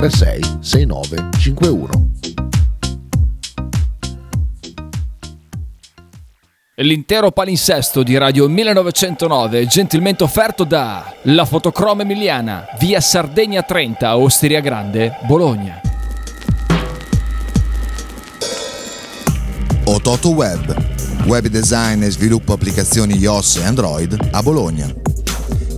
36 0.00 0.40
69 0.60 1.28
51. 1.38 1.88
L'intero 6.76 7.30
palinsesto 7.30 8.02
di 8.02 8.16
Radio 8.16 8.48
1909 8.48 9.66
gentilmente 9.66 10.24
offerto 10.24 10.64
da 10.64 11.12
La 11.24 11.44
Fotocroma 11.44 12.00
Emiliana, 12.00 12.64
via 12.78 12.98
Sardegna 13.02 13.60
30, 13.60 14.16
Osteria 14.16 14.60
Grande, 14.60 15.18
Bologna. 15.26 15.82
Ototo 19.84 20.30
Web, 20.30 21.26
web 21.26 21.46
design 21.48 22.04
e 22.04 22.10
sviluppo 22.10 22.54
applicazioni 22.54 23.18
iOS 23.18 23.56
e 23.56 23.64
Android 23.66 24.28
a 24.30 24.42
Bologna. 24.42 25.09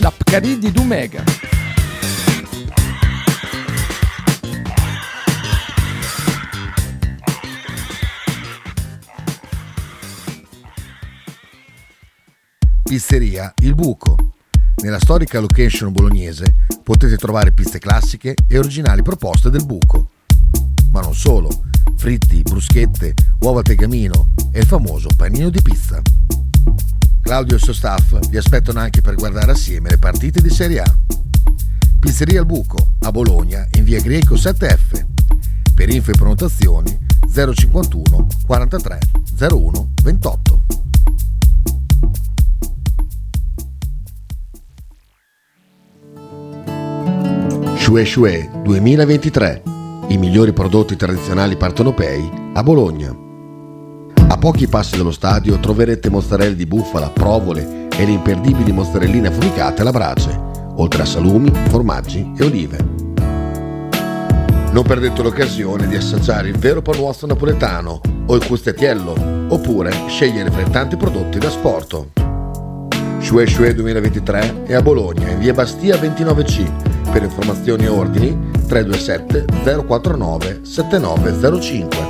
La 0.00 0.10
Pcaridi 0.10 0.58
di 0.58 0.72
Dumegar. 0.72 1.24
Pizzeria 12.82 13.52
Il 13.58 13.74
Buco. 13.74 14.16
Nella 14.76 14.98
storica 14.98 15.38
location 15.38 15.92
bolognese 15.92 16.54
potete 16.82 17.18
trovare 17.18 17.52
pizze 17.52 17.78
classiche 17.78 18.34
e 18.48 18.58
originali 18.58 19.02
proposte 19.02 19.50
del 19.50 19.66
buco. 19.66 20.12
Ma 20.92 21.02
non 21.02 21.14
solo, 21.14 21.64
fritti, 21.96 22.40
bruschette, 22.40 23.12
uova 23.40 23.60
tegamino 23.60 24.30
e 24.50 24.60
il 24.60 24.66
famoso 24.66 25.10
panino 25.14 25.50
di 25.50 25.60
pizza. 25.60 26.00
Claudio 27.30 27.54
e 27.54 27.58
il 27.58 27.62
suo 27.62 27.72
staff 27.72 28.18
vi 28.28 28.38
aspettano 28.38 28.80
anche 28.80 29.02
per 29.02 29.14
guardare 29.14 29.52
assieme 29.52 29.88
le 29.88 29.98
partite 29.98 30.42
di 30.42 30.50
Serie 30.50 30.80
A. 30.80 30.96
Pizzeria 32.00 32.40
Il 32.40 32.44
Buco, 32.44 32.94
a 33.02 33.12
Bologna, 33.12 33.64
in 33.74 33.84
via 33.84 34.00
Greco 34.00 34.34
7F. 34.34 35.06
Per 35.72 35.88
info 35.90 36.10
e 36.10 36.14
prenotazioni 36.14 36.98
051 37.32 38.26
43 38.44 38.98
01 39.48 39.92
28. 40.02 40.60
Shue 47.76 48.04
Shue 48.04 48.50
2023. 48.64 49.62
I 50.08 50.16
migliori 50.16 50.52
prodotti 50.52 50.96
tradizionali 50.96 51.56
partenopei 51.56 52.28
a 52.54 52.62
Bologna. 52.64 53.29
A 54.30 54.38
pochi 54.38 54.68
passi 54.68 54.96
dallo 54.96 55.10
stadio 55.10 55.58
troverete 55.58 56.08
mozzarella 56.08 56.54
di 56.54 56.64
bufala, 56.64 57.10
provole 57.10 57.88
e 57.92 58.04
le 58.04 58.12
imperdibili 58.12 58.70
mozzarelline 58.70 59.26
affumicate 59.26 59.80
alla 59.80 59.90
brace, 59.90 60.30
oltre 60.76 61.02
a 61.02 61.04
salumi, 61.04 61.52
formaggi 61.68 62.32
e 62.38 62.44
olive. 62.44 62.78
Non 64.70 64.84
perdete 64.84 65.22
l'occasione 65.22 65.88
di 65.88 65.96
assaggiare 65.96 66.48
il 66.48 66.56
vero 66.56 66.80
panuozzo 66.80 67.26
napoletano 67.26 68.00
o 68.26 68.36
il 68.36 68.46
custettiello, 68.46 69.46
oppure 69.48 69.92
scegliere 70.06 70.52
fra 70.52 70.60
i 70.60 70.70
tanti 70.70 70.96
prodotti 70.96 71.40
da 71.40 71.50
sport. 71.50 72.06
Shue 73.18 73.46
Shue 73.48 73.74
2023 73.74 74.62
è 74.62 74.74
a 74.74 74.80
Bologna, 74.80 75.28
in 75.28 75.40
via 75.40 75.52
Bastia 75.52 75.96
29C 75.96 77.10
per 77.10 77.24
informazioni 77.24 77.86
e 77.86 77.88
ordini 77.88 78.38
327 78.68 79.44
049 79.84 80.60
7905. 80.62 82.09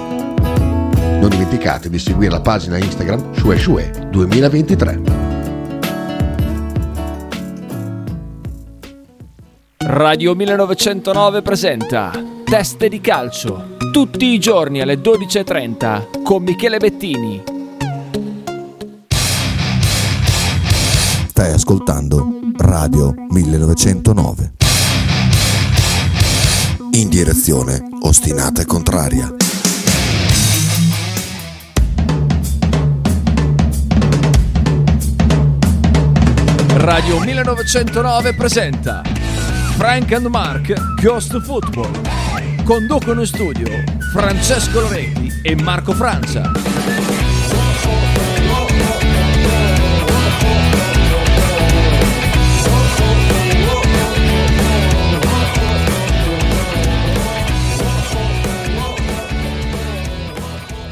Non 1.31 1.39
dimenticate 1.39 1.89
di 1.89 1.99
seguire 2.01 2.33
la 2.33 2.41
pagina 2.41 2.77
Instagram 2.77 3.33
Shue 3.35 3.57
Shue 3.57 4.09
2023. 4.11 5.01
Radio 9.77 10.35
1909 10.35 11.43
presenta 11.43 12.11
Teste 12.45 12.89
di 12.89 13.01
calcio, 13.01 13.77
tutti 13.93 14.27
i 14.27 14.41
giorni 14.41 14.81
alle 14.81 14.97
12.30 14.97 16.23
con 16.25 16.43
Michele 16.43 16.79
Bettini. 16.79 17.43
Stai 21.29 21.53
ascoltando 21.53 22.41
Radio 22.57 23.15
1909 23.29 24.53
in 26.93 27.09
direzione 27.09 27.81
ostinata 28.01 28.63
e 28.63 28.67
contraria. 28.67 29.33
Radio 36.83 37.19
1909 37.19 38.35
presenta 38.35 39.03
Frank 39.77 40.13
and 40.13 40.27
Mark 40.27 40.73
Ghost 41.03 41.39
Football. 41.43 41.91
Conducono 42.65 43.21
in 43.21 43.27
studio 43.27 43.69
Francesco 44.13 44.81
Loretti 44.81 45.41
e 45.43 45.55
Marco 45.57 45.93
Francia. 45.93 46.51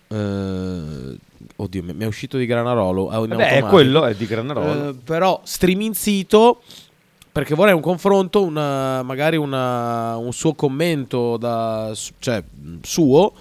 eh, 0.07 1.17
oddio, 1.57 1.83
mi 1.83 1.97
è 1.97 2.05
uscito 2.05 2.37
di 2.37 2.45
Granarolo, 2.45 3.11
è 3.11 3.17
in 3.17 3.35
Beh, 3.35 3.49
è 3.49 3.61
quello, 3.63 4.05
è 4.05 4.15
di 4.15 4.25
Granarolo. 4.25 4.89
Eh, 4.89 4.93
però 5.03 5.41
streaming 5.43 5.95
sito 5.95 6.61
perché 7.35 7.53
vorrei 7.53 7.73
un 7.73 7.81
confronto, 7.81 8.45
una- 8.45 9.03
magari 9.03 9.35
una- 9.35 10.15
un 10.15 10.31
suo 10.31 10.53
commento 10.53 11.35
da, 11.35 11.91
cioè 12.19 12.41
suo. 12.81 13.33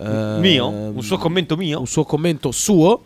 Eh, 0.00 0.38
mio? 0.40 0.68
Un 0.68 1.02
suo 1.02 1.18
commento 1.18 1.56
mio? 1.56 1.78
Un 1.80 1.86
suo 1.86 2.04
commento 2.04 2.50
suo 2.52 3.02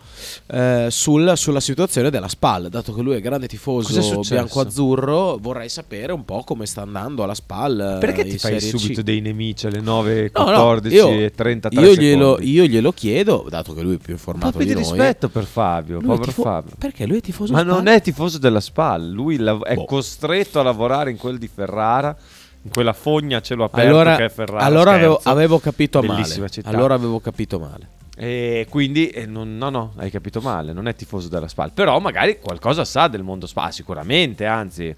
eh, 0.47 0.87
sul- 0.91 1.33
sulla 1.37 1.61
situazione 1.61 2.11
della 2.11 2.29
SPAL. 2.29 2.69
Dato 2.69 2.93
che 2.95 3.03
lui 3.03 3.17
è 3.17 3.21
grande 3.21 3.47
tifoso 3.49 4.21
bianco-azzurro, 4.21 5.39
vorrei 5.41 5.69
sapere 5.69 6.13
un 6.13 6.25
po' 6.25 6.43
come 6.45 6.67
sta 6.67 6.83
andando 6.83 7.23
alla 7.23 7.35
SPAL. 7.35 7.95
eh, 7.97 7.99
Perché 7.99 8.23
ti 8.25 8.39
fai 8.39 8.59
Serie 8.61 8.71
C. 8.73 8.79
subito 8.79 9.03
dei 9.03 9.21
nemici 9.21 9.67
alle 9.67 9.81
9, 9.81 10.31
No, 10.35 10.45
no, 10.45 10.51
14 10.53 10.95
io- 10.95 11.09
e 11.11 11.31
33 11.35 11.81
io 11.81 11.95
glielo, 11.95 12.39
io 12.41 12.65
glielo 12.65 12.93
chiedo, 12.93 13.47
dato 13.49 13.75
che 13.75 13.83
lui 13.83 13.95
è 13.95 13.99
più 13.99 14.13
informato 14.13 14.53
po' 14.53 14.59
più 14.59 14.67
di 14.67 14.75
di 14.75 14.81
noi. 14.81 14.89
rispetto 14.91 15.29
per 15.29 15.45
Fabio, 15.45 16.01
povero 16.01 16.23
tifo- 16.25 16.43
Fabio. 16.43 16.73
Perché 16.79 17.07
lui 17.07 17.19
è 17.19 17.21
tifoso 17.21 17.53
Ma 17.53 17.63
non 17.63 17.87
è 17.87 18.01
tifoso 18.01 18.39
della 18.39 18.61
SPAL, 18.61 19.11
lui 19.11 19.37
lav- 19.37 19.65
è 19.65 19.75
Boh. 19.75 19.85
costretto 19.85 20.61
a 20.61 20.63
lavorare 20.63 21.11
in 21.11 21.17
quel 21.17 21.39
di 21.39 21.49
Ferrara, 21.53 22.17
in 22.65 22.71
quella 22.71 22.93
fogna 22.93 23.39
a 23.39 23.41
cielo 23.41 23.65
aperto 23.65 23.87
Allora, 23.89 24.17
che 24.17 24.25
è 24.25 24.29
Ferrara. 24.31 24.65
allora 24.65 24.93
avevo, 24.93 25.21
avevo 25.23 25.59
capito 25.59 26.01
Bellissima 26.01 26.39
male. 26.41 26.51
città. 26.51 26.69
Allora 26.71 26.95
avevo 26.95 27.21
capito 27.21 27.59
male. 27.59 27.89
E 28.17 28.67
quindi, 28.71 29.09
eh, 29.09 29.27
non- 29.27 29.57
no, 29.57 29.71
no, 29.71 29.93
hai 29.97 30.11
capito 30.11 30.41
male, 30.41 30.73
non 30.73 30.87
è 30.89 30.95
tifoso 30.95 31.29
della 31.29 31.49
SPAL, 31.49 31.73
però 31.73 31.99
magari 31.99 32.39
qualcosa 32.41 32.85
sa 32.85 33.09
del 33.09 33.23
mondo 33.23 33.47
SPAL, 33.47 33.73
sicuramente, 33.73 34.47
anzi, 34.47 34.95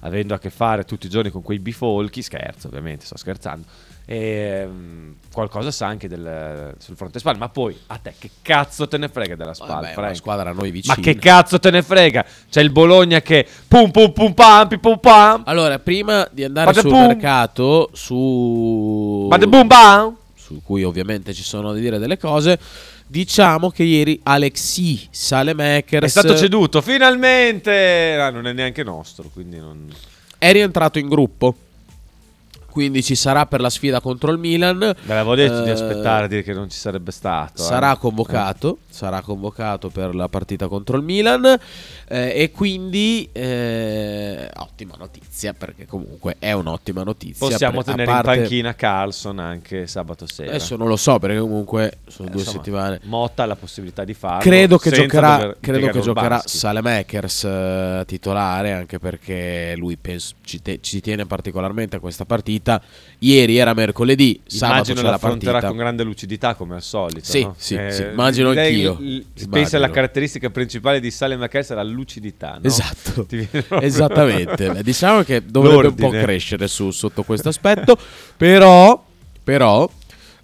avendo 0.00 0.34
a 0.34 0.38
che 0.38 0.50
fare 0.50 0.84
tutti 0.84 1.06
i 1.06 1.10
giorni 1.10 1.30
con 1.30 1.42
quei 1.42 1.58
bifolchi, 1.58 2.22
scherzo 2.22 2.68
ovviamente, 2.68 3.04
sto 3.04 3.16
scherzando, 3.18 3.66
ehm, 4.10 5.14
qualcosa 5.32 5.70
sa 5.70 5.86
anche 5.86 6.08
del- 6.08 6.74
sul 6.78 6.96
fronte 6.96 7.20
SPAL, 7.20 7.38
ma 7.38 7.48
poi 7.48 7.78
a 7.86 7.96
te 7.98 8.14
che 8.18 8.30
cazzo 8.42 8.88
te 8.88 8.98
ne 8.98 9.08
frega 9.08 9.36
della 9.36 9.54
SPAL, 9.54 9.68
Vabbè, 9.68 9.94
una 9.96 10.14
squadra 10.14 10.50
a 10.50 10.52
noi 10.52 10.72
vicina. 10.72 10.94
Ma 10.96 11.02
che 11.02 11.14
cazzo 11.14 11.60
te 11.60 11.70
ne 11.70 11.82
frega? 11.82 12.24
C'è 12.50 12.60
il 12.60 12.70
Bologna 12.70 13.20
che 13.20 13.46
pum 13.68 13.92
pum 13.92 14.10
pum 14.12 14.32
pam 14.34 14.78
pum 14.80 14.98
pam. 14.98 15.42
Allora, 15.46 15.78
prima 15.78 16.28
di 16.32 16.42
andare 16.42 16.66
Bada 16.66 16.80
sul 16.80 16.90
boom. 16.90 17.06
mercato, 17.06 17.90
su... 17.92 19.26
Bada 19.28 19.46
boom 19.46 19.66
bam. 19.68 20.16
su 20.34 20.60
cui 20.64 20.82
ovviamente 20.82 21.32
ci 21.32 21.44
sono 21.44 21.72
da 21.72 21.78
dire 21.78 21.98
delle 21.98 22.18
cose, 22.18 22.58
diciamo 23.06 23.70
che 23.70 23.84
ieri 23.84 24.18
Alexi 24.24 25.06
Salemakers 25.08 26.04
È 26.04 26.08
stato 26.08 26.36
ceduto 26.36 26.80
finalmente. 26.80 28.16
Ah, 28.18 28.30
non 28.30 28.48
è 28.48 28.52
neanche 28.52 28.82
nostro, 28.82 29.30
quindi 29.32 29.58
non 29.58 29.88
è 30.36 30.50
rientrato 30.50 30.98
in 30.98 31.08
gruppo. 31.08 31.54
Quindi 32.70 33.02
ci 33.02 33.14
sarà 33.14 33.46
per 33.46 33.60
la 33.60 33.70
sfida 33.70 34.00
contro 34.00 34.30
il 34.30 34.38
Milan. 34.38 34.78
Ve 34.78 34.94
l'avevo 35.06 35.34
detto 35.34 35.62
di 35.62 35.68
Eh, 35.68 35.72
aspettare, 35.72 36.28
dire 36.28 36.42
che 36.42 36.52
non 36.52 36.70
ci 36.70 36.78
sarebbe 36.78 37.10
stato. 37.10 37.62
Sarà 37.62 37.92
eh. 37.94 37.98
convocato, 37.98 38.78
sarà 38.88 39.20
convocato 39.22 39.88
per 39.90 40.14
la 40.14 40.28
partita 40.28 40.68
contro 40.68 40.96
il 40.96 41.02
Milan 41.02 41.44
eh, 42.08 42.32
e 42.34 42.50
quindi 42.50 43.28
eh, 43.32 44.48
ottima 44.56 44.94
notizia 44.98 45.52
perché 45.52 45.86
comunque 45.86 46.36
è 46.38 46.52
un'ottima 46.52 47.02
notizia. 47.02 47.46
Possiamo 47.48 47.82
per- 47.82 47.94
tenere 47.94 48.10
parte- 48.10 48.34
in 48.34 48.40
panchina 48.40 48.74
Carlson 48.74 49.38
anche 49.38 49.86
sabato 49.86 50.26
sera. 50.26 50.50
Adesso 50.50 50.76
non 50.76 50.88
lo 50.88 50.96
so 50.96 51.18
perché 51.18 51.38
comunque 51.38 51.98
sono 52.06 52.28
Eh, 52.28 52.30
due 52.30 52.40
insomma, 52.40 52.56
settimane. 52.58 53.00
Motta 53.04 53.42
ha 53.42 53.46
la 53.46 53.56
possibilità 53.56 54.04
di 54.04 54.14
farlo. 54.14 54.40
Credo 54.40 54.78
che 54.78 54.90
giocherà, 54.90 55.54
credo 55.60 55.88
che 55.90 56.00
giocherà. 56.00 56.42
Salemakers 56.44 57.44
eh, 57.44 58.04
titolare 58.06 58.72
anche 58.72 58.98
perché 58.98 59.74
lui 59.76 59.96
penso- 59.96 60.34
ci, 60.44 60.60
te- 60.62 60.78
ci 60.80 61.00
tiene 61.00 61.26
particolarmente 61.26 61.96
a 61.96 62.00
questa 62.00 62.24
partita. 62.24 62.59
Ieri 63.22 63.58
era 63.58 63.74
mercoledì, 63.74 64.40
sabato 64.46 64.74
Immagino 64.74 64.96
c'è 64.96 65.02
la 65.02 65.18
partita. 65.18 65.68
con 65.68 65.76
grande 65.76 66.02
lucidità 66.04 66.54
come 66.54 66.76
al 66.76 66.82
solito. 66.82 67.24
Sì, 67.24 67.42
no? 67.42 67.54
sì, 67.58 67.78
sì, 67.90 68.02
immagino 68.02 68.52
lei- 68.52 68.86
anch'io. 68.86 68.96
l-. 68.98 69.48
Pensa 69.50 69.76
alla 69.76 69.90
caratteristica 69.90 70.48
principale 70.48 71.00
di 71.00 71.10
Salem 71.10 71.42
è 71.44 71.48
la 71.74 71.82
lucidità. 71.82 72.52
no? 72.54 72.66
Esatto, 72.66 73.26
esattamente. 73.80 74.82
Diciamo 74.82 75.22
che 75.22 75.44
dovrebbe 75.44 75.88
un 75.88 75.94
po' 75.94 76.02
L'ordine. 76.04 76.22
crescere 76.22 76.66
su- 76.66 76.90
sotto 76.92 77.22
questo 77.22 77.50
aspetto, 77.50 77.96
però, 78.36 79.04
però 79.44 79.90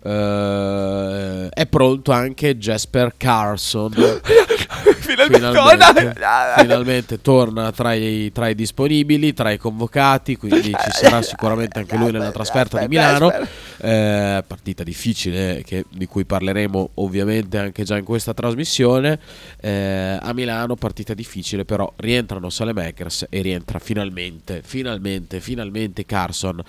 eh, 0.02 1.48
è 1.48 1.66
pronto 1.66 2.12
anche 2.12 2.56
Jasper 2.58 3.14
Carson. 3.16 3.92
finalmente, 4.98 6.14
finalmente 6.58 7.20
torna 7.20 7.72
tra 7.72 7.92
i, 7.94 8.30
tra 8.32 8.48
i 8.48 8.54
disponibili, 8.54 9.32
tra 9.32 9.50
i 9.50 9.58
convocati, 9.58 10.36
quindi 10.36 10.62
ci 10.72 10.90
sarà 10.90 11.22
sicuramente 11.22 11.78
anche 11.78 11.96
lui 11.96 12.10
nella 12.12 12.30
trasferta 12.32 12.78
di 12.80 12.88
Milano. 12.88 13.30
Eh, 13.78 14.44
partita 14.46 14.82
difficile 14.82 15.62
che- 15.64 15.84
di 15.90 16.06
cui 16.06 16.24
parleremo 16.24 16.90
ovviamente 16.94 17.58
anche 17.58 17.82
già 17.84 17.96
in 17.96 18.04
questa 18.04 18.32
trasmissione. 18.34 19.18
Eh, 19.60 20.18
a 20.20 20.32
Milano 20.32 20.76
partita 20.76 21.14
difficile, 21.14 21.64
però 21.64 21.92
rientrano 21.96 22.48
Salemakers 22.50 23.26
e 23.28 23.40
rientra 23.42 23.78
finalmente, 23.78 24.62
finalmente, 24.64 25.40
finalmente 25.40 26.04
Carson 26.06 26.62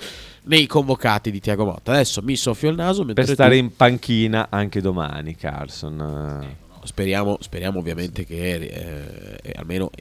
nei 0.43 0.65
convocati 0.65 1.31
di 1.31 1.39
Tiago 1.39 1.65
Motta. 1.65 1.91
Adesso 1.91 2.21
mi 2.23 2.35
soffio 2.35 2.69
il 2.69 2.75
naso 2.75 3.03
per 3.05 3.27
stare 3.27 3.57
tu- 3.57 3.63
in 3.63 3.75
panchina 3.75 4.47
anche 4.49 4.81
domani, 4.81 5.35
Carlson. 5.35 6.41
eh. 6.43 6.65
Speriamo, 6.87 7.37
speriamo 7.41 7.79
ovviamente 7.79 8.25
che 8.25 8.53
eh, 8.53 9.39
eh, 9.43 9.53
almeno 9.57 9.91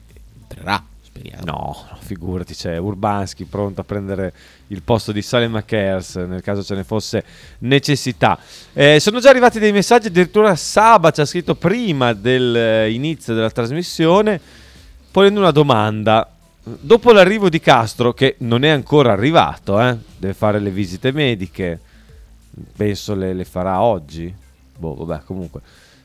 entrerà. 0.41 0.81
Speriamo. 1.01 1.43
No, 1.45 1.85
no, 1.89 1.97
figurati, 1.99 2.53
c'è 2.53 2.77
Urbanski 2.77 3.43
pronto 3.43 3.81
a 3.81 3.83
prendere 3.83 4.33
il 4.67 4.81
posto 4.83 5.11
di 5.11 5.21
Salem 5.21 5.51
McKers 5.51 6.15
nel 6.15 6.41
caso 6.41 6.63
ce 6.63 6.75
ne 6.75 6.83
fosse 6.83 7.23
necessità. 7.59 8.39
Eh, 8.71 8.99
sono 9.01 9.19
già 9.19 9.29
arrivati 9.29 9.59
dei 9.59 9.71
messaggi, 9.71 10.07
addirittura 10.07 10.55
Saba 10.55 11.11
ci 11.11 11.21
ha 11.21 11.25
scritto 11.25 11.55
prima 11.55 12.13
dell'inizio 12.13 13.33
della 13.33 13.51
trasmissione 13.51 14.39
ponendo 15.11 15.39
una 15.39 15.51
domanda. 15.51 16.31
Dopo 16.63 17.11
l'arrivo 17.11 17.49
di 17.49 17.59
Castro, 17.59 18.13
che 18.13 18.35
non 18.39 18.63
è 18.63 18.69
ancora 18.69 19.11
arrivato, 19.11 19.81
eh, 19.81 19.97
deve 20.17 20.33
fare 20.33 20.59
le 20.59 20.69
visite 20.69 21.11
mediche, 21.11 21.79
penso 22.75 23.15
le, 23.15 23.33
le 23.33 23.45
farà 23.45 23.81
oggi. 23.81 24.33
Boh, 24.77 24.93
vabbè, 24.95 25.23
comunque 25.23 25.61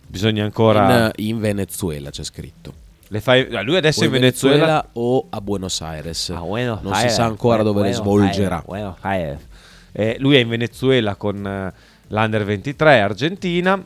bisogna 0.06 0.44
ancora... 0.44 1.10
In, 1.16 1.28
in 1.28 1.40
Venezuela 1.40 2.10
c'è 2.10 2.24
scritto. 2.24 2.72
le 3.08 3.20
fai- 3.20 3.54
ah, 3.54 3.62
lui 3.62 3.76
adesso 3.76 4.02
O 4.02 4.04
in 4.04 4.10
Venezuela 4.10 4.86
o 4.92 5.26
a 5.30 5.40
Buenos 5.40 5.80
Aires. 5.80 6.30
Ah, 6.30 6.40
bueno, 6.40 6.78
non 6.82 6.92
si 6.94 7.00
Aires, 7.00 7.14
sa 7.14 7.24
ancora 7.24 7.62
dove 7.62 7.82
le 7.82 7.88
bueno, 7.88 8.02
svolgerà. 8.02 8.64
Aires, 9.00 9.36
bueno. 9.36 9.50
Eh, 9.92 10.16
lui 10.18 10.36
è 10.36 10.38
in 10.38 10.48
Venezuela 10.48 11.14
con 11.14 11.46
eh, 11.46 11.72
l'Under 12.08 12.44
23 12.44 13.00
Argentina, 13.00 13.82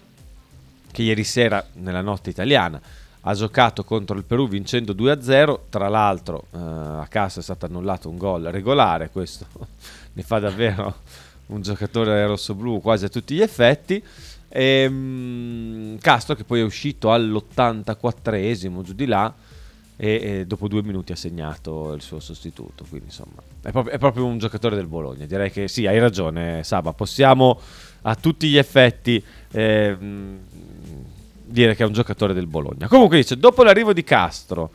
che 0.92 1.02
ieri 1.02 1.25
sera, 1.25 1.64
nella 1.75 2.00
notte 2.00 2.30
italiana, 2.30 2.80
ha 3.20 3.34
giocato 3.34 3.82
contro 3.82 4.16
il 4.16 4.25
Perù 4.25 4.49
vincendo 4.49 4.92
2-0. 4.92 5.58
Tra 5.68 5.88
l'altro, 5.88 6.44
eh, 6.52 6.58
a 6.58 7.06
casa 7.08 7.40
è 7.40 7.42
stato 7.42 7.66
annullato 7.66 8.08
un 8.08 8.16
gol 8.16 8.44
regolare. 8.44 9.10
Questo 9.10 9.46
ne 10.12 10.22
fa 10.22 10.38
davvero 10.38 10.94
un 11.46 11.62
giocatore 11.62 12.26
rosso-blu 12.26 12.80
quasi 12.80 13.04
a 13.04 13.08
tutti 13.08 13.34
gli 13.34 13.42
effetti. 13.42 14.02
Ehm, 14.58 15.98
Castro 16.00 16.34
che 16.34 16.44
poi 16.44 16.60
è 16.60 16.62
uscito 16.62 17.12
all'84esimo 17.12 18.80
giù 18.80 18.94
di 18.94 19.04
là 19.04 19.34
e, 19.96 20.08
e 20.08 20.46
dopo 20.46 20.66
due 20.66 20.82
minuti 20.82 21.12
ha 21.12 21.16
segnato 21.16 21.92
il 21.92 22.00
suo 22.00 22.20
sostituto. 22.20 22.86
Quindi 22.88 23.08
insomma 23.08 23.42
è 23.60 23.70
proprio, 23.70 23.92
è 23.92 23.98
proprio 23.98 24.25
un 24.25 24.38
giocatore 24.38 24.75
del 24.75 24.86
Bologna. 24.86 25.26
Direi 25.26 25.50
che 25.50 25.68
sì, 25.68 25.86
hai 25.86 25.98
ragione 25.98 26.64
Saba, 26.64 26.94
possiamo 26.94 27.60
a 28.02 28.14
tutti 28.14 28.48
gli 28.48 28.56
effetti 28.56 29.22
ehm, 29.50 30.38
dire 31.44 31.75
che 31.75 31.82
è 31.82 31.86
un 31.86 31.92
giocatore 31.92 32.32
del 32.32 32.46
Bologna. 32.46 32.88
Comunque 32.88 33.18
dice, 33.18 33.36
dopo 33.36 33.62
l'arrivo 33.62 33.92
di 33.92 34.04
Castro, 34.04 34.70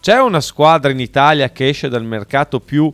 c'è 0.00 0.20
una 0.20 0.40
squadra 0.40 0.92
in 0.92 1.00
Italia 1.00 1.50
che 1.50 1.68
esce 1.68 1.88
dal 1.88 2.04
mercato 2.04 2.60
più 2.60 2.92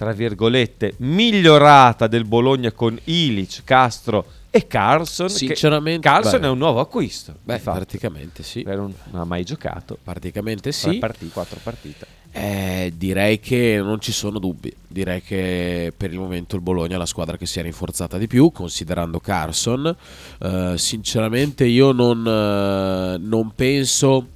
tra 0.00 0.12
virgolette, 0.12 0.94
migliorata 1.00 2.06
del 2.06 2.24
Bologna 2.24 2.72
con 2.72 2.98
Ilic, 3.04 3.64
Castro 3.64 4.24
e 4.48 4.66
Carlson. 4.66 5.28
Sinceramente, 5.28 6.08
Carlson 6.08 6.40
beh. 6.40 6.46
è 6.46 6.48
un 6.48 6.56
nuovo 6.56 6.80
acquisto. 6.80 7.34
Beh, 7.42 7.56
di 7.56 7.60
fatto. 7.60 7.76
praticamente 7.76 8.42
sì. 8.42 8.62
Un- 8.66 8.94
non 9.10 9.20
ha 9.20 9.24
mai 9.24 9.44
giocato. 9.44 9.98
Praticamente 10.02 10.72
sì. 10.72 10.96
partite, 10.96 11.30
quattro 11.30 11.58
partite. 11.62 12.06
Eh, 12.32 12.94
direi 12.96 13.40
che 13.40 13.78
non 13.82 14.00
ci 14.00 14.10
sono 14.10 14.38
dubbi. 14.38 14.74
Direi 14.88 15.20
che 15.20 15.92
per 15.94 16.10
il 16.10 16.18
momento 16.18 16.56
il 16.56 16.62
Bologna 16.62 16.94
è 16.94 16.98
la 16.98 17.04
squadra 17.04 17.36
che 17.36 17.44
si 17.44 17.58
è 17.58 17.62
rinforzata 17.62 18.16
di 18.16 18.26
più, 18.26 18.50
considerando 18.52 19.20
Carson. 19.20 19.94
Eh, 20.38 20.78
sinceramente, 20.78 21.66
io 21.66 21.92
non, 21.92 22.26
eh, 22.26 23.18
non 23.18 23.52
penso. 23.54 24.26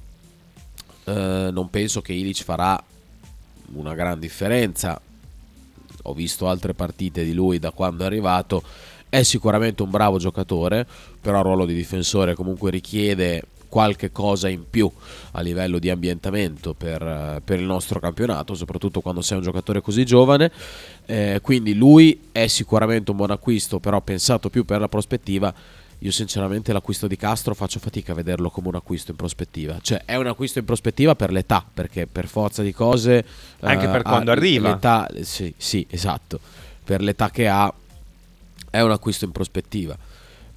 eh, 1.05 1.49
non 1.51 1.71
penso 1.71 2.03
che 2.03 2.13
Ilic 2.13 2.43
farà 2.43 2.79
una 3.73 3.95
gran 3.95 4.19
differenza. 4.19 5.01
Ho 6.05 6.13
visto 6.13 6.47
altre 6.47 6.73
partite 6.73 7.23
di 7.23 7.33
lui 7.33 7.59
da 7.59 7.71
quando 7.71 8.03
è 8.03 8.05
arrivato, 8.05 8.63
è 9.09 9.23
sicuramente 9.23 9.83
un 9.83 9.89
bravo 9.89 10.17
giocatore, 10.17 10.85
però 11.21 11.37
il 11.37 11.43
ruolo 11.43 11.65
di 11.65 11.73
difensore 11.73 12.33
comunque 12.33 12.71
richiede 12.71 13.43
qualche 13.75 14.11
cosa 14.11 14.47
in 14.47 14.69
più 14.69 14.89
a 15.31 15.41
livello 15.41 15.79
di 15.79 15.89
ambientamento 15.89 16.73
per, 16.73 17.41
per 17.43 17.59
il 17.59 17.65
nostro 17.65 17.99
campionato, 17.99 18.55
soprattutto 18.55 19.01
quando 19.01 19.21
sei 19.21 19.37
un 19.37 19.43
giocatore 19.43 19.81
così 19.81 20.05
giovane. 20.05 20.51
Eh, 21.05 21.39
quindi 21.41 21.73
lui 21.73 22.27
è 22.31 22.47
sicuramente 22.47 23.11
un 23.11 23.17
buon 23.17 23.31
acquisto, 23.31 23.79
però 23.79 23.99
pensato 23.99 24.49
più 24.49 24.63
per 24.63 24.79
la 24.79 24.87
prospettiva. 24.87 25.53
Io 25.99 26.11
sinceramente 26.11 26.73
l'acquisto 26.73 27.07
di 27.07 27.15
Castro 27.15 27.53
faccio 27.53 27.79
fatica 27.79 28.11
a 28.11 28.15
vederlo 28.15 28.49
come 28.49 28.67
un 28.67 28.75
acquisto 28.75 29.11
in 29.11 29.17
prospettiva. 29.17 29.77
Cioè 29.81 30.03
è 30.05 30.15
un 30.15 30.27
acquisto 30.27 30.59
in 30.59 30.65
prospettiva 30.65 31.15
per 31.15 31.31
l'età, 31.31 31.65
perché 31.73 32.05
per 32.07 32.27
forza 32.27 32.61
di 32.61 32.73
cose... 32.73 33.25
Anche 33.61 33.85
eh, 33.85 33.89
per 33.89 34.01
quando 34.03 34.31
arriva. 34.31 34.69
l'età- 34.69 35.09
sì, 35.21 35.53
sì, 35.57 35.85
esatto. 35.89 36.39
Per 36.83 37.01
l'età 37.01 37.29
che 37.29 37.47
ha 37.47 37.73
è 38.69 38.81
un 38.81 38.91
acquisto 38.91 39.25
in 39.25 39.31
prospettiva. 39.31 39.97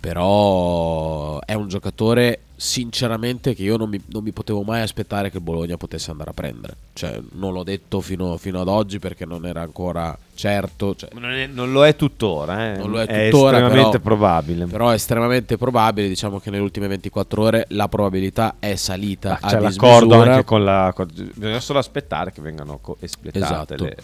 Però 0.00 1.40
è 1.40 1.54
un 1.54 1.68
giocatore 1.68 2.40
sinceramente 2.61 3.55
che 3.55 3.62
io 3.62 3.77
non 3.77 3.88
mi, 3.88 4.03
non 4.07 4.25
mi 4.25 4.33
potevo 4.33 4.62
mai 4.62 4.83
aspettare 4.83 5.31
che 5.31 5.38
Bologna 5.41 5.77
potesse 5.77 6.11
andare 6.11 6.31
a 6.31 6.33
prendere. 6.33 6.77
Cioè, 6.93 7.21
non 7.35 7.53
l'ho 7.53 7.62
detto 7.62 8.00
fino, 8.00 8.37
fino 8.37 8.61
ad 8.61 8.67
oggi 8.67 8.99
perché 8.99 9.25
non 9.25 9.47
era 9.47 9.61
ancora 9.62 10.17
certo. 10.35 10.97
cioè, 10.97 11.11
Non, 11.12 11.31
è- 11.31 11.47
non 11.47 11.71
lo 11.71 11.87
è 11.87 11.95
tuttora, 11.95 12.73
eh. 12.75 12.77
Non 12.79 12.91
lo 12.91 13.00
è 13.00 13.07
tuttora, 13.07 13.59
estremamente 13.59 14.00
però- 14.00 14.17
probabile. 14.17 14.67
però 14.67 14.91
è 14.91 14.95
estremamente 14.95 15.57
probabile, 15.57 16.09
diciamo 16.09 16.41
che 16.41 16.50
nelle 16.50 16.62
ultime 16.65 16.88
24 16.88 17.43
ore 17.43 17.65
la 17.71 17.87
probabilità 17.87 18.57
è 18.59 18.75
salita 18.75 19.38
Ah, 19.41 19.49
C'è 19.49 19.61
l'accordo 19.61 20.07
dismisura. 20.07 20.33
anche 20.33 20.45
con 20.45 20.65
la. 20.65 20.93
con- 20.95 21.09
bisogna 21.35 21.61
solo 21.61 21.79
aspettare 21.79 22.33
che 22.33 22.41
vengano 22.43 22.81
espletate 22.99 23.38
Esatto. 23.45 23.85
le 23.85 23.97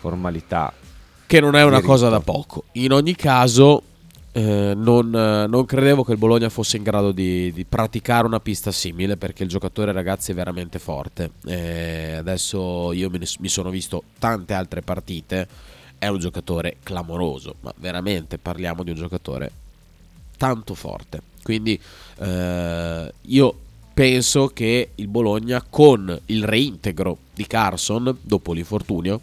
formalità. 0.00 0.72
che 1.26 1.40
non 1.40 1.54
è 1.56 1.60
una 1.62 1.72
diritto. 1.76 1.92
cosa 1.92 2.08
da 2.08 2.20
poco. 2.20 2.64
In 2.72 2.90
ogni 2.92 3.14
caso, 3.14 3.82
eh, 4.38 4.74
non, 4.76 5.12
eh, 5.12 5.48
non 5.48 5.64
credevo 5.64 6.04
che 6.04 6.12
il 6.12 6.18
Bologna 6.18 6.48
fosse 6.48 6.76
in 6.76 6.84
grado 6.84 7.10
di, 7.10 7.52
di 7.52 7.64
praticare 7.64 8.24
una 8.24 8.38
pista 8.38 8.70
simile 8.70 9.16
perché 9.16 9.42
il 9.42 9.48
giocatore, 9.48 9.90
ragazzi, 9.90 10.30
è 10.30 10.34
veramente 10.34 10.78
forte. 10.78 11.32
Eh, 11.44 12.14
adesso 12.16 12.92
io 12.92 13.08
ne- 13.08 13.26
mi 13.40 13.48
sono 13.48 13.70
visto 13.70 14.04
tante 14.18 14.54
altre 14.54 14.82
partite. 14.82 15.48
È 15.98 16.06
un 16.06 16.20
giocatore 16.20 16.76
clamoroso, 16.84 17.56
ma 17.60 17.72
veramente 17.78 18.38
parliamo 18.38 18.84
di 18.84 18.90
un 18.90 18.96
giocatore 18.96 19.50
tanto 20.36 20.74
forte. 20.74 21.20
Quindi 21.42 21.80
eh, 22.18 23.12
io 23.20 23.58
penso 23.92 24.46
che 24.54 24.90
il 24.94 25.08
Bologna 25.08 25.64
con 25.68 26.16
il 26.26 26.44
reintegro 26.44 27.18
di 27.34 27.44
Carson 27.48 28.16
dopo 28.20 28.52
l'infortunio 28.52 29.20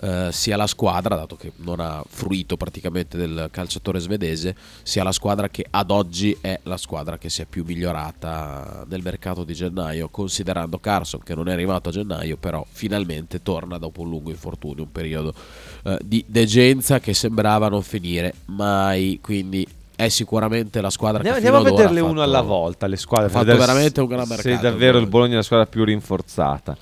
eh, 0.00 0.28
sia 0.30 0.56
la 0.56 0.66
squadra, 0.66 1.16
dato 1.16 1.36
che 1.36 1.52
non 1.56 1.80
ha 1.80 2.02
fruito 2.06 2.56
praticamente 2.56 3.16
del 3.16 3.48
calciatore 3.50 3.98
svedese, 3.98 4.54
sia 4.82 5.02
la 5.02 5.12
squadra 5.12 5.48
che 5.48 5.66
ad 5.68 5.90
oggi 5.90 6.36
è 6.40 6.60
la 6.64 6.76
squadra 6.76 7.18
che 7.18 7.28
si 7.28 7.42
è 7.42 7.46
più 7.46 7.64
migliorata 7.66 8.84
nel 8.88 9.02
mercato 9.02 9.44
di 9.44 9.54
gennaio, 9.54 10.08
considerando 10.08 10.78
Carson 10.78 11.20
che 11.22 11.34
non 11.34 11.48
è 11.48 11.52
arrivato 11.52 11.88
a 11.88 11.92
gennaio, 11.92 12.36
però 12.36 12.64
finalmente 12.70 13.42
torna 13.42 13.78
dopo 13.78 14.02
un 14.02 14.08
lungo 14.08 14.30
infortunio, 14.30 14.84
un 14.84 14.92
periodo 14.92 15.34
eh, 15.82 15.98
di 16.02 16.24
degenza 16.26 17.00
che 17.00 17.14
sembrava 17.14 17.68
non 17.68 17.82
finire 17.82 18.34
mai, 18.46 19.18
quindi 19.22 19.66
è 19.96 20.08
sicuramente 20.10 20.80
la 20.80 20.90
squadra 20.90 21.16
Andiamo, 21.16 21.40
che 21.40 21.46
andiamo 21.46 21.66
a 21.66 21.70
vederle 21.72 21.98
ha 21.98 22.04
uno 22.04 22.20
fatto- 22.20 22.22
alla 22.22 22.40
volta, 22.40 22.86
le 22.86 22.96
squadre. 22.96 23.26
ha 23.26 23.30
fatto 23.30 23.56
veramente 23.56 24.00
un 24.00 24.06
gran 24.06 24.26
Se 24.26 24.34
mercato, 24.48 24.62
davvero 24.62 24.98
il 24.98 25.06
Bologna. 25.06 25.10
Bologna 25.10 25.32
è 25.32 25.36
la 25.36 25.42
squadra 25.42 25.66
più 25.66 25.82
rinforzata. 25.82 26.76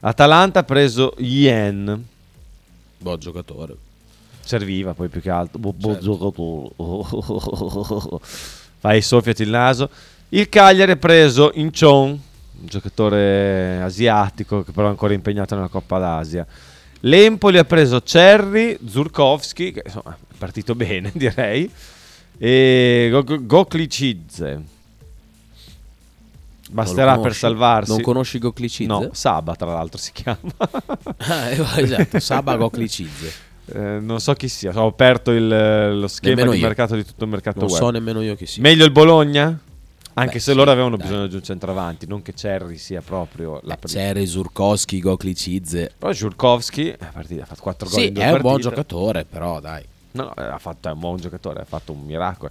Atalanta 0.00 0.58
ha 0.58 0.64
preso 0.64 1.14
Yen. 1.18 2.14
Buon 2.98 3.18
giocatore. 3.18 3.74
Serviva 4.44 4.94
poi 4.94 5.08
più 5.08 5.20
che 5.20 5.30
altro. 5.30 5.58
Buon 5.58 5.74
Certo. 5.80 6.00
giocatore. 6.00 8.20
Fai 8.78 9.02
soffiati 9.02 9.42
il 9.42 9.50
naso. 9.50 9.88
Il 10.30 10.48
Cagliari 10.48 10.92
ha 10.92 10.96
preso 10.96 11.50
Inchon, 11.54 12.10
un 12.10 12.18
giocatore 12.66 13.80
asiatico 13.82 14.62
che 14.62 14.72
però 14.72 14.86
è 14.86 14.90
ancora 14.90 15.14
impegnato 15.14 15.54
nella 15.54 15.68
Coppa 15.68 15.98
d'Asia. 15.98 16.46
L'Empoli 17.00 17.58
ha 17.58 17.64
preso 17.64 18.02
Cerri, 18.02 18.76
Zurkowski, 18.86 19.72
che 19.72 19.82
insomma 19.84 20.16
è 20.16 20.34
partito 20.36 20.74
bene 20.74 21.10
direi, 21.14 21.70
e 22.38 23.08
Go- 23.10 23.24
Go- 23.24 23.44
Goklicidze. 23.46 24.74
Basterà 26.70 27.14
Non 27.14 27.22
per 27.22 27.34
salvarsi. 27.34 27.90
Non 27.90 28.00
conosci 28.00 28.38
Goklicidze? 28.38 28.86
No, 28.90 29.08
Saba 29.12 29.54
tra 29.54 29.72
l'altro 29.72 29.98
si 29.98 30.12
chiama. 30.12 30.38
Ah, 31.18 31.50
esatto, 31.80 32.18
Saba 32.20 32.56
Goklicidze. 32.56 33.32
Eh, 33.72 33.98
non 34.00 34.20
so 34.20 34.32
chi 34.34 34.48
sia, 34.48 34.70
ho 34.80 34.86
aperto 34.86 35.30
il- 35.32 35.98
lo 35.98 36.06
schema 36.08 36.34
Nemmeno 36.34 36.52
di 36.52 36.58
io. 36.60 36.66
mercato 36.66 36.94
di 36.94 37.04
tutto 37.04 37.24
il 37.24 37.30
mercato 37.30 37.60
Non 37.60 37.68
web. 37.68 37.78
so 37.80 37.90
nemmeno 37.90 38.20
io 38.22 38.34
chi 38.36 38.46
sia. 38.46 38.62
Meglio 38.62 38.84
il 38.84 38.92
Bologna? 38.92 39.58
Anche 40.18 40.32
Beh, 40.34 40.38
se 40.38 40.52
sì, 40.52 40.56
loro 40.56 40.70
avevano 40.70 40.96
dai. 40.96 41.06
bisogno 41.06 41.26
di 41.26 41.34
un 41.34 41.42
centravanti, 41.42 42.06
non 42.06 42.22
che 42.22 42.32
Cerri 42.32 42.78
sia 42.78 43.02
proprio 43.02 43.60
la 43.64 43.76
prima. 43.76 44.00
C'era 44.00 44.24
Zurkowski, 44.24 45.00
Goklicidze. 45.00 45.92
Però 45.98 46.10
ha 46.10 47.10
partito- 47.12 47.42
ha 47.42 47.44
fatto 47.44 47.62
4 47.62 47.88
gol 47.88 47.98
Sì, 48.00 48.06
in 48.06 48.12
due 48.14 48.22
è 48.22 48.26
un 48.32 48.40
buon 48.40 48.52
partite. 48.54 48.68
giocatore, 48.70 49.24
però 49.24 49.60
dai. 49.60 49.84
No, 50.12 50.22
no, 50.34 50.42
ha 50.42 50.58
fatto, 50.58 50.88
è 50.88 50.92
un 50.92 50.98
buon 51.00 51.16
giocatore, 51.18 51.60
ha 51.60 51.64
fatto 51.66 51.92
un 51.92 52.00
miracolo. 52.04 52.50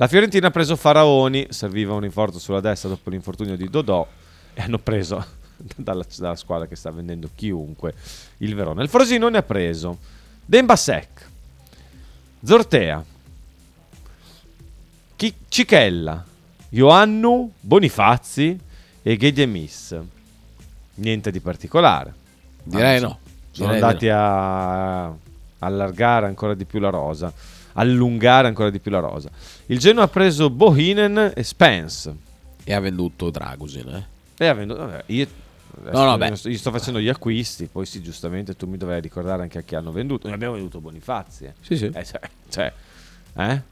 La 0.00 0.06
Fiorentina 0.06 0.46
ha 0.46 0.50
preso 0.52 0.76
Faraoni, 0.76 1.48
serviva 1.50 1.92
un 1.92 1.98
rinforzo 1.98 2.38
sulla 2.38 2.60
destra 2.60 2.88
dopo 2.88 3.10
l'infortunio 3.10 3.56
di 3.56 3.68
Dodò 3.68 4.06
e 4.54 4.62
hanno 4.62 4.78
preso 4.78 5.24
dalla, 5.74 6.04
dalla 6.16 6.36
squadra 6.36 6.68
che 6.68 6.76
sta 6.76 6.92
vendendo 6.92 7.28
chiunque 7.34 7.94
il 8.36 8.54
Verona. 8.54 8.82
Il 8.82 8.88
Frosinone 8.88 9.38
ha 9.38 9.42
preso 9.42 9.98
Dembasek, 10.44 11.28
Zortea, 12.44 13.04
Chi- 15.16 15.34
Cichella, 15.48 16.24
Ioannu, 16.68 17.52
Bonifazzi 17.58 18.56
e 19.02 19.16
Ghedemis. 19.16 19.98
Niente 20.94 21.32
di 21.32 21.40
particolare. 21.40 22.14
Direi 22.62 22.94
Anzi, 22.94 23.04
no. 23.04 23.18
Sono 23.50 23.72
Direi 23.72 23.80
di 23.80 23.84
andati 23.84 24.08
a 24.10 25.12
allargare 25.58 26.26
ancora 26.26 26.54
di 26.54 26.64
più 26.66 26.78
la 26.78 26.90
rosa, 26.90 27.32
allungare 27.72 28.46
ancora 28.46 28.70
di 28.70 28.78
più 28.78 28.92
la 28.92 29.00
rosa. 29.00 29.28
Il 29.70 29.78
Genoa 29.78 30.04
ha 30.04 30.08
preso 30.08 30.50
Bohinen 30.50 31.32
e 31.34 31.42
Spence. 31.42 32.14
E 32.64 32.72
ha 32.74 32.80
venduto 32.80 33.30
Dragusin, 33.30 33.88
eh. 33.88 34.06
E 34.36 34.46
ha 34.46 34.54
venduto- 34.54 34.80
vabbè, 34.80 35.04
io 35.06 35.26
No, 35.92 36.04
no, 36.04 36.16
beh. 36.18 36.28
io 36.28 36.56
sto- 36.58 36.70
facendo 36.70 36.98
gli 37.00 37.08
acquisti, 37.08 37.66
poi 37.66 37.86
sì, 37.86 38.02
giustamente 38.02 38.56
tu 38.56 38.66
mi 38.66 38.76
dovrai 38.76 39.00
ricordare 39.00 39.42
anche 39.42 39.58
a 39.58 39.62
chi 39.62 39.74
hanno 39.74 39.92
venduto. 39.92 40.26
Noi 40.26 40.34
abbiamo 40.36 40.54
venduto 40.54 40.80
Bonifazzi. 40.80 41.44
eh. 41.44 41.52
Sì, 41.60 41.76
sì. 41.76 41.84
Eh, 41.92 42.04
cioè, 42.04 42.20
cioè, 42.48 42.72
eh? 43.36 43.62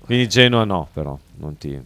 Quindi 0.00 0.28
Genoa 0.28 0.64
no, 0.64 0.88
però, 0.92 1.16
non 1.36 1.56
ti... 1.58 1.78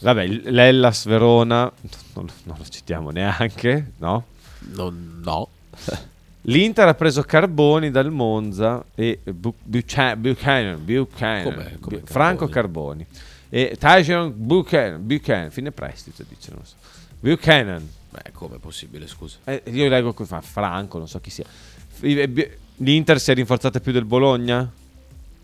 Vabbè, 0.00 0.26
l'Ellas 0.26 1.04
Verona, 1.06 1.70
non, 2.14 2.26
non 2.44 2.56
lo 2.58 2.64
citiamo 2.68 3.10
neanche, 3.10 3.92
no? 3.98 4.24
Non, 4.72 5.20
no. 5.22 5.48
L'Inter 6.48 6.86
ha 6.86 6.94
preso 6.94 7.22
Carboni 7.22 7.90
dal 7.90 8.10
Monza 8.12 8.84
e 8.94 9.18
Bu- 9.24 9.54
Bucha- 9.62 10.14
Buchanan, 10.16 10.84
Buchanan, 10.84 11.42
come 11.42 11.76
Bu- 11.80 12.00
Franco 12.04 12.46
Carboni 12.48 13.04
e 13.48 13.76
Tyson 13.78 14.32
Buchanan, 14.36 15.04
Buchanan, 15.04 15.50
fine 15.50 15.72
prestito 15.72 16.24
dice, 16.28 16.52
non 16.52 16.64
so. 16.64 16.74
Buchanan, 17.18 17.88
Beh, 18.10 18.30
come 18.32 18.56
è 18.56 18.58
possibile, 18.58 19.08
scusa? 19.08 19.38
eh, 19.44 19.62
io 19.72 19.88
leggo 19.88 20.12
qui 20.12 20.24
fa 20.24 20.40
Franco, 20.40 20.98
non 20.98 21.08
so 21.08 21.18
chi 21.20 21.30
sia. 21.30 21.44
L'Inter 22.00 23.18
si 23.18 23.30
è 23.30 23.34
rinforzata 23.34 23.80
più 23.80 23.90
del 23.92 24.04
Bologna? 24.04 24.70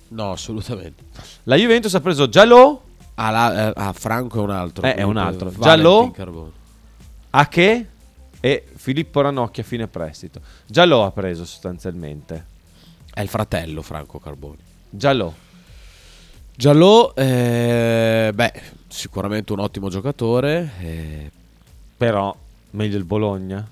No, 0.09 0.31
assolutamente. 0.33 1.03
La 1.45 1.57
Juventus 1.57 1.95
ha 1.95 2.01
preso 2.01 2.29
Giallo, 2.29 2.83
Ah, 3.15 3.31
la- 3.31 3.69
eh, 3.69 3.73
ah, 3.77 3.93
Franco 3.93 4.39
è 4.39 4.43
un 4.43 4.51
altro. 4.51 4.87
Eh, 4.87 4.95
è 4.95 5.03
un 5.03 5.17
altro. 5.19 5.53
Giallo? 5.59 6.11
Carboni. 6.15 6.51
Ache 7.31 7.89
e 8.45 8.65
Filippo 8.75 9.21
Ranocchi 9.21 9.61
a 9.61 9.63
fine 9.63 9.87
prestito. 9.87 10.41
Giallo 10.67 11.05
ha 11.05 11.13
preso 11.13 11.45
sostanzialmente. 11.45 12.45
È 13.15 13.21
il 13.21 13.29
fratello 13.29 13.83
Franco 13.83 14.19
Carboni. 14.19 14.59
Giallo. 14.91 15.33
Giallò, 16.55 17.13
eh, 17.15 18.33
beh, 18.35 18.53
sicuramente 18.89 19.53
un 19.53 19.61
ottimo 19.61 19.89
giocatore. 19.89 20.71
eh, 20.81 21.31
Però 21.97 22.37
meglio 22.71 22.99
il 22.99 23.05
Bologna? 23.05 23.65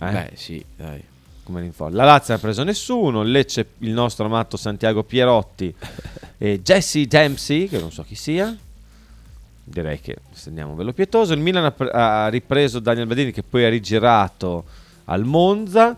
Eh? 0.00 0.10
Beh, 0.10 0.30
sì, 0.34 0.64
dai. 0.76 1.02
come. 1.42 1.72
La 1.90 2.04
Lazio 2.04 2.34
ha 2.34 2.38
preso 2.38 2.62
nessuno. 2.62 3.22
il 3.22 3.32
Lecce 3.32 3.70
il 3.78 3.90
nostro 3.90 4.26
amato 4.26 4.56
Santiago 4.56 5.02
Pierotti 5.02 5.74
e 6.38 6.62
Jesse 6.62 7.04
Dempsey, 7.06 7.68
che 7.68 7.78
non 7.80 7.90
so 7.90 8.04
chi 8.04 8.14
sia. 8.14 8.56
Direi 9.64 10.00
che 10.00 10.16
stendiamo 10.32 10.72
un 10.72 10.76
velo 10.76 10.92
pietoso. 10.92 11.32
Il 11.32 11.40
Milan 11.40 11.64
ha, 11.64 11.70
pre- 11.72 11.90
ha 11.90 12.28
ripreso 12.28 12.78
Daniel 12.80 13.06
Badini, 13.06 13.32
che 13.32 13.42
poi 13.42 13.64
ha 13.64 13.68
rigirato 13.68 14.64
al 15.06 15.24
Monza. 15.24 15.96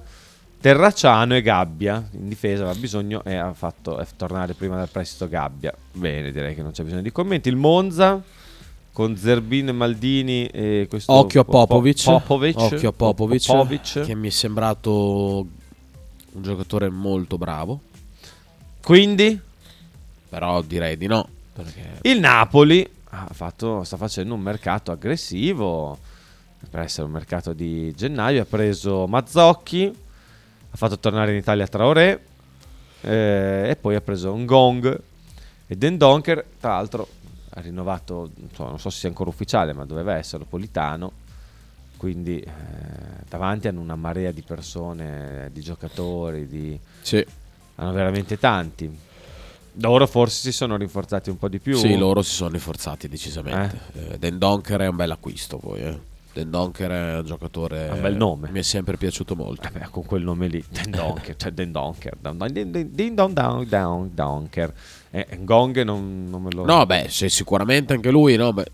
Terracciano 0.59 1.37
e 1.37 1.43
Gabbia 1.43 2.09
in 2.13 2.29
difesa 2.29 2.63
aveva 2.65 2.79
bisogno 2.79 3.23
e 3.25 3.37
ha 3.37 3.53
fatto 3.53 4.05
tornare 4.17 4.55
prima 4.55 4.77
dal 4.77 4.89
prestito 4.89 5.29
Gabbia. 5.29 5.73
Bene, 5.93 6.33
direi 6.33 6.55
che 6.55 6.63
non 6.63 6.73
c'è 6.73 6.83
bisogno 6.83 7.03
di 7.03 7.13
commenti. 7.13 7.49
Il 7.49 7.57
Monza 7.57 8.23
con 8.93 9.17
Zerbin, 9.17 9.69
Maldini 9.69 10.47
e 10.47 10.87
questo 10.89 11.13
Occhio 11.13 11.43
a 11.43 11.45
Po- 11.45 11.67
Popovic. 11.67 12.03
Popovic. 12.03 12.59
Occhio 12.59 12.89
a 12.89 12.93
Popovic, 12.93 13.47
Popovic. 13.47 14.01
Che 14.05 14.15
mi 14.15 14.29
è 14.29 14.31
sembrato 14.31 15.47
un 16.33 16.43
giocatore 16.43 16.89
molto 16.89 17.37
bravo, 17.37 17.81
Quindi 18.83 19.39
però 20.29 20.63
direi 20.63 20.97
di 20.97 21.07
no. 21.07 21.29
Il 22.03 22.21
Napoli 22.21 22.89
fatto- 23.33 23.85
sta 23.85 23.97
facendo 23.97 24.35
un 24.35 24.41
mercato 24.41 24.93
aggressivo 24.93 25.99
per 26.71 26.81
essere 26.81 27.07
un 27.07 27.13
mercato 27.13 27.53
di 27.53 27.95
gennaio. 27.95 28.43
Ha 28.43 28.47
preso 28.47 29.07
Mazzocchi, 29.07 29.95
ha 30.71 30.77
fatto 30.77 30.99
tornare 30.99 31.31
in 31.33 31.39
Italia 31.39 31.67
Traoré 31.67 32.25
eh, 33.01 33.69
e 33.71 33.77
poi 33.77 33.95
ha 33.95 34.01
preso 34.01 34.33
un 34.33 34.45
Gong 34.45 35.01
e 35.67 35.77
Den 35.77 35.97
Donker. 35.97 36.45
Tra 36.61 36.73
l'altro 36.75 37.09
ha 37.51 37.61
rinnovato, 37.61 38.31
non 38.37 38.49
so, 38.53 38.65
non 38.65 38.79
so 38.79 38.91
se 38.91 38.99
sia 38.99 39.09
ancora 39.09 39.31
ufficiale, 39.31 39.73
ma 39.73 39.85
doveva 39.85 40.17
essere 40.17 40.45
Politano. 40.45 41.25
Quindi 41.97 42.39
eh, 42.41 42.51
davanti 43.29 43.69
hanno 43.69 43.81
una 43.81 43.97
marea 43.97 44.31
di 44.31 44.43
persone, 44.43 45.49
di 45.53 45.63
giocatori, 45.63 46.47
di... 46.47 46.79
sì, 47.01 47.25
hanno 47.77 47.93
veramente 47.93 48.39
tanti. 48.39 49.05
Loro 49.79 50.07
forse 50.07 50.41
si 50.41 50.53
sono 50.53 50.77
rinforzati 50.77 51.31
un 51.31 51.39
po' 51.39 51.49
di 51.49 51.59
più. 51.59 51.77
sì, 51.77 51.97
loro 51.97 52.23
si 52.23 52.33
sono 52.33 52.51
rinforzati 52.51 53.09
decisamente. 53.09 53.81
Eh, 53.93 54.19
Den 54.19 54.39
Donker 54.39 54.81
è 54.81 54.87
un 54.89 54.97
bel 54.97 55.11
acquisto 55.11 55.59
poi. 55.59 55.81
Eh. 55.81 56.15
Den 56.33 56.51
Donker 56.51 56.91
è 56.91 57.17
un 57.19 57.25
giocatore... 57.25 57.89
Un 57.89 58.01
bel 58.03 58.17
nome. 58.17 58.51
Mi 58.51 58.59
è 58.59 58.63
sempre 58.63 58.99
piaciuto 58.99 59.35
molto. 59.35 59.69
Eh 59.69 59.71
beh, 59.71 59.89
con 59.91 60.05
quel 60.05 60.23
nome 60.23 60.49
lì, 60.49 60.63
Den 60.69 60.91
Donker, 60.91 61.35
cioè 61.37 61.51
Den 61.51 61.73
Donker, 61.73 62.15
Din 62.21 63.15
Don. 63.15 64.49
Eh, 65.11 65.39
Gong 65.41 65.83
non, 65.83 66.27
non 66.29 66.43
me 66.43 66.51
lo... 66.51 66.67
No, 66.67 66.85
beh, 66.85 67.07
sicuramente 67.09 67.95
anche 67.95 68.11
lui, 68.11 68.37
no? 68.37 68.53
Beh, 68.53 68.67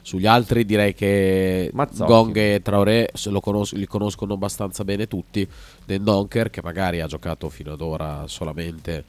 sugli 0.00 0.26
altri 0.26 0.64
direi 0.64 0.94
che 0.94 1.70
Mazzocchi. 1.74 2.10
Gong 2.10 2.36
e 2.36 2.60
Traoré 2.62 3.10
se 3.12 3.28
lo 3.28 3.40
conos- 3.40 3.74
li 3.74 3.86
conoscono 3.86 4.32
abbastanza 4.34 4.82
bene 4.84 5.06
tutti. 5.06 5.46
Den 5.84 6.04
Donker, 6.04 6.48
che 6.48 6.62
magari 6.62 7.00
ha 7.00 7.06
giocato 7.06 7.50
fino 7.50 7.72
ad 7.72 7.82
ora 7.82 8.24
solamente 8.28 8.96
eh, 8.96 9.04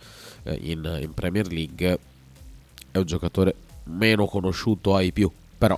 in, 0.60 1.00
in 1.02 1.14
Premier 1.14 1.48
League, 1.48 2.00
è 2.92 2.98
un 2.98 3.06
giocatore 3.06 3.56
meno 3.86 4.26
conosciuto 4.26 4.96
ai 4.96 5.12
più, 5.12 5.30
però 5.58 5.78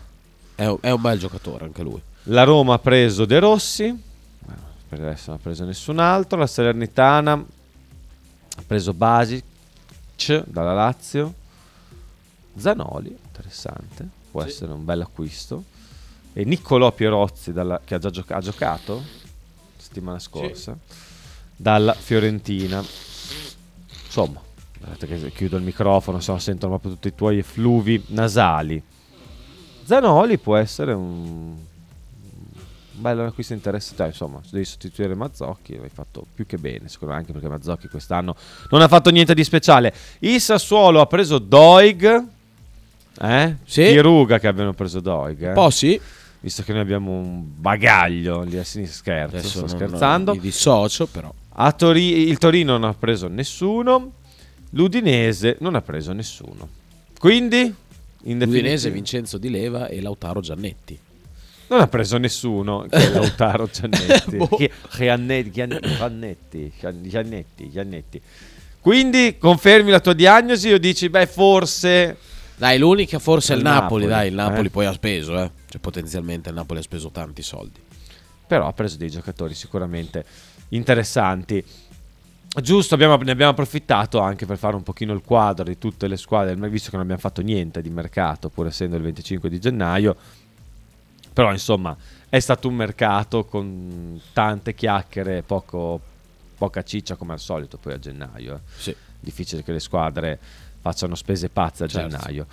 è, 0.55 0.65
un- 0.65 0.77
è 0.82 0.89
un 0.91 1.01
bel 1.01 1.20
giocatore 1.20 1.65
anche 1.65 1.82
lui. 1.84 2.01
La 2.27 2.43
Roma 2.43 2.75
ha 2.75 2.79
preso 2.79 3.25
De 3.25 3.39
Rossi, 3.39 3.84
eh, 3.86 4.53
per 4.89 5.00
adesso 5.01 5.32
non 5.32 5.39
ha 5.39 5.43
preso 5.43 5.65
nessun 5.65 6.00
altro. 6.00 6.38
La 6.38 6.48
Salernitana 6.48 7.34
ha 7.34 8.63
preso 8.65 8.93
Basic 8.93 9.43
dalla 10.46 10.74
Lazio. 10.74 11.34
Zanoli, 12.55 13.10
interessante, 13.10 14.08
può 14.32 14.43
essere 14.43 14.72
un 14.72 14.86
bel 14.86 15.01
acquisto. 15.01 15.63
E 16.34 16.46
Niccolò 16.46 16.91
Pierozzi, 16.91 17.51
dalla- 17.51 17.82
che 17.84 17.96
ha 17.96 18.00
già 18.00 18.10
gioca- 18.10 18.36
ha 18.38 18.41
giocato 18.41 19.03
settimana 19.77 20.17
scorsa, 20.20 20.77
dalla 21.55 21.93
Fiorentina. 21.93 22.84
Insomma, 24.05 24.39
che 25.00 25.32
chiudo 25.32 25.58
il 25.58 25.63
microfono, 25.63 26.20
se 26.20 26.32
no 26.32 26.40
sentono 26.40 26.72
proprio 26.74 26.94
tutti 26.94 27.08
i 27.10 27.16
tuoi 27.16 27.40
effluvi 27.40 28.04
nasali. 28.08 28.82
Zanoli 29.84 30.38
può 30.38 30.56
essere 30.56 30.94
un, 30.94 31.56
bello 32.94 33.25
acquisto 33.25 33.54
interessante. 33.54 34.04
Insomma, 34.06 34.40
se 34.44 34.50
devi 34.52 34.66
sostituire 34.66 35.13
Mazzocchi, 35.16 35.78
l'hai 35.78 35.90
fatto 35.90 36.25
più 36.34 36.46
che 36.46 36.58
bene. 36.58 36.88
Secondo 36.88 37.13
me, 37.13 37.20
anche 37.20 37.34
perché 37.34 37.50
Mazzocchi 37.50 37.88
quest'anno 37.88 38.36
non 38.70 38.82
ha 38.82 38.88
fatto 38.88 39.10
niente 39.10 39.34
di 39.34 39.44
speciale. 39.44 39.94
Il 40.20 40.40
Sassuolo 40.40 41.02
ha 41.02 41.06
preso 41.06 41.38
Doig. 41.40 42.24
Eh? 43.22 43.56
Sì. 43.66 43.84
Chi 43.84 44.00
ruga 44.00 44.40
che 44.40 44.48
abbiano 44.48 44.74
preso 44.74 45.00
Doig. 45.00 45.50
eh? 45.50 45.54
Poi 45.54 45.72
sì, 45.72 46.02
Visto 46.40 46.62
che 46.63 46.74
noi 46.74 46.82
abbiamo 46.82 47.12
un 47.12 47.42
bagaglio 47.56 48.42
lì 48.42 48.58
a 48.58 48.66
sinistra, 48.66 48.98
scherzo, 48.98 49.36
adesso 49.38 49.50
sto 49.50 49.60
non- 49.60 49.70
scherzando. 49.70 50.34
mi 50.34 50.40
dissocio, 50.42 51.06
però. 51.06 51.34
A 51.56 51.72
Tori- 51.72 52.28
il 52.28 52.38
Torino 52.38 52.74
non 52.78 52.90
ha 52.90 52.94
preso 52.94 53.30
nessuno. 53.30 54.12
L'Udinese 54.75 55.58
non 55.60 55.75
ha 55.75 55.82
preso 55.82 56.13
nessuno. 56.13 56.68
Quindi, 57.20 57.74
in 58.24 58.39
L'Udinese, 58.39 58.89
Vincenzo 58.92 59.38
Di 59.38 59.50
Leva 59.50 59.88
e 59.88 60.01
Lautaro 60.01 60.42
Giannetti. 60.42 60.98
non 61.70 61.80
ha 61.80 61.88
preso 61.88 62.18
nessuno. 62.18 62.86
Che 62.89 62.96
è 62.96 63.10
Lautaro 63.10 63.70
Giannetti. 63.72 64.38
Boh. 64.38 64.58
Giannetti, 64.96 65.51
Gian- 65.51 65.80
Giannetti, 65.82 66.72
Gian- 66.80 67.03
Giannetti, 67.03 67.70
Giannetti. 67.72 68.22
Quindi 68.80 69.38
confermi 69.38 69.89
la 69.91 70.00
tua 70.00 70.13
diagnosi 70.13 70.71
o 70.71 70.78
dici, 70.78 71.08
beh, 71.10 71.28
forse... 71.28 72.17
Dai, 72.56 72.78
l'unica 72.78 73.17
forse 73.17 73.54
è 73.54 73.56
il 73.56 73.62
Il 73.62 73.67
Napoli, 73.67 74.06
Napoli, 74.06 74.08
dai, 74.08 74.28
il 74.28 74.34
Napoli 74.36 74.67
eh. 74.67 74.69
poi 74.69 74.86
ha 74.86 74.93
speso, 74.93 75.39
eh. 75.41 75.50
Cioè 75.69 75.80
potenzialmente 75.80 76.50
il 76.50 76.56
Napoli 76.56 76.80
ha 76.80 76.84
speso 76.84 77.10
tanti 77.10 77.41
soldi. 77.41 77.80
Però 78.45 78.67
ha 78.67 78.74
preso 78.74 78.97
dei 78.97 79.10
giocatori 79.10 79.54
sicuramente 79.54 80.26
interessanti. 80.69 81.63
Giusto, 82.62 82.94
abbiamo- 82.94 83.16
ne 83.18 83.32
abbiamo 83.32 83.52
approfittato 83.52 84.20
anche 84.20 84.46
per 84.46 84.58
fare 84.58 84.76
un 84.76 84.84
pochino 84.84 85.12
il 85.13 85.22
quadro 85.26 85.63
di 85.63 85.78
tutte 85.80 86.08
le 86.08 86.18
squadre, 86.18 86.54
visto 86.70 86.89
che 86.89 86.96
non 86.96 87.06
abbiamo 87.06 87.22
fatto 87.22 87.42
niente 87.42 87.82
di 87.82 87.89
mercato, 87.89 88.50
pur 88.50 88.68
essendo 88.68 88.96
il 88.96 89.02
25 89.02 89.50
di 89.50 89.60
gennaio. 89.60 90.16
Però 91.34 91.52
insomma 91.52 91.96
è 92.30 92.39
stato 92.39 92.68
un 92.68 92.76
mercato 92.76 93.46
con 93.46 94.22
tante 94.34 94.76
chiacchiere, 94.76 95.42
poco, 95.42 96.00
poca 96.56 96.84
ciccia 96.84 97.16
come 97.16 97.34
al 97.34 97.39
solito 97.39 97.78
poi 97.78 97.94
a 97.94 98.00
gennaio. 98.00 98.56
eh. 98.56 98.60
Sì. 98.78 98.96
Difficile 99.20 99.63
che 99.63 99.72
le 99.72 99.80
squadre 99.80 100.38
facciano 100.82 101.16
spese 101.16 101.50
pazze 101.50 101.86
a 101.86 101.88
Certo. 101.88 102.10
gennaio. 102.18 102.46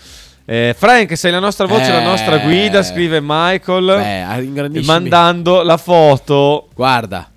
Eh, 0.47 0.75
Frank, 0.77 1.17
sei 1.17 1.31
la 1.31 1.39
nostra 1.41 1.67
voce, 1.67 1.91
la 1.93 2.03
nostra 2.03 2.41
Eh. 2.41 2.45
guida, 2.45 2.83
scrive 2.83 3.21
Michael, 3.23 3.85
Beh, 3.87 4.83
mandando 4.83 5.63
la 5.63 5.77
foto 5.77 6.69
Guarda. 6.75 7.30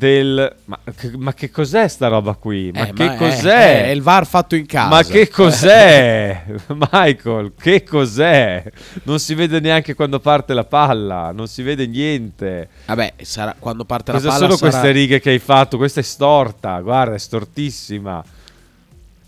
Del... 0.00 0.54
Ma, 0.64 0.78
che- 0.96 1.12
ma 1.18 1.34
che 1.34 1.50
cos'è 1.50 1.86
sta 1.86 2.08
roba 2.08 2.32
qui? 2.32 2.70
Ma 2.72 2.86
Eh, 2.88 2.92
che 2.94 3.12
è- 3.12 3.16
cos'è? 3.16 3.84
È, 3.84 3.88
il 3.88 4.00
VAR 4.00 4.24
fatto 4.26 4.56
in 4.56 4.64
casa. 4.64 4.88
Ma 4.88 5.02
che 5.02 5.28
cos'è? 5.28 6.42
Michael, 6.90 7.52
che 7.60 7.82
cos'è? 7.84 8.64
Non 9.02 9.18
si 9.18 9.34
vede 9.34 9.60
neanche 9.60 9.92
quando 9.94 10.18
parte 10.18 10.54
la 10.54 10.64
palla, 10.64 11.32
non 11.32 11.48
si 11.48 11.60
vede 11.62 11.86
niente. 11.86 12.68
Vabbè, 12.86 13.12
sarà, 13.20 13.54
quando 13.58 13.84
parte 13.84 14.12
Cosa 14.12 14.28
la 14.28 14.32
palla 14.32 14.44
sono 14.46 14.56
sarà- 14.56 14.70
queste 14.70 14.90
righe 14.98 15.20
che 15.20 15.30
hai 15.30 15.38
fatto? 15.38 15.76
Questa 15.76 16.00
è 16.00 16.02
storta, 16.02 16.80
guarda, 16.80 17.14
è 17.14 17.18
stortissima. 17.18 18.24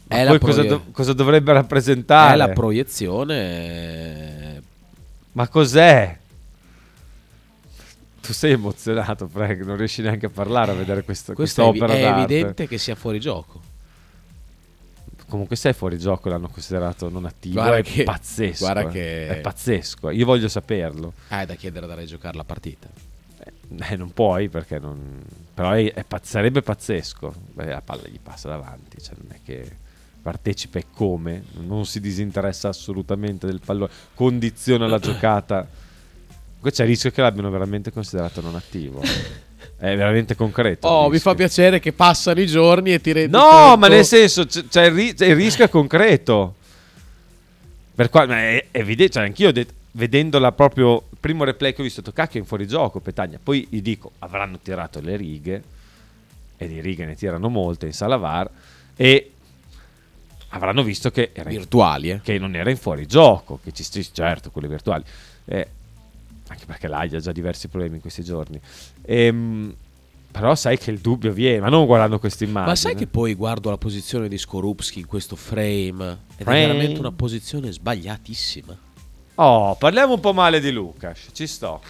Ma 0.09 0.17
È 0.19 0.27
poi 0.27 0.39
cosa, 0.39 0.55
proie- 0.63 0.69
do- 0.69 0.85
cosa 0.91 1.13
dovrebbe 1.13 1.53
rappresentare? 1.53 2.33
È 2.33 2.37
la 2.37 2.49
proiezione. 2.49 3.37
eh, 4.57 4.61
Ma 5.33 5.49
cos'è? 5.49 6.17
Tu 8.23 8.33
sei 8.33 8.53
emozionato, 8.53 9.27
Frank, 9.27 9.61
non 9.63 9.77
riesci 9.77 10.01
neanche 10.01 10.27
a 10.27 10.31
parlare 10.31 10.71
a 10.71 10.75
vedere 10.75 11.03
questo, 11.03 11.33
è, 11.33 11.35
evi- 11.35 11.43
quest'opera 11.43 11.93
è 11.93 12.01
d'arte. 12.01 12.23
evidente 12.35 12.69
che 12.69 12.79
sia 12.79 12.95
fuori 12.95 13.19
gioco. 13.19 13.61
Comunque 15.29 15.57
sei 15.57 15.73
fuori 15.73 15.99
gioco, 15.99 16.29
l'hanno 16.29 16.49
considerato 16.49 17.09
non 17.09 17.25
attivo. 17.25 17.55
Guarda 17.55 17.77
è 17.79 17.83
che- 17.83 18.05
pazzesco. 18.05 18.65
guarda 18.65 18.89
eh. 18.89 18.93
che- 18.93 19.29
È 19.29 19.41
pazzesco. 19.41 20.11
Io 20.11 20.25
voglio 20.25 20.49
saperlo. 20.49 21.15
Ah, 21.29 21.41
è 21.43 21.47
da 21.47 21.55
chiedere 21.55 21.87
da 21.87 22.05
giocare 22.05 22.37
la 22.37 22.45
partita. 22.45 22.89
Eh, 23.79 23.97
non 23.97 24.13
puoi 24.13 24.49
perché 24.49 24.79
non... 24.79 25.21
Però 25.55 25.73
è, 25.73 25.93
è 25.93 26.05
sarebbe 26.23 26.63
pazzesco. 26.63 27.35
Beh, 27.55 27.65
la 27.67 27.81
palla 27.81 28.03
gli 28.07 28.21
passa 28.23 28.49
davanti, 28.49 29.03
cioè 29.03 29.15
non 29.21 29.33
è 29.33 29.41
che 29.45 29.77
partecipa 30.23 30.79
e 30.79 30.85
come, 30.93 31.43
non 31.55 31.85
si 31.87 31.99
disinteressa 31.99 32.69
assolutamente 32.69 33.47
del 33.47 33.61
pallone, 33.65 33.91
condiziona 34.15 34.87
la 34.87 34.99
giocata. 35.01 35.67
Qui 36.63 36.71
c'è 36.71 36.85
il 36.85 36.91
rischio 36.91 37.11
che 37.11 37.21
l'abbiano 37.21 37.51
veramente 37.51 37.91
considerato 37.91 38.41
non 38.41 38.55
attivo. 38.55 39.03
È 39.77 39.97
veramente 39.97 40.37
concreto. 40.37 40.87
Oh, 40.87 41.09
mi 41.09 41.19
fa 41.19 41.35
piacere 41.35 41.81
che 41.81 41.93
passano 41.93 42.41
i 42.41 42.47
giorni 42.47 42.93
e 42.93 43.01
ti 43.01 43.11
rendi 43.11 43.33
No, 43.37 43.41
conto- 43.43 43.79
ma 43.79 43.89
nel 43.89 44.05
senso, 44.05 44.47
c- 44.47 44.69
c'è 44.69 44.85
il, 44.87 44.93
ri- 44.93 45.15
il 45.19 45.35
rischio 45.35 45.65
è 45.65 45.69
concreto. 45.69 46.55
Per 47.93 48.09
qua, 48.09 48.27
ma 48.27 48.37
è 48.39 48.67
evidente, 48.71 49.15
cioè 49.15 49.25
anch'io 49.25 49.49
ho 49.49 49.53
detto, 49.53 49.73
vedendola 49.91 50.53
proprio, 50.53 51.03
primo 51.19 51.43
replay 51.43 51.73
che 51.75 51.81
ho 51.81 51.85
visto, 51.85 51.99
ho 51.99 52.03
detto, 52.05 52.15
cacchio 52.15 52.39
in 52.39 52.47
fuorigioco, 52.47 53.01
Petagna. 53.01 53.41
Poi 53.43 53.67
gli 53.69 53.83
dico, 53.83 54.13
avranno 54.21 54.61
tirato 54.63 55.01
le 55.01 55.17
righe, 55.17 55.63
e 56.57 56.69
di 56.69 56.81
righe 56.81 57.05
ne 57.05 57.17
tirano 57.17 57.49
molte 57.49 57.87
in 57.87 57.93
sala 57.93 58.17
VAR, 58.17 58.49
e 58.95 59.33
avranno 60.51 60.85
visto 60.85 61.11
che, 61.11 61.31
era 61.33 61.51
in- 61.51 61.57
virtuali, 61.57 62.11
eh. 62.11 62.21
che 62.23 62.39
non 62.39 62.55
era 62.55 62.71
in 62.71 62.77
fuorigioco, 62.77 63.59
che 63.61 63.73
ci 63.73 63.83
certo, 64.13 64.53
quelle 64.53 64.69
virtuali. 64.69 65.03
Eh, 65.47 65.69
anche 66.53 66.67
perché 66.67 66.89
l'AIA 66.89 67.19
ha 67.19 67.21
già 67.21 67.33
diversi 67.33 67.69
problemi 67.69 67.97
in 67.97 68.01
questi 68.01 68.23
giorni. 68.23 68.61
Ehm, 69.03 69.75
però 70.31 70.55
sai 70.55 70.79
che 70.79 70.91
il 70.91 70.99
dubbio 70.99 71.33
viene, 71.33 71.61
ma 71.61 71.69
non 71.69 71.85
guardando 71.85 72.19
questa 72.19 72.45
immagine. 72.45 72.71
Ma 72.71 72.77
sai 72.77 72.95
che 72.95 73.07
poi 73.07 73.35
guardo 73.35 73.69
la 73.69 73.77
posizione 73.77 74.29
di 74.29 74.39
Skorupski 74.39 75.01
in 75.01 75.07
questo 75.07 75.37
frame 75.37 76.19
ed 76.37 76.45
Frame. 76.45 76.63
è 76.63 76.67
veramente 76.67 77.01
una 77.01 77.13
posizione 77.13 77.71
sbagliatissima. 77.71 78.77
Oh, 79.35 79.75
parliamo 79.75 80.15
un 80.15 80.21
po' 80.21 80.33
male 80.33 80.61
di 80.61 80.71
Lucas. 80.71 81.29
Ci 81.33 81.47
sto. 81.47 81.81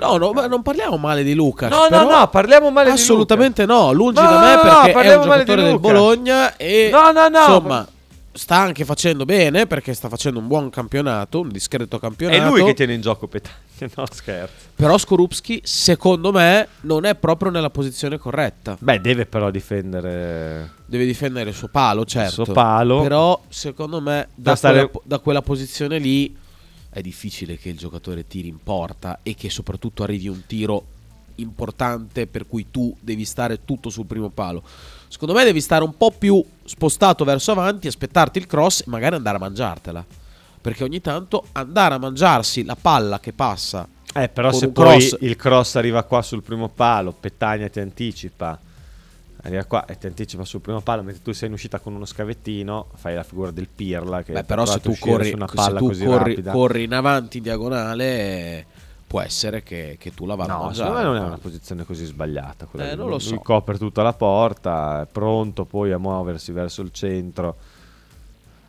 No, 0.00 0.16
no, 0.16 0.32
ma 0.32 0.48
non 0.48 0.62
parliamo 0.62 0.96
male 0.96 1.22
di 1.22 1.32
Lucas. 1.34 1.70
No, 1.70 1.86
no, 1.88 2.10
no, 2.10 2.28
parliamo 2.28 2.70
male 2.70 2.90
di 2.90 2.96
Assolutamente 2.96 3.64
no, 3.64 3.92
lungi 3.92 4.20
No, 4.20 4.28
da 4.28 4.34
no, 4.34 4.40
me 4.40 4.54
no, 4.54 4.60
perché 4.60 4.90
è 4.90 4.92
parliamo 4.92 5.22
un 5.22 5.30
giocatore 5.30 5.62
del. 5.62 5.78
Bologna 5.78 6.56
e 6.56 6.88
No, 6.90 7.12
no, 7.12 7.28
no, 7.28 7.38
insomma 7.38 7.88
sta 8.36 8.56
anche 8.56 8.84
facendo 8.84 9.24
bene 9.24 9.66
perché 9.66 9.94
sta 9.94 10.08
facendo 10.08 10.38
un 10.38 10.46
buon 10.46 10.70
campionato, 10.70 11.40
un 11.40 11.48
discreto 11.48 11.96
È 11.96 12.00
campionato. 12.00 12.50
lui 12.54 12.64
che 12.64 12.74
tiene 12.74 12.94
in 12.94 13.00
gioco 13.00 13.26
Petagna. 13.26 13.64
No, 13.96 14.06
scherzo. 14.10 14.54
Però 14.74 14.96
Skorupski, 14.96 15.60
secondo 15.62 16.32
me, 16.32 16.68
non 16.82 17.04
è 17.04 17.14
proprio 17.14 17.50
nella 17.50 17.68
posizione 17.68 18.16
corretta. 18.16 18.76
Beh, 18.80 19.00
deve 19.02 19.26
però 19.26 19.50
difendere. 19.50 20.72
Deve 20.86 21.04
difendere 21.04 21.50
il 21.50 21.56
suo 21.56 21.68
palo, 21.68 22.04
certo. 22.06 22.44
suo 22.44 22.54
palo. 22.54 23.02
Però, 23.02 23.42
secondo 23.48 24.00
me, 24.00 24.28
da, 24.34 24.50
Da 24.50 24.56
stare- 24.56 24.88
quella, 24.88 25.00
da 25.04 25.18
quella 25.18 25.42
posizione 25.42 25.98
lì 25.98 26.34
è 26.88 27.00
difficile 27.02 27.58
che 27.58 27.68
il 27.68 27.76
giocatore 27.76 28.26
tiri 28.26 28.48
in 28.48 28.58
porta 28.62 29.18
e 29.22 29.34
che 29.34 29.50
soprattutto 29.50 30.02
arrivi 30.02 30.28
un 30.28 30.46
tiro 30.46 30.86
importante 31.34 32.26
per 32.26 32.46
cui 32.46 32.66
tu 32.70 32.96
devi 33.00 33.24
stare 33.26 33.64
tutto 33.64 33.90
sul 33.90 34.06
primo 34.06 34.30
palo. 34.30 34.62
Secondo 35.08 35.34
me 35.34 35.44
devi 35.44 35.60
stare 35.60 35.84
un 35.84 35.94
po' 35.96 36.10
più 36.10 36.42
spostato 36.66 37.24
verso 37.24 37.52
avanti, 37.52 37.86
aspettarti 37.86 38.38
il 38.38 38.46
cross 38.46 38.80
e 38.80 38.84
magari 38.86 39.14
andare 39.16 39.36
a 39.36 39.40
mangiartela. 39.40 40.04
Perché 40.60 40.84
ogni 40.84 41.00
tanto 41.00 41.46
andare 41.52 41.94
a 41.94 41.98
mangiarsi 41.98 42.64
la 42.64 42.76
palla 42.80 43.20
che 43.20 43.32
passa 43.32 43.86
Eh, 44.14 44.28
però 44.28 44.50
se 44.50 44.68
poi 44.70 44.98
cross- 44.98 45.16
il 45.20 45.36
cross 45.36 45.76
arriva 45.76 46.02
qua 46.02 46.22
sul 46.22 46.42
primo 46.42 46.68
palo, 46.68 47.12
Petagna 47.12 47.68
ti 47.68 47.80
anticipa. 47.80 48.58
Arriva 49.42 49.64
qua 49.64 49.84
e 49.84 49.96
ti 49.96 50.06
anticipa 50.06 50.44
sul 50.44 50.60
primo 50.60 50.80
palo, 50.80 51.02
mentre 51.02 51.22
tu 51.22 51.32
sei 51.32 51.48
in 51.48 51.54
uscita 51.54 51.78
con 51.78 51.94
uno 51.94 52.04
scavettino, 52.04 52.88
fai 52.94 53.14
la 53.14 53.22
figura 53.22 53.52
del 53.52 53.68
Pirla 53.68 54.22
che 54.22 54.32
Beh, 54.32 54.42
però 54.42 54.66
se 54.66 54.80
tu, 54.80 54.96
corri, 54.98 55.28
su 55.28 55.36
una 55.36 55.46
se 55.46 55.72
tu 55.72 55.86
così 55.86 56.04
corri, 56.04 56.42
corri 56.42 56.82
in 56.82 56.94
avanti 56.94 57.36
in 57.36 57.42
diagonale, 57.44 58.66
può 59.06 59.20
essere 59.20 59.62
che, 59.62 59.96
che 60.00 60.12
tu 60.14 60.26
la 60.26 60.34
vada 60.34 60.54
a 60.54 60.56
No, 60.56 60.64
mangiare. 60.64 60.88
secondo 60.88 61.08
me 61.10 61.14
non 61.16 61.24
è 61.24 61.26
una 61.28 61.38
posizione 61.38 61.84
così 61.84 62.04
sbagliata. 62.04 62.66
quella 62.66 62.90
Eh, 62.90 62.94
non 62.96 63.08
lo 63.08 63.18
so. 63.18 63.30
Lui 63.30 63.40
copre 63.42 63.78
tutta 63.78 64.02
la 64.02 64.12
porta, 64.12 65.02
è 65.02 65.06
pronto 65.06 65.64
poi 65.64 65.92
a 65.92 65.98
muoversi 65.98 66.52
verso 66.52 66.82
il 66.82 66.90
centro. 66.92 67.56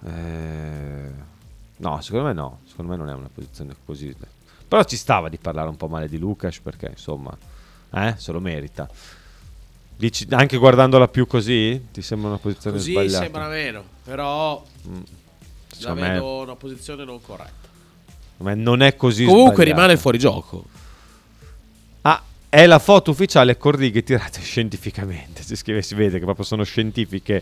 Eh, 0.06 1.10
no, 1.78 2.02
secondo 2.02 2.28
me 2.28 2.34
no. 2.34 2.60
Secondo 2.68 2.92
me 2.92 2.98
non 2.98 3.10
è 3.10 3.14
una 3.14 3.30
posizione 3.34 3.76
così. 3.86 4.16
Però 4.68 4.84
ci 4.84 4.98
stava 4.98 5.30
di 5.30 5.38
parlare 5.38 5.70
un 5.70 5.78
po' 5.78 5.88
male 5.88 6.08
di 6.08 6.18
Lucas 6.18 6.60
perché 6.60 6.88
insomma, 6.90 7.36
eh, 7.92 8.14
se 8.18 8.32
lo 8.32 8.40
merita. 8.40 8.88
Dici, 9.96 10.28
anche 10.30 10.58
guardandola 10.58 11.08
più 11.08 11.26
così, 11.26 11.88
ti 11.92 12.04
sembra 12.04 12.30
una 12.30 12.38
posizione 12.38 12.78
Così 12.78 12.92
sbagliata? 12.92 13.24
sembra 13.24 13.48
meno, 13.48 13.84
però 14.04 14.64
la 14.84 15.00
Secondo 15.76 16.02
me, 16.02 16.10
vedo 16.12 16.42
una 16.42 16.56
posizione 16.56 17.04
non 17.04 17.20
corretta. 17.22 17.67
Me 18.46 18.56
non 18.56 18.82
è 18.82 18.96
così 18.96 19.26
Comunque 19.26 19.54
sbagliata. 19.56 19.74
rimane 19.82 19.98
fuori 19.98 20.18
gioco. 20.20 20.66
Ah, 22.02 22.22
è 22.50 22.66
la 22.66 22.80
foto 22.80 23.12
ufficiale 23.12 23.58
con 23.58 23.72
righe 23.72 24.04
tirate 24.04 24.40
scientificamente. 24.46 25.44
Si 25.44 25.56
scrive, 25.56 25.82
si 25.82 25.96
vede 25.96 26.20
che 26.20 26.26
proprio 26.26 26.46
sono 26.46 26.64
scientifiche 26.64 27.42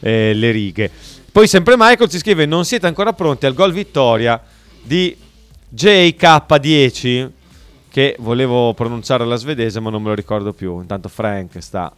eh, 0.00 0.32
le 0.34 0.50
righe. 0.50 0.90
Poi 1.32 1.46
sempre 1.46 1.74
Michael 1.76 2.08
ci 2.08 2.18
scrive: 2.18 2.46
Non 2.46 2.64
siete 2.64 2.86
ancora 2.86 3.12
pronti 3.12 3.46
al 3.46 3.54
gol 3.54 3.72
vittoria 3.72 4.42
di 4.82 5.16
JK10. 5.74 7.30
Che 7.88 8.14
volevo 8.18 8.74
pronunciare 8.74 9.22
alla 9.22 9.36
svedese, 9.36 9.80
ma 9.80 9.88
non 9.88 10.02
me 10.02 10.08
lo 10.08 10.14
ricordo 10.14 10.52
più. 10.52 10.80
Intanto 10.80 11.08
Frank 11.08 11.62
sta. 11.62 11.90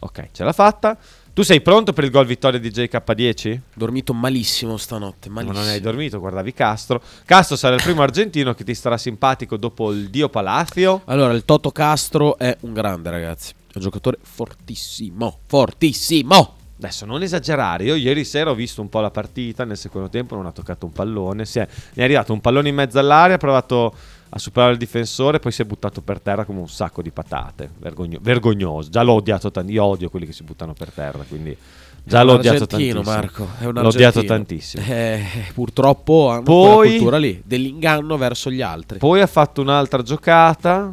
Ok, 0.00 0.28
ce 0.32 0.44
l'ha 0.44 0.52
fatta. 0.52 0.96
Tu 1.38 1.44
sei 1.44 1.60
pronto 1.60 1.92
per 1.92 2.02
il 2.02 2.10
gol 2.10 2.26
vittoria 2.26 2.58
di 2.58 2.68
JK10? 2.68 3.60
Dormito 3.72 4.12
malissimo 4.12 4.76
stanotte, 4.76 5.28
Ma 5.28 5.36
malissimo. 5.36 5.60
non 5.60 5.68
hai 5.68 5.80
dormito, 5.80 6.18
guardavi 6.18 6.52
Castro. 6.52 7.00
Castro 7.24 7.54
sarà 7.54 7.76
il 7.76 7.80
primo 7.80 8.02
argentino 8.02 8.54
che 8.54 8.64
ti 8.64 8.74
starà 8.74 8.98
simpatico 8.98 9.56
dopo 9.56 9.92
il 9.92 10.10
Dio 10.10 10.28
Palazzo. 10.28 11.02
Allora, 11.04 11.32
il 11.34 11.44
Toto 11.44 11.70
Castro 11.70 12.38
è 12.38 12.56
un 12.62 12.72
grande, 12.72 13.10
ragazzi. 13.10 13.52
È 13.52 13.76
un 13.76 13.82
giocatore 13.82 14.18
fortissimo, 14.20 15.38
fortissimo. 15.46 16.56
Adesso 16.76 17.06
non 17.06 17.22
esagerare, 17.22 17.84
io 17.84 17.94
ieri 17.94 18.24
sera 18.24 18.50
ho 18.50 18.54
visto 18.56 18.80
un 18.80 18.88
po' 18.88 18.98
la 18.98 19.12
partita, 19.12 19.64
nel 19.64 19.76
secondo 19.76 20.08
tempo 20.08 20.34
non 20.34 20.46
ha 20.46 20.50
toccato 20.50 20.86
un 20.86 20.92
pallone, 20.92 21.44
si 21.44 21.60
è, 21.60 21.68
ne 21.92 22.02
è 22.02 22.04
arrivato 22.04 22.32
un 22.32 22.40
pallone 22.40 22.68
in 22.68 22.74
mezzo 22.74 22.98
all'aria, 22.98 23.36
ha 23.36 23.38
provato 23.38 23.94
a 24.30 24.38
superare 24.38 24.72
il 24.72 24.78
difensore, 24.78 25.38
poi 25.38 25.52
si 25.52 25.62
è 25.62 25.64
buttato 25.64 26.00
per 26.02 26.20
terra 26.20 26.44
come 26.44 26.60
un 26.60 26.68
sacco 26.68 27.00
di 27.02 27.10
patate, 27.10 27.70
Vergogno- 27.78 28.18
vergognoso, 28.20 28.90
già 28.90 29.02
l'ho 29.02 29.14
odiato 29.14 29.50
tanto, 29.50 29.72
io 29.72 29.82
odio 29.84 30.10
quelli 30.10 30.26
che 30.26 30.32
si 30.32 30.42
buttano 30.42 30.74
per 30.74 30.90
terra, 30.90 31.24
quindi 31.26 31.56
già 32.04 32.22
l'ho 32.22 32.34
odiato 32.34 32.66
tantissimo. 32.66 33.02
Marco. 33.02 33.48
È 33.58 33.64
un 33.64 33.74
l'ho 33.74 33.88
odiato 33.88 34.24
tantissimo. 34.24 34.84
Eh, 34.86 35.24
purtroppo 35.54 36.28
hanno 36.30 36.42
Poi- 36.42 36.90
cultura 36.90 37.16
lì, 37.18 37.40
dell'inganno 37.44 38.16
verso 38.16 38.50
gli 38.50 38.60
altri. 38.62 38.98
Poi 38.98 39.20
ha 39.20 39.26
fatto 39.26 39.60
un'altra 39.62 40.02
giocata, 40.02 40.92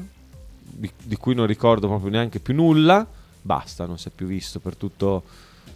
di, 0.61 0.89
di 1.03 1.15
cui 1.17 1.35
non 1.35 1.45
ricordo 1.45 1.87
proprio 1.87 2.09
neanche 2.11 2.39
più 2.39 2.53
nulla, 2.53 3.05
basta, 3.41 3.85
non 3.85 3.97
si 3.97 4.07
è 4.07 4.11
più 4.15 4.27
visto 4.27 4.59
per 4.59 4.75
tutto... 4.75 5.23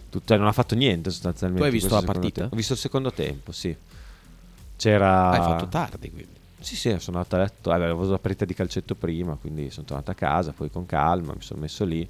tutto- 0.08 0.26
cioè 0.26 0.38
non 0.38 0.46
ha 0.46 0.52
fatto 0.52 0.74
niente 0.74 1.10
sostanzialmente. 1.10 1.68
Tu 1.68 1.74
hai 1.74 1.78
visto 1.78 1.94
la 1.94 2.02
partita? 2.02 2.40
tempo. 2.40 2.54
Ho 2.54 2.56
visto 2.56 2.72
il 2.72 2.78
secondo 2.78 3.12
tempo, 3.12 3.52
sì. 3.52 3.74
C'era... 4.76 5.30
Hai 5.30 5.40
fatto 5.40 5.68
tardi, 5.68 6.10
quindi. 6.10 6.38
Sì, 6.60 6.76
sì, 6.76 6.94
sono 6.98 7.16
andato 7.18 7.36
a 7.36 7.38
letto. 7.40 7.70
eh, 7.70 7.74
avevo 7.74 8.04
la 8.10 8.18
partita 8.18 8.44
di 8.44 8.54
calcetto 8.54 8.94
prima, 8.94 9.36
quindi 9.40 9.70
sono 9.70 9.86
tornato 9.86 10.10
a 10.10 10.14
casa, 10.14 10.52
poi 10.52 10.70
con 10.70 10.86
calma, 10.86 11.32
mi 11.34 11.42
sono 11.42 11.60
messo 11.60 11.84
lì. 11.84 12.06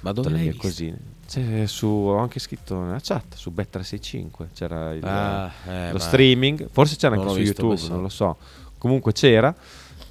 Ma 0.00 0.12
dove 0.12 0.30
l'hai 0.30 0.54
cosine. 0.56 0.98
C'è 1.28 1.66
su, 1.66 1.86
ho 1.86 2.16
anche 2.16 2.40
scritto 2.40 2.80
nella 2.80 2.98
chat 3.00 3.36
su 3.36 3.52
Bet365 3.54 4.46
c'era 4.52 4.92
il, 4.92 5.04
Ah, 5.04 5.50
eh, 5.66 5.92
lo 5.92 5.98
streaming, 5.98 6.68
forse 6.70 6.96
c'era 6.96 7.14
anche 7.14 7.28
su 7.28 7.38
YouTube, 7.40 7.80
non 7.88 8.02
lo 8.02 8.08
so. 8.08 8.36
Comunque 8.78 9.12
c'era. 9.12 9.54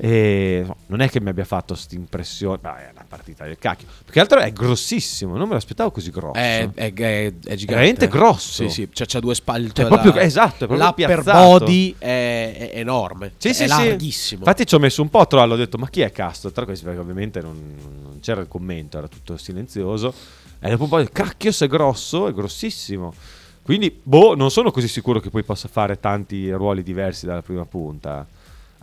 E 0.03 0.63
no, 0.65 0.77
non 0.87 1.01
è 1.01 1.09
che 1.11 1.21
mi 1.21 1.29
abbia 1.29 1.45
fatto 1.45 1.75
questa 1.75 1.93
impressione, 1.93 2.57
ma 2.63 2.75
è 2.79 2.89
una 2.91 3.05
partita 3.07 3.43
del 3.43 3.59
cacchio. 3.59 3.85
Più 4.03 4.11
che 4.11 4.19
altro 4.19 4.39
è 4.39 4.51
grossissimo, 4.51 5.37
non 5.37 5.47
me 5.47 5.53
l'aspettavo 5.53 5.91
così 5.91 6.09
grosso. 6.09 6.39
È, 6.39 6.67
è, 6.73 6.91
è, 6.91 6.91
è 6.91 7.31
gigante. 7.31 7.65
veramente 7.67 8.05
eh. 8.05 8.07
grosso. 8.07 8.67
Sì, 8.67 8.69
sì, 8.69 8.89
cioè, 8.91 9.05
c'ha 9.05 9.19
due 9.19 9.35
spalle. 9.35 9.67
È 9.67 9.85
proprio- 9.85 10.15
esatto, 10.15 10.63
è 10.63 10.67
proprio 10.67 10.87
L'upper 10.87 11.23
body 11.23 11.95
è, 11.99 12.71
è 12.73 12.79
enorme. 12.79 13.33
Sì, 13.37 13.49
è 13.49 13.53
sì, 13.53 13.63
sì. 13.63 13.69
larghissimo. 13.69 14.39
Infatti 14.39 14.65
ci 14.65 14.73
ho 14.73 14.79
messo 14.79 15.03
un 15.03 15.09
po' 15.11 15.19
a 15.19 15.27
trovarlo, 15.27 15.53
ho 15.53 15.57
detto 15.57 15.77
ma 15.77 15.87
chi 15.87 16.01
è 16.01 16.11
Castro? 16.11 16.51
Tra 16.51 16.65
questi 16.65 16.83
perché 16.83 16.99
ovviamente 16.99 17.39
non, 17.39 17.75
non 18.01 18.19
c'era 18.21 18.41
il 18.41 18.47
commento, 18.47 18.97
era 18.97 19.07
tutto 19.07 19.37
silenzioso. 19.37 20.11
E 20.59 20.67
dopo 20.67 20.83
un 20.85 20.89
po' 20.89 21.09
cacchio 21.11 21.51
se 21.51 21.65
è 21.65 21.67
grosso, 21.67 22.27
è 22.27 22.33
grossissimo. 22.33 23.13
Quindi, 23.61 23.95
boh, 24.01 24.35
non 24.35 24.49
sono 24.49 24.71
così 24.71 24.87
sicuro 24.87 25.19
che 25.19 25.29
poi 25.29 25.43
possa 25.43 25.67
fare 25.67 25.99
tanti 25.99 26.49
ruoli 26.49 26.81
diversi 26.81 27.27
dalla 27.27 27.43
prima 27.43 27.65
punta. 27.65 28.25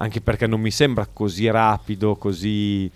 Anche 0.00 0.20
perché 0.20 0.46
non 0.46 0.61
mi 0.61 0.70
sembra 0.70 1.08
così 1.12 1.50
rapido, 1.50 2.14
così, 2.14 2.88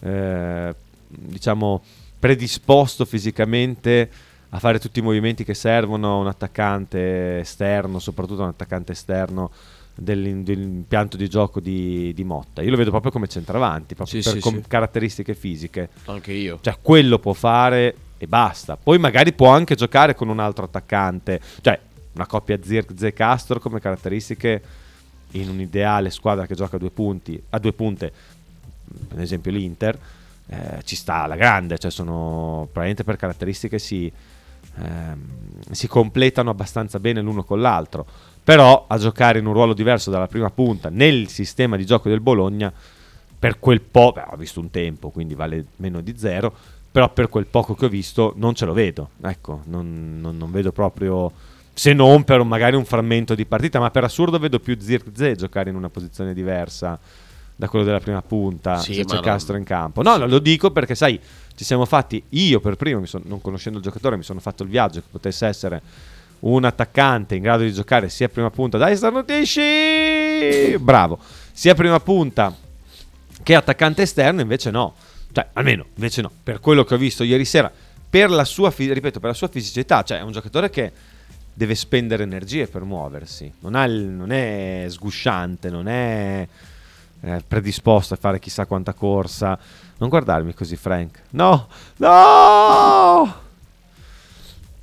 eh, 0.00 0.74
diciamo, 1.08 1.82
predisposto 2.18 3.04
fisicamente 3.04 4.10
a 4.48 4.58
fare 4.58 4.78
tutti 4.78 4.98
i 4.98 5.02
movimenti 5.02 5.44
che 5.44 5.54
servono 5.54 6.14
a 6.14 6.20
un 6.20 6.26
attaccante 6.28 7.40
esterno, 7.40 7.98
soprattutto 7.98 8.42
un 8.42 8.48
attaccante 8.48 8.92
esterno 8.92 9.50
dell'impianto 9.94 11.18
di 11.18 11.28
gioco 11.28 11.60
di, 11.60 12.12
di 12.14 12.24
Motta. 12.24 12.62
Io 12.62 12.70
lo 12.70 12.76
vedo 12.78 12.90
proprio 12.90 13.12
come 13.12 13.28
centravanti, 13.28 13.94
proprio 13.94 14.22
Sì, 14.22 14.28
per 14.30 14.38
sì, 14.38 14.42
com- 14.42 14.62
sì. 14.62 14.68
caratteristiche 14.68 15.34
fisiche. 15.34 15.90
Anche 16.06 16.32
io. 16.32 16.58
Cioè, 16.62 16.78
quello 16.80 17.18
può 17.18 17.34
fare 17.34 17.94
e 18.16 18.26
basta. 18.26 18.76
Poi 18.76 18.98
magari 18.98 19.34
può 19.34 19.48
anche 19.48 19.74
giocare 19.74 20.14
con 20.14 20.28
un 20.30 20.38
altro 20.38 20.64
attaccante. 20.64 21.40
Cioè, 21.60 21.78
una 22.14 22.26
coppia 22.26 22.58
Zirkzee 22.62 23.12
Castro 23.12 23.58
come 23.58 23.80
caratteristiche 23.80 24.62
in 25.32 25.48
un'ideale 25.48 26.10
squadra 26.10 26.46
che 26.46 26.54
gioca 26.54 26.76
a 26.76 26.78
due 26.78 26.90
punti, 26.90 27.40
a 27.50 27.58
due 27.58 27.72
punte, 27.72 28.12
ad 29.10 29.20
esempio 29.20 29.50
l'Inter, 29.50 29.98
eh, 30.46 30.80
ci 30.84 30.96
sta 30.96 31.22
alla 31.22 31.36
grande, 31.36 31.78
cioè 31.78 31.90
sono 31.90 32.62
probabilmente 32.64 33.04
per 33.04 33.16
caratteristiche 33.16 33.78
si, 33.78 34.10
ehm, 34.76 35.20
si 35.70 35.86
completano 35.86 36.50
abbastanza 36.50 36.98
bene 36.98 37.20
l'uno 37.20 37.44
con 37.44 37.60
l'altro. 37.60 38.06
Però 38.44 38.86
a 38.88 38.98
giocare 38.98 39.38
in 39.38 39.46
un 39.46 39.52
ruolo 39.52 39.72
diverso 39.72 40.10
dalla 40.10 40.26
prima 40.26 40.50
punta 40.50 40.88
nel 40.90 41.28
sistema 41.28 41.76
di 41.76 41.86
gioco 41.86 42.08
del 42.08 42.20
Bologna, 42.20 42.72
per 43.38 43.58
quel 43.58 43.80
po', 43.80 44.12
beh, 44.12 44.24
ho 44.30 44.36
visto 44.36 44.60
un 44.60 44.70
tempo, 44.70 45.10
quindi 45.10 45.34
vale 45.34 45.64
meno 45.76 46.00
di 46.00 46.16
zero, 46.16 46.52
però 46.90 47.08
per 47.12 47.28
quel 47.28 47.46
poco 47.46 47.74
che 47.74 47.86
ho 47.86 47.88
visto 47.88 48.34
non 48.36 48.54
ce 48.54 48.66
lo 48.66 48.72
vedo, 48.72 49.10
ecco, 49.22 49.62
non, 49.64 50.18
non- 50.20 50.36
non 50.36 50.50
vedo 50.50 50.72
proprio, 50.72 51.32
se 51.74 51.92
non 51.92 52.24
per 52.24 52.40
un- 52.40 52.48
magari 52.48 52.76
un 52.76 52.84
frammento 52.84 53.34
di 53.34 53.44
partita, 53.46 53.78
ma 53.80 53.90
per 53.90 54.04
assurdo 54.04 54.38
vedo 54.38 54.60
più 54.60 54.76
Zirkzee 54.80 55.36
giocare 55.36 55.70
in 55.70 55.76
una 55.76 55.88
posizione 55.88 56.34
diversa 56.34 56.98
da 57.54 57.68
quello 57.68 57.84
della 57.84 58.00
prima 58.00 58.22
punta, 58.22 58.78
Sì, 58.78 58.94
se 58.94 59.04
c'è 59.04 59.14
non- 59.14 59.22
Castro 59.22 59.56
in 59.56 59.64
campo. 59.64 60.02
No, 60.02 60.16
no, 60.16 60.26
lo 60.26 60.38
dico 60.38 60.70
perché 60.70 60.94
sai, 60.94 61.18
ci 61.54 61.64
siamo 61.64 61.84
fatti, 61.84 62.22
io 62.30 62.60
per 62.60 62.76
primo, 62.76 63.04
son- 63.06 63.22
non 63.24 63.40
conoscendo 63.40 63.78
il 63.78 63.84
giocatore, 63.84 64.16
mi 64.16 64.22
sono 64.22 64.40
fatto 64.40 64.62
il 64.64 64.68
viaggio 64.68 65.00
che 65.00 65.06
potesse 65.10 65.46
essere 65.46 65.80
un 66.40 66.64
attaccante 66.64 67.36
in 67.36 67.42
grado 67.42 67.62
di 67.62 67.72
giocare 67.72 68.08
sia 68.08 68.28
prima 68.28 68.50
punta, 68.50 68.76
dai 68.78 68.96
starnutisci, 68.96 70.78
bravo, 70.78 71.18
sia 71.52 71.74
prima 71.74 72.00
punta 72.00 72.54
che 73.42 73.54
attaccante 73.54 74.02
esterno 74.02 74.40
invece 74.40 74.70
no. 74.70 74.94
Cioè, 75.32 75.46
almeno 75.54 75.86
invece 75.94 76.20
no. 76.20 76.30
Per 76.42 76.60
quello 76.60 76.84
che 76.84 76.94
ho 76.94 76.98
visto 76.98 77.22
ieri 77.22 77.44
sera, 77.44 77.70
per 78.10 78.30
la 78.30 78.44
sua, 78.44 78.72
ripeto, 78.76 79.20
per 79.20 79.30
la 79.30 79.34
sua 79.34 79.48
fisicità, 79.48 80.02
cioè 80.02 80.18
è 80.18 80.22
un 80.22 80.32
giocatore 80.32 80.68
che 80.68 80.92
deve 81.54 81.74
spendere 81.74 82.22
energie 82.22 82.66
per 82.66 82.82
muoversi. 82.82 83.52
Non, 83.60 83.74
il- 83.88 84.04
non 84.04 84.32
è 84.32 84.86
sgusciante, 84.88 85.70
non 85.70 85.88
è 85.88 86.46
eh, 87.20 87.42
predisposto 87.46 88.14
a 88.14 88.16
fare 88.16 88.38
chissà 88.38 88.66
quanta 88.66 88.92
corsa. 88.94 89.58
Non 89.98 90.08
guardarmi 90.08 90.54
così, 90.54 90.76
Frank. 90.76 91.22
No, 91.30 91.68
no! 91.96 93.40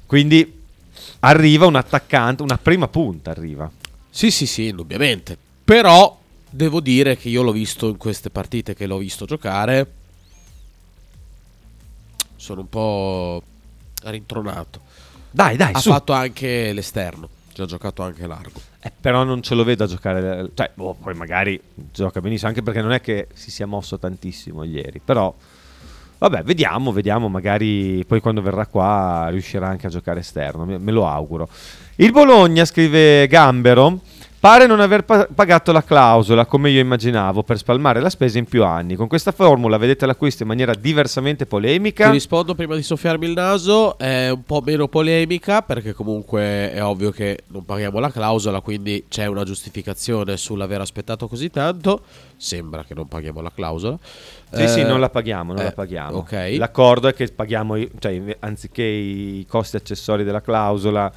Quindi 0.06 0.62
arriva 1.20 1.66
un 1.66 1.76
attaccante, 1.76 2.44
una 2.44 2.58
prima 2.58 2.88
punta 2.88 3.32
arriva. 3.32 3.70
Sì, 4.10 4.32
sì, 4.32 4.46
sì, 4.46 4.68
indubbiamente. 4.68 5.38
Però 5.64 6.18
devo 6.50 6.80
dire 6.80 7.18
che 7.18 7.30
io 7.30 7.44
l'ho 7.44 7.52
visto 7.52 7.90
in 7.90 7.98
queste 7.98 8.30
partite 8.30 8.74
che 8.74 8.88
l'ho 8.88 8.98
visto 8.98 9.26
giocare. 9.26 9.92
Sono 12.38 12.62
un 12.62 12.70
po' 12.70 13.44
rintronato. 14.04 14.82
Dai, 15.32 15.58
dai, 15.58 15.74
ha 15.74 15.80
su. 15.80 15.92
fatto 15.92 16.14
anche 16.14 16.74
l'esterno. 16.74 17.30
Ci 17.54 17.62
ha 17.62 17.66
giocato 17.66 18.04
anche 18.04 18.26
largo. 18.26 18.60
Eh, 18.82 18.92
però 19.00 19.24
non 19.24 19.42
ce 19.42 19.56
lo 19.56 19.64
vedo 19.64 19.84
a 19.84 19.88
giocare. 19.88 20.50
Cioè, 20.54 20.72
boh, 20.74 20.96
poi 21.02 21.14
magari 21.14 21.60
gioca 21.92 22.22
benissimo, 22.22 22.50
anche 22.50 22.64
perché 22.64 22.82
non 22.82 22.92
è 22.94 23.02
che 23.02 23.28
si 23.34 23.52
sia 23.52 23.66
mosso 23.66 24.00
tantissimo 24.00 24.64
ieri. 24.64 25.02
Però, 25.04 25.34
vabbè, 26.18 26.44
vediamo, 26.44 26.92
vediamo. 26.92 27.28
Magari 27.28 28.04
poi 28.08 28.22
quando 28.22 28.42
verrà 28.42 28.66
qua 28.66 29.28
riuscirà 29.30 29.68
anche 29.68 29.88
a 29.88 29.90
giocare 29.90 30.22
esterno. 30.22 30.66
Me, 30.66 30.78
me 30.78 30.92
lo 30.92 31.06
auguro. 31.08 31.50
Il 31.96 32.12
Bologna, 32.12 32.66
scrive 32.66 33.28
Gambero. 33.28 34.00
Pare 34.40 34.68
non 34.68 34.80
aver 34.80 35.04
pa- 35.04 35.28
pagato 35.36 35.74
la 35.74 35.84
clausola 35.84 36.46
come 36.46 36.70
io 36.70 36.80
immaginavo 36.80 37.44
per 37.44 37.58
spalmare 37.58 38.00
la 38.00 38.10
spesa 38.10 38.38
in 38.38 38.46
più 38.46 38.64
anni. 38.64 38.96
Con 38.96 39.10
questa 39.10 39.34
formula 39.34 39.76
vedete 39.76 40.06
l'acquisto 40.06 40.44
in 40.44 40.48
maniera 40.48 40.74
diversamente 40.74 41.46
polemica. 41.46 42.06
Ti 42.06 42.12
rispondo 42.14 42.56
prima 42.56 42.76
di 42.76 42.82
soffiarmi 42.82 43.26
il 43.26 43.34
naso, 43.34 43.98
è 43.98 44.30
un 44.30 44.44
po' 44.46 44.62
meno 44.64 44.88
polemica 44.88 45.62
perché 45.62 45.92
comunque 45.92 46.72
è 46.72 46.82
ovvio 46.82 47.12
che 47.12 47.40
non 47.48 47.66
paghiamo 47.66 48.00
la 48.00 48.10
clausola, 48.10 48.62
quindi 48.62 49.04
c'è 49.10 49.26
una 49.26 49.44
giustificazione 49.44 50.38
sull'aver 50.38 50.80
aspettato 50.80 51.28
così 51.28 51.50
tanto. 51.50 52.04
Sembra 52.38 52.86
che 52.86 52.94
non 52.94 53.10
paghiamo 53.10 53.42
la 53.42 53.52
clausola. 53.54 53.98
Sì, 54.54 54.62
Eh, 54.64 54.68
sì, 54.70 54.84
non 54.84 55.02
la 55.02 55.10
paghiamo, 55.10 55.52
non 55.52 55.62
eh, 55.64 55.66
la 55.66 55.72
paghiamo. 55.74 56.18
ok. 56.20 56.56
L'accordo 56.58 57.10
è 57.10 57.14
che 57.14 57.28
paghiamo, 57.28 57.76
cioè, 58.00 58.38
anziché 58.40 58.84
i 58.84 59.46
costi 59.50 59.76
accessori 59.76 60.24
della 60.24 60.40
clausola, 60.42 61.12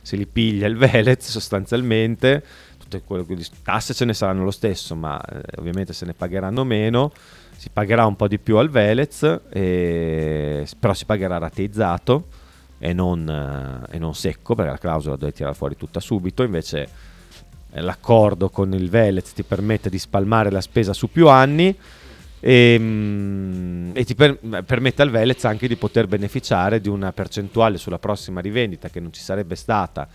se 0.00 0.14
li 0.14 0.26
piglia 0.26 0.68
il 0.68 0.76
Velez 0.76 1.26
sostanzialmente, 1.28 2.42
tutte 2.88 3.02
quelle 3.04 3.44
tasse 3.62 3.92
ce 3.92 4.04
ne 4.06 4.14
saranno 4.14 4.42
lo 4.42 4.50
stesso, 4.50 4.96
ma 4.96 5.20
eh, 5.20 5.40
ovviamente 5.58 5.92
se 5.92 6.06
ne 6.06 6.14
pagheranno 6.14 6.64
meno, 6.64 7.12
si 7.56 7.68
pagherà 7.70 8.06
un 8.06 8.16
po' 8.16 8.26
di 8.26 8.38
più 8.38 8.56
al 8.56 8.70
Velez, 8.70 9.40
e- 9.50 10.66
però 10.78 10.94
si 10.94 11.04
pagherà 11.04 11.36
rateizzato 11.38 12.26
e 12.78 12.92
non, 12.94 13.28
eh, 13.28 13.96
e 13.96 13.98
non 13.98 14.14
secco, 14.14 14.54
perché 14.54 14.70
la 14.70 14.78
clausola 14.78 15.16
deve 15.16 15.32
tirare 15.32 15.54
fuori 15.54 15.76
tutta 15.76 16.00
subito, 16.00 16.42
invece 16.42 16.88
eh, 17.70 17.80
l'accordo 17.82 18.48
con 18.48 18.72
il 18.72 18.88
Velez 18.88 19.32
ti 19.34 19.42
permette 19.42 19.90
di 19.90 19.98
spalmare 19.98 20.50
la 20.50 20.62
spesa 20.62 20.94
su 20.94 21.10
più 21.10 21.28
anni 21.28 21.76
e, 22.40 22.76
mm, 22.78 23.90
e 23.94 24.04
ti 24.04 24.14
per- 24.14 24.38
permette 24.64 25.02
al 25.02 25.10
Velez 25.10 25.44
anche 25.44 25.68
di 25.68 25.76
poter 25.76 26.06
beneficiare 26.06 26.80
di 26.80 26.88
una 26.88 27.12
percentuale 27.12 27.76
sulla 27.76 27.98
prossima 27.98 28.40
rivendita 28.40 28.88
che 28.88 29.00
non 29.00 29.12
ci 29.12 29.20
sarebbe 29.20 29.56
stata 29.56 30.08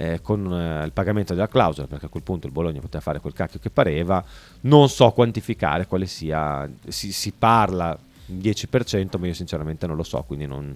eh, 0.00 0.20
con 0.22 0.50
eh, 0.52 0.84
il 0.84 0.92
pagamento 0.92 1.34
della 1.34 1.48
clausola, 1.48 1.88
perché 1.88 2.06
a 2.06 2.08
quel 2.08 2.22
punto 2.22 2.46
il 2.46 2.52
Bologna 2.52 2.80
poteva 2.80 3.00
fare 3.02 3.18
quel 3.18 3.32
cacchio 3.32 3.58
che 3.58 3.68
pareva. 3.68 4.24
Non 4.60 4.88
so 4.88 5.10
quantificare 5.10 5.86
quale 5.88 6.06
sia, 6.06 6.68
si, 6.86 7.12
si 7.12 7.32
parla 7.36 7.98
10%, 8.32 9.18
ma 9.18 9.26
io 9.26 9.34
sinceramente 9.34 9.88
non 9.88 9.96
lo 9.96 10.04
so, 10.04 10.22
quindi 10.24 10.46
non, 10.46 10.74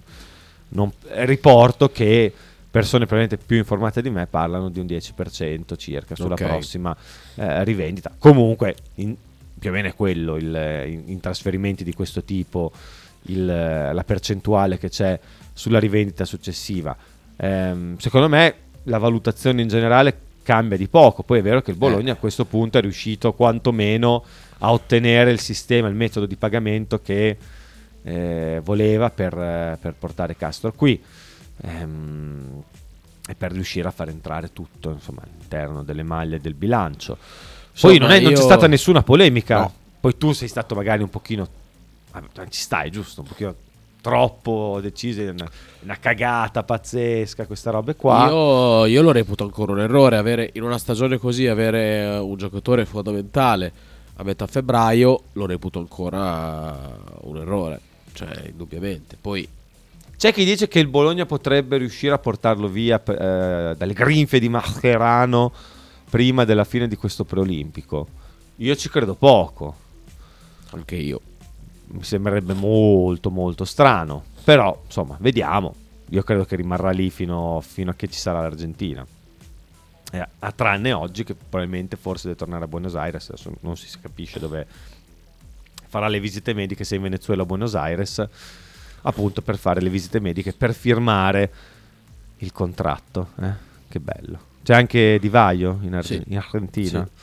non- 0.69 0.91
riporto 1.07 1.89
che 1.89 2.33
persone 2.69 3.05
probabilmente 3.05 3.45
più 3.45 3.55
informate 3.57 4.01
di 4.01 4.09
me 4.09 4.25
parlano 4.25 4.69
di 4.69 4.79
un 4.81 4.87
10% 4.87 5.77
circa 5.77 6.15
sulla 6.15 6.33
Ok. 6.33 6.43
prossima 6.43 6.95
eh, 7.35 7.63
rivendita. 7.63 8.13
Comunque, 8.17 8.75
in- 8.95 9.15
più 9.57 9.69
o 9.69 9.73
meno 9.73 9.87
è 9.87 9.95
quello 9.95 10.35
il, 10.35 10.83
in, 10.87 11.03
in 11.05 11.19
trasferimenti 11.21 11.85
di 11.85 11.93
questo 11.93 12.23
tipo, 12.23 12.73
il, 13.27 13.45
la 13.45 14.03
percentuale 14.05 14.77
che 14.77 14.89
c'è 14.89 15.17
sulla 15.53 15.79
rivendita 15.79 16.25
successiva. 16.25 16.93
Ehm, 17.37 17.95
secondo 17.97 18.27
me 18.27 18.55
la 18.83 18.97
valutazione 18.97 19.61
in 19.61 19.67
generale 19.67 20.17
cambia 20.43 20.77
di 20.77 20.87
poco. 20.87 21.23
Poi 21.23 21.39
è 21.39 21.41
vero 21.41 21.61
che 21.61 21.71
il 21.71 21.77
Bologna 21.77 22.13
a 22.13 22.17
questo 22.17 22.45
punto 22.45 22.77
è 22.77 22.81
riuscito 22.81 23.33
quantomeno 23.33 24.23
a 24.59 24.71
ottenere 24.71 25.31
il 25.31 25.39
sistema, 25.39 25.87
il 25.87 25.95
metodo 25.95 26.25
di 26.25 26.35
pagamento 26.35 27.01
che 27.01 27.37
eh, 28.03 28.61
voleva 28.63 29.09
per, 29.09 29.33
eh, 29.37 29.77
per 29.79 29.93
portare 29.97 30.35
Castro 30.35 30.71
qui 30.73 31.01
ehm, 31.61 32.61
e 33.27 33.35
per 33.35 33.51
riuscire 33.53 33.87
a 33.87 33.91
far 33.91 34.09
entrare 34.09 34.51
tutto 34.51 34.91
insomma, 34.91 35.21
all'interno 35.23 35.83
delle 35.83 36.03
maglie 36.03 36.39
del 36.41 36.53
bilancio. 36.53 37.15
Poi 37.79 37.93
Insomma, 37.95 37.97
non, 37.99 38.11
è- 38.11 38.21
non 38.21 38.33
c'è 38.33 38.37
io- 38.39 38.43
stata 38.45 38.67
nessuna 38.67 39.01
polemica. 39.03 39.59
No. 39.59 39.73
Poi 39.99 40.17
tu 40.17 40.33
sei 40.33 40.47
stato 40.49 40.75
magari 40.75 41.01
un 41.01 41.09
pochino. 41.09 41.47
ah, 42.11 42.21
Ci 42.49 42.61
stai, 42.61 42.91
giusto? 42.91 43.21
Un 43.21 43.27
pochino 43.27 43.55
troppo 44.03 44.79
deciso. 44.81 45.21
è 45.21 45.29
Una, 45.29 45.49
una 45.83 45.97
cagata 45.97 46.63
pazzesca, 46.63 47.47
questa 47.47 47.71
roba 47.71 47.95
qua. 47.95 48.27
Io, 48.27 48.85
io 48.85 49.01
lo 49.01 49.13
reputo 49.13 49.45
ancora 49.45 49.71
un 49.71 49.79
errore 49.79 50.17
avere 50.17 50.49
in 50.53 50.63
una 50.63 50.77
stagione 50.77 51.17
così 51.17 51.47
avere 51.47 52.01
eh, 52.01 52.17
un 52.17 52.35
giocatore 52.35 52.85
fondamentale 52.85 53.71
a 54.15 54.23
metà 54.23 54.45
febbraio 54.45 55.23
lo 55.33 55.45
reputo 55.45 55.79
ancora 55.79 56.77
un 57.21 57.37
errore, 57.37 57.79
cioè 58.11 58.49
indubbiamente. 58.49 59.17
Poi 59.19 59.47
C'è 60.17 60.33
chi 60.33 60.43
dice 60.43 60.67
che 60.67 60.79
il 60.79 60.87
Bologna 60.87 61.25
potrebbe 61.25 61.77
riuscire 61.77 62.13
a 62.13 62.19
portarlo 62.19 62.67
via 62.67 63.01
eh, 63.01 63.73
dalle 63.75 63.93
grinfie 63.93 64.39
di 64.39 64.49
Mascherano 64.49 65.51
prima 66.09 66.43
della 66.43 66.65
fine 66.65 66.87
di 66.87 66.97
questo 66.97 67.23
preolimpico. 67.23 68.07
Io 68.57 68.75
ci 68.75 68.89
credo 68.89 69.15
poco. 69.15 69.75
anche 70.71 70.95
io 70.95 71.21
Mi 71.93 72.03
sembrerebbe 72.03 72.53
molto 72.53 73.29
molto 73.29 73.65
strano. 73.65 74.23
Però, 74.43 74.81
insomma, 74.85 75.15
vediamo. 75.19 75.75
Io 76.09 76.23
credo 76.23 76.43
che 76.45 76.55
rimarrà 76.55 76.89
lì 76.91 77.09
fino, 77.09 77.61
fino 77.61 77.91
a 77.91 77.93
che 77.93 78.07
ci 78.07 78.19
sarà 78.19 78.41
l'Argentina. 78.41 79.05
Eh, 80.11 80.27
a 80.39 80.51
tranne 80.51 80.91
oggi 80.93 81.23
che 81.23 81.33
probabilmente 81.33 81.95
forse 81.95 82.27
deve 82.27 82.37
tornare 82.39 82.63
a 82.65 82.67
Buenos 82.67 82.95
Aires. 82.95 83.29
Adesso 83.29 83.53
non 83.61 83.77
si 83.77 83.87
capisce 84.01 84.39
dove 84.39 84.65
farà 85.87 86.07
le 86.07 86.19
visite 86.19 86.53
mediche 86.53 86.83
se 86.83 86.95
in 86.95 87.01
Venezuela 87.03 87.43
o 87.43 87.45
Buenos 87.45 87.75
Aires. 87.75 88.23
Appunto 89.03 89.41
per 89.41 89.57
fare 89.57 89.81
le 89.81 89.89
visite 89.89 90.19
mediche, 90.19 90.53
per 90.53 90.73
firmare 90.73 91.51
il 92.37 92.51
contratto. 92.51 93.29
eh. 93.41 93.71
Che 93.87 93.99
bello. 93.99 94.39
C'è 94.63 94.73
anche 94.75 95.17
Di 95.19 95.29
Vaio 95.29 95.79
in, 95.81 95.93
Arge- 95.93 96.21
Sì. 96.23 96.23
in 96.31 96.37
Argentina. 96.37 97.03
Sì. 97.05 97.21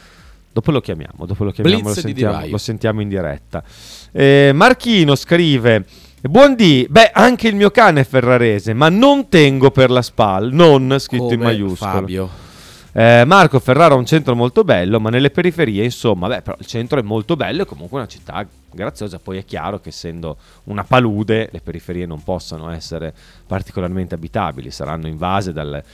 Dopo 0.52 0.72
lo 0.72 0.80
chiamiamo, 0.80 1.26
dopo 1.26 1.44
lo 1.44 1.52
chiamiamo, 1.52 1.88
lo 1.88 1.94
sentiamo, 1.94 2.46
lo 2.48 2.58
sentiamo 2.58 3.00
in 3.00 3.08
diretta. 3.08 3.62
Eh, 4.10 4.50
Marchino 4.52 5.14
scrive: 5.14 5.84
Buondì, 6.22 6.86
beh, 6.90 7.12
anche 7.14 7.46
il 7.48 7.54
mio 7.54 7.70
cane 7.70 8.00
è 8.00 8.04
ferrarese, 8.04 8.74
ma 8.74 8.88
non 8.88 9.28
tengo 9.28 9.70
per 9.70 9.90
la 9.90 10.02
SPAL, 10.02 10.52
non 10.52 10.96
scritto 10.98 11.32
in 11.32 11.38
come 11.38 11.44
maiuscolo. 11.44 11.90
Fabio. 11.92 12.30
Eh, 12.92 13.22
Marco 13.24 13.60
Ferrara 13.60 13.94
ha 13.94 13.96
un 13.96 14.04
centro 14.04 14.34
molto 14.34 14.64
bello, 14.64 14.98
ma 14.98 15.10
nelle 15.10 15.30
periferie, 15.30 15.84
insomma, 15.84 16.26
beh, 16.26 16.42
però 16.42 16.56
il 16.58 16.66
centro 16.66 16.98
è 16.98 17.02
molto 17.02 17.36
bello, 17.36 17.62
è 17.62 17.64
comunque 17.64 17.98
una 17.98 18.08
città 18.08 18.44
graziosa. 18.72 19.20
Poi 19.20 19.38
è 19.38 19.44
chiaro 19.44 19.78
che 19.78 19.90
essendo 19.90 20.36
una 20.64 20.82
palude, 20.82 21.48
le 21.52 21.60
periferie 21.60 22.04
non 22.04 22.24
possono 22.24 22.68
essere 22.70 23.14
particolarmente 23.46 24.16
abitabili, 24.16 24.72
saranno 24.72 25.06
invase 25.06 25.52
dalle 25.52 25.84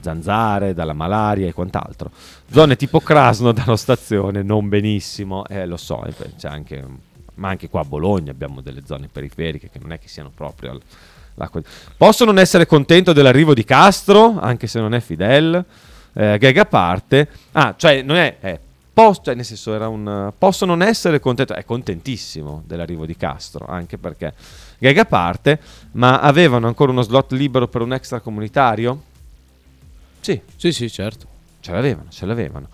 zanzare, 0.00 0.74
dalla 0.74 0.92
malaria 0.92 1.48
e 1.48 1.52
quant'altro. 1.52 2.10
Zone 2.50 2.76
tipo 2.76 3.00
Krasnodar 3.00 3.76
stazione, 3.78 4.42
non 4.42 4.68
benissimo, 4.68 5.46
eh, 5.46 5.66
lo 5.66 5.76
so, 5.76 6.04
eh, 6.04 6.14
anche, 6.42 6.84
ma 7.36 7.48
anche 7.48 7.68
qua 7.68 7.80
a 7.80 7.84
Bologna 7.84 8.30
abbiamo 8.30 8.60
delle 8.60 8.82
zone 8.84 9.08
periferiche 9.10 9.70
che 9.70 9.78
non 9.80 9.92
è 9.92 9.98
che 9.98 10.08
siano 10.08 10.30
proprio 10.34 10.72
al-. 10.72 10.80
Posso 11.96 12.24
non 12.24 12.38
essere 12.38 12.64
contento 12.64 13.12
dell'arrivo 13.12 13.54
di 13.54 13.64
Castro, 13.64 14.38
anche 14.38 14.68
se 14.68 14.78
non 14.78 14.94
è 14.94 15.00
Fidel, 15.00 15.64
eh, 16.12 16.38
gag 16.38 16.56
a 16.58 16.64
parte. 16.64 17.28
Ah, 17.52 17.74
cioè 17.76 18.02
non 18.02 18.16
è... 18.16 18.36
è 18.38 18.58
pos- 18.92 19.20
cioè, 19.22 19.34
nel 19.34 19.44
senso 19.44 19.74
era 19.74 19.88
un... 19.88 20.32
Posso 20.38 20.64
non 20.64 20.80
essere 20.80 21.18
contento, 21.18 21.54
è 21.54 21.64
contentissimo 21.64 22.62
dell'arrivo 22.64 23.04
di 23.04 23.16
Castro, 23.16 23.66
anche 23.66 23.98
perché... 23.98 24.32
Gag 24.78 24.98
a 24.98 25.04
parte, 25.04 25.60
ma 25.92 26.20
avevano 26.20 26.66
ancora 26.66 26.92
uno 26.92 27.02
slot 27.02 27.32
libero 27.32 27.68
per 27.68 27.80
un 27.80 27.92
extracomunitario? 27.92 29.00
Sì, 30.24 30.40
Sì, 30.56 30.72
sì, 30.72 30.90
certo. 30.90 31.26
ce 31.60 31.70
l'avevano, 31.72 32.08
ce 32.10 32.24
l'avevano. 32.24 32.68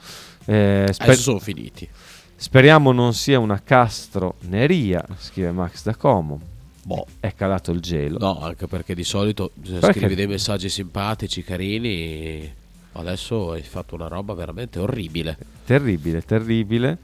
Eh, 0.45 0.87
sper- 0.93 1.09
Adesso 1.09 1.23
sono 1.23 1.39
finiti. 1.41 1.89
speriamo 2.37 2.93
non 2.93 3.13
sia 3.13 3.41
una 3.41 3.61
castroneria, 3.61 5.05
scrive 5.19 5.51
Max 5.51 5.83
da 5.83 5.97
Como. 5.97 6.41
Boh. 6.85 7.07
È 7.19 7.35
calato 7.35 7.73
il 7.73 7.81
gelo. 7.81 8.19
No, 8.19 8.41
anche 8.41 8.67
perché 8.69 8.95
di 8.95 9.03
solito 9.05 9.51
Perché? 9.81 9.99
scrivi 9.99 10.15
dei 10.15 10.27
messaggi 10.29 10.69
simpatici, 10.69 11.43
carini. 11.43 12.51
Adesso 12.93 13.53
hai 13.53 13.63
fatto 13.63 13.97
una 13.97 14.07
roba 14.09 14.33
veramente 14.35 14.79
orribile. 14.79 15.37
Terribile, 15.67 16.23
terribile. 16.23 16.97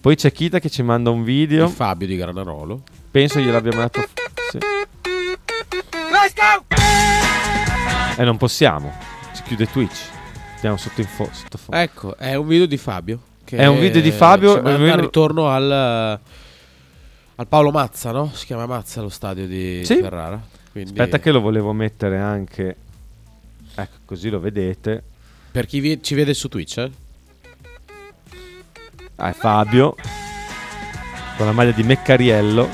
Poi 0.00 0.16
c'è 0.16 0.32
Kita 0.32 0.58
che 0.58 0.68
ci 0.68 0.82
manda 0.82 1.10
un 1.10 1.22
video. 1.22 1.66
Il 1.66 1.70
Fabio 1.72 2.06
di 2.08 2.16
Granarolo. 2.16 2.82
Penso 3.10 3.38
gliel'abbiamo 3.40 3.78
dato. 3.78 4.04
Sì. 4.50 4.58
E 8.18 8.24
non 8.24 8.36
possiamo. 8.36 8.92
Chiude 9.54 9.70
Twitch. 9.70 9.98
Stiamo 10.56 10.78
sotto. 10.78 11.02
Sotto 11.02 11.58
fo- 11.58 11.72
Ecco, 11.72 12.16
è 12.16 12.34
un 12.36 12.46
video 12.46 12.64
di 12.64 12.78
Fabio. 12.78 13.20
È 13.44 13.66
un 13.66 13.78
video 13.78 14.00
di 14.00 14.10
Fabio, 14.10 14.54
almeno- 14.62 14.94
al 14.94 14.98
ritorno 15.00 15.48
al, 15.50 15.70
al 17.34 17.46
Paolo 17.46 17.70
Mazza, 17.70 18.12
no? 18.12 18.30
Si 18.32 18.46
chiama 18.46 18.64
Mazza 18.64 19.02
lo 19.02 19.10
stadio 19.10 19.46
di 19.46 19.84
Sì. 19.84 19.96
Ferrara. 19.96 20.40
Quindi 20.70 20.90
Aspetta, 20.92 21.18
che 21.18 21.30
lo 21.32 21.40
volevo 21.42 21.74
mettere 21.74 22.16
anche 22.18 22.76
Ecco, 23.74 23.96
così 24.06 24.30
lo 24.30 24.40
vedete. 24.40 25.02
Per 25.50 25.66
chi 25.66 25.80
vi- 25.80 26.02
ci 26.02 26.14
vede 26.14 26.32
su 26.32 26.48
Twitch, 26.48 26.78
eh? 26.78 26.90
Ah, 29.16 29.28
è 29.28 29.32
Fabio 29.34 29.94
con 31.36 31.44
la 31.44 31.52
maglia 31.52 31.72
di 31.72 31.82
Meccariello. 31.82 32.68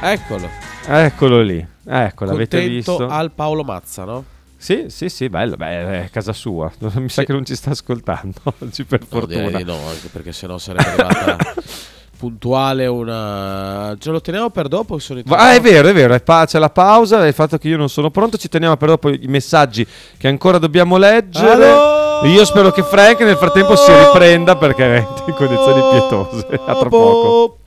Eccolo. 0.00 0.48
Eccolo 0.86 1.40
lì. 1.42 1.66
Ecco, 1.84 2.24
l'avete 2.26 2.58
Contento 2.60 2.96
visto? 2.96 3.08
al 3.08 3.32
Paolo 3.32 3.64
Mazza, 3.64 4.04
no? 4.04 4.24
Sì, 4.66 4.86
sì, 4.88 5.08
sì, 5.08 5.28
bello. 5.28 5.54
Beh, 5.54 6.06
è 6.06 6.10
casa 6.10 6.32
sua. 6.32 6.68
Mi 6.96 7.08
sa 7.08 7.20
Sì. 7.20 7.26
che 7.26 7.32
non 7.32 7.44
ci 7.44 7.54
sta 7.54 7.70
ascoltando 7.70 8.40
oggi 8.58 8.82
per 8.82 8.98
No, 9.02 9.06
fortuna. 9.20 9.58
no, 9.60 9.74
anche 9.88 10.08
perché 10.10 10.32
sennò 10.32 10.58
sarebbe 10.58 10.88
arrivata 11.04 11.36
puntuale 12.18 12.86
una... 12.88 13.94
Ce 13.96 14.10
lo 14.10 14.20
teniamo 14.20 14.50
per 14.50 14.66
dopo? 14.66 14.98
Sono 14.98 15.22
Ah, 15.28 15.54
è 15.54 15.60
vero, 15.60 15.86
è 15.86 15.92
vero, 15.94 16.14
è 16.14 16.20
pa- 16.20 16.46
c'è 16.46 16.58
la 16.58 16.70
pausa, 16.70 17.22
è 17.22 17.28
il 17.28 17.32
fatto 17.34 17.58
che 17.58 17.68
io 17.68 17.76
non 17.76 17.88
sono 17.88 18.10
pronto, 18.10 18.38
ci 18.38 18.48
teniamo 18.48 18.76
per 18.76 18.88
dopo 18.88 19.08
i 19.08 19.26
messaggi 19.28 19.86
che 20.16 20.26
ancora 20.26 20.58
dobbiamo 20.58 20.96
leggere. 20.96 21.52
Allo! 21.70 22.26
Io 22.26 22.44
spero 22.44 22.72
che 22.72 22.82
Frank 22.82 23.20
nel 23.20 23.36
frattempo 23.36 23.76
si 23.76 23.92
riprenda 23.92 24.56
perché 24.56 24.96
è 24.96 25.06
in 25.28 25.34
condizioni 25.34 25.80
pietose. 25.92 26.46
A 26.66 26.74
tra 26.74 26.88
poco. 26.88 27.58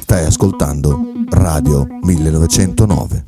Stai 0.00 0.24
ascoltando 0.24 0.98
Radio 1.28 1.86
1909. 2.00 3.24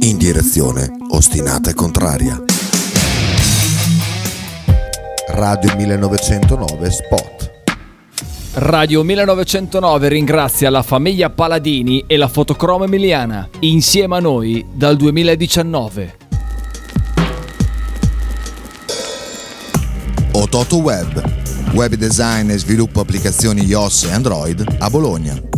In 0.00 0.16
direzione 0.16 0.88
ostinata 1.10 1.70
e 1.70 1.74
contraria. 1.74 2.40
Radio 5.28 5.74
1909 5.74 6.90
Spot. 6.90 7.50
Radio 8.54 9.02
1909 9.02 10.08
ringrazia 10.08 10.70
la 10.70 10.82
famiglia 10.82 11.30
Paladini 11.30 12.04
e 12.06 12.16
la 12.16 12.28
fotocromo 12.28 12.84
emiliana, 12.84 13.48
insieme 13.60 14.16
a 14.16 14.20
noi 14.20 14.64
dal 14.72 14.96
2019. 14.96 16.16
Ototo 20.32 20.76
Web, 20.76 21.72
web 21.72 21.94
design 21.94 22.50
e 22.50 22.58
sviluppo 22.58 23.00
applicazioni 23.00 23.64
iOS 23.64 24.04
e 24.04 24.12
Android 24.12 24.76
a 24.78 24.88
Bologna. 24.88 25.57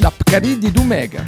La 0.00 0.12
Pcaridi 0.12 0.58
di 0.58 0.70
Dumegar. 0.70 1.24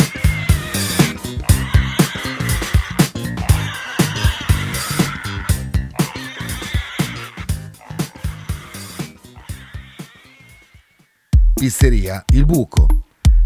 Pizzeria 11.54 12.24
Il 12.28 12.46
Buco. 12.46 12.87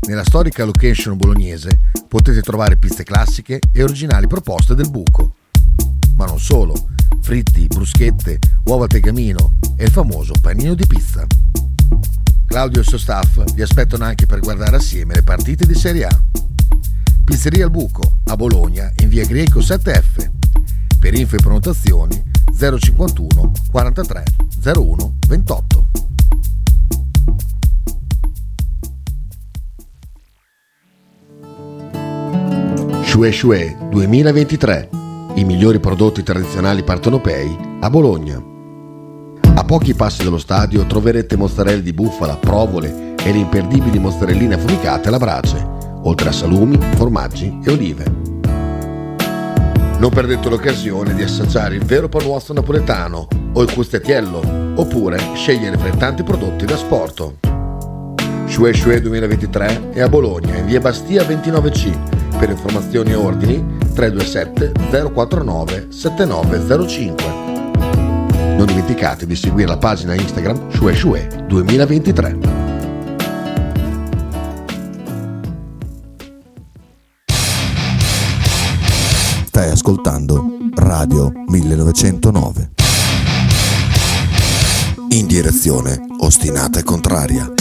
Nella 0.06 0.24
storica 0.24 0.64
location 0.64 1.16
bolognese 1.16 1.80
potete 2.06 2.42
trovare 2.42 2.76
pizze 2.76 3.02
classiche 3.02 3.60
e 3.72 3.82
originali 3.82 4.26
proposte 4.26 4.74
del 4.74 4.90
buco. 4.90 5.36
Ma 6.16 6.26
non 6.26 6.38
solo, 6.38 6.74
fritti, 7.22 7.66
bruschette, 7.66 8.38
uova 8.64 8.86
tegamino 8.86 9.54
e 9.76 9.84
il 9.84 9.90
famoso 9.90 10.34
panino 10.40 10.74
di 10.74 10.86
pizza. 10.86 11.26
Claudio 12.54 12.78
e 12.78 12.82
il 12.82 12.88
suo 12.88 12.98
staff 12.98 13.42
vi 13.54 13.62
aspettano 13.62 14.04
anche 14.04 14.26
per 14.26 14.38
guardare 14.38 14.76
assieme 14.76 15.14
le 15.14 15.24
partite 15.24 15.66
di 15.66 15.74
Serie 15.74 16.04
A. 16.04 16.20
Pizzeria 17.24 17.64
Il 17.64 17.70
Buco, 17.72 18.18
a 18.26 18.36
Bologna, 18.36 18.92
in 19.02 19.08
via 19.08 19.26
Greco 19.26 19.58
7F. 19.58 20.30
Per 21.00 21.14
info 21.14 21.34
e 21.34 21.40
prenotazioni 21.40 22.22
051 22.56 23.52
43 23.72 24.24
01 24.72 25.16
28. 25.26 25.86
Shue 33.02 33.32
Shue 33.32 33.76
2023. 33.90 34.88
I 35.34 35.42
migliori 35.42 35.80
prodotti 35.80 36.22
tradizionali 36.22 36.84
partenopei 36.84 37.58
a 37.80 37.90
Bologna. 37.90 38.53
A 39.64 39.66
pochi 39.66 39.94
passi 39.94 40.22
dallo 40.22 40.36
stadio 40.36 40.84
troverete 40.84 41.38
mozzarella 41.38 41.80
di 41.80 41.94
bufala, 41.94 42.36
provole 42.36 43.14
e 43.16 43.32
le 43.32 43.38
imperdibili 43.38 43.98
mozzarelline 43.98 44.56
affumicate 44.56 45.08
alla 45.08 45.16
brace, 45.16 45.56
oltre 46.02 46.28
a 46.28 46.32
salumi, 46.32 46.78
formaggi 46.96 47.60
e 47.64 47.70
olive. 47.70 48.04
Non 49.96 50.10
perdete 50.12 50.50
l'occasione 50.50 51.14
di 51.14 51.22
assaggiare 51.22 51.76
il 51.76 51.82
vero 51.82 52.10
panuozzo 52.10 52.52
napoletano 52.52 53.26
o 53.54 53.62
il 53.62 53.72
custettiello, 53.72 54.42
oppure 54.74 55.18
scegliere 55.32 55.78
fra 55.78 55.88
i 55.88 55.96
tanti 55.96 56.22
prodotti 56.22 56.66
da 56.66 56.76
sporto. 56.76 57.38
Shue 58.44 58.74
Shue 58.74 59.00
2023 59.00 59.92
è 59.94 60.02
a 60.02 60.10
Bologna, 60.10 60.56
in 60.58 60.66
via 60.66 60.80
Bastia 60.80 61.22
29C. 61.22 62.36
Per 62.36 62.50
informazioni 62.50 63.12
e 63.12 63.14
ordini 63.14 63.64
327 63.94 64.72
049 65.10 65.86
7905. 65.88 67.43
Non 68.56 68.66
dimenticate 68.66 69.26
di 69.26 69.34
seguire 69.36 69.68
la 69.68 69.76
pagina 69.78 70.14
Instagram 70.14 70.70
Shue 70.70 70.94
Shue 70.94 71.28
2023. 71.48 72.38
Stai 79.46 79.70
ascoltando 79.70 80.58
Radio 80.74 81.32
1909. 81.46 82.70
In 85.10 85.26
direzione 85.26 86.00
ostinata 86.18 86.80
e 86.80 86.82
contraria. 86.82 87.52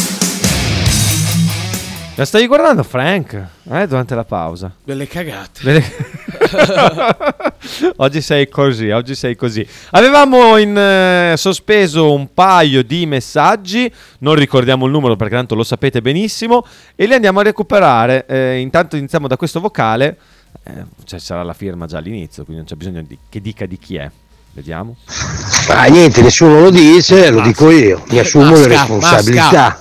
La 2.16 2.26
stai 2.26 2.48
guardando, 2.48 2.84
Frank? 2.84 3.34
Eh, 3.70 3.88
durante 3.88 4.16
la 4.16 4.24
pausa. 4.24 4.74
Delle 4.84 5.08
cagate. 5.08 5.62
Vede- 5.64 5.84
oggi 7.98 8.22
sei 8.22 8.50
così, 8.50 8.90
oggi 8.90 9.16
sei 9.16 9.36
così. 9.36 9.66
Avevamo 9.92 10.58
in 10.58 10.78
eh, 10.78 11.34
sospeso 11.38 12.14
un 12.14 12.34
paio 12.34 12.84
di 12.84 13.06
messaggi, 13.06 13.92
non 14.20 14.36
ricordiamo 14.36 14.86
il 14.86 14.92
numero 14.92 15.16
perché 15.16 15.36
tanto 15.36 15.56
lo 15.56 15.64
sapete 15.64 16.02
benissimo, 16.02 16.66
e 16.96 17.06
li 17.06 17.14
andiamo 17.14 17.40
a 17.40 17.44
recuperare. 17.44 18.26
Eh, 18.26 18.60
intanto 18.60 18.96
iniziamo 18.96 19.28
da 19.28 19.38
questo 19.38 19.60
vocale, 19.60 20.18
eh, 20.64 20.84
cioè 21.06 21.20
sarà 21.20 21.44
la 21.44 21.54
firma 21.54 21.86
già 21.86 21.98
all'inizio, 21.98 22.44
quindi 22.44 22.64
non 22.64 22.70
c'è 22.72 22.76
bisogno 22.76 23.04
di- 23.04 23.18
che 23.30 23.42
dica 23.42 23.66
di 23.66 23.78
chi 23.78 23.96
è. 23.96 24.10
Vediamo. 24.54 24.96
Ah, 25.68 25.86
niente, 25.86 26.22
nessuno 26.22 26.60
lo 26.60 26.70
dice, 26.70 27.30
lo 27.30 27.42
dico 27.42 27.70
io, 27.72 28.04
mi 28.10 28.20
assumo 28.20 28.52
le 28.56 28.68
responsabilità. 28.68 29.78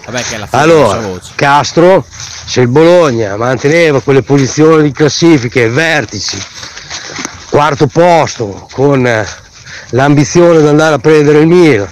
Allora. 0.50 1.00
Castro, 1.34 2.04
se 2.08 2.60
il 2.60 2.68
Bologna 2.68 3.36
manteneva 3.36 4.00
quelle 4.00 4.22
posizioni 4.22 4.84
di 4.84 4.92
classifiche, 4.92 5.68
vertici, 5.68 6.38
quarto 7.50 7.86
posto, 7.86 8.68
con 8.72 9.06
eh, 9.06 9.26
l'ambizione 9.90 10.60
di 10.60 10.68
andare 10.68 10.94
a 10.94 10.98
prendere 10.98 11.40
il 11.40 11.46
Milan, 11.46 11.90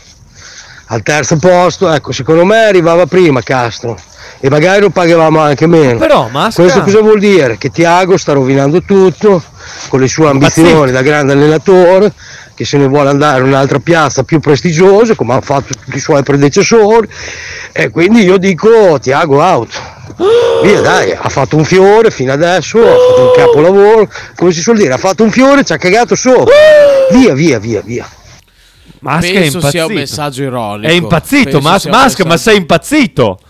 al 0.87 1.03
terzo 1.03 1.37
posto, 1.37 1.91
ecco, 1.93 2.13
secondo 2.13 2.45
me 2.45 2.65
arrivava 2.65 3.07
prima 3.07 3.43
Castro 3.43 3.97
e 4.41 4.49
magari 4.49 4.81
lo 4.81 4.91
pagavamo 4.91 5.39
anche 5.39 5.67
meno. 5.67 5.99
Però, 5.99 6.29
Masca- 6.29 6.63
Questo 6.63 6.83
cosa 6.83 7.01
vuol 7.01 7.19
dire? 7.21 7.59
Che 7.59 7.71
Tiago 7.71 8.17
sta 8.17 8.33
rovinando 8.33 8.83
tutto 8.83 9.43
con 9.89 10.01
le 10.01 10.09
sue 10.09 10.29
ambizioni 10.29 10.91
da 10.91 11.03
grande 11.03 11.35
allenatore, 11.35 12.13
che 12.61 12.67
se 12.67 12.77
ne 12.77 12.89
vuole 12.89 13.09
andare 13.09 13.41
in 13.41 13.47
un'altra 13.47 13.79
piazza 13.79 14.23
più 14.23 14.39
prestigiosa, 14.39 15.15
come 15.15 15.33
hanno 15.33 15.41
fatto 15.41 15.73
tutti 15.73 15.97
i 15.97 15.99
suoi 15.99 16.23
predecessori, 16.23 17.09
e 17.73 17.89
quindi 17.89 18.21
io 18.21 18.37
dico 18.37 18.99
Tiago 19.01 19.41
out. 19.41 19.81
Via 20.63 20.83
dai, 20.83 21.13
ha 21.13 21.29
fatto 21.31 21.57
un 21.57 21.65
fiore 21.65 22.11
fino 22.11 22.33
adesso, 22.35 22.79
ha 22.79 22.83
fatto 22.83 23.23
un 23.23 23.33
capolavoro, 23.35 24.11
come 24.37 24.53
si 24.53 24.61
suol 24.61 24.77
dire, 24.77 24.93
ha 24.93 24.99
fatto 24.99 25.23
un 25.23 25.31
fiore, 25.31 25.65
ci 25.65 25.73
ha 25.73 25.79
cagato 25.79 26.15
sopra. 26.15 26.53
Via, 27.13 27.33
via, 27.33 27.59
via, 27.59 27.81
via. 27.81 28.07
Masca 28.99 29.27
è 29.27 29.33
Penso 29.33 29.57
impazzito. 29.57 29.71
sia 29.71 29.87
un 29.87 29.93
messaggio 29.95 30.43
ironico. 30.43 30.87
È 30.87 30.93
impazzito, 30.93 31.61
Mas- 31.61 31.87
Masca, 31.87 32.27
ma 32.27 32.37
sei 32.37 32.59
impazzito? 32.59 33.41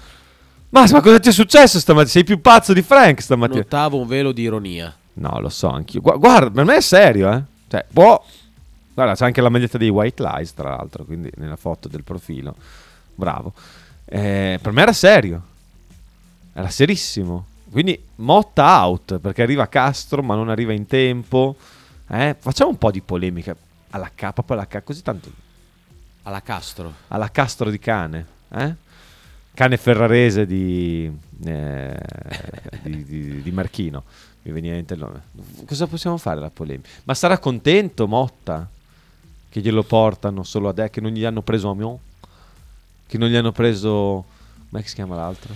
Masca, 0.68 0.94
ma 0.98 1.02
cosa 1.02 1.18
ti 1.18 1.30
è 1.30 1.32
successo 1.32 1.80
stamattina? 1.80 2.12
Sei 2.12 2.22
più 2.22 2.40
pazzo 2.40 2.72
di 2.72 2.82
Frank 2.82 3.20
stamattina. 3.20 3.58
Notavo 3.58 3.98
un 3.98 4.06
velo 4.06 4.30
di 4.30 4.42
ironia. 4.42 4.94
No, 5.14 5.40
lo 5.40 5.48
so 5.48 5.68
anch'io. 5.68 6.00
Gu- 6.00 6.16
Guarda, 6.16 6.48
per 6.50 6.64
me 6.64 6.76
è 6.76 6.80
serio, 6.80 7.32
eh. 7.32 7.42
Cioè, 7.68 7.84
può... 7.92 8.22
Guarda, 9.00 9.16
c'è 9.16 9.24
anche 9.24 9.40
la 9.40 9.48
maglietta 9.48 9.78
dei 9.78 9.88
White 9.88 10.22
Lies, 10.22 10.52
tra 10.52 10.76
l'altro, 10.76 11.04
quindi 11.04 11.30
nella 11.36 11.56
foto 11.56 11.88
del 11.88 12.02
profilo. 12.02 12.54
Bravo. 13.14 13.54
Eh, 14.04 14.58
per 14.60 14.72
me 14.72 14.82
era 14.82 14.92
serio. 14.92 15.42
Era 16.52 16.68
serissimo. 16.68 17.46
Quindi 17.70 17.98
Motta 18.16 18.84
out, 18.84 19.18
perché 19.18 19.40
arriva 19.40 19.68
Castro, 19.68 20.22
ma 20.22 20.34
non 20.34 20.50
arriva 20.50 20.74
in 20.74 20.86
tempo. 20.86 21.56
Eh, 22.08 22.36
facciamo 22.38 22.68
un 22.68 22.76
po' 22.76 22.90
di 22.90 23.00
polemica. 23.00 23.56
Alla 23.88 24.10
K, 24.14 24.32
proprio 24.32 24.56
alla 24.56 24.66
K, 24.66 24.82
così 24.84 25.00
tanto... 25.00 25.30
Alla 26.24 26.42
Castro. 26.42 26.92
Alla 27.08 27.30
Castro 27.30 27.70
di 27.70 27.78
cane, 27.78 28.26
eh? 28.50 28.74
Cane 29.54 29.78
ferrarese 29.78 30.44
di, 30.44 31.10
eh, 31.46 31.98
di, 32.82 33.04
di- 33.04 33.42
di 33.42 33.50
Marchino. 33.50 34.04
Mi 34.42 34.52
veniva 34.52 34.74
in 34.74 34.80
mente 34.80 34.92
il 34.92 35.00
nome. 35.00 35.22
Cosa 35.66 35.86
possiamo 35.86 36.18
fare 36.18 36.38
la 36.38 36.50
polemica? 36.50 36.86
Ma 37.04 37.14
sarà 37.14 37.38
contento 37.38 38.06
Motta 38.06 38.68
che 39.50 39.60
glielo 39.60 39.82
portano 39.82 40.44
solo 40.44 40.68
a 40.68 40.72
te, 40.72 40.90
che 40.90 41.00
non 41.00 41.10
gli 41.10 41.24
hanno 41.24 41.42
preso 41.42 41.68
Amion? 41.70 41.98
Che 43.06 43.18
non 43.18 43.28
gli 43.28 43.34
hanno 43.34 43.52
preso... 43.52 44.24
Come 44.70 44.82
si 44.84 44.94
chiama 44.94 45.16
l'altro? 45.16 45.52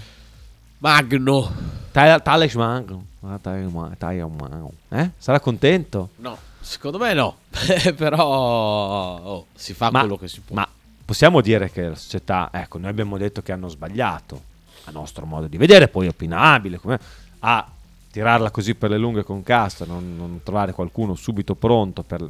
Magno. 0.79 1.53
Tale- 1.93 2.21
Tales 2.21 2.55
Magno. 2.57 3.05
Ah, 3.23 3.39
Magno. 3.43 4.73
Eh? 4.89 5.11
Sarà 5.17 5.39
contento? 5.39 6.11
No, 6.17 6.37
secondo 6.61 6.99
me 6.99 7.15
no. 7.15 7.37
Però 7.97 8.25
oh, 8.27 9.47
si 9.55 9.73
fa 9.73 9.91
Ma- 9.91 10.01
quello 10.01 10.19
che 10.19 10.29
si 10.29 10.41
può. 10.41 10.57
Ma 10.57 10.69
possiamo 11.05 11.41
dire 11.41 11.71
che 11.71 11.89
la 11.89 11.95
società, 11.95 12.51
ecco, 12.53 12.79
noi 12.79 12.91
abbiamo 12.91 13.17
detto 13.17 13.43
che 13.43 13.53
hanno 13.53 13.69
sbagliato, 13.69 14.43
a 14.85 14.91
nostro 14.91 15.25
modo 15.25 15.47
di 15.47 15.57
vedere, 15.57 15.87
poi 15.87 16.09
opinabile, 16.09 16.79
come 16.79 16.99
a 17.39 17.67
tirarla 18.11 18.51
così 18.51 18.75
per 18.75 18.91
le 18.91 18.99
lunghe 18.99 19.23
con 19.23 19.43
Castro, 19.43 19.87
non, 19.87 20.17
non 20.17 20.41
trovare 20.43 20.73
qualcuno 20.73 21.15
subito 21.15 21.55
pronto 21.55 22.03
per... 22.03 22.29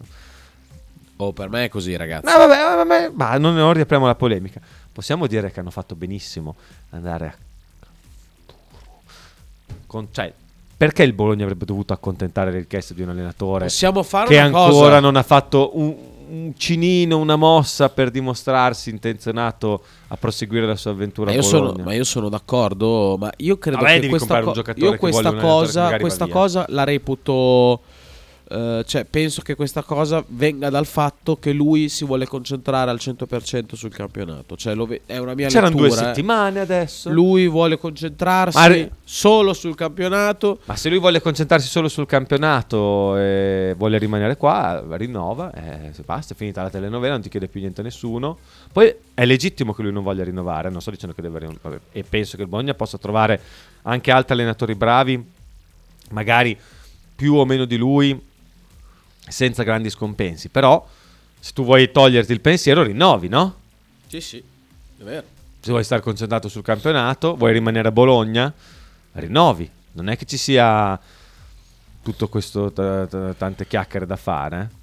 Oh, 1.17 1.33
per 1.33 1.49
me 1.49 1.65
è 1.65 1.69
così, 1.69 1.95
ragazzi. 1.97 2.27
No, 2.27 2.47
vabbè, 2.47 2.85
vabbè, 2.85 3.11
ma 3.15 3.37
non, 3.39 3.55
non 3.55 3.73
riapriamo 3.73 4.07
la 4.07 4.15
polemica. 4.15 4.61
Possiamo 4.93 5.27
dire 5.27 5.51
che 5.51 5.61
hanno 5.61 5.71
fatto 5.71 5.95
benissimo 5.95 6.57
andare 6.91 7.27
a... 7.27 7.35
Con, 9.87 10.09
cioè, 10.11 10.33
perché 10.77 11.05
il 11.05 11.13
Bologna 11.13 11.45
avrebbe 11.45 11.65
dovuto 11.65 11.93
accontentare 11.93 12.51
le 12.51 12.59
richieste 12.59 12.95
di 12.95 13.03
un 13.03 13.11
allenatore 13.11 13.67
Possiamo 13.67 14.03
fare 14.03 14.29
che 14.29 14.39
ancora 14.39 14.69
cosa. 14.69 15.01
non 15.01 15.15
ha 15.17 15.23
fatto 15.23 15.71
un, 15.79 15.95
un 16.29 16.53
cinino, 16.57 17.17
una 17.19 17.37
mossa 17.37 17.89
per 17.89 18.11
dimostrarsi 18.11 18.91
intenzionato 18.91 19.83
a 20.09 20.17
proseguire 20.17 20.67
la 20.67 20.77
sua 20.77 20.91
avventura 20.91 21.31
Ma 21.31 21.37
io, 21.37 21.43
sono, 21.43 21.75
ma 21.83 21.95
io 21.95 22.05
sono 22.05 22.29
d'accordo, 22.29 23.17
ma 23.19 23.33
io 23.37 23.57
credo 23.57 23.79
Vabbè, 23.79 24.01
che 24.01 24.09
questa, 24.09 24.43
co- 24.43 24.63
io 24.75 24.97
questa 24.97 25.33
cosa, 25.35 25.97
questa 25.99 26.27
cosa 26.27 26.67
la 26.69 26.85
reputo 26.85 27.81
eh, 28.47 28.85
cioè 28.87 29.05
penso 29.05 29.41
che 29.41 29.55
questa 29.55 29.83
cosa 29.83 30.23
venga 30.29 30.69
dal 30.69 30.85
fatto 30.87 31.37
che 31.39 31.53
lui 31.53 31.89
si 31.89 32.05
vuole 32.05 32.27
concentrare 32.27 32.91
al 32.91 32.99
100% 33.01 33.75
sul 33.75 33.91
campionato, 33.91 34.57
cioè 34.57 34.77
ve- 34.77 35.01
è 35.07 35.17
una 35.17 35.35
mia 35.35 35.49
C'erano 35.49 35.77
due 35.77 35.89
lettura. 35.89 36.03
eh. 36.03 36.15
settimane 36.15 36.61
adesso. 36.61 37.11
Lui 37.11 37.49
vuole 37.49 37.79
concentrarsi 37.79 38.69
re- 38.69 38.91
solo 39.03 39.55
sul 39.55 39.75
campionato. 39.75 40.59
Ma 40.67 40.77
se 40.77 40.89
lui 40.91 40.99
vuole 40.99 41.21
concentrarsi 41.23 41.69
solo 41.69 41.89
sul 41.89 42.07
campionato 42.07 43.17
e 43.17 43.75
vuole 43.79 43.97
rimanere 43.99 44.37
qua, 44.37 44.85
rinnova, 44.91 45.51
eh, 45.53 45.93
basta, 46.05 46.35
è 46.35 46.37
finita 46.37 46.63
la 46.63 46.71
telenovela, 46.71 47.15
non 47.15 47.23
ti 47.23 47.29
chiede 47.31 47.49
più 47.49 47.61
niente 47.61 47.81
a 47.81 47.85
nessuno. 47.85 48.39
Poi 48.73 48.95
è 49.15 49.25
legittimo 49.25 49.73
che 49.73 49.83
lui 49.83 49.93
non 49.93 50.03
voglia 50.03 50.23
rinnovare, 50.25 50.69
non 50.69 50.81
sto 50.81 50.91
dicendo 50.91 51.15
che 51.15 51.23
deve 51.23 51.39
rinnovare. 51.39 51.81
E 51.93 52.03
penso 52.03 52.37
che 52.37 52.43
il 52.43 52.49
Bologna 52.49 52.75
possa 52.75 52.99
trovare 52.99 53.41
anche 53.83 54.11
altri 54.11 54.35
allenatori 54.35 54.75
bravi, 54.75 55.25
magari 56.11 56.57
più 57.17 57.35
o 57.35 57.45
meno 57.45 57.65
di 57.65 57.77
lui, 57.77 58.33
senza 59.29 59.63
grandi 59.63 59.91
scompensi. 59.91 60.49
Però 60.49 60.87
se 61.39 61.53
tu 61.53 61.65
vuoi 61.65 61.91
toglierti 61.91 62.33
il 62.33 62.41
pensiero, 62.41 62.83
rinnovi, 62.83 63.29
no? 63.29 63.57
Sì, 64.07 64.21
sì, 64.21 64.39
è 64.39 65.03
vero. 65.03 65.27
se 65.61 65.71
vuoi 65.71 65.85
stare 65.85 66.03
concentrato 66.03 66.49
sul 66.49 66.63
campionato, 66.63 67.35
vuoi 67.37 67.53
rimanere 67.53 67.89
a 67.89 67.93
Bologna, 67.93 68.53
rinnovi. 69.13 69.69
Non 69.93 70.09
è 70.09 70.17
che 70.17 70.25
ci 70.25 70.37
sia 70.37 70.99
tutto 72.03 72.29
questo 72.29 72.71
t- 72.73 73.09
t- 73.09 73.37
tante 73.37 73.67
chiacchiere 73.67 74.07
da 74.07 74.17
fare. 74.17 74.61
eh. 74.71 74.83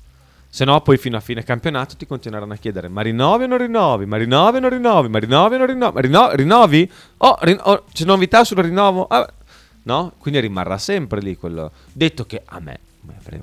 Se 0.49 0.65
no, 0.65 0.81
poi 0.81 0.97
fino 0.97 1.15
a 1.15 1.21
fine 1.21 1.43
campionato 1.43 1.95
ti 1.95 2.05
continueranno 2.05 2.53
a 2.53 2.57
chiedere: 2.57 2.87
ma 2.89 3.01
rinnovi 3.01 3.43
o 3.45 3.47
non 3.47 3.57
rinnovi? 3.57 4.05
Ma 4.05 4.17
rinnovi 4.17 4.57
o 4.57 4.59
non 4.59 4.69
rinnovi? 4.69 5.07
Ma 5.07 5.19
rinnovi 5.19 5.55
o 5.55 5.57
non 5.59 5.67
rinnovi? 5.67 6.01
Rino- 6.01 6.31
rinnovi? 6.35 6.91
Oh, 7.17 7.37
rin- 7.41 7.59
oh, 7.63 7.83
c'è 7.93 8.03
novità 8.05 8.43
sul 8.43 8.57
rinnovo? 8.57 9.07
Ah, 9.07 9.31
no? 9.83 10.13
Quindi 10.17 10.39
rimarrà 10.41 10.77
sempre 10.77 11.21
lì 11.21 11.37
quello. 11.37 11.71
Detto 11.91 12.25
che 12.25 12.41
a 12.45 12.59
me, 12.59 12.79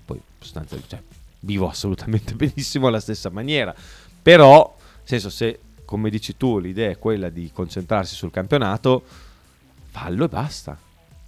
poi 0.05 0.21
cioè, 0.41 1.03
vivo 1.41 1.69
assolutamente 1.69 2.35
benissimo 2.37 2.89
alla 2.89 3.01
stessa 3.01 3.31
maniera. 3.31 3.75
Però, 4.21 4.75
nel 4.79 5.07
senso, 5.07 5.31
se 5.31 5.61
come 5.89 6.11
dici 6.11 6.37
tu 6.37 6.59
l'idea 6.59 6.91
è 6.91 6.99
quella 6.99 7.31
di 7.31 7.51
concentrarsi 7.51 8.15
sul 8.15 8.31
campionato, 8.31 9.03
fallo 9.89 10.25
e 10.25 10.29
basta. 10.29 10.79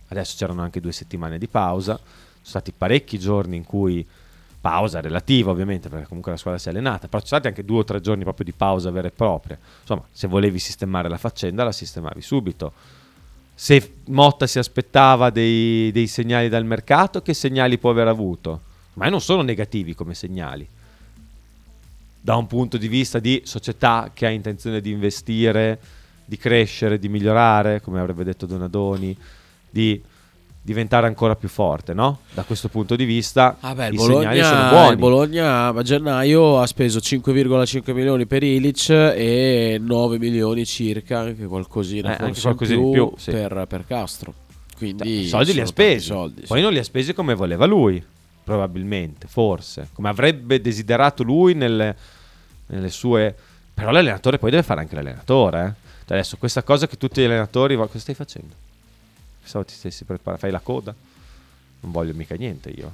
Adesso 0.08 0.34
c'erano 0.36 0.60
anche 0.60 0.80
due 0.80 0.92
settimane 0.92 1.38
di 1.38 1.46
pausa, 1.46 1.94
sono 1.94 2.38
stati 2.42 2.72
parecchi 2.72 3.18
giorni 3.18 3.56
in 3.56 3.64
cui 3.64 4.06
pausa 4.60 5.00
relativa 5.00 5.50
ovviamente 5.50 5.88
perché 5.88 6.06
comunque 6.06 6.32
la 6.32 6.36
squadra 6.36 6.60
si 6.60 6.68
è 6.68 6.72
allenata, 6.72 7.08
però 7.08 7.22
ci 7.22 7.28
sono 7.28 7.40
stati 7.40 7.46
anche 7.46 7.64
due 7.64 7.78
o 7.78 7.84
tre 7.84 8.02
giorni 8.02 8.22
proprio 8.22 8.44
di 8.44 8.52
pausa 8.52 8.90
vera 8.90 9.08
e 9.08 9.12
propria. 9.12 9.58
Insomma, 9.80 10.04
se 10.12 10.26
volevi 10.26 10.58
sistemare 10.58 11.08
la 11.08 11.16
faccenda 11.16 11.64
la 11.64 11.72
sistemavi 11.72 12.20
subito. 12.20 12.72
Se 13.54 13.94
Motta 14.06 14.46
si 14.46 14.58
aspettava 14.58 15.30
dei, 15.30 15.90
dei 15.92 16.06
segnali 16.06 16.50
dal 16.50 16.66
mercato, 16.66 17.22
che 17.22 17.32
segnali 17.32 17.78
può 17.78 17.90
aver 17.90 18.08
avuto? 18.08 18.60
Ma 19.00 19.08
non 19.08 19.20
sono 19.20 19.40
negativi 19.42 19.94
come 19.94 20.14
segnali. 20.14 20.66
Da 22.20 22.36
un 22.36 22.46
punto 22.46 22.76
di 22.76 22.86
vista 22.86 23.18
di 23.18 23.40
società 23.44 24.10
che 24.12 24.26
ha 24.26 24.30
intenzione 24.30 24.80
di 24.82 24.90
investire, 24.90 25.78
di 26.26 26.36
crescere, 26.36 26.98
di 26.98 27.08
migliorare, 27.08 27.80
come 27.80 27.98
avrebbe 27.98 28.24
detto 28.24 28.44
Donadoni, 28.44 29.16
di 29.70 30.02
diventare 30.62 31.06
ancora 31.06 31.34
più 31.34 31.48
forte, 31.48 31.94
no? 31.94 32.20
Da 32.34 32.42
questo 32.42 32.68
punto 32.68 32.94
di 32.94 33.04
vista 33.06 33.56
Vabbè, 33.58 33.86
il 33.86 33.94
i 33.94 33.98
segnali 33.98 34.42
sono 34.42 34.54
Bologna, 34.54 34.68
buoni. 34.70 34.90
il 34.90 34.96
Bologna 34.98 35.66
a 35.68 35.82
gennaio 35.82 36.60
ha 36.60 36.66
speso 36.66 36.98
5,5 36.98 37.94
milioni 37.94 38.26
per 38.26 38.42
Ilic 38.42 38.90
e 38.90 39.80
9 39.82 40.18
milioni 40.18 40.66
circa, 40.66 41.20
anche 41.20 41.46
qualcosina, 41.46 42.18
Eh, 42.18 42.24
anche 42.24 42.40
qualcosina 42.40 42.78
in 42.78 42.84
in 42.86 42.92
più, 42.92 43.08
più, 43.08 43.18
sì. 43.18 43.30
per, 43.30 43.64
per 43.66 43.86
Castro. 43.86 44.34
Quindi 44.76 45.20
I 45.22 45.28
soldi 45.28 45.54
li 45.54 45.60
ha 45.60 45.66
spesi, 45.66 46.04
soldi, 46.06 46.40
sì. 46.42 46.46
poi 46.48 46.60
non 46.60 46.72
li 46.72 46.78
ha 46.78 46.84
spesi 46.84 47.14
come 47.14 47.34
voleva 47.34 47.64
lui, 47.64 48.02
probabilmente, 48.50 49.28
forse, 49.28 49.90
come 49.92 50.08
avrebbe 50.08 50.60
desiderato 50.60 51.22
lui 51.22 51.54
nelle, 51.54 51.96
nelle 52.66 52.90
sue... 52.90 53.32
Però 53.72 53.92
l'allenatore 53.92 54.38
poi 54.38 54.50
deve 54.50 54.64
fare 54.64 54.80
anche 54.80 54.96
l'allenatore. 54.96 55.60
eh. 55.60 55.88
Cioè 56.00 56.18
adesso 56.18 56.36
questa 56.36 56.64
cosa 56.64 56.88
che 56.88 56.96
tutti 56.96 57.20
gli 57.20 57.24
allenatori... 57.24 57.76
Cosa 57.76 58.00
stai 58.00 58.16
facendo? 58.16 58.52
Pensavo 59.38 59.64
ti 59.64 59.72
stessi 59.72 60.02
preparando, 60.04 60.40
fai 60.40 60.50
la 60.50 60.58
coda? 60.58 60.92
Non 61.82 61.92
voglio 61.92 62.12
mica 62.12 62.34
niente 62.34 62.70
io. 62.70 62.92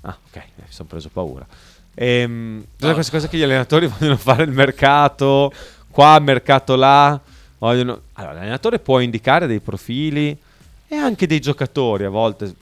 Ah, 0.00 0.18
ok, 0.26 0.42
mi 0.56 0.64
sono 0.68 0.88
preso 0.88 1.08
paura. 1.08 1.46
Ehm, 1.94 2.64
tutte 2.76 2.94
queste 2.94 3.12
cose 3.12 3.28
che 3.28 3.36
gli 3.36 3.42
allenatori 3.44 3.86
vogliono 3.96 4.16
fare 4.16 4.42
il 4.42 4.50
mercato, 4.50 5.52
qua, 5.88 6.18
mercato 6.18 6.74
là. 6.74 7.18
Vogliono... 7.58 8.00
Allora, 8.14 8.34
l'allenatore 8.34 8.80
può 8.80 8.98
indicare 8.98 9.46
dei 9.46 9.60
profili 9.60 10.36
e 10.88 10.96
anche 10.96 11.28
dei 11.28 11.38
giocatori 11.38 12.04
a 12.04 12.10
volte. 12.10 12.54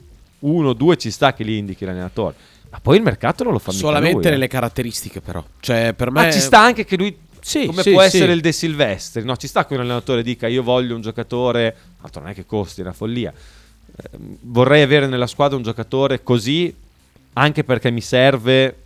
Uno 0.43 0.69
o 0.69 0.73
due 0.73 0.97
ci 0.97 1.11
sta 1.11 1.33
che 1.33 1.43
li 1.43 1.57
indichi 1.57 1.85
l'allenatore. 1.85 2.35
Ma 2.69 2.79
poi 2.81 2.97
il 2.97 3.03
mercato 3.03 3.43
non 3.43 3.53
lo 3.53 3.59
fa 3.59 3.71
mica 3.71 3.83
Solamente 3.83 4.17
lui, 4.17 4.25
eh. 4.25 4.29
nelle 4.31 4.47
caratteristiche, 4.47 5.21
però. 5.21 5.43
Cioè, 5.59 5.93
per 5.93 6.09
me. 6.09 6.23
Ma 6.23 6.31
ci 6.31 6.39
sta 6.39 6.59
anche 6.59 6.85
che 6.85 6.97
lui. 6.97 7.15
Sì, 7.39 7.65
come 7.67 7.83
sì, 7.83 7.91
può 7.91 7.99
sì. 8.01 8.07
essere 8.07 8.33
il 8.33 8.41
De 8.41 8.51
Silvestri? 8.51 9.23
No, 9.23 9.35
ci 9.35 9.47
sta 9.47 9.65
che 9.65 9.73
un 9.73 9.81
allenatore 9.81 10.23
dica 10.23 10.47
io 10.47 10.63
voglio 10.63 10.95
un 10.95 11.01
giocatore. 11.01 11.75
Altro 12.01 12.21
non 12.21 12.31
è 12.31 12.33
che 12.33 12.45
costi 12.45 12.81
una 12.81 12.93
follia. 12.93 13.31
Eh, 13.31 14.09
vorrei 14.41 14.81
avere 14.81 15.07
nella 15.07 15.27
squadra 15.27 15.55
un 15.55 15.63
giocatore 15.63 16.23
così, 16.23 16.73
anche 17.33 17.63
perché 17.63 17.91
mi 17.91 18.01
serve. 18.01 18.77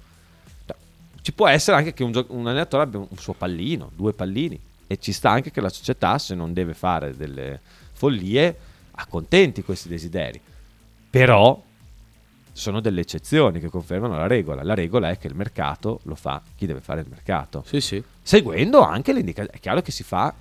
Ci 1.22 1.32
può 1.34 1.48
essere 1.48 1.78
anche 1.78 1.94
che 1.94 2.04
un, 2.04 2.12
gio- 2.12 2.26
un 2.30 2.48
allenatore 2.48 2.84
abbia 2.84 3.00
un 3.00 3.18
suo 3.18 3.34
pallino, 3.34 3.92
due 3.96 4.14
pallini. 4.14 4.60
E 4.86 4.98
ci 5.00 5.12
sta 5.12 5.30
anche 5.30 5.52
che 5.52 5.62
la 5.62 5.70
società, 5.70 6.18
se 6.18 6.36
non 6.36 6.54
deve 6.54 6.74
fare 6.74 7.16
delle 7.16 7.60
follie, 7.94 8.56
accontenti 8.92 9.64
questi 9.64 9.88
desideri. 9.88 10.42
Però 11.10 11.64
sono 12.58 12.80
delle 12.80 13.02
eccezioni 13.02 13.60
che 13.60 13.70
confermano 13.70 14.18
la 14.18 14.26
regola. 14.26 14.64
La 14.64 14.74
regola 14.74 15.12
è 15.12 15.18
che 15.18 15.28
il 15.28 15.36
mercato 15.36 16.00
lo 16.04 16.16
fa 16.16 16.42
chi 16.56 16.66
deve 16.66 16.82
fare 16.82 17.02
il 17.02 17.08
mercato. 17.08 17.64
Sì, 17.68 17.80
sì. 17.82 18.04
Seguendo 18.22 18.82
anche 18.82 19.14
le 19.14 19.20
indicazioni. 19.20 19.58
È 19.58 19.62
chiaro 19.62 19.82
che 19.82 19.92
si 19.92 20.04
fa 20.04 20.34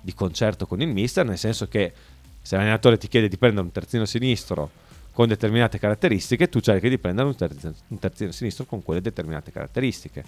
di 0.00 0.14
concerto 0.14 0.66
con 0.66 0.80
il 0.80 0.88
mister, 0.88 1.26
nel 1.26 1.36
senso 1.36 1.68
che 1.68 1.92
se 2.40 2.56
l'allenatore 2.56 2.96
ti 2.96 3.08
chiede 3.08 3.28
di 3.28 3.36
prendere 3.36 3.66
un 3.66 3.72
terzino 3.72 4.06
sinistro 4.06 4.70
con 5.12 5.28
determinate 5.28 5.78
caratteristiche, 5.78 6.48
tu 6.48 6.60
cerchi 6.60 6.88
di 6.88 6.96
prendere 6.96 7.28
un, 7.28 7.36
terz- 7.36 7.82
un 7.88 7.98
terzino 7.98 8.30
sinistro 8.30 8.64
con 8.64 8.82
quelle 8.82 9.02
determinate 9.02 9.52
caratteristiche. 9.52 10.24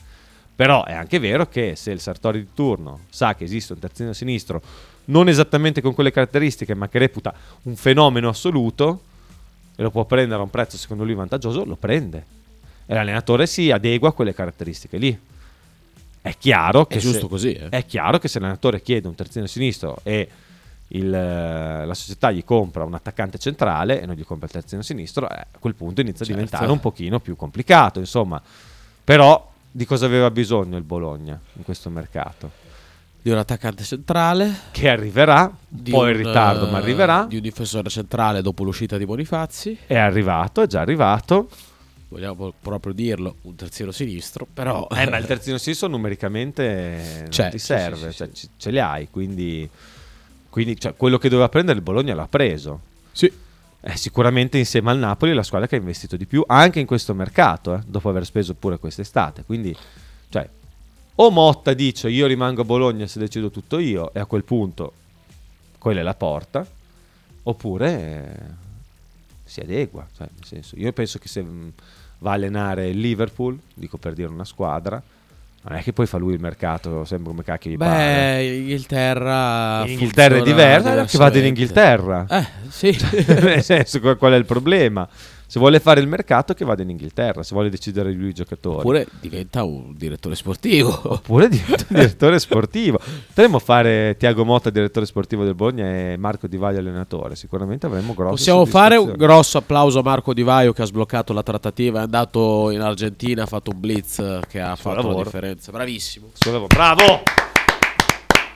Però 0.54 0.84
è 0.84 0.92
anche 0.92 1.18
vero 1.18 1.48
che 1.48 1.74
se 1.74 1.90
il 1.90 2.00
Sartori 2.00 2.40
di 2.40 2.48
turno 2.52 3.00
sa 3.08 3.34
che 3.34 3.44
esiste 3.44 3.72
un 3.72 3.78
terzino 3.78 4.12
sinistro 4.12 4.60
non 5.06 5.28
esattamente 5.28 5.80
con 5.80 5.94
quelle 5.94 6.12
caratteristiche, 6.12 6.74
ma 6.74 6.88
che 6.88 6.98
reputa 6.98 7.32
un 7.62 7.76
fenomeno 7.76 8.28
assoluto 8.28 9.04
e 9.80 9.82
lo 9.82 9.90
può 9.90 10.04
prendere 10.04 10.38
a 10.38 10.42
un 10.44 10.50
prezzo 10.50 10.76
secondo 10.76 11.04
lui 11.04 11.14
vantaggioso, 11.14 11.64
lo 11.64 11.74
prende. 11.76 12.22
E 12.84 12.92
l'allenatore 12.92 13.46
si 13.46 13.70
adegua 13.70 14.10
a 14.10 14.12
quelle 14.12 14.34
caratteristiche 14.34 14.98
lì. 14.98 15.18
È 16.20 16.36
chiaro 16.36 16.84
che 16.84 16.98
È 16.98 17.00
se- 17.00 17.26
così, 17.26 17.54
eh. 17.54 17.70
è 17.70 17.86
chiaro 17.86 18.18
che 18.18 18.28
se 18.28 18.38
l'allenatore 18.40 18.82
chiede 18.82 19.08
un 19.08 19.14
terzino 19.14 19.46
sinistro 19.46 20.00
e 20.02 20.28
il, 20.88 21.14
eh, 21.14 21.86
la 21.86 21.94
società 21.94 22.30
gli 22.30 22.44
compra 22.44 22.84
un 22.84 22.92
attaccante 22.92 23.38
centrale 23.38 24.02
e 24.02 24.04
non 24.04 24.16
gli 24.16 24.22
compra 24.22 24.44
il 24.44 24.52
terzino 24.52 24.82
sinistro, 24.82 25.30
eh, 25.30 25.34
a 25.34 25.58
quel 25.58 25.74
punto 25.74 26.02
inizia 26.02 26.26
Certo. 26.26 26.32
a 26.32 26.44
diventare 26.44 26.70
un 26.70 26.80
pochino 26.80 27.18
più 27.18 27.34
complicato. 27.34 28.00
Insomma, 28.00 28.42
però 29.02 29.50
di 29.70 29.86
cosa 29.86 30.04
aveva 30.04 30.30
bisogno 30.30 30.76
il 30.76 30.82
Bologna 30.82 31.40
in 31.54 31.62
questo 31.64 31.88
mercato? 31.88 32.50
Di 33.22 33.30
un 33.30 33.36
attaccante 33.36 33.84
centrale. 33.84 34.50
Che 34.70 34.88
arriverà, 34.88 35.42
un 35.68 35.82
po' 35.82 36.08
in 36.08 36.16
ritardo, 36.16 36.66
ma 36.66 36.78
eh, 36.78 36.82
arriverà. 36.82 37.26
Di 37.28 37.36
un 37.36 37.42
difensore 37.42 37.90
centrale 37.90 38.40
dopo 38.40 38.64
l'uscita 38.64 38.96
di 38.96 39.04
Bonifazzi. 39.04 39.76
È 39.86 39.96
arrivato, 39.96 40.62
è 40.62 40.66
già 40.66 40.80
arrivato. 40.80 41.48
Vogliamo 42.08 42.52
proprio 42.60 42.92
dirlo, 42.92 43.36
un 43.42 43.54
terzino 43.54 43.90
sinistro, 43.92 44.46
però... 44.52 44.88
Eh, 44.90 45.08
ma 45.08 45.18
il 45.18 45.26
terzino 45.28 45.58
sinistro 45.58 45.86
numericamente 45.88 47.26
C'è, 47.28 47.50
ti 47.50 47.58
serve, 47.58 48.06
sì, 48.06 48.10
sì, 48.10 48.16
cioè, 48.16 48.28
sì. 48.32 48.48
ce 48.56 48.70
li 48.70 48.80
hai, 48.80 49.08
quindi, 49.10 49.68
quindi 50.48 50.80
cioè, 50.80 50.94
quello 50.96 51.18
che 51.18 51.28
doveva 51.28 51.48
prendere 51.48 51.76
il 51.76 51.84
Bologna 51.84 52.14
l'ha 52.14 52.26
preso. 52.26 52.80
Sì. 53.12 53.30
È 53.78 53.94
sicuramente 53.94 54.58
insieme 54.58 54.90
al 54.90 54.98
Napoli 54.98 55.34
la 55.34 55.42
squadra 55.42 55.68
che 55.68 55.76
ha 55.76 55.78
investito 55.78 56.16
di 56.16 56.26
più 56.26 56.42
anche 56.46 56.80
in 56.80 56.86
questo 56.86 57.14
mercato, 57.14 57.74
eh, 57.74 57.80
dopo 57.86 58.08
aver 58.08 58.24
speso 58.24 58.54
pure 58.54 58.78
quest'estate. 58.78 59.44
Quindi, 59.44 59.74
cioè, 60.30 60.48
o 61.22 61.30
Motta 61.30 61.74
dice 61.74 62.08
io 62.08 62.26
rimango 62.26 62.62
a 62.62 62.64
Bologna 62.64 63.06
se 63.06 63.18
decido 63.18 63.50
tutto 63.50 63.78
io, 63.78 64.12
e 64.14 64.20
a 64.20 64.24
quel 64.24 64.44
punto 64.44 64.92
quella 65.78 66.00
è 66.00 66.02
la 66.02 66.14
porta, 66.14 66.66
oppure 67.42 67.92
eh, 67.92 68.54
si 69.44 69.60
adegua. 69.60 70.06
Cioè, 70.16 70.28
nel 70.34 70.44
senso, 70.44 70.76
io 70.76 70.92
penso 70.92 71.18
che 71.18 71.28
se 71.28 71.42
mh, 71.42 71.72
va 72.18 72.30
a 72.30 72.34
allenare 72.34 72.88
il 72.88 72.98
Liverpool, 72.98 73.58
dico 73.74 73.98
per 73.98 74.14
dire 74.14 74.28
una 74.28 74.44
squadra, 74.44 75.02
non 75.62 75.76
è 75.76 75.82
che 75.82 75.92
poi 75.92 76.06
fa 76.06 76.16
lui 76.16 76.32
il 76.32 76.40
mercato 76.40 77.04
sempre 77.04 77.28
come 77.28 77.42
cacchio 77.42 77.70
gli 77.70 77.76
pare. 77.76 78.36
Beh, 78.36 78.56
Inghilterra... 78.56 79.82
In 79.84 79.92
Inghilterra 79.92 80.36
è 80.38 80.42
diversa, 80.42 81.04
che 81.04 81.18
vada 81.18 81.38
in. 81.38 81.44
Inghilterra. 81.46 82.26
Eh, 82.30 82.46
sì. 82.70 82.98
Nel 83.28 83.62
senso, 83.62 84.00
qual 84.00 84.32
è 84.32 84.36
il 84.36 84.46
problema? 84.46 85.06
Se 85.50 85.58
vuole 85.58 85.80
fare 85.80 85.98
il 85.98 86.06
mercato, 86.06 86.54
che 86.54 86.64
vada 86.64 86.82
in 86.82 86.90
Inghilterra. 86.90 87.42
Se 87.42 87.54
vuole 87.54 87.70
decidere 87.70 88.12
lui 88.12 88.28
i 88.28 88.32
giocatori. 88.32 88.78
Oppure 88.78 89.08
diventa 89.18 89.64
un 89.64 89.96
direttore 89.96 90.36
sportivo. 90.36 90.96
Oppure 91.02 91.48
diventa 91.48 91.86
un 91.88 91.96
direttore 91.96 92.38
sportivo. 92.38 93.00
Potremmo 93.26 93.58
fare 93.58 94.14
Tiago 94.16 94.44
Motta 94.44 94.70
direttore 94.70 95.06
sportivo 95.06 95.42
del 95.42 95.56
Bologna 95.56 95.86
e 95.86 96.16
Marco 96.16 96.46
Di 96.46 96.56
Vaglio 96.56 96.78
allenatore. 96.78 97.34
Sicuramente 97.34 97.86
avremmo 97.86 98.14
grosse 98.14 98.36
Possiamo 98.36 98.64
fare 98.64 98.96
un 98.96 99.12
grosso 99.16 99.58
applauso 99.58 99.98
a 99.98 100.02
Marco 100.04 100.32
Di 100.32 100.44
Vaio 100.44 100.72
che 100.72 100.82
ha 100.82 100.86
sbloccato 100.86 101.32
la 101.32 101.42
trattativa, 101.42 101.98
è 101.98 102.02
andato 102.04 102.70
in 102.70 102.80
Argentina, 102.80 103.42
ha 103.42 103.46
fatto 103.46 103.72
un 103.72 103.80
blitz 103.80 104.22
che 104.46 104.60
ha 104.60 104.76
fatto 104.76 104.98
la 104.98 105.02
lavoro. 105.02 105.24
differenza. 105.24 105.72
Bravissimo. 105.72 106.28
Suo. 106.34 106.66
Bravo! 106.68 107.22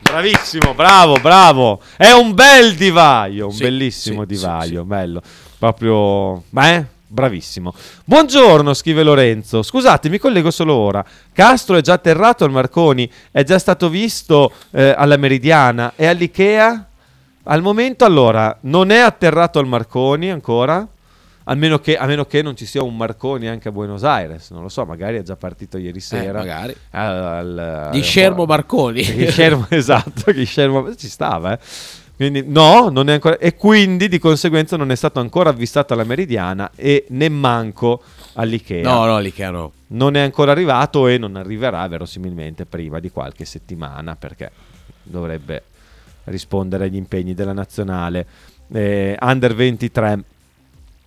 Bravissimo, 0.01 0.75
bravo, 0.75 1.17
bravo. 1.21 1.81
È 1.97 2.13
un 2.13 2.35
bel 2.35 2.77
divaio, 2.77 3.47
un 3.47 3.53
Sì, 3.53 3.63
bellissimo 3.65 4.21
sì, 4.21 4.27
divaio, 4.27 4.83
sì, 4.83 4.87
bello. 4.87 5.23
Proprio, 5.65 6.43
beh, 6.51 6.85
bravissimo. 7.07 7.73
Buongiorno, 8.05 8.75
scrive 8.75 9.03
Lorenzo. 9.03 9.62
Scusate, 9.62 10.11
mi 10.11 10.19
collego 10.19 10.51
solo 10.51 10.75
ora. 10.75 11.03
Castro 11.33 11.77
è 11.77 11.81
già 11.81 11.95
atterrato 11.95 12.45
al 12.45 12.51
Marconi, 12.51 13.11
è 13.31 13.45
già 13.45 13.59
stato 13.59 13.89
visto 13.89 14.53
eh, 14.73 14.95
alla 14.95 15.17
Meridiana 15.17 15.95
e 15.97 16.05
all'Ikea? 16.05 16.87
Al 17.45 17.62
momento 17.62 18.05
allora, 18.05 18.55
non 18.62 18.91
è 18.91 18.99
atterrato 18.99 19.59
al 19.59 19.67
Marconi 19.67 20.31
ancora? 20.31 20.87
Almeno 21.45 21.79
che, 21.79 21.97
a 21.97 22.05
meno 22.05 22.27
che 22.27 22.43
non 22.43 22.55
ci 22.57 22.67
sia 22.67 22.83
un 22.83 22.95
Marconi 22.95 23.49
anche 23.49 23.69
a 23.69 23.73
Buenos 23.73 24.05
Aires, 24.05 24.51
non 24.51 24.61
lo 24.61 24.69
so, 24.69 24.85
magari 24.85 25.17
è 25.17 25.23
già 25.23 25.37
partito 25.37 25.79
ieri 25.79 26.01
sera. 26.01 26.41
magari. 26.41 26.77
Al, 26.91 27.89
Di 27.91 28.03
Scermo 28.03 28.45
Marconi. 28.45 29.01
Che 29.01 29.31
Scermo, 29.31 29.67
esatto, 29.71 30.31
che 30.31 30.45
Scermo 30.45 30.95
ci 30.95 31.09
stava, 31.09 31.55
eh. 31.55 31.59
Quindi 32.29 32.51
no, 32.51 32.89
non 32.89 33.09
è 33.11 33.12
ancora 33.14 33.37
e 33.39 33.55
quindi 33.55 34.09
di 34.09 34.18
conseguenza 34.18 34.77
non 34.77 34.91
è 34.91 34.95
stato 34.95 35.20
ancora 35.20 35.51
avvistato 35.51 35.93
alla 35.93 36.05
Meridiana 36.05 36.70
e 36.75 37.05
nemmanco 37.11 38.03
all'Ikea. 38.35 38.83
No, 38.83 39.05
no, 39.05 39.18
l'Ikea 39.18 39.51
no. 39.51 39.72
Non 39.89 40.16
è 40.16 40.20
ancora 40.20 40.53
arrivato 40.53 41.07
e 41.07 41.18
non 41.18 41.37
arriverà 41.37 41.87
verosimilmente 41.87 42.64
prima 42.64 42.99
di 42.99 43.11
qualche 43.11 43.45
settimana 43.45 44.16
perché 44.16 44.51
dovrebbe 45.03 45.64
rispondere 46.25 46.85
agli 46.85 46.97
impegni 46.97 47.35
della 47.35 47.53
nazionale. 47.53 48.27
Eh, 48.72 49.16
under 49.20 49.55
23 49.55 50.25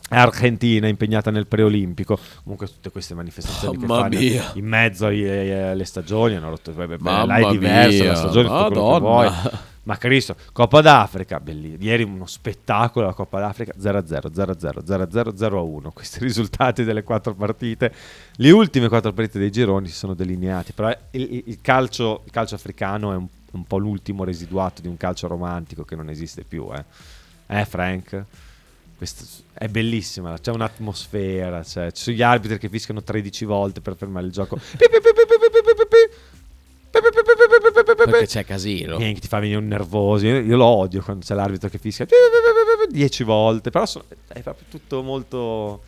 Argentina 0.10 0.88
impegnata 0.88 1.32
nel 1.32 1.48
preolimpico. 1.48 2.18
Comunque 2.44 2.68
tutte 2.68 2.92
queste 2.92 3.14
manifestazioni 3.14 3.78
che 3.78 3.86
Mamma 3.86 4.02
fanno 4.04 4.20
mia. 4.20 4.52
in 4.54 4.66
mezzo 4.66 5.08
alle 5.08 5.84
stagioni 5.84 6.36
hanno 6.36 6.50
rotto. 6.50 6.72
beh, 6.72 6.98
là 7.02 7.36
è 7.36 7.50
diversa 7.50 8.04
mia, 8.04 8.12
la 8.12 8.16
stagione, 8.16 8.48
tutto 8.48 8.68
quello 8.70 8.94
che 8.94 9.00
vuoi. 9.00 9.32
Ma 9.88 9.96
Cristo, 9.98 10.36
Coppa 10.52 10.82
d'Africa, 10.82 11.40
bellissimo. 11.40 11.82
Ieri 11.82 12.04
uno 12.04 12.26
spettacolo 12.26 13.06
la 13.06 13.14
Coppa 13.14 13.40
d'Africa 13.40 13.72
0-0, 13.80 14.28
0-0, 14.34 14.84
0-0, 14.86 15.34
0-1. 15.34 15.88
Questi 15.94 16.20
risultati 16.24 16.84
delle 16.84 17.04
quattro 17.04 17.34
partite. 17.34 17.94
Le 18.36 18.52
ultime 18.52 18.90
quattro 18.90 19.14
partite 19.14 19.40
dei 19.40 19.50
gironi 19.50 19.88
si 19.88 19.96
sono 19.96 20.14
delineati, 20.14 20.74
però 20.74 20.90
il, 21.12 21.22
il- 21.22 21.44
il 21.48 21.62
calcio, 21.62 22.24
il 22.26 22.32
calcio 22.32 22.56
africano 22.56 23.14
è 23.14 23.16
un, 23.16 23.28
un 23.52 23.64
po' 23.64 23.78
l'ultimo 23.78 24.26
residuato 24.26 24.82
di 24.82 24.90
un 24.90 24.98
calcio 24.98 25.28
romantico 25.28 25.86
che 25.86 25.96
non 25.96 26.10
esiste 26.10 26.44
più, 26.44 26.68
eh. 26.74 26.84
Eh, 27.48 27.64
Frank? 27.64 28.26
Questo 28.98 29.24
è 29.54 29.68
bellissima, 29.70 30.38
c'è 30.38 30.52
un'atmosfera, 30.52 31.64
cioè, 31.64 31.92
ci 31.94 32.02
sono 32.04 32.16
gli 32.18 32.22
arbitri 32.24 32.58
che 32.58 32.68
fischiano 32.68 33.04
13 33.04 33.46
volte 33.46 33.80
per 33.80 33.96
fermare 33.96 34.26
il 34.26 34.32
gioco. 34.34 34.60
Perché 37.96 38.26
c'è 38.28 38.46
casino. 38.46 38.98
Niente, 38.98 39.20
ti 39.22 39.28
fa 39.28 39.40
venire 39.40 39.58
un 39.60 39.68
nervoso. 39.68 40.26
Io, 40.26 40.40
io 40.40 40.58
lo 40.58 40.66
odio 40.66 41.02
quando 41.02 41.24
c'è 41.26 41.34
l'arbitro 41.36 41.70
che 41.70 41.78
fischia 41.78 42.06
10 42.90 43.24
volte. 43.24 43.70
Però 43.70 43.86
sono- 43.86 44.06
è 44.28 44.40
proprio 44.42 44.66
tutto 44.70 45.02
molto. 45.02 45.82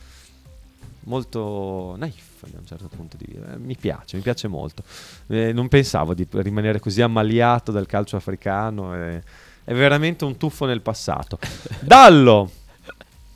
Molto 1.04 1.96
naif 1.98 2.46
da 2.46 2.60
un 2.60 2.66
certo 2.68 2.88
punto 2.96 3.18
di 3.18 3.26
vista. 3.30 3.54
Eh, 3.54 3.58
Mi 3.58 3.76
piace, 3.76 4.18
mi 4.18 4.22
piace 4.22 4.48
molto. 4.48 4.84
Eh, 5.28 5.54
non 5.54 5.68
pensavo 5.68 6.14
di 6.14 6.28
rimanere 6.30 6.80
così 6.80 7.02
ammaliato 7.02 7.72
dal 7.72 7.88
calcio 7.88 8.16
africano. 8.18 8.94
eh. 8.96 9.22
È 9.64 9.74
veramente 9.74 10.26
un 10.26 10.38
tuffo 10.38 10.66
nel 10.66 10.82
passato. 10.82 11.40
Dallo, 11.80 12.50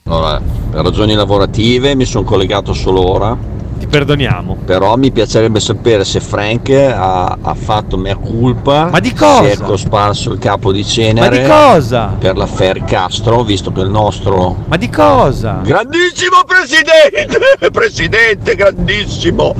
Allora, 0.03 0.39
per 0.39 0.83
ragioni 0.83 1.13
lavorative 1.15 1.95
mi 1.95 2.05
sono 2.05 2.25
collegato 2.25 2.73
solo 2.73 3.09
ora, 3.09 3.35
ti 3.83 3.87
perdoniamo. 3.87 4.57
però 4.65 4.95
mi 4.95 5.11
piacerebbe 5.11 5.59
sapere 5.59 6.03
se 6.05 6.19
Frank 6.19 6.69
ha, 6.69 7.37
ha 7.41 7.53
fatto 7.53 7.97
mea 7.97 8.15
culpa, 8.15 8.89
Ma 8.91 8.99
di 8.99 9.13
cosa? 9.13 9.43
si 9.43 9.49
è 9.49 9.57
cosparso 9.63 10.31
il 10.31 10.39
capo 10.39 10.71
di 10.71 10.81
Ma 10.81 10.87
cenere 10.87 11.41
di 11.41 11.47
cosa? 11.47 12.15
per 12.17 12.37
l'affair 12.37 12.83
Castro, 12.83 13.43
visto 13.43 13.71
che 13.71 13.81
il 13.81 13.89
nostro 13.89 14.63
Ma 14.67 14.77
di 14.77 14.89
cosa? 14.89 15.59
grandissimo 15.63 16.43
presidente, 16.45 17.69
presidente 17.71 18.55
grandissimo, 18.55 19.53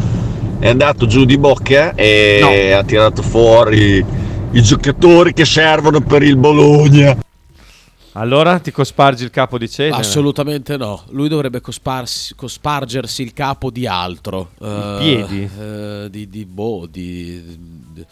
è 0.60 0.70
andato 0.70 1.06
giù 1.06 1.26
di 1.26 1.38
bocca 1.38 1.94
e 1.96 2.72
ha 2.72 2.84
tirato 2.84 3.22
fuori 3.22 4.04
i 4.52 4.62
giocatori 4.62 5.34
che 5.34 5.46
servono 5.46 6.00
per 6.00 6.24
il 6.24 6.38
Bologna. 6.38 7.18
Allora 8.16 8.60
ti 8.60 8.72
cospargi 8.72 9.24
il 9.24 9.32
capo 9.32 9.58
di 9.58 9.68
cenere? 9.70 9.96
Assolutamente 9.98 10.78
no. 10.78 11.04
Lui 11.10 11.28
dovrebbe 11.30 11.62
cosparsi- 11.62 12.36
cospargersi 12.36 13.24
il 13.24 13.34
capo 13.34 13.72
di 13.72 13.88
altro. 13.88 14.52
I 14.60 14.98
piedi? 15.00 15.50
di, 16.10 16.30
di 16.30 16.46
boh, 16.46 16.88
di. 16.90 17.44
di- 17.94 18.06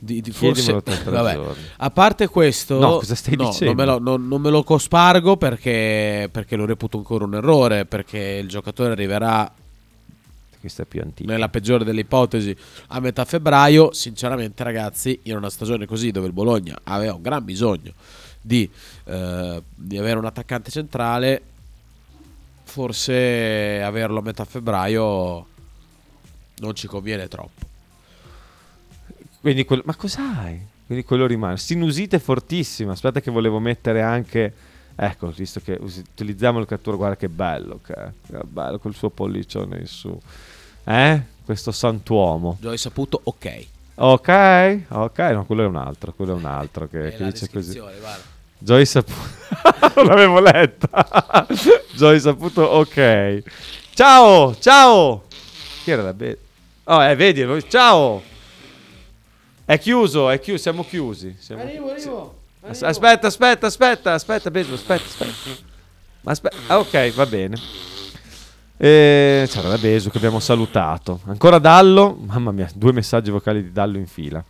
di, 0.00 0.20
di 0.20 0.30
forse, 0.30 0.72
vabbè. 1.04 1.40
A 1.78 1.90
parte 1.90 2.28
questo, 2.28 2.78
No, 2.78 2.98
cosa 2.98 3.16
stai 3.16 3.34
no, 3.34 3.48
dicendo? 3.48 3.74
Non 3.74 3.76
me, 3.76 3.84
lo, 3.84 3.98
non- 3.98 4.28
non 4.28 4.40
me 4.40 4.48
lo 4.48 4.62
cospargo 4.62 5.36
perché, 5.36 6.28
perché 6.30 6.54
lo 6.54 6.66
reputo 6.66 6.98
ancora 6.98 7.24
un 7.24 7.34
errore. 7.34 7.84
Perché 7.84 8.38
il 8.40 8.46
giocatore 8.48 8.92
arriverà 8.92 9.52
Questa 10.60 10.84
è 10.84 10.86
più 10.86 11.00
antica. 11.02 11.30
nella 11.32 11.48
peggiore 11.48 11.84
delle 11.84 12.02
ipotesi 12.02 12.56
a 12.88 13.00
metà 13.00 13.24
febbraio. 13.24 13.92
Sinceramente, 13.92 14.62
ragazzi, 14.62 15.18
in 15.24 15.36
una 15.36 15.50
stagione 15.50 15.84
così 15.84 16.12
dove 16.12 16.28
il 16.28 16.32
Bologna 16.32 16.78
aveva 16.84 17.14
un 17.14 17.22
gran 17.22 17.44
bisogno 17.44 17.92
di, 18.40 18.70
eh, 19.04 19.62
di 19.74 19.98
avere 19.98 20.18
un 20.18 20.24
attaccante 20.24 20.70
centrale, 20.70 21.42
forse 22.64 23.82
averlo 23.82 24.18
a 24.18 24.22
metà 24.22 24.44
febbraio 24.44 25.46
non 26.56 26.74
ci 26.74 26.86
conviene 26.86 27.28
troppo. 27.28 27.66
Quindi 29.40 29.64
quello- 29.64 29.82
ma 29.86 29.94
cos'hai? 29.94 30.60
Quindi 30.86 31.04
quello 31.04 31.26
rimane. 31.26 31.56
Sinusite 31.58 32.18
fortissima. 32.18 32.92
Aspetta 32.92 33.20
che 33.20 33.30
volevo 33.30 33.58
mettere 33.58 34.02
anche... 34.02 34.54
Ecco, 34.96 35.30
visto 35.30 35.60
che 35.60 35.78
utilizziamo 35.80 36.58
il 36.58 36.66
cattura, 36.66 36.96
guarda 36.96 37.16
che 37.16 37.28
bello 37.28 37.78
che. 37.84 37.94
Che 38.26 38.40
bello 38.42 38.78
col 38.80 38.94
suo 38.94 39.10
pollicione 39.10 39.78
in 39.78 39.86
su. 39.86 40.20
Eh? 40.84 41.22
Questo 41.44 41.70
santuomo. 41.70 42.58
Già 42.60 42.70
hai 42.70 42.78
saputo, 42.78 43.20
ok. 43.22 43.66
Ok, 44.00 44.80
ok, 44.90 45.18
no, 45.18 45.44
quello 45.44 45.64
è 45.64 45.66
un 45.66 45.74
altro, 45.74 46.12
quello 46.12 46.32
è 46.32 46.34
un 46.36 46.44
altro 46.44 46.86
che, 46.86 47.14
che 47.16 47.24
dice 47.24 47.50
così. 47.50 47.82
Joy 48.58 48.84
Saputo. 48.86 49.18
non 49.96 50.06
l'avevo 50.06 50.38
letta. 50.38 51.46
Joy 51.94 52.20
Saputo, 52.20 52.62
ok. 52.62 53.42
Ciao, 53.94 54.54
ciao. 54.60 55.24
Chi 55.82 55.90
era 55.90 56.02
la 56.02 56.12
be- 56.14 56.38
Oh, 56.84 57.02
eh, 57.02 57.16
vedi, 57.16 57.44
ciao. 57.68 58.22
È 59.64 59.78
chiuso, 59.78 60.30
è 60.30 60.38
chiuso, 60.38 60.62
siamo 60.62 60.84
chiusi. 60.84 61.34
Siamo... 61.38 61.62
Arrivo, 61.62 61.90
arrivo. 61.90 62.34
As- 62.62 62.82
Aspetta, 62.82 63.26
aspetta, 63.26 63.66
aspetta, 63.66 64.12
aspetta, 64.12 64.50
Beso, 64.50 64.74
aspetta, 64.74 65.04
aspetta. 65.04 65.66
Ma 66.20 66.30
aspetta, 66.30 66.56
ah, 66.68 66.78
ok, 66.78 67.12
va 67.14 67.26
bene. 67.26 67.56
E 68.80 69.44
c'era 69.48 69.68
la 69.68 69.76
Besu 69.76 70.08
che 70.08 70.18
abbiamo 70.18 70.38
salutato. 70.38 71.20
Ancora 71.26 71.58
Dallo, 71.58 72.16
mamma 72.26 72.52
mia, 72.52 72.68
due 72.72 72.92
messaggi 72.92 73.30
vocali 73.30 73.60
di 73.62 73.72
Dallo 73.72 73.98
in 73.98 74.06
fila. 74.06 74.42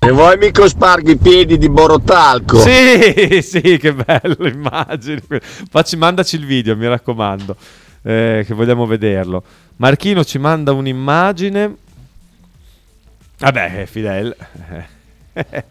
E 0.00 0.10
vuoi 0.10 0.36
mi 0.36 0.52
cosparghi 0.52 1.12
i 1.12 1.16
piedi 1.16 1.56
di 1.56 1.70
Borotalco? 1.70 2.60
Sì, 2.60 3.40
sì, 3.42 3.78
che 3.78 3.94
bello, 3.94 4.46
immagini. 4.46 5.22
Facci, 5.70 5.96
mandaci 5.96 6.36
il 6.36 6.44
video, 6.44 6.76
mi 6.76 6.86
raccomando, 6.86 7.56
eh, 8.02 8.44
che 8.46 8.54
vogliamo 8.54 8.84
vederlo. 8.84 9.42
Marchino 9.76 10.22
ci 10.22 10.38
manda 10.38 10.72
un'immagine. 10.72 11.76
Vabbè, 13.38 13.86
Fidel. 13.86 14.36
È 15.48 15.64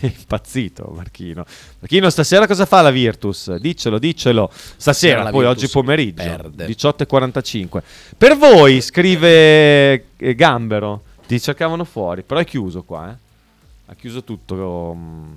impazzito 0.00 0.90
Marchino. 0.94 1.44
Marchino, 1.80 2.08
stasera 2.08 2.46
cosa 2.46 2.64
fa 2.64 2.80
la 2.80 2.90
Virtus? 2.90 3.54
Diccelo, 3.56 3.98
diccelo. 3.98 4.50
Stasera, 4.52 5.30
poi 5.30 5.44
Virtus 5.44 5.62
oggi 5.64 5.68
pomeriggio, 5.68 6.22
perde. 6.22 6.66
18.45. 6.66 7.82
Per 8.16 8.36
voi, 8.36 8.80
scrive 8.80 10.04
eh, 10.16 10.34
Gambero, 10.34 11.02
ti 11.26 11.40
cercavano 11.40 11.84
fuori, 11.84 12.22
però 12.22 12.40
è 12.40 12.44
chiuso 12.44 12.82
qua, 12.82 13.10
eh. 13.10 13.16
Ha 13.86 13.94
chiuso 13.94 14.24
tutto 14.24 14.94
mm, 14.96 15.32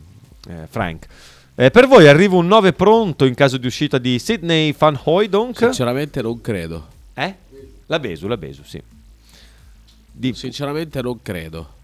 eh, 0.48 0.68
Frank. 0.70 1.08
Eh, 1.56 1.72
per 1.72 1.88
voi 1.88 2.08
arriva 2.08 2.36
un 2.36 2.48
9 2.48 2.74
pronto 2.74 3.26
in 3.26 3.34
caso 3.34 3.58
di 3.58 3.68
uscita 3.68 3.98
di 3.98 4.20
Sydney 4.20 4.74
Van 4.78 4.98
Hooydonk? 5.02 5.58
Sinceramente 5.58 6.22
non 6.22 6.40
credo. 6.40 6.88
Eh? 7.14 7.36
La 7.88 8.00
Besu, 8.00 8.28
la 8.28 8.38
Besu, 8.38 8.64
sì. 8.64 8.82
Di- 10.12 10.34
Sinceramente 10.34 11.02
non 11.02 11.22
credo. 11.22 11.75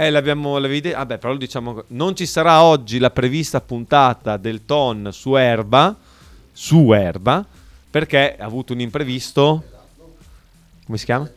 Eh, 0.00 0.10
l'abbiamo, 0.10 0.58
l'avevi 0.58 0.80
de- 0.80 0.92
Vabbè, 0.92 1.18
però 1.18 1.32
lo 1.32 1.38
diciamo. 1.38 1.82
Non 1.88 2.14
ci 2.14 2.24
sarà 2.24 2.62
oggi 2.62 2.98
la 2.98 3.10
prevista 3.10 3.60
puntata 3.60 4.36
del 4.36 4.64
Ton 4.64 5.08
su 5.12 5.34
Erba. 5.34 5.94
Su 6.52 6.92
Erba. 6.92 7.44
Perché 7.90 8.36
ha 8.38 8.44
avuto 8.44 8.74
un 8.74 8.80
imprevisto. 8.80 9.64
Come 10.86 10.98
si 10.98 11.04
chiama? 11.04 11.28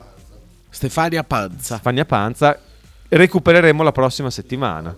Stefania 0.70 1.24
Panza. 1.24 1.80
Fagna 1.80 2.05
Panza. 2.05 2.59
Recupereremo 3.07 3.82
la 3.84 3.91
prossima 3.91 4.30
settimana. 4.30 4.95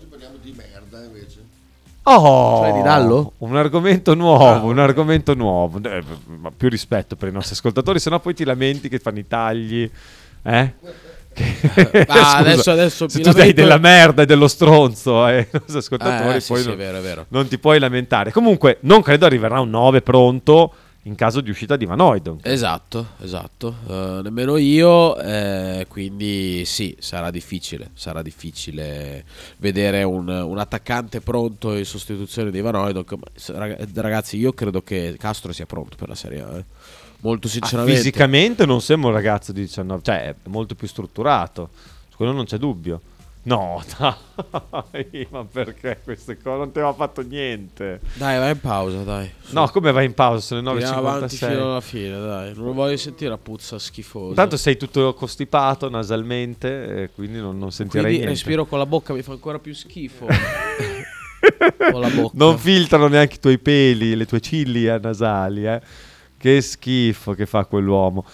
Oh, 2.06 2.64
Cioè 2.64 2.74
di 2.74 2.82
Dallo? 2.82 3.32
Un 3.38 3.56
argomento 3.56 4.14
nuovo, 4.14 4.68
un 4.68 4.78
argomento 4.80 5.34
nuovo. 5.36 5.80
Eh, 5.90 6.04
ma 6.26 6.52
più 6.52 6.68
rispetto 6.68 7.16
per 7.16 7.30
i 7.30 7.32
nostri 7.32 7.54
ascoltatori, 7.54 7.98
sennò 8.00 8.20
poi 8.20 8.34
ti 8.34 8.44
lamenti 8.44 8.90
che 8.90 9.00
fanno 9.00 9.20
i 9.20 9.28
tagli. 9.28 9.90
Eh? 10.42 10.74
Ah, 12.08 12.38
adesso- 12.38 12.72
adesso 12.72 13.08
se 13.10 13.20
tu 13.22 13.30
lamento- 13.32 13.54
della 13.62 13.78
merda 13.78 14.22
e 14.22 14.26
dello 14.26 14.48
stronzo 14.48 15.26
nostri 15.52 15.78
ascoltatori, 15.78 16.36
Eh, 16.38 16.40
sì, 16.40 16.56
sì, 16.56 16.64
non, 16.66 16.74
è 16.74 16.76
vero, 16.78 16.98
è 16.98 17.02
vero. 17.02 17.26
non 17.30 17.48
ti 17.48 17.58
puoi 17.58 17.80
lamentare. 17.80 18.32
Comunque, 18.32 18.78
non 18.82 19.02
credo 19.02 19.26
arriverà 19.26 19.60
un 19.60 19.70
9 19.70 20.02
pronto 20.02 20.74
in 21.06 21.16
caso 21.16 21.42
di 21.42 21.50
uscita 21.50 21.76
di 21.76 21.84
Van 21.86 22.00
Hooydonk. 22.00 22.46
Esatto, 22.48 23.08
esatto. 23.22 23.76
Eh, 23.90 24.20
nemmeno 24.24 24.56
io, 24.56 25.18
eh, 25.18 25.86
quindi 25.90 26.64
sì, 26.66 26.96
sarà 27.00 27.30
difficile. 27.30 27.90
Sarà 27.94 28.22
difficile 28.22 29.26
vedere 29.58 30.04
un, 30.04 30.30
un 30.30 30.58
attaccante 30.58 31.20
pronto 31.20 31.76
in 31.76 31.84
sostituzione 31.84 32.52
di 32.52 32.62
Van 32.62 32.76
Hooydonk, 32.76 33.12
ma 33.14 33.26
s- 33.36 33.52
rag- 33.54 33.86
Ragazzi, 33.94 34.38
io 34.38 34.54
credo 34.54 34.82
che 34.82 35.16
Castro 35.20 35.52
sia 35.52 35.66
pronto 35.66 35.98
per 35.98 36.08
la 36.08 36.16
Serie 36.16 36.42
A. 36.42 36.58
eh. 36.58 36.64
Molto 37.24 37.48
Ah, 37.48 37.50
sinceramente. 37.50 37.96
fisicamente 37.98 38.66
non 38.66 38.82
sembra 38.82 39.10
un 39.10 39.16
ragazzo 39.16 39.52
di 39.54 39.62
19, 39.62 40.02
cioè 40.04 40.24
è 40.24 40.36
molto 40.50 40.76
più 40.76 40.88
strutturato. 40.88 41.70
Su 42.10 42.18
quello 42.18 42.32
non 42.34 42.46
c'è 42.46 42.58
dubbio. 42.58 43.00
No, 43.46 43.82
dai, 44.00 45.28
ma 45.32 45.44
perché 45.44 46.00
queste 46.04 46.38
cose? 46.42 46.58
Non 46.58 46.72
ti 46.72 46.78
aveva 46.80 46.94
fatto 46.94 47.22
niente. 47.22 48.00
Dai, 48.14 48.38
vai 48.40 48.52
in 48.52 48.60
pausa, 48.62 49.04
dai. 49.04 49.30
Su. 49.42 49.54
No, 49.54 49.68
come 49.68 49.92
vai 49.92 50.06
in 50.06 50.14
pausa? 50.14 50.40
Sono 50.40 50.74
le 50.74 50.84
Andiamo 50.86 51.10
avanti 51.10 51.36
fino 51.36 51.52
9.56. 51.52 51.60
alla 51.62 51.82
fine, 51.82 52.20
dai. 52.20 52.54
Non 52.56 52.66
lo 52.68 52.74
voglio 52.74 52.96
sentire 52.98 53.30
la 53.30 53.38
puzza 53.38 53.78
schifosa. 53.80 54.34
Tanto 54.36 54.56
sei 54.56 54.78
tutto 54.78 55.14
costipato 55.14 55.90
nasalmente, 55.90 57.04
e 57.04 57.10
quindi 57.14 57.40
non, 57.40 57.58
non 57.58 57.72
sentirei 57.74 58.06
Quindi 58.06 58.26
niente. 58.26 58.34
respiro 58.44 58.66
con 58.66 58.80
la 58.80 58.86
bocca, 58.86 59.14
mi 59.14 59.22
fa 59.22 59.34
ancora 59.34 59.60
più 59.60 59.74
schifo. 59.74 60.26
con 61.92 62.00
la 62.02 62.10
bocca. 62.10 62.34
Non 62.38 62.58
filtrano 62.58 63.08
neanche 63.08 63.36
i 63.36 63.40
tuoi 63.40 63.58
peli, 63.60 64.16
le 64.16 64.26
tue 64.26 64.40
ciglia 64.40 64.98
nasali, 65.00 65.66
eh. 65.66 65.82
Che 66.44 66.60
schifo 66.60 67.32
che 67.36 67.46
fa 67.46 67.64
quell'uomo. 67.64 68.26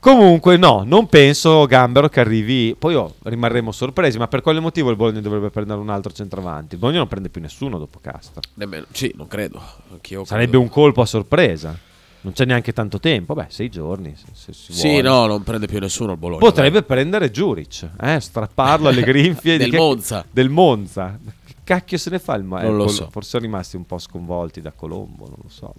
Comunque, 0.00 0.58
no, 0.58 0.82
non 0.84 1.06
penso 1.08 1.64
Gambero 1.64 2.10
che 2.10 2.20
arrivi. 2.20 2.76
Poi 2.78 2.94
oh, 2.94 3.14
rimarremo 3.22 3.72
sorpresi. 3.72 4.18
Ma 4.18 4.28
per 4.28 4.42
quale 4.42 4.60
motivo 4.60 4.90
il 4.90 4.96
Bologna 4.96 5.20
dovrebbe 5.20 5.48
prendere 5.48 5.80
un 5.80 5.88
altro 5.88 6.12
centravanti? 6.12 6.74
Il 6.74 6.80
Bologna 6.80 6.98
non 6.98 7.08
prende 7.08 7.30
più 7.30 7.40
nessuno 7.40 7.78
dopo 7.78 8.00
Castro. 8.02 8.42
Nemmeno- 8.56 8.84
sì, 8.92 9.10
non 9.16 9.26
credo. 9.28 9.58
Anch'io 9.90 10.26
Sarebbe 10.26 10.50
credo. 10.50 10.60
un 10.62 10.68
colpo 10.68 11.00
a 11.00 11.06
sorpresa. 11.06 11.74
Non 12.20 12.34
c'è 12.34 12.44
neanche 12.44 12.74
tanto 12.74 13.00
tempo. 13.00 13.32
Beh, 13.32 13.46
sei 13.48 13.70
giorni. 13.70 14.14
Se, 14.34 14.52
se 14.52 14.72
Sì, 14.74 15.00
no, 15.00 15.24
non 15.24 15.42
prende 15.42 15.66
più 15.66 15.78
nessuno 15.80 16.12
il 16.12 16.18
Bologna. 16.18 16.40
Potrebbe 16.40 16.82
prendere 16.82 17.30
Giuric, 17.30 17.88
eh, 17.98 18.20
strapparlo 18.20 18.88
alle 18.88 19.02
grinfie 19.02 19.56
Del 19.58 19.70
che- 19.70 19.76
Monza. 19.78 20.22
Del 20.30 20.50
Monza. 20.50 21.18
Che 21.46 21.54
cacchio 21.64 21.96
se 21.96 22.10
ne 22.10 22.18
fa 22.18 22.34
il 22.34 22.44
ma- 22.44 22.60
Non 22.60 22.76
lo 22.76 22.84
Col- 22.84 22.92
so. 22.92 23.08
Forse 23.10 23.30
sono 23.30 23.42
rimasti 23.44 23.76
un 23.76 23.86
po' 23.86 23.96
sconvolti 23.96 24.60
da 24.60 24.70
Colombo, 24.72 25.24
non 25.24 25.38
lo 25.42 25.48
so. 25.48 25.72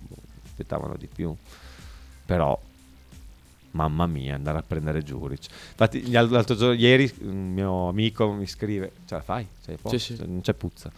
Aspettavano 0.60 0.97
di 0.97 1.07
più. 1.07 1.34
Però, 2.26 2.60
mamma 3.72 4.05
mia, 4.07 4.36
andare 4.36 4.57
a 4.57 4.64
prendere 4.66 5.01
Giuric. 5.03 5.45
Infatti, 5.72 6.12
l'altro 6.12 6.55
giorno, 6.55 6.74
ieri, 6.74 7.12
un 7.22 7.53
mio 7.53 7.88
amico 7.88 8.30
mi 8.34 8.45
scrive: 8.45 8.91
Ce 9.05 9.16
la 9.16 9.22
fai? 9.22 9.47
Sei 9.62 9.78
posto? 9.78 9.97
Sì, 9.97 10.16
sì. 10.16 10.26
Non 10.26 10.41
c'è 10.41 10.53
puzza. 10.53 10.91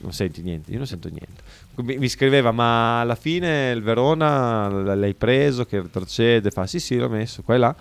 Non 0.00 0.12
senti 0.12 0.42
niente, 0.42 0.70
io 0.70 0.76
non 0.76 0.86
sento 0.86 1.08
niente. 1.08 1.42
Mi, 1.82 1.98
mi 1.98 2.08
scriveva, 2.08 2.52
ma 2.52 3.00
alla 3.00 3.16
fine 3.16 3.72
il 3.72 3.82
Verona 3.82 4.68
l'hai 4.68 5.14
preso, 5.14 5.64
che 5.66 5.80
retrocede, 5.82 6.52
fa 6.52 6.68
sì 6.68 6.78
sì 6.78 6.96
l'ho 6.96 7.08
messo, 7.08 7.42
qua 7.42 7.56
e 7.56 7.58
là. 7.58 7.76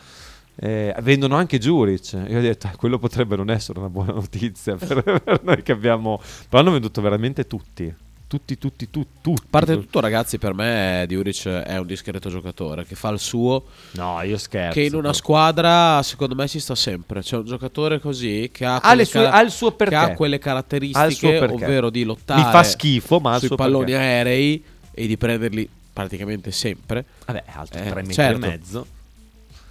Eh, 0.56 0.96
vendono 1.02 1.36
anche 1.36 1.60
Juric. 1.60 2.14
Io 2.28 2.40
ho 2.40 2.42
detto, 2.42 2.66
"Eh, 2.66 2.76
quello 2.76 2.98
potrebbe 2.98 3.36
non 3.36 3.52
essere 3.52 3.78
una 3.78 3.90
buona 3.90 4.14
notizia 4.14 4.76
per, 4.76 5.04
per 5.22 5.44
noi 5.44 5.62
che 5.62 5.72
abbiamo... 5.72 6.20
Però 6.50 6.64
hanno 6.64 6.72
venduto 6.72 7.02
veramente 7.02 7.46
tutti. 7.46 7.94
Tutti, 8.28 8.58
tutti, 8.58 8.90
tu- 8.90 9.06
tutti. 9.22 9.42
A 9.46 9.48
parte 9.50 9.74
tutto, 9.76 10.02
ragazzi, 10.02 10.38
per 10.38 10.54
me 10.54 11.06
Diuric 11.08 11.48
è 11.48 11.78
un 11.78 11.86
discreto 11.88 12.30
giocatore 12.30 12.84
che 12.86 12.96
fa 12.96 13.08
il 13.10 13.20
suo. 13.20 13.64
No, 13.92 14.22
io 14.22 14.38
scherzo. 14.38 14.78
Che 14.78 14.86
in 14.86 14.96
una 14.96 15.14
squadra, 15.14 16.04
secondo 16.04 16.36
me, 16.36 16.46
ci 16.50 16.60
sta 16.60 16.76
sempre. 16.76 17.22
C'è 17.22 17.38
un 17.38 17.46
giocatore 17.46 18.00
così 18.02 18.50
che 18.52 18.66
ha, 18.66 18.80
Ha, 18.80 18.94
sue- 18.96 19.06
cara- 19.06 19.32
ha 19.32 19.40
il 19.42 19.50
suo 19.52 19.72
perché. 19.72 19.96
che 19.96 20.02
ha 20.02 20.14
quelle 20.14 20.36
Ha 20.36 20.40
caratteristiche, 20.40 21.40
perché. 21.40 21.54
ovvero 21.64 21.90
di 21.90 22.04
lottare 22.04 22.42
Mi 22.44 22.52
fa 22.52 22.64
schifo, 22.64 23.20
ma 23.22 23.36
ha 23.36 23.40
sui 23.40 23.56
palloni 23.56 23.92
perché. 23.92 23.98
aerei 24.06 24.64
e 24.92 25.08
di 25.08 25.16
prenderli 25.16 25.70
praticamente 25.94 26.52
sempre. 26.52 27.06
Vabbè, 27.26 27.44
alto 27.54 27.78
Eh, 27.78 27.82
3 27.86 27.96
metri 27.96 28.14
certo. 28.14 28.46
e 28.46 28.50
mezzo. 28.50 28.88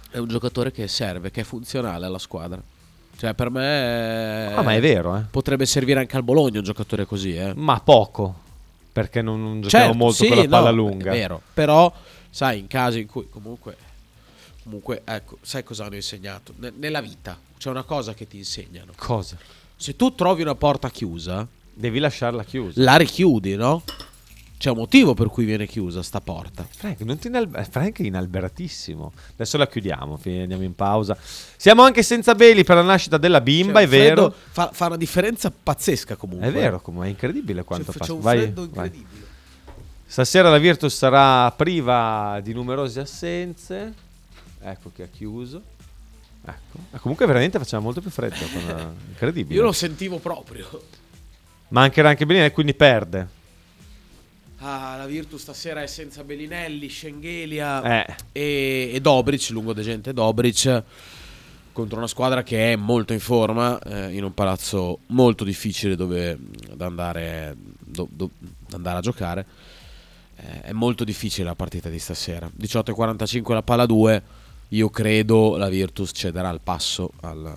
È 0.09 0.17
un 0.17 0.27
giocatore 0.29 0.71
che 0.71 0.87
serve, 0.87 1.29
che 1.29 1.41
è 1.41 1.43
funzionale 1.43 2.07
alla 2.07 2.17
squadra. 2.17 2.59
Cioè, 3.17 3.35
per 3.35 3.51
me. 3.51 4.51
Ah, 4.51 4.63
ma 4.63 4.73
è 4.73 4.79
vero, 4.79 5.15
eh. 5.15 5.21
Potrebbe 5.29 5.67
servire 5.67 5.99
anche 5.99 6.15
al 6.17 6.23
Bologna 6.23 6.57
un 6.57 6.63
giocatore 6.63 7.05
così, 7.05 7.35
eh. 7.35 7.53
Ma 7.55 7.79
poco. 7.79 8.45
Perché 8.97 9.21
non, 9.21 9.39
non 9.43 9.61
giochiamo 9.61 9.83
Certo, 9.85 9.97
molto 9.99 10.23
sì, 10.23 10.27
con 10.27 10.37
la 10.37 10.47
palla 10.47 10.69
no, 10.71 10.75
lunga. 10.75 11.11
È 11.11 11.13
vero. 11.15 11.39
Però, 11.53 11.93
sai, 12.31 12.57
in 12.57 12.65
casi 12.65 13.01
in 13.01 13.05
cui 13.07 13.29
comunque. 13.29 13.77
Comunque, 14.63 15.03
ecco, 15.05 15.37
sai 15.41 15.63
cosa 15.63 15.85
hanno 15.85 15.95
insegnato? 15.95 16.53
Ne- 16.57 16.73
nella 16.75 16.99
vita 16.99 17.39
c'è 17.59 17.69
una 17.69 17.83
cosa 17.83 18.15
che 18.15 18.27
ti 18.27 18.37
insegnano. 18.37 18.93
Cosa? 18.95 19.37
Se 19.75 19.95
tu 19.95 20.15
trovi 20.15 20.41
una 20.41 20.55
porta 20.55 20.89
chiusa, 20.89 21.47
Devi 21.71 21.99
lasciarla 21.99 22.43
chiusa. 22.43 22.81
la 22.81 22.95
richiudi, 22.95 23.55
no? 23.55 23.83
C'è 24.57 24.71
un 24.71 24.77
motivo 24.77 25.13
per 25.13 25.27
cui 25.27 25.45
viene 25.45 25.67
chiusa 25.67 26.01
sta 26.01 26.19
porta. 26.19 26.65
Frank, 26.67 27.01
non 27.01 27.19
ti 27.19 27.27
inalber- 27.27 27.69
Frank 27.69 27.99
è 27.99 28.03
inalberatissimo. 28.03 29.13
Adesso 29.33 29.55
la 29.57 29.67
chiudiamo, 29.67 30.19
andiamo 30.25 30.63
in 30.63 30.73
pausa. 30.73 31.15
Siamo 31.55 31.83
anche 31.83 32.01
senza 32.01 32.33
Beli 32.33 32.63
per 32.63 32.77
la 32.77 32.81
nascita 32.81 33.17
della 33.17 33.39
bimba, 33.39 33.73
Cioè, 33.73 33.83
è 33.83 33.87
vero. 33.87 34.33
Fa, 34.49 34.71
fa 34.73 34.87
una 34.87 34.97
differenza 34.97 35.51
pazzesca 35.51 36.15
comunque. 36.15 36.47
È 36.47 36.51
vero, 36.51 36.81
come 36.81 37.05
è 37.05 37.09
incredibile 37.09 37.59
Cioè, 37.59 37.65
quanto 37.67 37.91
c'è 37.91 37.97
passa. 37.99 38.13
un 38.13 38.19
Vai, 38.21 38.37
freddo 38.39 38.61
vai. 38.61 38.85
incredibile. 38.87 39.25
Stasera 40.07 40.49
la 40.49 40.57
Virtus 40.57 40.95
sarà 40.95 41.51
priva 41.51 42.39
di 42.41 42.53
numerose 42.53 42.99
assenze. 43.01 43.93
Ecco 44.59 44.91
che 44.95 45.03
ha 45.03 45.07
chiuso. 45.07 45.61
Ecco. 46.43 46.79
Comunque 47.01 47.27
veramente 47.27 47.59
faceva 47.59 47.81
molto 47.81 48.01
più 48.01 48.09
freddo. 48.09 48.35
Incredibile. 49.09 49.53
Io 49.53 49.63
lo 49.63 49.71
sentivo 49.71 50.17
proprio. 50.17 50.67
Mancherà 51.67 52.09
anche 52.09 52.25
Belini 52.25 52.45
e 52.45 52.51
quindi 52.51 52.73
perde. 52.73 53.35
Ah, 54.59 54.95
la 54.97 55.05
Virtus 55.05 55.41
stasera 55.41 55.83
è 55.83 55.87
senza 55.87 56.23
Bellinelli, 56.23 56.89
Schengelia 56.89 58.05
Eh. 58.05 58.15
e, 58.31 58.91
e 58.93 58.99
Dobric, 59.01 59.49
lungo 59.51 59.73
gente 59.75 60.13
Dobric, 60.13 60.83
contro 61.71 61.97
una 61.97 62.07
squadra 62.07 62.41
che 62.41 62.73
è 62.73 62.75
molto 62.75 63.13
in 63.13 63.19
forma, 63.19 63.79
eh, 63.79 64.13
in 64.13 64.23
un 64.23 64.33
palazzo 64.33 64.99
molto 65.07 65.43
difficile 65.43 65.95
dove 65.95 66.37
da 66.73 66.87
andare, 66.87 67.55
do- 67.79 68.07
do- 68.11 68.31
da 68.39 68.77
andare 68.77 68.97
a 68.97 69.01
giocare. 69.01 69.45
Eh, 70.37 70.61
è 70.61 70.71
molto 70.71 71.03
difficile 71.03 71.45
la 71.45 71.55
partita 71.55 71.89
di 71.89 71.99
stasera. 71.99 72.49
18.45 72.59 73.53
la 73.53 73.61
palla 73.61 73.85
2. 73.85 74.23
Io 74.69 74.89
credo 74.89 75.55
la 75.55 75.69
Virtus 75.69 76.11
cederà 76.13 76.49
il 76.49 76.61
passo 76.63 77.11
al, 77.21 77.55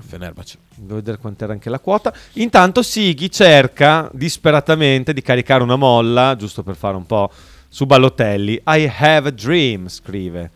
Fenerbahce. 0.00 0.58
Devo 0.74 0.96
vedere 0.96 1.18
quant'era 1.18 1.52
anche 1.52 1.70
la 1.70 1.78
quota. 1.78 2.12
Intanto 2.34 2.82
Sighi 2.82 3.30
cerca 3.30 4.08
disperatamente 4.12 5.12
di 5.12 5.22
caricare 5.22 5.62
una 5.62 5.76
molla, 5.76 6.36
giusto 6.36 6.62
per 6.62 6.76
fare 6.76 6.96
un 6.96 7.06
po' 7.06 7.30
su 7.68 7.86
Balotelli. 7.86 8.60
I 8.66 8.92
have 8.98 9.28
a 9.28 9.32
dream, 9.32 9.88
scrive. 9.88 10.50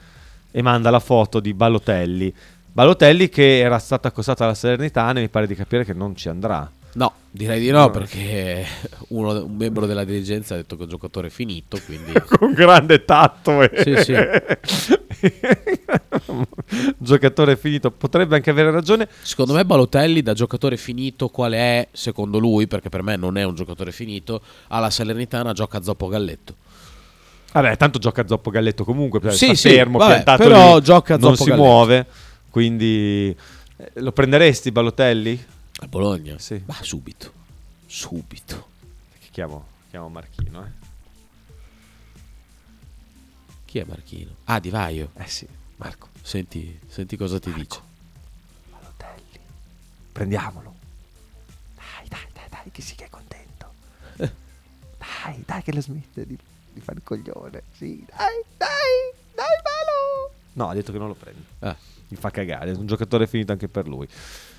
E 0.51 0.63
manda 0.63 0.91
la 0.91 1.01
foto 1.01 1.41
di 1.41 1.53
Balotelli. 1.53 2.35
Balotelli 2.73 3.29
che 3.29 3.59
era 3.59 3.79
stato 3.79 4.07
accostato 4.07 4.45
alla 4.45 4.55
Salernitana 4.55 5.19
e 5.19 5.23
mi 5.23 5.29
pare 5.29 5.47
di 5.47 5.55
capire 5.55 5.85
che 5.85 5.95
non 5.95 6.15
ci 6.15 6.29
andrà. 6.29 6.71
No, 6.97 7.13
direi 7.31 7.61
di 7.61 7.69
no, 7.71 7.91
perché 7.91 8.65
uno- 9.09 9.45
un 9.45 9.55
membro 9.55 9.85
della 9.85 10.05
dirigenza 10.05 10.55
ha 10.55 10.57
detto 10.57 10.77
che 10.79 10.85
il 10.85 10.89
giocatore 10.89 11.27
è 11.27 11.31
finito, 11.31 11.79
quindi... 11.85 12.13
Con 12.27 12.55
grande 12.55 13.05
tatto. 13.05 13.61
eh. 13.63 13.71
Sì, 13.83 13.97
sì. 14.03 14.15
Giocatore 16.99 17.57
finito. 17.57 17.91
Potrebbe 17.91 18.37
anche 18.37 18.51
avere 18.51 18.71
ragione. 18.71 19.09
Secondo 19.23 19.53
me 19.53 19.65
Balotelli 19.65 20.23
da 20.23 20.33
giocatore 20.33 20.77
finito 20.79 21.29
quale 21.29 21.57
è, 21.59 21.89
secondo 21.93 22.39
lui, 22.39 22.67
perché 22.67 22.89
per 22.89 23.03
me 23.03 23.17
non 23.17 23.37
è 23.37 23.43
un 23.43 23.55
giocatore 23.55 23.93
finito, 23.93 24.41
alla 24.69 24.91
Salernitana 24.91 25.53
gioca 25.53 25.83
zoppo 25.83 26.09
galletto. 26.09 26.55
Vabbè, 27.53 27.77
tanto 27.77 27.99
gioca 27.99 28.21
a 28.21 28.27
Zoppo 28.27 28.51
Galletto 28.51 28.85
comunque, 28.85 29.19
cioè, 29.21 29.33
Sì, 29.33 29.47
sta 29.47 29.55
sì, 29.55 29.69
fermo, 29.71 29.97
vabbè, 29.97 30.37
però 30.37 30.77
lì, 30.77 30.83
gioca 30.83 31.15
a 31.15 31.17
non 31.17 31.31
Zoppo 31.35 31.45
si 31.45 31.49
Galletto. 31.51 31.67
muove, 31.67 32.07
quindi 32.51 33.35
eh, 33.79 33.91
lo 33.95 34.13
prenderesti 34.13 34.71
Balotelli? 34.73 35.43
A 35.79 35.87
Bologna? 35.89 36.39
Sì. 36.39 36.63
Ma 36.67 36.75
subito, 36.83 37.33
subito. 37.87 38.69
Che 39.19 39.29
chiamo, 39.31 39.67
chiamo 39.91 40.09
Marchino, 40.09 40.65
eh? 40.65 40.71
Chi 43.67 43.79
è 43.79 43.85
Marchino? 43.85 44.37
Ah, 44.45 44.59
Di 44.59 44.71
Vaio. 44.71 45.11
Eh 45.17 45.27
sì, 45.29 45.47
Marco, 45.77 46.09
Senti, 46.23 46.79
senti 46.89 47.17
cosa 47.17 47.39
ti 47.39 47.53
dice. 47.53 47.81
Balotelli, 48.71 49.39
prendiamolo. 50.13 50.75
Dai, 51.75 52.09
dai, 52.09 52.27
dai, 52.33 52.49
dai, 52.49 52.71
che 52.71 52.81
sì 52.81 52.95
che 52.95 53.05
è 53.05 53.11
contento. 53.11 53.73
dai, 54.17 55.43
dai 55.45 55.63
che 55.63 55.73
la 55.75 55.81
smette 55.83 56.27
di, 56.27 56.39
di 56.73 56.81
fare 56.81 56.99
il 56.99 57.05
coglione. 57.05 57.65
Sì, 57.77 58.03
dai, 58.09 58.43
dai, 58.57 59.13
dai, 59.35 59.47
Balo. 59.63 60.33
No, 60.55 60.71
ha 60.71 60.75
detto 60.75 60.91
che 60.91 60.99
non 60.99 61.09
lo 61.09 61.15
prende. 61.15 61.45
Ah. 61.59 61.77
Mi 62.09 62.17
fa 62.17 62.31
cagare, 62.31 62.71
è 62.71 62.75
un 62.77 62.87
giocatore 62.87 63.27
finito 63.27 63.53
anche 63.53 63.69
per 63.69 63.87
lui. 63.89 64.09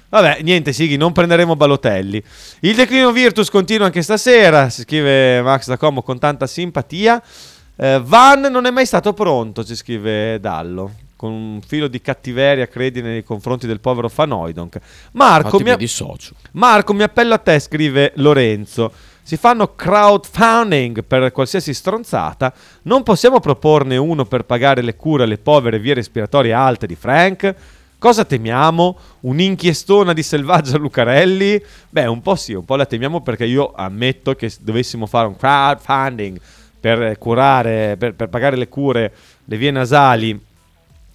Vabbè, 0.09 0.39
niente, 0.41 0.71
Sighi, 0.71 0.95
non 0.95 1.11
prenderemo 1.11 1.57
Balotelli. 1.57 2.23
Il 2.61 2.75
declino 2.75 3.11
Virtus 3.11 3.49
continua 3.49 3.87
anche 3.87 4.01
stasera, 4.01 4.69
si 4.69 4.83
scrive 4.83 5.41
Max 5.41 5.67
da 5.67 5.77
Como 5.77 6.01
con 6.01 6.17
tanta 6.17 6.47
simpatia. 6.47 7.21
Eh, 7.75 8.01
Van 8.03 8.41
non 8.41 8.65
è 8.65 8.71
mai 8.71 8.85
stato 8.85 9.13
pronto, 9.13 9.65
ci 9.65 9.75
scrive 9.75 10.39
Dallo, 10.39 10.93
con 11.17 11.31
un 11.31 11.59
filo 11.65 11.89
di 11.89 11.99
cattiveria, 11.99 12.67
credi, 12.67 13.01
nei 13.01 13.23
confronti 13.23 13.67
del 13.67 13.81
povero 13.81 14.07
Fanoidonk. 14.07 14.79
Marco, 15.11 15.59
mi, 15.59 15.71
a-. 15.71 15.77
Marco, 16.51 16.93
mi 16.93 17.03
appello 17.03 17.33
a 17.33 17.39
te, 17.39 17.59
scrive 17.59 18.13
Lorenzo. 18.15 18.91
Si 19.21 19.35
fanno 19.35 19.75
crowdfunding 19.75 21.03
per 21.03 21.33
qualsiasi 21.33 21.73
stronzata. 21.73 22.53
Non 22.83 23.03
possiamo 23.03 23.41
proporne 23.41 23.97
uno 23.97 24.23
per 24.23 24.45
pagare 24.45 24.81
le 24.81 24.95
cure 24.95 25.23
alle 25.23 25.37
povere 25.37 25.79
vie 25.79 25.95
respiratorie 25.95 26.53
alte 26.53 26.87
di 26.87 26.95
Frank? 26.95 27.53
Cosa 27.99 28.25
temiamo? 28.25 28.97
Un'inchiestona 29.21 30.13
di 30.13 30.21
Selvaggia 30.21 30.77
Lucarelli? 30.77 31.61
Beh, 31.89 32.05
un 32.05 32.21
po' 32.21 32.35
sì, 32.35 32.53
un 32.53 32.63
po' 32.63 32.75
la 32.75 32.85
temiamo 32.85 33.21
perché 33.21 33.45
io 33.45 33.71
ammetto 33.73 34.35
che 34.35 34.49
se 34.49 34.59
dovessimo 34.61 35.07
fare 35.07 35.27
un 35.27 35.35
crowdfunding 35.35 36.39
per 36.79 37.17
curare, 37.17 37.95
per, 37.97 38.13
per 38.13 38.29
pagare 38.29 38.55
le 38.55 38.67
cure, 38.67 39.11
le 39.45 39.57
vie 39.57 39.71
nasali 39.71 40.39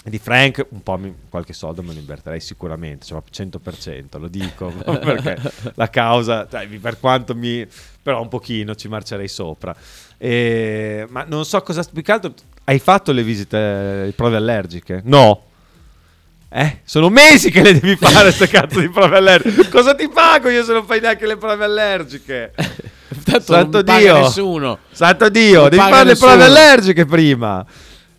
di 0.05 0.19
Frank, 0.19 0.67
un 0.71 0.83
po' 0.83 0.97
mi- 0.97 1.15
qualche 1.29 1.53
soldo 1.53 1.85
me 1.85 1.93
lo 1.93 2.01
invertirei 2.01 2.41
sicuramente, 2.41 3.07
cioè 3.07 3.19
ma 3.19 3.25
100%, 3.31 4.19
lo 4.19 4.27
dico, 4.27 4.67
perché 4.83 5.39
la 5.75 5.89
causa, 5.89 6.47
per 6.47 6.99
quanto 6.99 7.37
mi... 7.37 7.65
però 8.03 8.21
un 8.21 8.29
pochino 8.29 8.75
ci 8.75 8.89
marcerei 8.89 9.29
sopra. 9.29 9.73
E- 10.19 11.07
ma 11.09 11.23
non 11.29 11.45
so 11.45 11.63
cosa... 11.63 11.85
Più 11.85 12.03
che 12.03 12.11
altro, 12.11 12.35
hai 12.65 12.81
fatto 12.81 13.13
le 13.13 13.23
visite, 13.23 13.57
le 14.07 14.13
prove 14.17 14.37
allergiche? 14.37 15.01
No. 15.05 15.45
Eh, 16.55 16.81
sono 16.85 17.09
mesi 17.09 17.51
che 17.51 17.63
le 17.63 17.73
devi 17.81 17.97
fare 17.97 18.25
queste 18.25 18.47
cazzo 18.49 18.79
di 18.81 18.89
prove 18.91 19.17
allergiche. 19.17 19.69
Cosa 19.71 19.95
ti 19.95 20.09
pago 20.09 20.51
io 20.51 20.63
se 20.65 20.73
non 20.73 20.85
fai 20.85 21.01
neanche 21.01 21.27
le 21.27 21.37
prove 21.37 21.65
allergiche? 21.65 22.53
Tanto 23.25 23.53
Santo 23.53 23.83
Dio. 23.83 24.19
nessuno. 24.19 24.79
Santo 24.91 25.29
Dio, 25.31 25.61
Non 25.61 25.69
devi 25.71 25.83
fare 25.83 25.97
le 25.99 26.11
nessuno. 26.11 26.31
prove 26.31 26.45
allergiche 26.45 27.07
prima. 27.07 27.65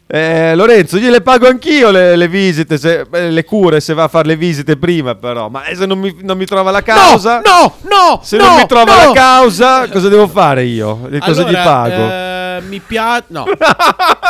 Eh, 0.05 0.53
Lorenzo, 0.55 0.97
gliele 0.97 1.21
pago 1.21 1.47
anch'io 1.47 1.89
le, 1.89 2.15
le 2.15 2.27
visite, 2.27 2.77
se- 2.77 3.05
eh, 3.11 3.31
le 3.31 3.43
cure 3.45 3.79
se 3.79 3.93
va 3.95 4.03
a 4.03 4.07
fare 4.07 4.27
le 4.27 4.35
visite 4.35 4.77
prima 4.77 5.15
però. 5.15 5.49
Ma 5.49 5.65
eh, 5.65 5.75
se 5.75 5.85
non 5.87 5.97
mi, 5.97 6.15
non 6.21 6.37
mi 6.37 6.45
trova 6.45 6.69
la 6.71 6.83
causa... 6.83 7.41
No, 7.43 7.77
no, 7.81 8.19
Se 8.23 8.37
no, 8.37 8.45
non 8.45 8.55
mi 8.57 8.65
trova 8.67 8.95
no. 8.95 9.07
la 9.07 9.11
causa, 9.13 9.87
cosa 9.89 10.09
devo 10.09 10.27
fare 10.27 10.65
io? 10.65 11.07
Cosa 11.19 11.41
gli 11.43 11.55
Allora, 11.55 11.63
pago? 11.63 12.09
eh, 12.09 12.61
mi 12.67 12.79
piace... 12.79 13.23
No, 13.29 13.45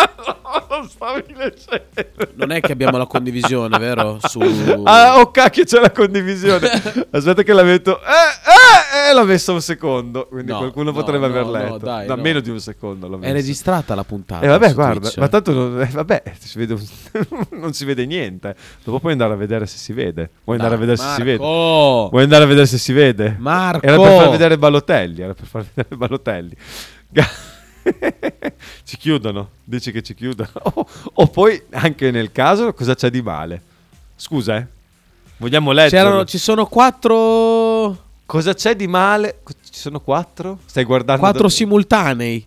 non 0.70 0.90
stavi 0.90 1.24
leggendo. 1.36 2.32
non 2.36 2.52
è 2.52 2.60
che 2.60 2.72
abbiamo 2.72 2.98
la 2.98 3.06
condivisione, 3.06 3.78
vero? 3.78 4.18
Su... 4.22 4.40
Ah, 4.84 5.20
oh 5.20 5.32
cacchio, 5.32 5.64
c'è 5.64 5.80
la 5.80 5.92
condivisione. 5.92 6.70
Aspetta 7.12 7.44
che 7.44 7.54
la 7.54 7.64
metto. 7.64 8.00
Eh, 8.00 9.06
eh, 9.06 9.10
eh, 9.10 9.14
l'ho 9.14 9.24
messa 9.26 9.52
un 9.52 9.62
secondo. 9.62 10.28
Quindi 10.28 10.52
No, 10.52 10.58
qualcuno 10.60 10.92
no, 10.92 10.98
potrebbe 10.98 11.28
no, 11.28 11.34
aver 11.34 11.46
no, 11.46 11.52
letto. 11.52 11.78
dai, 11.78 12.08
no. 12.08 12.16
meno 12.18 12.40
di 12.40 12.50
un 12.50 12.60
secondo 12.60 13.08
l'ho 13.08 13.16
È 13.18 13.20
messa. 13.20 13.34
registrata 13.34 13.96
la 13.96 14.04
puntata. 14.04 14.46
Eh 14.46 14.48
vabbè, 14.48 14.74
guarda, 14.74 15.00
Twitch. 15.02 15.18
ma 15.18 15.28
tanto 15.28 15.52
non, 15.54 15.82
eh, 15.82 15.90
vabbè, 15.92 16.24
si 16.40 16.58
vede 16.58 16.76
non 17.52 17.74
si 17.74 17.86
vede 17.86 18.06
niente. 18.06 18.56
Dopo 18.84 19.00
puoi 19.00 19.12
andare 19.14 19.34
a 19.34 19.36
vedere 19.36 19.66
se 19.66 19.78
si 19.78 19.94
vede. 19.94 20.30
Vuoi 20.44 20.58
andare 20.58 20.76
a 20.76 20.78
Dai, 20.78 20.88
vedere 20.88 21.08
se 21.08 21.16
si 21.16 21.24
vede? 21.24 21.38
Marco! 21.40 22.10
Vuoi 22.10 22.24
andare 22.24 22.44
a 22.44 22.48
vedere 22.48 22.66
se 22.66 22.78
si 22.78 22.94
vede? 22.94 23.36
Marco! 23.40 23.86
Era 23.86 23.98
per 23.98 24.12
far 24.16 24.30
vedere 24.30 24.58
Balotelli, 24.58 25.22
era 25.22 25.34
per 25.34 25.46
far 25.46 25.66
vedere 25.74 25.96
Balotelli. 25.96 26.56
Ci 28.84 28.98
chiudono, 28.98 29.50
dici 29.64 29.92
che 29.92 30.02
ci 30.02 30.14
chiudono. 30.16 30.50
O, 30.76 30.88
o 31.14 31.28
poi 31.28 31.62
anche 31.72 32.12
nel 32.12 32.32
caso 32.32 32.74
cosa 32.74 32.96
c'è 32.96 33.10
di 33.10 33.22
male? 33.22 33.62
Scusa, 34.16 34.58
eh. 34.58 34.66
Vogliamo 35.38 35.72
leggere? 35.72 36.02
C'erano, 36.04 36.26
ci 36.26 36.38
sono 36.38 36.66
quattro... 36.68 38.02
Cosa 38.26 38.54
c'è 38.54 38.76
di 38.76 38.88
male? 38.88 39.40
Ci 39.70 39.80
sono 39.80 40.00
quattro? 40.00 40.60
Stai 40.66 40.86
guardando 40.86 41.22
Quattro 41.22 41.44
da- 41.44 41.50
simultanei. 41.50 42.46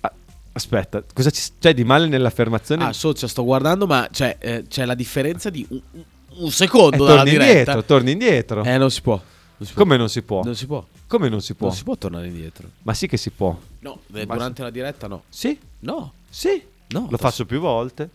Ah, 0.00 0.12
Aspetta, 0.52 1.02
cosa 1.12 1.30
c'è 1.30 1.74
di 1.74 1.84
male 1.84 2.06
nell'affermazione? 2.08 2.84
Ah, 2.84 2.92
socia, 2.92 3.28
sto 3.28 3.44
guardando, 3.44 3.86
ma 3.86 4.08
c'è, 4.10 4.36
eh, 4.38 4.64
c'è 4.68 4.84
la 4.86 4.94
differenza 4.94 5.50
di 5.50 5.64
un, 5.68 5.80
un- 5.92 6.02
un 6.38 6.50
secondo 6.50 7.04
Eh, 7.04 7.06
dalla 7.06 7.14
torni 7.16 7.30
diretta. 7.30 7.48
indietro, 7.50 7.84
torni 7.84 8.10
indietro. 8.12 8.64
Eh, 8.64 8.78
non 8.78 8.90
si 8.90 9.02
può. 9.02 9.20
Non 9.62 9.66
si 9.66 9.72
può. 9.74 9.82
Come 9.84 9.96
non 9.96 10.08
si 10.08 10.22
può? 10.22 10.42
Non 10.42 10.54
si 10.56 10.66
può. 10.66 10.86
Come 11.06 11.28
non 11.28 11.40
si 11.40 11.54
può? 11.54 11.66
Non 11.68 11.76
si 11.76 11.84
può 11.84 11.96
tornare 11.96 12.26
indietro. 12.26 12.68
Ma 12.82 12.94
sì 12.94 13.06
che 13.06 13.16
si 13.16 13.30
può. 13.30 13.56
No, 13.80 14.00
eh, 14.12 14.26
Ma- 14.26 14.34
durante 14.34 14.62
la 14.62 14.70
diretta 14.70 15.06
no. 15.06 15.24
Sì, 15.28 15.58
No, 15.80 16.12
sì. 16.28 16.62
no. 16.88 17.06
Lo 17.10 17.16
faccio 17.16 17.46
più 17.46 17.60
volte. 17.60 18.08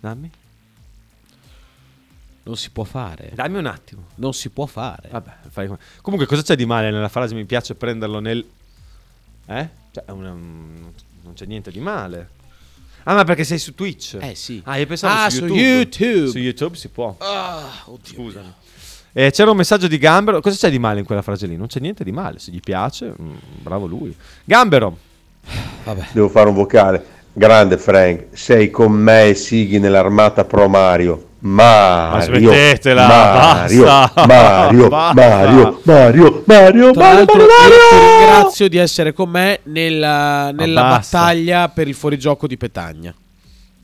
Dammi. 0.00 0.30
Non 2.44 2.56
si 2.56 2.70
può 2.70 2.84
fare. 2.84 3.32
Dammi 3.34 3.58
un 3.58 3.66
attimo. 3.66 4.08
Non 4.16 4.34
si 4.34 4.50
può 4.50 4.66
fare. 4.66 5.08
Vabbè, 5.10 5.32
fai 5.48 5.66
come- 5.66 5.78
Comunque, 6.02 6.26
cosa 6.26 6.42
c'è 6.42 6.56
di 6.56 6.66
male 6.66 6.90
nella 6.90 7.08
frase? 7.08 7.34
Mi 7.34 7.44
piace 7.46 7.74
prenderlo 7.74 8.20
nel. 8.20 8.44
Eh? 9.46 9.68
Cioè, 9.90 10.04
è 10.04 10.10
una- 10.10 10.30
non 10.32 11.32
c'è 11.34 11.46
niente 11.46 11.70
di 11.70 11.80
male. 11.80 12.30
Ah, 13.04 13.14
ma 13.14 13.24
perché 13.24 13.44
sei 13.44 13.58
su 13.58 13.74
Twitch? 13.74 14.18
Eh 14.20 14.34
sì. 14.34 14.60
Ah, 14.64 14.76
io 14.78 14.86
pensavo 14.86 15.14
Ah, 15.14 15.28
su 15.30 15.36
su 15.38 15.44
YouTube. 15.46 15.60
YouTube. 15.62 16.28
Su 16.30 16.38
YouTube 16.38 16.76
si 16.76 16.88
può. 16.88 17.14
Ah, 17.18 17.82
oddio. 17.86 18.14
Scusami. 18.14 18.52
Eh, 19.16 19.30
c'era 19.30 19.50
un 19.52 19.56
messaggio 19.56 19.86
di 19.86 19.96
Gambero. 19.96 20.40
Cosa 20.40 20.56
c'è 20.56 20.70
di 20.70 20.78
male 20.80 20.98
in 20.98 21.06
quella 21.06 21.22
frase 21.22 21.46
lì? 21.46 21.56
Non 21.56 21.68
c'è 21.68 21.78
niente 21.78 22.02
di 22.02 22.10
male. 22.10 22.40
Se 22.40 22.50
gli 22.50 22.58
piace, 22.60 23.14
mm, 23.20 23.32
bravo 23.62 23.86
lui. 23.86 24.14
Gambero. 24.44 24.96
Vabbè. 25.84 26.06
Devo 26.12 26.28
fare 26.28 26.48
un 26.48 26.54
vocale. 26.54 27.06
Grande 27.32 27.78
Frank, 27.78 28.26
sei 28.32 28.70
con 28.70 28.92
me 28.92 29.26
e 29.28 29.34
Sighi 29.34 29.78
nell'armata 29.78 30.44
Pro 30.44 30.68
Mario. 30.68 31.26
Mario, 31.40 32.38
smettetela, 32.50 33.06
Mario, 33.06 33.84
basta, 33.84 34.26
Mario, 34.26 34.88
basta. 34.88 35.14
Mario, 35.14 35.80
Mario, 35.82 35.82
Mario, 35.82 35.82
Mario, 35.84 36.42
Mario, 36.46 36.84
io 36.86 36.90
ti 36.92 36.98
Mario. 36.98 37.26
ringrazio 37.90 38.68
di 38.68 38.78
essere 38.78 39.12
con 39.12 39.28
me 39.28 39.60
nella, 39.64 40.52
nella 40.52 40.82
basta. 40.82 41.18
battaglia 41.18 41.68
per 41.68 41.86
il 41.88 41.94
fuorigioco 41.94 42.46
di 42.46 42.56
Petagna. 42.56 43.14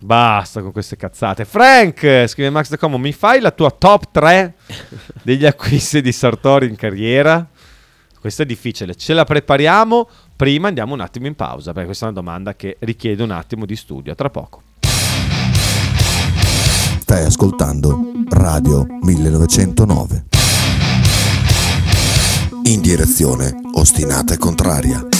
Basta 0.03 0.62
con 0.62 0.72
queste 0.72 0.96
cazzate. 0.96 1.44
Frank, 1.44 2.24
scrive 2.26 2.48
Max 2.48 2.70
De 2.70 2.78
Como, 2.78 2.96
mi 2.96 3.12
fai 3.12 3.38
la 3.38 3.51
tua 3.51 3.70
top 3.70 4.11
3 4.11 4.55
degli 5.22 5.44
acquisti 5.44 6.01
di 6.01 6.11
Sartori 6.11 6.66
in 6.66 6.76
carriera? 6.76 7.46
Questa 8.18 8.42
è 8.42 8.46
difficile, 8.46 8.94
ce 8.94 9.12
la 9.12 9.24
prepariamo. 9.24 10.09
Prima 10.36 10.68
andiamo 10.68 10.94
un 10.94 11.01
attimo 11.01 11.26
in 11.26 11.34
pausa, 11.34 11.72
perché 11.72 11.86
questa 11.86 12.07
è 12.07 12.09
una 12.09 12.18
domanda 12.18 12.55
che 12.55 12.78
richiede 12.80 13.22
un 13.22 13.30
attimo 13.30 13.66
di 13.66 13.76
studio. 13.76 14.14
Tra 14.14 14.30
poco. 14.30 14.62
Stai 17.01 17.24
ascoltando 17.24 18.12
Radio 18.30 18.86
1909. 19.03 20.24
In 22.64 22.80
direzione 22.80 23.55
ostinata 23.74 24.32
e 24.32 24.38
contraria. 24.38 25.19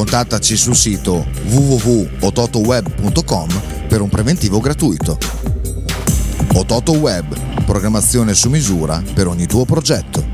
Contattaci 0.00 0.56
sul 0.56 0.74
sito 0.74 1.26
www.ototoweb.com 1.44 3.48
per 3.86 4.00
un 4.00 4.08
preventivo 4.08 4.58
gratuito. 4.58 5.18
Ototo 6.54 6.92
Web, 6.92 7.64
programmazione 7.66 8.32
su 8.32 8.48
misura 8.48 9.02
per 9.12 9.26
ogni 9.26 9.44
tuo 9.44 9.66
progetto. 9.66 10.24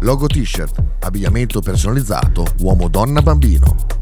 Logo 0.00 0.26
t-shirt, 0.26 0.82
abbigliamento 0.98 1.60
personalizzato, 1.60 2.44
uomo, 2.58 2.88
donna, 2.88 3.22
bambino. 3.22 4.01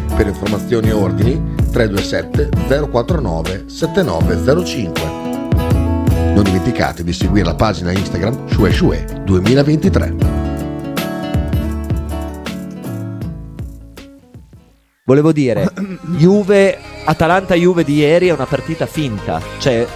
Per 0.21 0.29
informazioni 0.29 0.89
e 0.89 0.91
ordini 0.91 1.55
327 1.71 2.49
049 2.91 3.63
7905. 3.65 5.01
Non 6.35 6.43
dimenticate 6.43 7.03
di 7.03 7.11
seguire 7.11 7.43
la 7.43 7.55
pagina 7.55 7.91
Instagram 7.91 8.47
Shue 8.47 8.71
Shue 8.71 9.03
2023. 9.25 10.15
volevo 15.05 15.31
dire, 15.31 15.73
Juve, 16.17 16.77
Atalanta-Juve 17.03 17.83
di 17.83 17.95
ieri 17.95 18.27
è 18.27 18.31
una 18.31 18.45
partita 18.45 18.85
finta. 18.85 19.41
Cioè, 19.57 19.87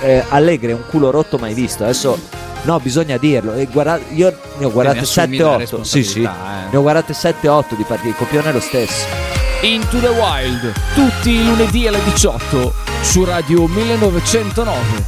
eh, 0.00 0.24
Allegri 0.30 0.70
è 0.70 0.74
un 0.74 0.84
culo 0.88 1.10
rotto 1.10 1.36
mai 1.36 1.52
visto. 1.52 1.84
Adesso, 1.84 2.18
no, 2.62 2.80
bisogna 2.80 3.18
dirlo. 3.18 3.52
E 3.52 3.66
guarda- 3.66 4.00
io 4.14 4.34
ne 4.56 4.64
ho 4.64 4.72
guardate 4.72 5.00
Te 5.00 5.04
ne 5.04 5.22
assumi 5.22 5.36
la 5.36 5.58
7-8. 5.58 5.80
Sì, 5.82 6.02
sì. 6.02 6.22
eh. 6.22 6.70
Ne 6.70 6.76
ho 6.78 6.80
guardate 6.80 7.12
7-8 7.12 7.76
di 7.76 7.84
partite. 7.86 8.08
Il 8.08 8.16
copione 8.16 8.48
è 8.48 8.52
lo 8.52 8.60
stesso. 8.60 9.43
Into 9.64 9.98
the 9.98 10.08
Wild, 10.08 10.74
tutti 10.94 11.30
i 11.30 11.42
lunedì 11.42 11.86
alle 11.86 12.04
18 12.04 12.70
su 13.00 13.24
Radio 13.24 13.66
1909. 13.66 15.04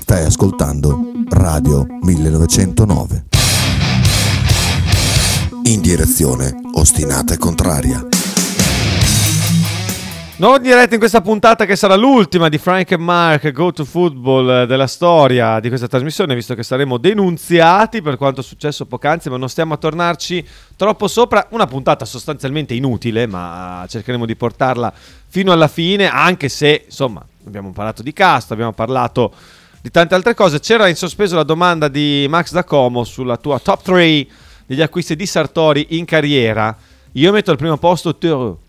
Stai 0.00 0.24
ascoltando 0.24 0.98
Radio 1.28 1.86
1909. 2.00 3.24
In 5.64 5.82
direzione 5.82 6.54
ostinata 6.72 7.34
e 7.34 7.36
contraria. 7.36 8.23
Non 10.36 10.60
diretta 10.60 10.94
in 10.94 10.98
questa 10.98 11.20
puntata 11.20 11.64
che 11.64 11.76
sarà 11.76 11.94
l'ultima 11.94 12.48
di 12.48 12.58
Frank 12.58 12.90
e 12.90 12.96
Mark 12.96 13.52
Go 13.52 13.72
to 13.72 13.84
Football 13.84 14.62
eh, 14.62 14.66
della 14.66 14.88
storia 14.88 15.60
di 15.60 15.68
questa 15.68 15.86
trasmissione, 15.86 16.34
visto 16.34 16.56
che 16.56 16.64
saremo 16.64 16.98
denunziati 16.98 18.02
per 18.02 18.16
quanto 18.16 18.40
è 18.40 18.42
successo 18.42 18.84
poc'anzi, 18.84 19.30
ma 19.30 19.36
non 19.36 19.48
stiamo 19.48 19.74
a 19.74 19.76
tornarci 19.76 20.44
troppo 20.74 21.06
sopra. 21.06 21.46
Una 21.50 21.66
puntata 21.66 22.04
sostanzialmente 22.04 22.74
inutile, 22.74 23.28
ma 23.28 23.86
cercheremo 23.88 24.26
di 24.26 24.34
portarla 24.34 24.92
fino 25.28 25.52
alla 25.52 25.68
fine, 25.68 26.10
anche 26.10 26.48
se, 26.48 26.82
insomma, 26.86 27.24
abbiamo 27.46 27.70
parlato 27.70 28.02
di 28.02 28.12
cast, 28.12 28.50
abbiamo 28.50 28.72
parlato 28.72 29.32
di 29.80 29.90
tante 29.92 30.16
altre 30.16 30.34
cose. 30.34 30.58
C'era 30.58 30.88
in 30.88 30.96
sospeso 30.96 31.36
la 31.36 31.44
domanda 31.44 31.86
di 31.86 32.26
Max 32.28 32.50
da 32.50 32.64
Como 32.64 33.04
sulla 33.04 33.36
tua 33.36 33.60
top 33.60 33.82
3 33.82 34.26
degli 34.66 34.82
acquisti 34.82 35.14
di 35.14 35.26
Sartori 35.26 35.86
in 35.90 36.04
carriera. 36.04 36.76
Io 37.12 37.30
metto 37.30 37.52
al 37.52 37.56
primo 37.56 37.76
posto 37.76 38.16
Theroux. 38.16 38.63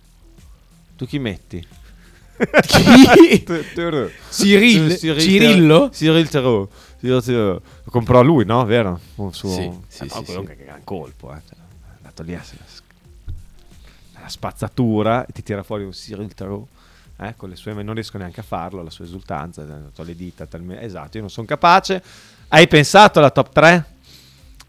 Tu 0.96 1.06
chi 1.06 1.20
metti? 1.20 1.66
Chi? 2.62 3.44
Cyril? 4.30 4.98
Cirillo? 4.98 5.90
Cyril 5.90 6.30
Theroux. 6.30 6.70
Lo 7.00 7.62
comprò 7.90 8.22
lui, 8.22 8.46
no? 8.46 8.66
Vero? 8.66 9.00
Un 9.16 9.34
suo... 9.34 9.52
Sì, 9.52 9.62
eh, 9.62 9.80
sì, 9.88 10.06
no, 10.06 10.16
sì, 10.16 10.24
quello 10.24 10.42
sì. 10.42 10.48
che 10.48 10.56
gran 10.64 10.84
colpo. 10.84 11.34
Eh. 11.34 11.38
È 11.38 11.98
andato 11.98 12.24
lì 12.24 12.34
a 12.34 12.42
la 14.26 14.32
spazzatura 14.32 15.26
e 15.26 15.32
ti 15.32 15.44
tira 15.44 15.62
fuori 15.62 15.84
un 15.84 15.92
Cyril 15.92 16.34
Theroux. 16.34 16.68
Eh, 17.18 17.36
con 17.38 17.48
le 17.48 17.56
sue, 17.56 17.72
non 17.72 17.94
riesco 17.94 18.18
neanche 18.18 18.42
a 18.42 18.44
farlo, 18.44 18.84
la 18.84 18.90
sua 18.90 19.06
esultanza, 19.06 19.62
eh, 19.62 20.04
le 20.04 20.16
dita 20.16 20.46
talmente, 20.48 20.84
esatto, 20.84 21.16
io 21.16 21.22
non 21.22 21.30
sono 21.30 21.48
capace. 21.48 22.04
Hai 22.50 22.68
pensato 22.68 23.20
alla 23.20 23.30
top 23.30 23.54
3? 23.54 23.86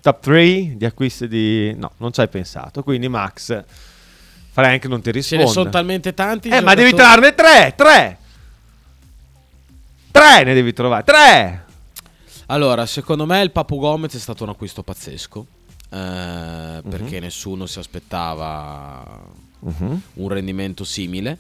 Top 0.01 0.21
3 0.21 0.77
di 0.77 0.85
acquisti 0.85 1.27
di... 1.27 1.75
No, 1.75 1.91
non 1.97 2.13
ci 2.13 2.21
hai 2.21 2.29
pensato, 2.29 2.85
quindi 2.85 3.09
Max, 3.09 3.65
Frank 4.57 4.87
non 4.87 5.03
ti 5.03 5.11
Ce 5.11 5.19
risponde. 5.19 5.45
ne 5.45 5.51
sono 5.51 5.69
talmente 5.69 6.15
tanti. 6.15 6.49
Eh, 6.49 6.63
ma 6.63 6.73
devi 6.75 6.95
trarne 6.95 7.35
tre, 7.35 7.75
tre. 7.77 8.19
Tre 10.11 10.45
ne 10.45 10.55
devi 10.55 10.73
trovare, 10.73 11.05
tre. 11.05 11.65
Allora, 12.47 12.87
secondo 12.87 13.27
me 13.27 13.43
il 13.43 13.51
Papu 13.51 13.79
Gomez 13.79 14.15
è 14.15 14.19
stato 14.19 14.45
un 14.45 14.49
acquisto 14.49 14.83
pazzesco. 14.83 15.47
eh, 15.91 15.97
Mhm. 16.83 16.89
Perché 16.91 17.21
nessuno 17.21 17.67
si 17.67 17.79
aspettava 17.79 19.05
un 19.61 20.29
rendimento 20.29 20.85
simile. 20.85 21.37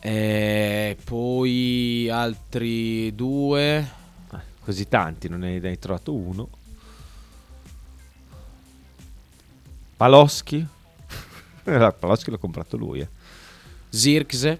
E 0.00 0.96
poi 1.04 2.08
altri 2.10 3.14
due. 3.14 3.76
Eh, 4.32 4.38
Così 4.64 4.88
tanti, 4.88 5.28
non 5.28 5.38
ne 5.40 5.60
hai 5.62 5.78
trovato 5.78 6.12
uno. 6.12 6.48
Paloschi. 9.96 10.66
Eh, 11.66 11.94
Paloschi 11.98 12.30
l'ha 12.30 12.36
comprato 12.38 12.76
lui. 12.76 13.00
Eh. 13.00 13.08
Zirkse. 13.88 14.58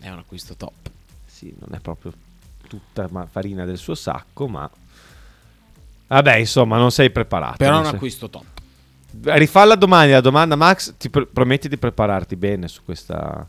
È 0.00 0.08
un 0.08 0.18
acquisto 0.18 0.54
top. 0.54 0.72
Sì, 1.26 1.54
non 1.58 1.74
è 1.74 1.80
proprio 1.80 2.12
tutta 2.66 3.08
farina 3.30 3.64
del 3.64 3.78
suo 3.78 3.94
sacco, 3.94 4.48
ma... 4.48 4.68
Vabbè, 6.08 6.36
insomma, 6.36 6.78
non 6.78 6.90
sei 6.90 7.10
preparato. 7.10 7.56
Però 7.58 7.74
è 7.76 7.78
un 7.78 7.84
sei- 7.84 7.94
acquisto 7.94 8.30
top. 8.30 8.44
Rifalla 9.22 9.74
domani 9.74 10.12
la 10.12 10.20
domanda, 10.20 10.56
Max. 10.56 10.94
Ti 10.96 11.10
pr- 11.10 11.26
prometti 11.32 11.68
di 11.68 11.76
prepararti 11.78 12.36
bene 12.36 12.68
su 12.68 12.82
questa, 12.84 13.46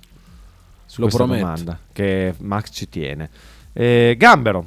su 0.86 1.02
Lo 1.02 1.08
questa 1.08 1.24
prometto. 1.24 1.46
domanda. 1.46 1.80
Che 1.92 2.34
Max 2.40 2.70
ci 2.72 2.90
tiene. 2.90 3.30
Eh, 3.74 4.16
Gambero. 4.18 4.66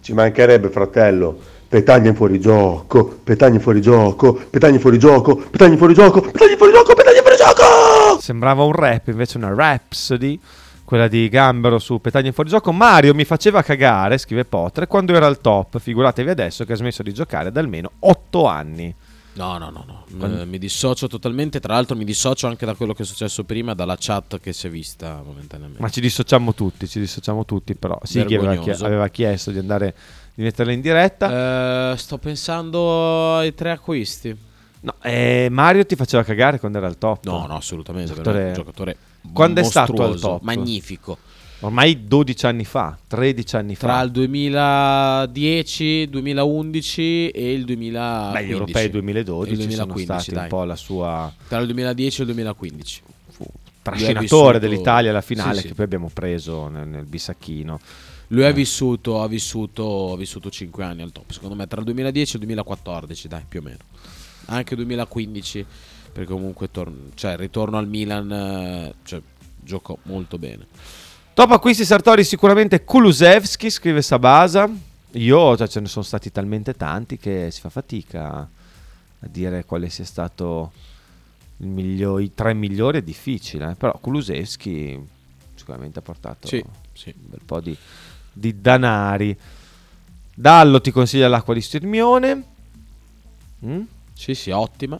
Ci 0.00 0.12
mancherebbe, 0.12 0.68
fratello. 0.70 1.40
Petagna 1.68 2.08
in 2.08 2.14
fuorigioco, 2.14 3.18
petagna 3.22 3.56
in 3.56 3.60
fuorigioco, 3.60 4.32
petagna 4.32 4.74
in 4.76 4.80
fuorigioco, 4.80 5.36
petagna 5.36 5.72
in 5.72 5.78
fuorigioco, 5.78 6.20
petagna 6.22 6.52
in 6.52 6.56
fuorigioco, 6.56 6.94
petagna 6.94 7.16
in 7.18 7.22
fuorigioco! 7.22 8.20
Sembrava 8.20 8.62
un 8.64 8.72
rap, 8.72 9.08
invece 9.08 9.36
una 9.36 9.52
Rhapsody. 9.54 10.40
Quella 10.82 11.06
di 11.06 11.28
Gambero 11.28 11.78
su 11.78 12.00
Petagna 12.00 12.28
in 12.28 12.32
fuorigioco. 12.32 12.72
Mario 12.72 13.12
mi 13.12 13.26
faceva 13.26 13.60
cagare, 13.60 14.16
scrive 14.16 14.46
Potre, 14.46 14.86
quando 14.86 15.12
era 15.14 15.26
al 15.26 15.42
top. 15.42 15.78
Figuratevi 15.78 16.30
adesso 16.30 16.64
che 16.64 16.72
ha 16.72 16.76
smesso 16.76 17.02
di 17.02 17.12
giocare 17.12 17.52
da 17.52 17.60
almeno 17.60 17.90
8 17.98 18.46
anni. 18.46 18.94
No, 19.34 19.58
no, 19.58 19.68
no, 19.68 19.84
no. 19.86 20.04
Quando- 20.18 20.40
Eh, 20.40 20.46
mi 20.46 20.56
dissocio 20.56 21.06
totalmente. 21.06 21.60
Tra 21.60 21.74
l'altro, 21.74 21.94
mi 21.94 22.04
dissocio 22.06 22.46
anche 22.46 22.64
da 22.64 22.74
quello 22.74 22.94
che 22.94 23.02
è 23.02 23.06
successo 23.06 23.44
prima, 23.44 23.74
dalla 23.74 23.96
chat 23.98 24.40
che 24.40 24.54
si 24.54 24.66
è 24.66 24.70
vista 24.70 25.20
momentaneamente. 25.22 25.82
Ma 25.82 25.90
ci 25.90 26.00
dissociamo 26.00 26.54
tutti, 26.54 26.88
ci 26.88 26.98
dissociamo 27.00 27.44
tutti, 27.44 27.74
però 27.74 28.00
Sighi 28.02 28.34
aveva, 28.34 29.08
chiesto 29.08 29.50
di 29.50 29.58
andare 29.58 29.94
di 30.38 30.44
metterla 30.44 30.70
in 30.70 30.80
diretta. 30.80 31.92
Eh, 31.92 31.96
sto 31.96 32.16
pensando 32.18 33.38
ai 33.38 33.52
tre 33.54 33.72
acquisti. 33.72 34.36
No, 34.82 34.94
eh, 35.02 35.48
Mario 35.50 35.84
ti 35.84 35.96
faceva 35.96 36.22
cagare 36.22 36.60
quando 36.60 36.78
era 36.78 36.86
al 36.86 36.96
top. 36.96 37.24
No, 37.24 37.44
no, 37.48 37.56
assolutamente. 37.56 38.10
Giocatore- 38.12 38.46
un 38.46 38.52
giocatore 38.54 38.96
Quando 39.32 39.58
è 39.60 39.64
stato 39.64 39.90
al 39.94 39.98
mostruoso, 40.10 40.28
top? 40.28 40.42
Magnifico. 40.42 41.18
Ormai 41.62 42.06
12 42.06 42.46
anni 42.46 42.64
fa, 42.64 42.96
13 43.08 43.56
anni 43.56 43.76
Tra 43.76 43.94
fa. 43.94 44.02
il 44.02 44.12
2010, 44.12 46.08
2011 46.08 47.30
e 47.30 47.52
il 47.52 47.64
2015. 47.64 48.32
Beh, 48.32 48.46
gli 48.46 48.50
europei 48.52 48.90
2012 48.90 49.50
Il 49.54 49.58
sono 49.58 49.66
2015, 49.86 50.20
stati 50.22 50.30
dai. 50.36 50.42
un 50.44 50.48
po' 50.48 50.62
la 50.64 50.76
sua 50.76 51.32
Tra 51.48 51.58
il 51.58 51.66
2010 51.66 52.20
e 52.20 52.20
il 52.24 52.26
2015. 52.30 53.02
trascinatore 53.82 54.20
vissuto- 54.20 54.58
dell'Italia 54.60 55.10
alla 55.10 55.20
finale 55.20 55.54
Sì, 55.56 55.60
sì. 55.62 55.66
che 55.68 55.74
poi 55.74 55.84
abbiamo 55.86 56.10
preso 56.14 56.68
nel, 56.68 56.86
nel 56.86 57.04
bisacchino. 57.06 57.80
Lui 58.28 58.44
ha 58.44 58.50
vissuto, 58.52 59.22
ha 59.22 59.26
vissuto, 59.28 60.12
ha 60.12 60.16
vissuto 60.16 60.50
5 60.50 60.84
anni 60.84 61.02
al 61.02 61.12
top. 61.12 61.30
Secondo 61.30 61.54
me 61.54 61.66
tra 61.66 61.78
il 61.80 61.86
2010 61.86 62.32
e 62.32 62.38
il 62.38 62.44
2014, 62.44 63.28
dai, 63.28 63.42
più 63.48 63.60
o 63.60 63.62
meno. 63.62 63.78
Anche 64.46 64.74
2015, 64.74 65.64
perché 66.12 66.30
comunque 66.30 66.70
tor- 66.70 66.92
cioè, 67.14 67.32
il 67.32 67.38
ritorno 67.38 67.78
al 67.78 67.88
Milan, 67.88 68.30
eh, 68.30 68.94
cioè, 69.04 69.20
giocò 69.56 69.96
molto 70.04 70.38
bene. 70.38 70.66
Top 71.32 71.50
acquisti 71.52 71.84
Sartori 71.84 72.24
sicuramente 72.24 72.84
Kulusevski, 72.84 73.70
scrive 73.70 74.02
Sabasa. 74.02 74.68
Io, 75.12 75.56
cioè, 75.56 75.68
ce 75.68 75.80
ne 75.80 75.86
sono 75.86 76.04
stati 76.04 76.30
talmente 76.30 76.74
tanti 76.74 77.16
che 77.16 77.50
si 77.50 77.60
fa 77.60 77.70
fatica 77.70 78.26
a 79.20 79.26
dire 79.26 79.64
quale 79.64 79.88
sia 79.88 80.04
stato 80.04 80.72
il 81.58 81.66
miglio- 81.68 82.18
i 82.18 82.34
tre 82.34 82.52
migliori, 82.54 82.98
è 82.98 83.02
difficile. 83.02 83.70
eh. 83.70 83.74
Però 83.74 83.96
Kulusevski 83.98 85.00
sicuramente 85.54 85.98
ha 85.98 86.02
portato 86.02 86.46
Sì, 86.46 86.62
sì. 86.92 87.08
un 87.16 87.30
bel 87.30 87.40
po' 87.44 87.60
di, 87.60 87.76
di 88.32 88.60
danari. 88.60 89.36
Dallo 90.34 90.80
ti 90.80 90.90
consiglia 90.90 91.28
l'acqua 91.28 91.54
di 91.54 91.60
Stirmione. 91.60 92.44
Mm? 93.64 93.80
Sì, 94.14 94.34
sì, 94.34 94.50
ottima. 94.50 94.98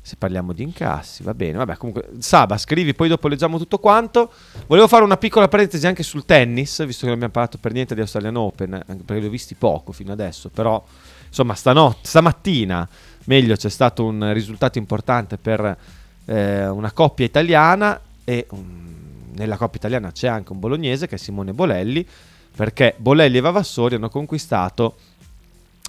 Se 0.00 0.16
parliamo 0.16 0.52
di 0.52 0.62
incassi, 0.62 1.22
va 1.22 1.34
bene. 1.34 1.58
Vabbè, 1.58 1.76
comunque, 1.76 2.08
Saba, 2.18 2.56
scrivi, 2.56 2.94
poi 2.94 3.08
dopo 3.08 3.28
leggiamo 3.28 3.58
tutto 3.58 3.78
quanto. 3.78 4.32
Volevo 4.66 4.88
fare 4.88 5.04
una 5.04 5.18
piccola 5.18 5.48
parentesi 5.48 5.86
anche 5.86 6.02
sul 6.02 6.24
tennis, 6.24 6.84
visto 6.86 7.00
che 7.00 7.06
non 7.06 7.14
abbiamo 7.14 7.32
parlato 7.32 7.58
per 7.58 7.72
niente 7.72 7.94
di 7.94 8.00
Australian 8.00 8.36
Open, 8.36 8.74
eh, 8.74 8.84
anche 8.86 9.02
perché 9.04 9.20
li 9.20 9.26
ho 9.26 9.30
visti 9.30 9.54
poco 9.54 9.92
fino 9.92 10.12
adesso. 10.12 10.48
Però, 10.48 10.82
insomma, 11.26 11.54
stanotte, 11.54 12.08
stamattina, 12.08 12.88
meglio, 13.24 13.54
c'è 13.54 13.68
stato 13.68 14.04
un 14.04 14.32
risultato 14.32 14.78
importante 14.78 15.36
per 15.36 15.76
eh, 16.24 16.66
una 16.68 16.90
coppia 16.92 17.26
italiana 17.26 18.00
e 18.24 18.46
um, 18.50 18.97
nella 19.38 19.56
coppia 19.56 19.78
italiana 19.78 20.12
c'è 20.12 20.28
anche 20.28 20.52
un 20.52 20.58
bolognese 20.58 21.06
che 21.06 21.14
è 21.14 21.18
Simone 21.18 21.52
Bolelli, 21.52 22.06
perché 22.54 22.94
Bolelli 22.98 23.38
e 23.38 23.40
Vavassori 23.40 23.94
hanno 23.94 24.08
conquistato 24.08 24.96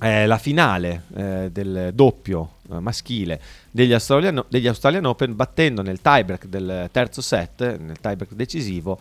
eh, 0.02 0.26
la 0.26 0.38
finale 0.38 1.04
eh, 1.16 1.50
del 1.52 1.92
doppio 1.94 2.52
eh, 2.72 2.80
maschile 2.80 3.42
degli 3.72 3.92
Australian, 3.92 4.46
degli 4.48 4.68
Australian 4.68 5.06
Open 5.06 5.36
battendo 5.36 5.82
nel 5.82 6.02
tiebreak 6.02 6.46
del 6.46 6.90
terzo 6.92 7.22
set, 7.22 7.78
nel 7.78 8.00
tiebreak 8.00 8.34
decisivo, 8.34 9.00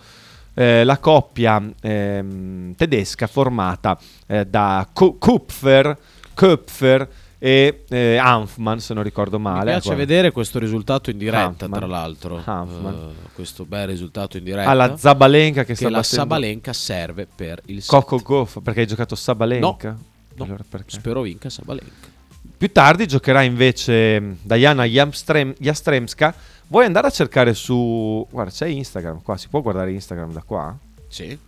eh, 0.55 0.83
la 0.83 0.99
coppia 0.99 1.63
ehm, 1.81 2.75
tedesca 2.75 3.27
formata 3.27 3.99
eh, 4.27 4.47
da 4.47 4.89
Ku- 4.93 5.19
Kupfer, 5.19 5.97
Köpfer 6.35 7.09
e 7.39 7.85
eh, 7.89 8.17
Hanfman, 8.17 8.81
se 8.81 8.95
non 8.95 9.05
ricordo 9.05 9.39
male. 9.39 9.59
Mi 9.59 9.65
piace 9.65 9.87
Guarda. 9.87 10.05
vedere 10.05 10.31
questo 10.33 10.59
risultato 10.59 11.11
in 11.11 11.19
diretta, 11.19 11.45
Hanfman. 11.45 11.71
tra 11.71 11.87
l'altro. 11.87 12.39
Eh, 12.39 13.15
questo 13.33 13.65
bel 13.65 13.87
risultato 13.87 14.37
in 14.37 14.45
diretta. 14.45 14.69
Alla 14.69 14.97
Zabalenka 14.97 15.65
che, 15.65 15.75
sta 15.75 15.85
la 15.85 15.99
battendo 15.99 16.23
Sabalenka 16.23 16.73
serve 16.73 17.29
per 17.33 17.63
il 17.67 17.81
set. 17.81 17.91
Coco 17.91 18.19
Goff, 18.19 18.59
perché 18.61 18.81
hai 18.81 18.87
giocato 18.87 19.15
Sabalenka? 19.15 19.97
No, 20.35 20.45
Allora 20.45 20.65
perché? 20.69 20.91
Spero 20.91 21.23
vinca 21.23 21.49
Sabalenka. 21.49 22.17
Più 22.57 22.73
tardi 22.73 23.07
giocherà 23.07 23.43
invece 23.43 24.21
mm, 24.21 24.33
Diana 24.43 24.85
Jamstrem- 24.85 25.55
Jastremska. 25.59 26.35
Vuoi 26.67 26.87
andare 26.87 27.07
a 27.07 27.11
cercare 27.11 27.55
su... 27.55 28.27
Guarda, 28.29 28.51
c'è 28.51 28.67
Instagram 28.67 29.23
qua, 29.23 29.37
si 29.37 29.49
può 29.49 29.63
guardare 29.63 29.93
Instagram 29.93 30.33
da 30.33 30.43
qua? 30.43 30.77
Sì. 31.07 31.39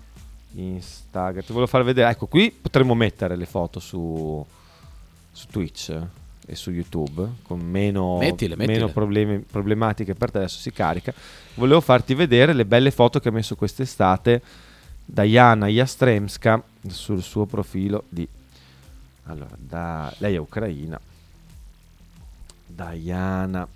Instagram, 0.54 1.42
ti 1.42 1.52
volevo 1.52 1.66
far 1.66 1.82
vedere. 1.82 2.10
Ecco, 2.10 2.26
qui 2.26 2.52
potremmo 2.52 2.94
mettere 2.94 3.36
le 3.36 3.46
foto 3.46 3.80
su, 3.80 4.46
su 5.32 5.46
Twitch 5.46 6.06
e 6.46 6.54
su 6.56 6.70
YouTube 6.70 7.28
con 7.42 7.60
meno, 7.60 8.18
Mettile, 8.18 8.56
mettile. 8.56 8.78
meno 8.78 8.88
problemi- 8.92 9.38
problematiche 9.38 10.14
per 10.14 10.30
te. 10.30 10.38
Adesso 10.38 10.58
si 10.58 10.72
carica. 10.72 11.12
Volevo 11.54 11.80
farti 11.80 12.14
vedere 12.14 12.52
le 12.52 12.64
belle 12.64 12.90
foto 12.90 13.20
che 13.20 13.28
ha 13.28 13.32
messo 13.32 13.54
quest'estate 13.56 14.42
Diana 15.04 15.66
Jastremska 15.66 16.62
sul 16.88 17.22
suo 17.22 17.46
profilo 17.46 18.04
di... 18.08 18.26
Allora, 19.24 19.54
da... 19.56 20.12
lei 20.18 20.34
è 20.34 20.38
ucraina. 20.38 20.98
Diana... 22.66 23.66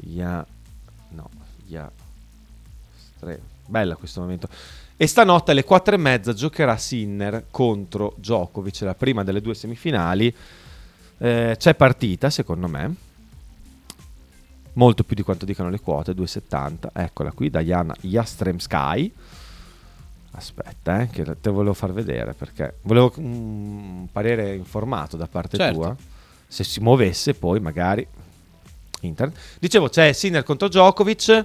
Ya... 0.00 0.46
No, 1.10 1.30
Ya... 1.66 1.90
Stre- 3.16 3.40
Bella 3.66 3.96
questo 3.96 4.20
momento. 4.20 4.48
E 4.98 5.06
stanotte 5.06 5.50
alle 5.50 5.62
4 5.64 5.94
e 5.94 5.98
mezza 5.98 6.32
giocherà 6.32 6.78
Sinner 6.78 7.46
contro 7.50 8.14
Djokovic, 8.16 8.80
la 8.80 8.94
prima 8.94 9.22
delle 9.22 9.42
due 9.42 9.54
semifinali. 9.54 10.34
Eh, 11.18 11.54
c'è 11.58 11.74
partita, 11.74 12.30
secondo 12.30 12.66
me. 12.66 12.94
Molto 14.72 15.04
più 15.04 15.14
di 15.14 15.22
quanto 15.22 15.44
dicano 15.44 15.68
le 15.68 15.80
quote, 15.80 16.12
2,70. 16.12 16.88
Eccola 16.94 17.30
qui, 17.32 17.50
Diana 17.50 17.94
Jastremsky. 18.00 19.12
Aspetta, 20.30 21.02
eh, 21.02 21.08
che 21.08 21.40
te 21.40 21.50
volevo 21.50 21.74
far 21.74 21.92
vedere 21.92 22.32
perché 22.32 22.76
volevo 22.82 23.12
mm, 23.18 23.22
un 23.22 24.06
parere 24.10 24.54
informato 24.54 25.18
da 25.18 25.26
parte 25.26 25.58
Certo. 25.58 25.74
tua. 25.74 25.96
Se 26.48 26.64
si 26.64 26.80
muovesse 26.80 27.34
poi 27.34 27.60
magari 27.60 28.06
internet. 29.00 29.38
Dicevo, 29.58 29.90
c'è 29.90 30.12
Sinner 30.12 30.42
contro 30.42 30.68
Djokovic. 30.68 31.44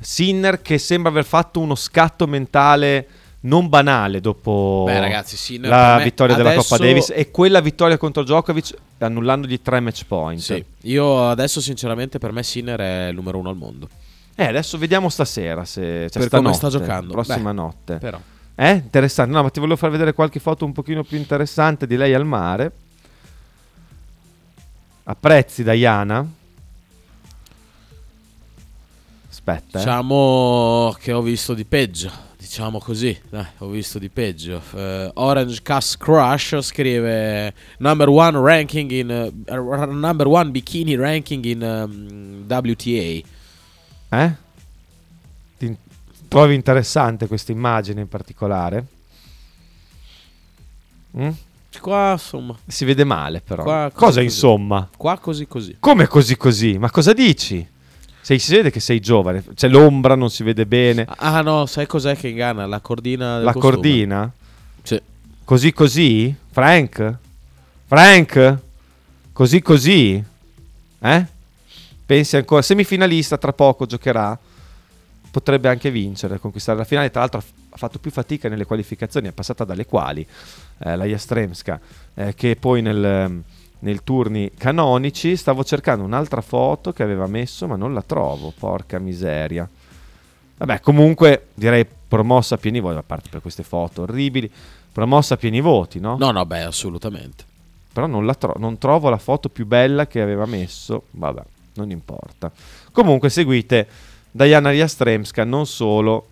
Sinner 0.00 0.62
che 0.62 0.78
sembra 0.78 1.10
aver 1.10 1.24
fatto 1.24 1.60
uno 1.60 1.74
scatto 1.74 2.26
mentale 2.26 3.08
non 3.40 3.68
banale 3.68 4.20
dopo 4.20 4.84
Beh, 4.86 4.98
ragazzi, 5.00 5.36
Sinner 5.36 5.70
la 5.70 6.00
vittoria 6.02 6.34
della 6.34 6.50
adesso- 6.50 6.74
Coppa 6.74 6.84
Davis 6.84 7.10
e 7.14 7.30
quella 7.30 7.60
vittoria 7.60 7.96
contro 7.96 8.22
Djokovic 8.24 8.74
annullandogli 8.98 9.60
tre 9.62 9.80
match 9.80 10.04
point. 10.06 10.40
Sì. 10.40 10.64
Io 10.82 11.28
adesso, 11.28 11.60
sinceramente, 11.60 12.18
per 12.18 12.32
me 12.32 12.42
Sinner 12.42 12.80
è 12.80 13.06
il 13.08 13.14
numero 13.14 13.38
uno 13.38 13.48
al 13.50 13.56
mondo. 13.56 13.88
Eh, 14.34 14.44
adesso 14.46 14.78
vediamo 14.78 15.08
stasera 15.08 15.64
se 15.64 16.08
cioè 16.10 16.28
Per 16.28 16.40
come 16.40 16.52
sta 16.52 16.68
giocando. 16.68 17.12
Prossima 17.12 17.50
Beh, 17.50 17.56
notte. 17.56 17.96
però. 17.98 18.20
Eh, 18.54 18.70
interessante. 18.72 19.32
No, 19.32 19.42
ma 19.42 19.50
ti 19.50 19.60
volevo 19.60 19.76
far 19.78 19.90
vedere 19.90 20.12
qualche 20.12 20.40
foto 20.40 20.64
un 20.64 20.72
pochino 20.72 21.04
più 21.04 21.16
interessante 21.16 21.86
di 21.86 21.96
lei 21.96 22.14
al 22.14 22.24
mare. 22.24 22.72
Apprezzi 25.04 25.62
Diana? 25.62 26.26
Aspetta. 29.52 29.78
eh. 29.78 29.80
Diciamo 29.80 30.94
che 31.00 31.12
ho 31.12 31.22
visto 31.22 31.54
di 31.54 31.64
peggio. 31.64 32.26
Diciamo 32.38 32.78
così, 32.78 33.18
dai, 33.28 33.44
ho 33.58 33.68
visto 33.68 33.98
di 33.98 34.08
peggio. 34.08 34.62
Eh, 34.74 35.10
Orange 35.14 35.60
Cast 35.62 35.98
Crush 35.98 36.58
scrive 36.60 37.52
number 37.78 38.08
one 38.08 38.40
ranking 38.40 38.90
in 38.90 39.10
eh, 39.10 39.54
number 39.86 40.26
one 40.26 40.50
bikini 40.50 40.94
ranking 40.96 41.44
in 41.44 41.62
um, 41.62 42.44
WTA. 42.46 43.20
Eh? 44.10 44.32
Ti 45.58 45.76
trovi 46.28 46.54
interessante 46.54 47.26
questa 47.26 47.52
immagine 47.52 48.00
in 48.00 48.08
particolare? 48.08 48.86
Mm? 51.16 51.30
Qua 51.80 52.12
insomma, 52.12 52.56
Si 52.66 52.84
vede 52.86 53.04
male 53.04 53.40
però. 53.42 53.62
Qua- 53.62 53.90
Cosa 53.92 54.06
così, 54.20 54.22
insomma? 54.24 54.88
qua 54.96 55.18
così 55.18 55.46
così. 55.46 55.76
Come 55.78 56.06
così 56.06 56.36
così? 56.36 56.78
Ma 56.78 56.90
cosa 56.90 57.12
dici? 57.12 57.66
Sei, 58.28 58.38
si 58.38 58.56
vede 58.56 58.70
che 58.70 58.80
sei 58.80 59.00
giovane. 59.00 59.42
C'è 59.54 59.68
l'ombra, 59.68 60.14
non 60.14 60.28
si 60.28 60.42
vede 60.42 60.66
bene. 60.66 61.06
Ah 61.16 61.40
no, 61.40 61.64
sai 61.64 61.86
cos'è 61.86 62.14
che 62.14 62.28
inganna? 62.28 62.66
La 62.66 62.80
cordina 62.80 63.38
La 63.38 63.54
costume. 63.54 63.72
cordina? 63.72 64.30
Sì. 64.82 65.00
Così 65.44 65.72
così? 65.72 66.34
Frank? 66.50 67.16
Frank? 67.86 68.58
Così 69.32 69.62
così? 69.62 70.22
Eh? 70.98 71.26
Pensi 72.04 72.36
ancora? 72.36 72.60
Semifinalista 72.60 73.38
tra 73.38 73.54
poco 73.54 73.86
giocherà. 73.86 74.38
Potrebbe 75.30 75.70
anche 75.70 75.90
vincere, 75.90 76.38
conquistare 76.38 76.76
la 76.76 76.84
finale. 76.84 77.10
Tra 77.10 77.20
l'altro 77.20 77.42
ha 77.70 77.76
fatto 77.78 77.98
più 77.98 78.10
fatica 78.10 78.50
nelle 78.50 78.66
qualificazioni, 78.66 79.28
è 79.28 79.32
passata 79.32 79.64
dalle 79.64 79.86
quali 79.86 80.26
eh, 80.80 80.96
la 80.96 81.06
Jastremska, 81.06 81.80
eh, 82.12 82.34
che 82.34 82.56
poi 82.56 82.82
nel, 82.82 83.42
nel 83.80 84.02
turni 84.02 84.50
canonici. 84.56 85.36
Stavo 85.36 85.64
cercando 85.64 86.04
un'altra 86.04 86.40
foto 86.40 86.92
che 86.92 87.02
aveva 87.02 87.26
messo, 87.26 87.66
ma 87.66 87.76
non 87.76 87.94
la 87.94 88.02
trovo. 88.02 88.52
Porca 88.58 88.98
miseria. 88.98 89.68
Vabbè, 90.56 90.80
comunque 90.80 91.48
direi 91.54 91.86
promossa 92.08 92.56
a 92.56 92.58
pieni 92.58 92.80
voti, 92.80 92.96
a 92.96 93.02
parte 93.02 93.28
per 93.28 93.40
queste 93.40 93.62
foto 93.62 94.02
orribili, 94.02 94.50
promossa 94.90 95.34
a 95.34 95.36
pieni 95.36 95.60
voti, 95.60 96.00
no? 96.00 96.16
No, 96.18 96.30
no, 96.30 96.44
beh, 96.44 96.62
assolutamente. 96.62 97.44
Però 97.92 98.06
non, 98.06 98.26
la 98.26 98.34
tro- 98.34 98.56
non 98.58 98.78
trovo 98.78 99.08
la 99.08 99.18
foto 99.18 99.48
più 99.48 99.66
bella 99.66 100.06
che 100.06 100.20
aveva 100.20 100.46
messo. 100.46 101.04
Vabbè, 101.10 101.42
non 101.74 101.90
importa. 101.90 102.50
Comunque 102.92 103.28
seguite 103.30 103.86
Diana 104.30 104.70
Jastremska, 104.72 105.44
non 105.44 105.66
solo. 105.66 106.27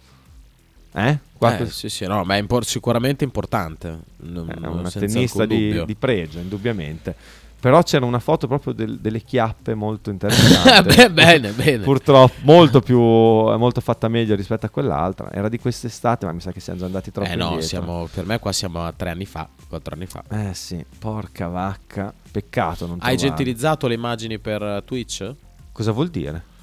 Eh? 0.99 1.19
Qua 1.37 1.59
Eh, 1.59 1.67
sì, 1.67 1.91
sì, 1.91 2.07
no, 2.07 2.25
ma 2.25 2.37
è 2.37 2.39
impor- 2.39 2.65
sicuramente 2.65 3.23
importante. 3.23 3.99
Non- 4.19 4.49
è 4.51 4.67
una 4.67 4.91
tennista 4.91 5.45
di, 5.45 5.85
di 5.85 5.95
pregio, 5.95 6.39
indubbiamente. 6.39 7.15
Però 7.61 7.83
c'era 7.83 8.05
una 8.07 8.19
foto 8.19 8.47
proprio 8.47 8.73
del- 8.73 8.99
delle 8.99 9.21
chiappe 9.23 9.75
molto 9.75 10.09
interessante. 10.11 10.95
Beh, 11.11 11.11
bene, 11.11 11.51
bene. 11.51 11.79
Purtroppo 11.85 12.33
molto 12.43 12.81
più 12.81 12.99
molto 13.01 13.81
fatta 13.83 14.09
meglio 14.09 14.35
rispetto 14.37 14.65
a 14.67 14.69
quell'altra. 14.71 15.31
Era 15.33 15.49
di 15.51 15.59
quest'estate, 15.59 16.25
ma 16.27 16.33
mi 16.33 16.41
sa 16.41 16.53
che 16.53 16.61
siamo 16.61 16.79
già 16.79 16.87
andati 16.87 17.11
troppo 17.11 17.29
Eh 17.29 17.35
no, 17.35 17.45
indietro. 17.45 17.67
siamo, 17.67 18.09
per 18.13 18.25
me 18.25 18.39
qua 18.39 18.53
siamo 18.53 18.83
a 18.85 18.93
tre 18.97 19.11
anni 19.11 19.27
fa, 19.27 19.49
quattro 19.69 19.95
anni 19.95 20.07
fa. 20.07 20.23
Eh 20.31 20.55
sì, 20.55 20.83
porca 20.99 21.49
vacca. 21.49 22.13
Peccato 22.31 22.87
non 22.87 22.97
Hai 23.01 23.17
trovarlo. 23.17 23.37
gentilizzato 23.37 23.87
le 23.87 23.95
immagini 23.95 24.39
per 24.39 24.63
eh, 24.63 24.83
Twitch? 24.85 25.35
Cosa 25.73 25.93
vuol 25.93 26.09
dire? 26.09 26.55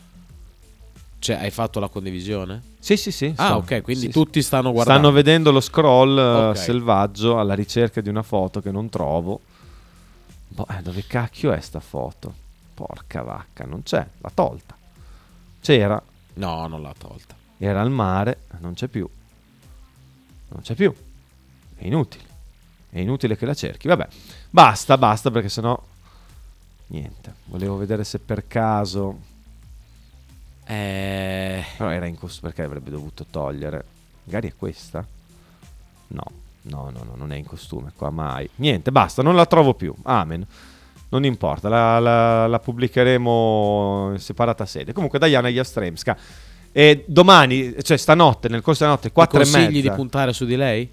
Cioè, 1.23 1.37
hai 1.37 1.51
fatto 1.51 1.79
la 1.79 1.87
condivisione? 1.87 2.61
Sì, 2.79 2.97
sì, 2.97 3.09
sì. 3.09 3.33
Ah, 3.37 3.45
sto- 3.45 3.53
ok, 3.55 3.81
quindi 3.81 4.07
sì, 4.07 4.11
tutti 4.11 4.41
stanno 4.41 4.73
guardando. 4.73 4.99
Stanno 4.99 5.15
vedendo 5.15 5.51
lo 5.51 5.61
scroll 5.61 6.17
eh, 6.19 6.47
Ok. 6.49 6.57
selvaggio 6.57 7.39
alla 7.39 7.53
ricerca 7.53 8.01
di 8.01 8.09
una 8.09 8.23
foto 8.23 8.59
che 8.59 8.71
non 8.71 8.89
trovo. 8.89 9.39
Boh, 10.49 10.67
eh, 10.69 10.81
dove 10.81 11.05
cacchio 11.07 11.53
è 11.53 11.61
sta 11.61 11.79
foto? 11.79 12.33
Porca 12.73 13.21
vacca, 13.21 13.63
non 13.63 13.83
c'è, 13.83 14.05
l'ha 14.17 14.31
tolta. 14.33 14.75
C'era, 15.61 16.01
No, 16.33 16.67
non 16.67 16.81
l'ha 16.81 16.93
tolta. 16.97 17.35
era 17.57 17.79
al 17.79 17.89
mare, 17.89 18.39
non 18.59 18.73
c'è 18.73 18.87
più. 18.87 19.07
Non 20.49 20.61
c'è 20.61 20.75
più. 20.75 20.93
È 21.77 21.85
inutile. 21.85 22.23
È 22.89 22.99
inutile 22.99 23.37
che 23.37 23.45
la 23.45 23.53
cerchi. 23.53 23.87
Vabbè, 23.87 24.07
basta, 24.49 24.97
basta 24.97 25.31
perché 25.31 25.47
sennò 25.47 25.81
niente. 26.87 27.33
Volevo 27.45 27.77
vedere 27.77 28.03
se 28.03 28.19
per 28.19 28.45
caso 28.45 29.31
Eh, 30.65 31.63
Però 31.77 31.89
era 31.89 32.05
in 32.05 32.17
costume 32.17 32.51
perché 32.51 32.63
avrebbe 32.65 32.89
dovuto 32.89 33.25
togliere. 33.29 33.83
Magari 34.25 34.49
è 34.49 34.53
questa? 34.57 35.05
No, 36.07 36.23
no, 36.63 36.89
no, 36.91 37.03
no, 37.03 37.13
non 37.15 37.31
è 37.31 37.35
in 37.35 37.45
costume 37.45 37.91
qua 37.95 38.09
mai. 38.09 38.49
Niente, 38.55 38.91
basta, 38.91 39.21
non 39.21 39.35
la 39.35 39.45
trovo 39.45 39.73
più. 39.73 39.93
Amen. 40.03 40.45
Non 41.09 41.25
importa, 41.25 41.69
la, 41.69 41.99
la- 41.99 42.47
la 42.47 42.59
pubblicheremo 42.59 44.09
in 44.13 44.19
separata 44.19 44.65
sede. 44.65 44.93
Comunque, 44.93 45.19
Diana 45.19 45.49
Jastremska. 45.49 46.17
E 46.71 47.03
domani, 47.07 47.75
cioè 47.83 47.97
stanotte, 47.97 48.47
nel 48.49 48.61
corso 48.61 48.83
della 48.83 48.95
notte, 48.95 49.09
ti 49.09 49.13
4 49.13 49.37
e 49.37 49.43
consigli 49.43 49.75
mezza. 49.75 49.89
di 49.89 49.95
puntare 49.95 50.33
su 50.33 50.45
di 50.45 50.55
lei? 50.55 50.89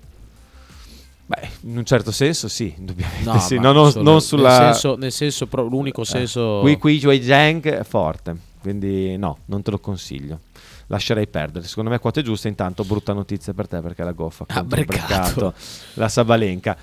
Beh, 1.24 1.48
in 1.62 1.78
un 1.78 1.84
certo 1.84 2.10
senso 2.10 2.48
sì, 2.48 2.74
indubbiamente 2.76 3.24
No, 3.24 3.38
sì. 3.38 3.56
No, 3.58 3.72
non, 3.72 3.92
non 3.96 4.20
sulla... 4.20 4.48
Nel 4.58 4.72
senso, 4.72 4.96
nel 4.96 5.12
senso 5.12 5.48
l'unico 5.52 6.04
senso... 6.04 6.58
Qui 6.60 6.76
Qui 6.76 6.98
Jui 6.98 7.22
Zhang 7.22 7.66
è 7.78 7.84
forte, 7.84 8.36
quindi 8.60 9.16
no, 9.16 9.38
non 9.46 9.62
te 9.62 9.70
lo 9.70 9.78
consiglio. 9.78 10.40
Lascerei 10.86 11.26
perdere. 11.26 11.66
Secondo 11.66 11.90
me 11.90 11.98
quote 11.98 12.22
giuste. 12.22 12.48
Intanto, 12.48 12.84
brutta 12.84 13.12
notizia 13.12 13.52
per 13.52 13.68
te 13.68 13.80
perché 13.80 14.04
la 14.04 14.12
goffa 14.12 14.44
Ha 14.48 14.64
breccato. 14.64 15.54
La 15.94 16.08
Sabalenka. 16.08 16.76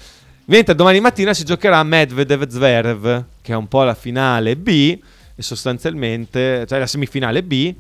Mentre 0.46 0.76
domani 0.76 1.02
mattina 1.02 1.34
si 1.34 1.44
giocherà 1.44 1.84
Medvedev 1.84 2.48
Zverev, 2.48 3.26
che 3.42 3.52
è 3.52 3.56
un 3.56 3.68
po' 3.68 3.84
la 3.84 3.96
finale 3.96 4.56
B, 4.56 4.98
e 5.36 5.42
sostanzialmente, 5.42 6.66
cioè 6.66 6.80
la 6.80 6.88
semifinale 6.88 7.44
B, 7.44 7.76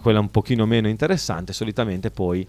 quella 0.00 0.20
un 0.20 0.30
pochino 0.30 0.66
meno 0.66 0.88
interessante. 0.88 1.52
Solitamente 1.52 2.12
poi 2.12 2.46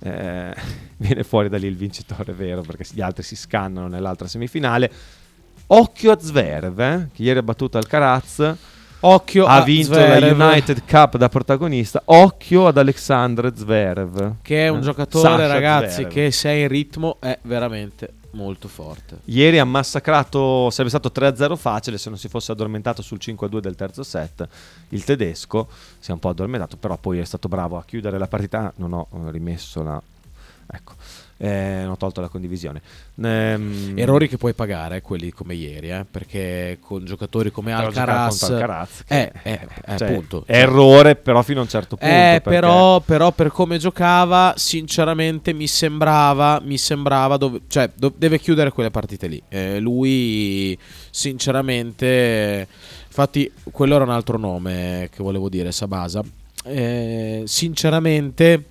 eh, 0.00 0.54
viene 0.98 1.24
fuori 1.24 1.48
da 1.48 1.56
lì 1.56 1.66
il 1.66 1.76
vincitore 1.76 2.34
vero, 2.34 2.60
perché 2.60 2.84
gli 2.92 3.00
altri 3.00 3.22
si 3.22 3.36
scannano 3.36 3.88
nell'altra 3.88 4.28
semifinale. 4.28 4.92
Occhio 5.68 6.12
a 6.12 6.18
Zverev, 6.20 6.78
eh, 6.78 7.08
che 7.12 7.22
ieri 7.22 7.38
ha 7.38 7.42
battuto 7.42 7.78
Alcaraz. 7.78 8.54
Occhio 9.06 9.44
ha 9.46 9.56
a 9.56 9.62
vinto 9.62 9.94
Zverev. 9.94 10.36
la 10.38 10.46
United 10.48 10.84
Cup 10.86 11.16
da 11.16 11.28
protagonista. 11.28 12.02
Occhio 12.06 12.66
ad 12.66 12.78
Alexander 12.78 13.52
Zverev. 13.54 14.36
Che 14.42 14.64
è 14.64 14.68
un 14.68 14.78
Eh, 14.78 14.82
giocatore, 14.82 15.28
Sasha 15.28 15.46
ragazzi, 15.46 15.92
Zverev. 15.94 16.12
che 16.12 16.30
se 16.30 16.48
è 16.48 16.52
in 16.52 16.68
ritmo 16.68 17.16
è 17.20 17.38
veramente 17.42 18.12
Molto 18.34 18.66
forte. 18.66 19.18
Ieri 19.26 19.60
ha 19.60 19.64
massacrato, 19.64 20.68
sarebbe 20.70 20.88
stato 20.88 21.12
3-0 21.14 21.54
facile 21.54 21.98
se 21.98 22.08
non 22.08 22.18
si 22.18 22.26
fosse 22.28 22.50
addormentato 22.50 23.00
sul 23.00 23.18
5-2 23.20 23.58
del 23.60 23.76
terzo 23.76 24.02
set. 24.02 24.48
Il 24.88 25.04
tedesco 25.04 25.68
si 26.00 26.10
è 26.10 26.12
un 26.12 26.18
po' 26.18 26.30
addormentato, 26.30 26.76
però 26.76 26.96
poi 26.96 27.20
è 27.20 27.24
stato 27.24 27.46
bravo 27.46 27.76
a 27.76 27.84
chiudere 27.84 28.18
la 28.18 28.26
partita. 28.26 28.72
Non 28.76 28.92
ho 28.92 29.06
eh, 29.12 29.30
rimesso 29.30 29.84
la... 29.84 30.02
Ecco, 30.66 30.94
eh, 31.36 31.84
ho 31.86 31.96
tolto 31.96 32.20
la 32.20 32.28
condivisione. 32.28 32.80
Ehm, 33.22 33.92
Errori 33.96 34.28
che 34.28 34.36
puoi 34.36 34.54
pagare, 34.54 35.00
quelli 35.00 35.30
come 35.30 35.54
ieri, 35.54 35.90
eh, 35.90 36.04
perché 36.10 36.78
con 36.80 37.04
giocatori 37.04 37.50
come 37.50 37.72
però 37.74 37.86
Alcaraz, 37.86 38.42
Alcaraz, 38.42 39.04
che- 39.06 39.20
eh, 39.22 39.32
eh, 39.42 39.68
eh, 39.86 39.96
cioè, 39.98 40.08
appunto. 40.10 40.42
è 40.46 40.58
errore, 40.58 41.16
però 41.16 41.42
fino 41.42 41.60
a 41.60 41.62
un 41.62 41.68
certo 41.68 41.96
punto. 41.96 42.12
Eh, 42.14 42.40
perché- 42.42 42.48
però, 42.48 43.00
però 43.00 43.30
per 43.32 43.48
come 43.48 43.78
giocava, 43.78 44.54
sinceramente 44.56 45.52
mi 45.52 45.66
sembrava, 45.66 46.60
mi 46.64 46.78
sembrava 46.78 47.36
dove, 47.36 47.60
cioè 47.68 47.90
do- 47.94 48.12
deve 48.16 48.38
chiudere 48.38 48.70
quelle 48.70 48.90
partite 48.90 49.26
lì. 49.26 49.42
Eh, 49.48 49.78
lui, 49.80 50.76
sinceramente, 51.10 52.66
infatti, 53.06 53.50
quello 53.70 53.94
era 53.94 54.04
un 54.04 54.10
altro 54.10 54.38
nome 54.38 55.08
che 55.12 55.22
volevo 55.22 55.48
dire, 55.48 55.72
Sabasa. 55.72 56.22
Eh, 56.64 57.42
sinceramente, 57.46 58.64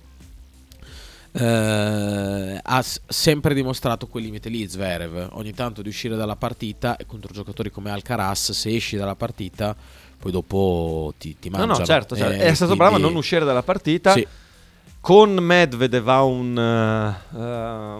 eh, 1.36 2.60
ha 2.62 2.82
s- 2.82 3.00
sempre 3.06 3.54
dimostrato 3.54 4.06
quel 4.06 4.22
limite 4.24 4.48
lì 4.48 4.66
Zverev 4.68 5.30
ogni 5.32 5.52
tanto 5.52 5.82
di 5.82 5.88
uscire 5.88 6.16
dalla 6.16 6.36
partita 6.36 6.96
e 6.96 7.06
contro 7.06 7.32
giocatori 7.32 7.70
come 7.70 7.90
Alcaraz 7.90 8.52
se 8.52 8.74
esci 8.74 8.96
dalla 8.96 9.16
partita 9.16 9.74
poi 10.18 10.30
dopo 10.32 11.12
ti, 11.18 11.36
ti 11.38 11.48
No, 11.50 11.58
mangiano 11.58 11.78
no, 11.80 11.84
certo, 11.84 12.16
certo. 12.16 12.34
Eh, 12.40 12.46
è 12.46 12.54
stato 12.54 12.74
quindi- 12.74 12.78
bravo 12.78 12.96
a 12.96 12.98
non 12.98 13.14
uscire 13.16 13.44
dalla 13.44 13.62
partita. 13.62 14.12
Sì. 14.12 14.26
Con 15.00 15.34
Medvedev 15.34 16.08
ha 16.08 16.22
un, 16.22 16.56
eh, 16.56 17.36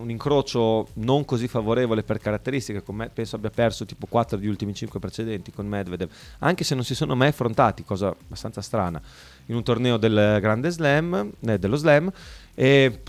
un 0.01 0.09
incrocio 0.09 0.89
non 0.95 1.27
così 1.27 1.49
favorevole 1.49 2.03
per 2.03 2.17
caratteristiche. 2.19 2.83
Con 2.83 2.95
me- 2.97 3.11
penso 3.11 3.37
abbia 3.37 3.51
perso 3.51 3.85
tipo 3.85 4.07
4 4.07 4.39
degli 4.39 4.47
ultimi 4.49 4.73
5 4.73 4.99
precedenti 5.01 5.53
con 5.53 5.67
Medvedev, 5.67 6.09
anche 6.39 6.65
se 6.65 6.75
non 6.75 6.83
si 6.83 6.95
sono 6.95 7.15
mai 7.15 7.29
affrontati, 7.29 7.85
cosa 7.85 8.07
abbastanza 8.09 8.63
strana, 8.63 8.99
in 9.47 9.55
un 9.55 9.63
torneo 9.63 9.99
del 9.99 10.39
Grande 10.41 10.71
Slam, 10.71 11.31
eh, 11.47 11.59
dello 11.59 11.77
Slam. 11.77 12.11
E 12.55 13.01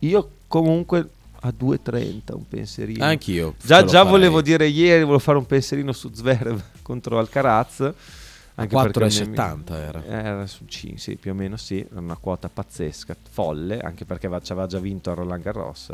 io 0.00 0.30
comunque 0.46 1.08
a 1.40 1.48
2.30 1.48 2.34
un 2.34 2.48
pensierino. 2.48 3.04
Anch'io, 3.04 3.54
Già, 3.62 3.84
già 3.84 4.02
volevo 4.02 4.40
dire 4.42 4.66
ieri, 4.66 5.00
volevo 5.02 5.18
fare 5.18 5.38
un 5.38 5.46
pensierino 5.46 5.92
su 5.92 6.10
Zverev 6.12 6.60
contro 6.82 7.18
Alcaraz. 7.18 7.92
Anche 8.54 8.76
perché 8.76 9.00
4,70 9.00 9.26
mi- 9.70 9.76
era. 9.76 10.04
Era 10.04 10.46
su 10.46 10.64
5, 10.66 10.98
sì, 10.98 11.16
più 11.16 11.30
o 11.30 11.34
meno 11.34 11.56
sì, 11.56 11.78
era 11.90 12.00
una 12.00 12.16
quota 12.16 12.50
pazzesca, 12.50 13.16
folle, 13.30 13.78
anche 13.78 14.04
perché 14.04 14.26
aveva- 14.26 14.66
già 14.66 14.78
vinto 14.78 15.10
a 15.10 15.14
Roland 15.14 15.42
Garros 15.42 15.88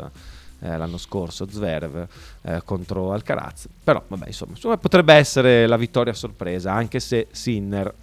eh, 0.61 0.77
l'anno 0.77 0.97
scorso 0.97 1.47
Zverev 1.49 2.05
eh, 2.41 2.61
contro 2.65 3.13
Alcaraz. 3.13 3.67
Però 3.81 4.03
vabbè, 4.05 4.27
insomma, 4.27 4.51
insomma, 4.51 4.77
potrebbe 4.77 5.13
essere 5.13 5.67
la 5.67 5.77
vittoria 5.77 6.11
a 6.11 6.15
sorpresa, 6.15 6.73
anche 6.73 6.99
se 6.99 7.27
Sinner 7.31 7.93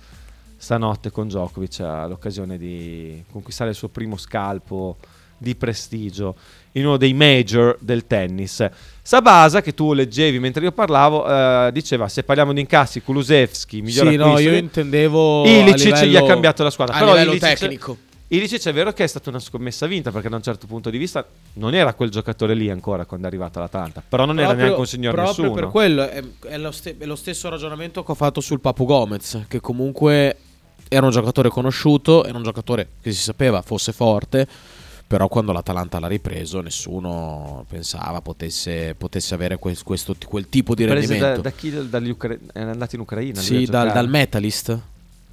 stanotte 0.56 1.10
con 1.10 1.28
Djokovic 1.28 1.80
ha 1.80 2.06
l'occasione 2.06 2.56
di 2.58 3.22
conquistare 3.30 3.70
il 3.70 3.76
suo 3.76 3.88
primo 3.88 4.16
scalpo 4.16 4.96
di 5.38 5.54
prestigio 5.54 6.34
in 6.72 6.86
uno 6.86 6.96
dei 6.96 7.12
major 7.12 7.76
del 7.80 8.06
tennis. 8.06 8.66
Sabasa, 9.02 9.60
che 9.60 9.74
tu 9.74 9.92
leggevi 9.92 10.38
mentre 10.38 10.64
io 10.64 10.72
parlavo, 10.72 11.26
eh, 11.28 11.70
diceva 11.72 12.08
se 12.08 12.22
parliamo 12.22 12.52
di 12.52 12.60
incassi, 12.60 13.02
Kulusevski, 13.02 13.82
miglior 13.82 14.08
Sì, 14.08 14.16
no, 14.16 14.24
acquisto 14.24 14.48
io 14.48 14.54
di- 14.54 14.58
intendevo 14.64 15.44
Ilicic 15.46 15.94
gli 15.94 16.04
livello- 16.06 16.24
ha 16.24 16.28
cambiato 16.28 16.62
la 16.62 16.70
squadra. 16.70 16.94
a 16.94 16.98
Però 16.98 17.12
livello 17.12 17.30
Ilicic- 17.32 17.58
tecnico. 17.58 17.96
Ilicic 18.28 18.66
è 18.66 18.72
vero 18.72 18.92
che 18.92 19.04
è 19.04 19.06
stata 19.06 19.28
una 19.30 19.38
scommessa 19.38 19.86
vinta 19.86 20.10
perché 20.10 20.28
da 20.28 20.34
un 20.36 20.42
certo 20.42 20.66
punto 20.66 20.90
di 20.90 20.98
vista 20.98 21.24
non 21.54 21.74
era 21.74 21.94
quel 21.94 22.10
giocatore 22.10 22.54
lì 22.54 22.68
ancora 22.70 23.04
quando 23.04 23.26
è 23.26 23.28
arrivato 23.28 23.58
all'Atalanta. 23.58 24.02
Però 24.06 24.24
non 24.24 24.36
era 24.38 24.46
Proprio- 24.48 24.64
neanche 24.64 24.80
un 24.80 24.86
signor 24.88 25.14
proprio 25.14 25.42
nessuno. 25.44 25.60
per 25.60 25.70
quello 25.70 26.08
è, 26.08 26.22
è 26.48 26.58
lo 26.58 26.72
ste- 26.72 26.96
è 26.98 27.04
lo 27.04 27.14
stesso 27.14 27.48
ragionamento 27.48 28.02
che 28.02 28.10
ho 28.10 28.14
fatto 28.16 28.40
sul 28.40 28.58
Papu 28.60 28.84
Gomez, 28.84 29.44
che 29.46 29.60
comunque 29.60 30.36
era 30.88 31.04
un 31.04 31.10
giocatore 31.12 31.48
conosciuto, 31.48 32.24
era 32.24 32.36
un 32.36 32.42
giocatore 32.44 32.88
che 33.00 33.12
si 33.12 33.20
sapeva 33.22 33.62
fosse 33.62 33.92
forte, 33.92 34.46
però 35.06 35.28
quando 35.28 35.52
l'Atalanta 35.52 35.98
l'ha 36.00 36.08
ripreso 36.08 36.60
nessuno 36.60 37.64
pensava 37.68 38.20
potesse, 38.20 38.94
potesse 38.96 39.34
avere 39.34 39.56
quel, 39.58 39.80
questo, 39.82 40.16
quel 40.26 40.48
tipo 40.48 40.74
di 40.74 40.84
Prese 40.84 41.06
rendimento. 41.08 41.42
da, 41.42 41.48
da 41.48 41.50
chi 41.54 41.70
è 41.70 42.60
andato 42.60 42.94
in 42.96 43.00
Ucraina? 43.02 43.40
sì, 43.40 43.64
dal, 43.66 43.92
dal 43.92 44.08
Metalist. 44.08 44.80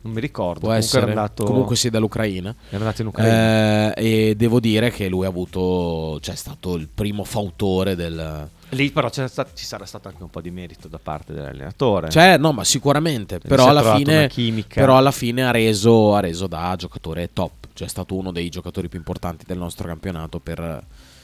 Non 0.05 0.11
mi 0.11 0.19
ricordo. 0.19 0.59
Può 0.59 0.67
Comunque 0.69 0.85
essere. 0.85 1.01
era 1.11 1.21
andato- 1.21 1.43
Comunque 1.45 1.75
sì, 1.77 1.89
dall'Ucraina. 1.89 2.53
Era 2.67 2.77
andato 2.79 3.01
in 3.01 3.07
Ucraina. 3.07 3.93
Eh, 3.93 4.29
e 4.29 4.35
devo 4.35 4.59
dire 4.59 4.91
che 4.91 5.07
lui 5.07 5.23
ha 5.25 5.29
avuto, 5.29 6.19
cioè 6.19 6.33
è 6.35 6.37
stato 6.37 6.75
il 6.75 6.89
primo 6.93 7.23
fautore 7.23 7.95
del... 7.95 8.49
Lì 8.73 8.91
però 8.91 9.09
sta- 9.11 9.47
ci 9.53 9.65
sarà 9.65 9.85
stato 9.85 10.07
anche 10.07 10.21
un 10.23 10.29
po' 10.29 10.41
di 10.41 10.51
merito 10.51 10.87
da 10.87 10.99
parte 11.01 11.33
dell'allenatore. 11.33 12.09
Cioè, 12.09 12.37
no, 12.37 12.51
ma 12.51 12.63
sicuramente. 12.63 13.39
Si 13.41 13.47
Però 13.47 13.67
alla, 13.67 13.95
fine, 13.95 14.29
però 14.67 14.97
alla 14.97 15.11
fine 15.11 15.45
ha 15.45 15.51
reso, 15.51 16.15
ha 16.15 16.19
reso 16.19 16.47
da 16.47 16.75
giocatore 16.77 17.31
top. 17.33 17.67
Cioè, 17.73 17.87
è 17.87 17.89
stato 17.89 18.15
uno 18.15 18.31
dei 18.31 18.49
giocatori 18.49 18.87
più 18.89 18.99
importanti 18.99 19.45
del 19.47 19.57
nostro 19.57 19.87
campionato 19.87 20.39
per, 20.39 20.83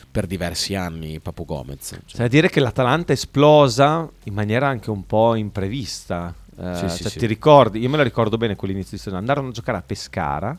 per 0.09 0.25
diversi 0.25 0.75
anni, 0.75 1.19
Papu 1.19 1.45
Gomez. 1.45 1.87
Cioè, 1.89 1.99
C'è 2.05 2.17
da 2.17 2.27
dire 2.27 2.49
che 2.49 2.59
l'Atalanta 2.59 3.11
è 3.11 3.15
esplosa 3.15 4.09
in 4.23 4.33
maniera 4.33 4.67
anche 4.67 4.89
un 4.89 5.05
po' 5.05 5.35
imprevista. 5.35 6.33
Eh, 6.59 6.75
Sì, 6.75 6.89
sì, 6.89 7.03
cioè, 7.03 7.11
sì. 7.11 7.19
Ti 7.19 7.25
ricordi? 7.25 7.79
Io 7.79 7.89
me 7.89 7.97
la 7.97 8.03
ricordo 8.03 8.37
bene 8.37 8.55
quell'inizio 8.55 8.91
di 8.91 8.97
stagione. 8.97 9.21
Andarono 9.21 9.49
a 9.49 9.51
giocare 9.51 9.77
a 9.77 9.83
Pescara. 9.85 10.57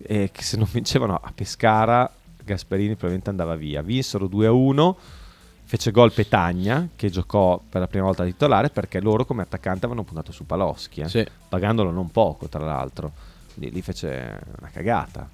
E 0.00 0.30
che 0.32 0.42
se 0.42 0.56
non 0.56 0.68
vincevano 0.70 1.14
a 1.14 1.32
Pescara, 1.34 2.08
Gasperini 2.44 2.90
probabilmente 2.90 3.30
andava 3.30 3.56
via. 3.56 3.82
Vinsero 3.82 4.26
2-1. 4.26 4.94
Fece 5.70 5.90
gol 5.90 6.14
Petagna, 6.14 6.88
che 6.96 7.10
giocò 7.10 7.60
per 7.68 7.82
la 7.82 7.86
prima 7.88 8.06
volta 8.06 8.24
titolare, 8.24 8.70
perché 8.70 9.00
loro 9.02 9.26
come 9.26 9.42
attaccante 9.42 9.84
avevano 9.84 10.02
puntato 10.02 10.32
su 10.32 10.46
Paloschi, 10.46 11.02
eh, 11.02 11.08
Sì. 11.10 11.26
pagandolo 11.46 11.90
non 11.90 12.10
poco, 12.10 12.48
tra 12.48 12.64
l'altro. 12.64 13.12
Quindi 13.52 13.74
lì 13.74 13.82
fece 13.82 14.40
una 14.60 14.70
cagata. 14.72 15.28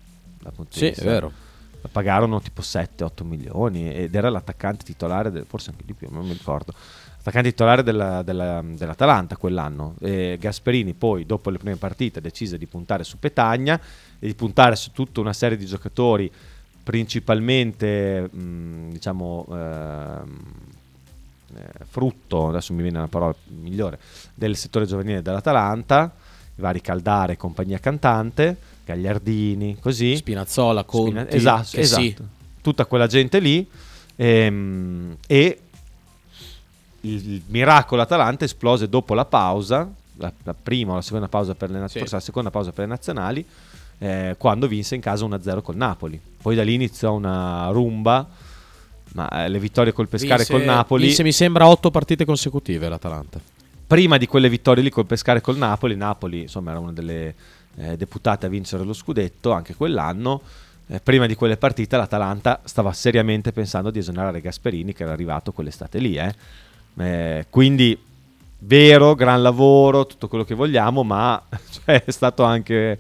Sì, 0.71 0.87
è 0.89 1.03
vero. 1.05 1.33
la 1.83 1.91
pagarono 1.93 2.41
tipo 2.41 2.63
7-8 2.63 3.25
milioni 3.25 3.93
ed 3.95 4.15
era 4.15 4.31
l'attaccante 4.31 4.85
titolare, 4.85 5.31
del- 5.31 5.45
forse 5.47 5.69
anche 5.71 5.85
di 5.85 5.93
più, 5.93 6.09
non 6.11 6.25
mi 6.27 6.33
ricordo. 6.33 6.73
Attaccante 7.19 7.51
titolare 7.51 7.83
della- 7.83 8.23
della- 8.23 8.63
dell'Atalanta 8.65 9.37
quell'anno. 9.37 9.95
E 10.01 10.39
Gasperini 10.41 10.95
poi, 10.95 11.27
dopo 11.27 11.51
le 11.51 11.59
prime 11.59 11.77
partite, 11.77 12.23
decise 12.23 12.57
di 12.57 12.67
puntare 12.67 13.05
su 13.05 13.19
Petagna 13.19 13.79
e 14.19 14.27
di 14.27 14.35
puntare 14.35 14.77
su 14.77 14.93
tutta 14.93 15.21
una 15.21 15.35
serie 15.35 15.59
di 15.59 15.67
giocatori, 15.67 16.31
principalmente, 16.85 18.29
mh, 18.31 18.91
diciamo, 18.93 19.47
ehm, 19.51 20.39
eh, 21.57 21.85
frutto, 21.89 22.49
adesso 22.49 22.73
mi 22.75 22.83
viene 22.83 22.99
una 22.99 23.09
parola 23.09 23.35
migliore, 23.61 23.99
del 24.35 24.55
settore 24.57 24.87
giovanile 24.87 25.23
dell'Atalanta, 25.23 26.13
i 26.57 26.61
vari 26.61 26.81
Caldare 26.81 27.37
compagnia 27.37 27.79
cantante, 27.79 28.57
Gagliardini, 28.85 29.79
così. 29.81 30.15
Spinazzola, 30.17 30.85
Conti, 30.85 31.11
Spina- 31.11 31.29
esatto, 31.31 31.77
esatto. 31.79 32.03
sì. 32.03 32.17
Tutta 32.61 32.85
quella 32.85 33.07
gente 33.07 33.39
lì. 33.41 33.67
ehm, 34.17 35.17
e 35.27 35.59
il, 37.01 37.43
miracolo 37.47 38.03
Atalanta 38.03 38.45
esplose 38.45 38.89
dopo 38.89 39.15
la 39.15 39.25
pausa, 39.25 39.91
la, 40.17 40.33
la 40.45 40.55
prima 40.55 40.93
o 40.93 40.95
la 40.97 41.03
seconda 41.03 41.29
pausa 41.29 41.55
per 41.55 41.71
le 41.71 41.79
nazionali, 41.79 42.09
Sì. 42.09 42.15
la 42.15 42.21
seconda 42.21 42.51
pausa 42.51 42.71
per 42.71 42.85
le 42.85 42.91
nazionali, 42.91 43.45
eh, 44.05 44.35
quando 44.37 44.69
vinse 44.69 44.95
in 44.95 45.01
casa 45.01 45.25
1-0 45.25 45.63
col 45.63 45.77
Napoli. 45.77 46.21
Poi 46.43 46.55
da 46.55 46.63
lì 46.63 46.75
iniziò 46.75 47.15
una 47.15 47.69
rumba, 47.71 48.29
ma 49.15 49.45
eh, 49.45 49.49
le 49.49 49.59
vittorie 49.59 49.95
col 49.95 50.09
Pescara 50.09 50.35
e 50.43 50.45
Vinse- 50.45 50.53
col 50.53 50.63
Napoli... 50.63 51.07
vinse, 51.07 51.23
mi 51.23 51.33
sembra, 51.33 51.67
otto 51.67 51.91
partite 51.91 52.27
consecutive 52.27 52.87
l'Atalanta. 52.89 53.41
prima 53.87 54.19
di 54.19 54.27
quelle 54.27 54.51
vittorie 54.51 54.83
lì 54.83 54.91
col 54.91 55.07
Pescara 55.07 55.39
e 55.39 55.41
col 55.41 55.57
Napoli, 55.57 55.97
Napoli 55.97 56.43
insomma 56.43 56.73
era 56.73 56.81
una 56.81 56.93
delle 56.93 57.35
eh, 57.77 57.97
deputate 57.97 58.45
a 58.45 58.51
vincere 58.51 58.85
lo 58.85 58.93
scudetto 58.93 59.53
anche 59.53 59.75
quell'anno. 59.75 60.43
Eh, 60.87 61.01
prima 61.01 61.25
di 61.25 61.35
quelle 61.35 61.57
partite 61.57 61.97
l'Atalanta 61.97 62.61
stava 62.65 62.93
seriamente 62.93 63.53
pensando 63.53 63.91
di 63.91 64.01
esonerare 64.01 64.43
Gasperini 64.43 64.93
che 64.93 65.05
era 65.05 65.13
arrivato 65.13 65.53
quell'estate 65.53 65.99
lì. 65.99 66.17
eh. 66.17 66.35
Eh, 66.97 67.47
quindi 67.49 67.99
vero, 68.59 69.15
gran 69.15 69.41
lavoro, 69.41 70.07
tutto 70.07 70.29
quello 70.29 70.45
che 70.45 70.55
vogliamo, 70.55 71.03
ma 71.03 71.43
cioè, 71.71 72.05
è 72.05 72.11
stato 72.11 72.43
anche 72.43 72.99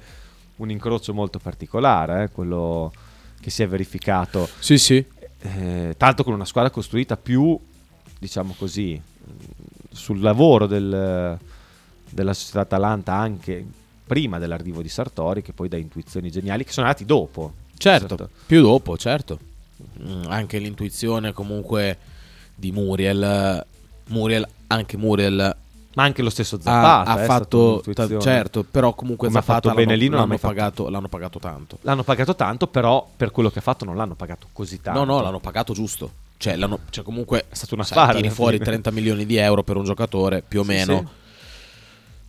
un 0.57 0.71
incrocio 0.71 1.13
molto 1.15 1.39
particolare, 1.39 2.25
eh, 2.25 2.31
quello 2.31 2.93
che 3.41 3.51
si 3.51 3.63
è 3.63 3.69
verificato. 3.69 4.49
Sì, 4.59 4.79
sì. 4.79 5.05
Eh, 5.41 5.95
tanto 5.99 6.25
con 6.25 6.33
una 6.33 6.45
squadra 6.45 6.71
costruita 6.71 7.17
più, 7.17 7.59
diciamo 8.19 8.55
così, 8.57 9.01
sul 9.91 10.21
lavoro 10.21 10.67
del- 10.67 11.39
della 12.09 12.33
società 12.35 12.61
Atalanta 12.61 13.15
anche 13.15 13.65
prima 14.07 14.39
dell'arrivo 14.39 14.83
di 14.83 14.89
Sartori, 14.89 15.43
che 15.43 15.53
poi 15.53 15.69
da 15.69 15.77
intuizioni 15.77 16.31
geniali 16.31 16.65
che 16.65 16.73
sono 16.73 16.87
nati 16.87 17.05
dopo. 17.05 17.53
Certo, 17.77 18.29
più 18.47 18.63
dopo, 18.63 18.97
certo. 18.97 19.39
Mm, 20.03 20.25
anche 20.29 20.59
l'intuizione 20.59 21.33
comunque 21.33 21.99
di 22.55 22.71
Muriel. 22.71 23.65
Muriel, 24.09 24.47
anche 24.69 24.97
Muriel. 24.97 25.57
Ma 25.95 26.03
anche 26.03 26.23
lo 26.23 26.31
stesso 26.31 26.57
ha, 26.57 26.61
Zapata 26.61 27.11
ha 27.11 27.15
eh, 27.19 27.21
è 27.21 27.25
stata 27.25 27.39
fatto, 27.41 27.59
un'intuizione. 27.85 28.21
certo, 28.21 28.65
però 28.69 28.95
comunque 28.95 29.29
Come 29.29 29.39
ha 29.39 29.43
Zapata 29.43 29.69
fatto 29.69 29.81
bene 29.81 29.97
lì, 29.97 30.07
non 30.09 30.19
ha 30.19 30.21
l'hanno 30.23 30.37
fatto- 30.39 30.55
pagato, 30.55 30.89
l'hanno 30.89 31.09
pagato 31.09 31.39
tanto. 31.39 31.79
L'hanno 31.83 32.03
pagato 32.03 32.35
tanto, 32.35 32.67
però 32.67 33.09
per 33.17 33.31
quello 33.31 33.51
che 33.51 33.61
ha 33.61 33.63
fatto 33.63 33.85
non 33.85 33.97
l'hanno 33.97 34.15
pagato 34.15 34.49
così 34.53 34.81
tanto. 34.81 35.05
No, 35.05 35.15
no, 35.17 35.21
l'hanno 35.23 35.39
pagato 35.41 35.73
giusto. 35.73 36.11
Cioè, 36.37 36.57
l'hanno- 36.57 36.81
cioè, 36.91 37.05
comunque 37.05 37.45
È 37.49 37.55
stato 37.55 37.75
un 37.77 37.85
sai, 37.85 37.97
affare. 37.99 38.15
tiri 38.17 38.27
alla 38.27 38.35
fuori 38.35 38.53
fine. 38.57 38.65
30 38.67 38.91
milioni 38.91 39.25
di 39.25 39.37
euro 39.37 39.63
per 39.63 39.77
un 39.77 39.85
giocatore, 39.85 40.43
più 40.47 40.61
o 40.61 40.63
Sì, 40.65 40.69
meno. 40.69 41.11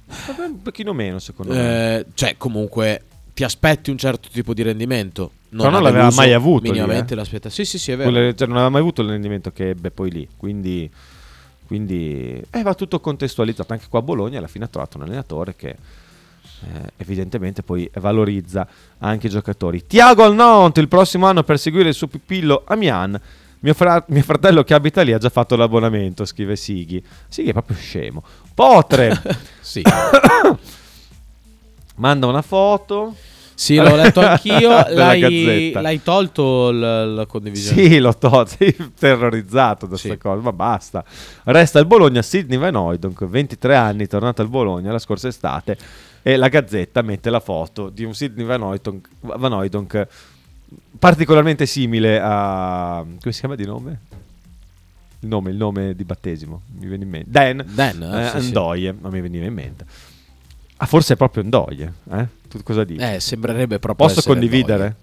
sì. 0.08 0.32
Un 0.42 0.62
pochino 0.62 0.94
meno, 0.94 1.20
secondo 1.20 1.54
me. 1.54 1.98
Eh, 2.00 2.06
cioè, 2.14 2.36
comunque 2.38 3.04
ti 3.34 3.44
aspetti 3.44 3.90
un 3.90 3.98
certo 3.98 4.30
tipo 4.32 4.54
di 4.54 4.62
rendimento. 4.62 5.32
Non 5.50 5.74
ha 5.74 5.80
l'aveva 5.80 6.12
mai 6.12 6.34
avuto 6.34 6.66
lì, 6.66 6.70
Minimamente 6.72 7.14
eh. 7.14 7.16
l'aspetta. 7.18 7.50
Sì, 7.50 7.66
sì, 7.66 7.80
sì, 7.80 7.92
è 7.92 7.98
vero. 7.98 8.10
Quelle- 8.12 8.36
cioè, 8.36 8.48
non 8.48 8.58
aveva 8.58 8.70
mai 8.72 8.82
avuto 8.82 9.02
il 9.02 9.10
rendimento 9.10 9.52
che 9.52 9.70
ebbe 9.70 9.90
poi 9.90 10.12
lì. 10.12 10.28
Quindi, 10.38 10.90
quindi 11.66 12.42
eh, 12.50 12.62
va 12.62 12.74
tutto 12.74 13.00
contestualizzato. 13.00 13.74
Anche 13.74 13.86
qua 13.90 14.00
a 14.00 14.04
Bologna 14.04 14.38
alla 14.38 14.48
fine 14.48 14.66
ha 14.66 14.68
trovato 14.68 14.98
un 14.98 15.04
allenatore 15.04 15.56
che 15.56 15.70
eh, 15.70 16.92
evidentemente 16.98 17.64
poi 17.64 17.90
valorizza 17.96 18.68
anche 19.00 19.28
i 19.28 19.30
giocatori. 19.30 19.86
Tiago 19.88 20.24
Alnont 20.24 20.78
il 20.78 20.88
prossimo 20.88 21.26
anno 21.28 21.44
per 21.44 21.60
seguire 21.60 21.90
il 21.90 21.96
suo 21.96 22.08
pupillo 22.08 22.64
Amian. 22.66 23.20
Mio, 23.60 23.74
fra- 23.74 24.04
mio 24.10 24.22
fratello 24.22 24.64
che 24.64 24.76
abita 24.76 25.02
lì 25.02 25.12
ha 25.12 25.18
già 25.18 25.30
fatto 25.30 25.56
l'abbonamento, 25.56 26.24
scrive 26.26 26.56
Sighi. 26.56 27.04
Sighi 27.28 27.50
è 27.50 27.54
proprio 27.54 27.76
scemo. 27.78 28.24
Potre 28.54 29.20
Sì. 29.60 29.82
manda 31.96 32.28
una 32.28 32.42
foto. 32.42 33.16
Sì, 33.56 33.76
l'ho 33.78 33.96
letto 33.96 34.20
anch'io. 34.20 34.70
L'hai, 34.94 35.72
l'hai 35.72 36.04
tolto 36.04 36.72
l- 36.72 37.14
la 37.16 37.26
condivisione? 37.26 37.82
Sì, 37.88 38.00
l'ho 38.00 38.16
tolto, 38.18 38.54
sei 38.58 38.76
terrorizzato 39.00 39.86
da 39.88 39.96
Sì. 39.96 40.08
questa 40.10 40.30
cosa, 40.30 40.42
ma 40.42 40.52
basta. 40.54 41.04
Resta 41.46 41.80
il 41.80 41.86
Bologna 41.86 42.22
Sidney 42.22 42.58
Van 42.58 42.76
Hooydonk, 42.76 43.26
23 43.26 43.76
anni, 43.76 44.08
tornato 44.08 44.42
al 44.42 44.50
Bologna 44.50 44.92
la 44.92 45.00
scorsa 45.00 45.30
estate 45.30 45.78
e 46.22 46.36
la 46.36 46.50
Gazzetta 46.50 47.02
mette 47.02 47.30
la 47.30 47.40
foto 47.40 47.90
di 47.90 48.04
un 48.04 48.14
Sidney 48.14 48.46
Van 48.46 48.62
Hooydonk, 48.62 49.08
Van 49.22 49.54
Hooydonk 49.54 50.08
particolarmente 51.00 51.66
simile 51.66 52.20
a... 52.22 53.04
come 53.06 53.32
si 53.34 53.40
chiama 53.40 53.56
di 53.56 53.66
nome? 53.66 54.00
Il 55.22 55.30
nome, 55.30 55.50
il 55.52 55.56
nome 55.56 55.96
di 55.96 56.04
battesimo, 56.04 56.62
mi 56.78 56.88
viene 56.88 57.04
in 57.04 57.10
mente. 57.10 57.30
Dan, 57.32 57.64
Dan, 57.74 58.02
eh, 58.04 58.26
eh, 58.26 58.30
sì, 58.32 58.42
sì. 58.42 58.50
Ndoye, 58.50 58.96
non 59.00 59.12
mi 59.12 59.22
veniva 59.22 59.46
in 59.46 59.54
mente. 59.54 59.86
Ah, 60.78 60.86
forse 60.86 61.14
è 61.14 61.16
proprio 61.18 61.44
Ndoye, 61.44 61.94
eh? 62.12 62.28
Tu 62.58 62.64
cosa 62.64 62.84
dici? 62.86 63.04
Eh, 63.04 63.20
sembrerebbe 63.20 63.80
proprio 63.80 64.08
Posso 64.08 64.22
condividere? 64.22 64.78
Ndoye. 64.88 64.96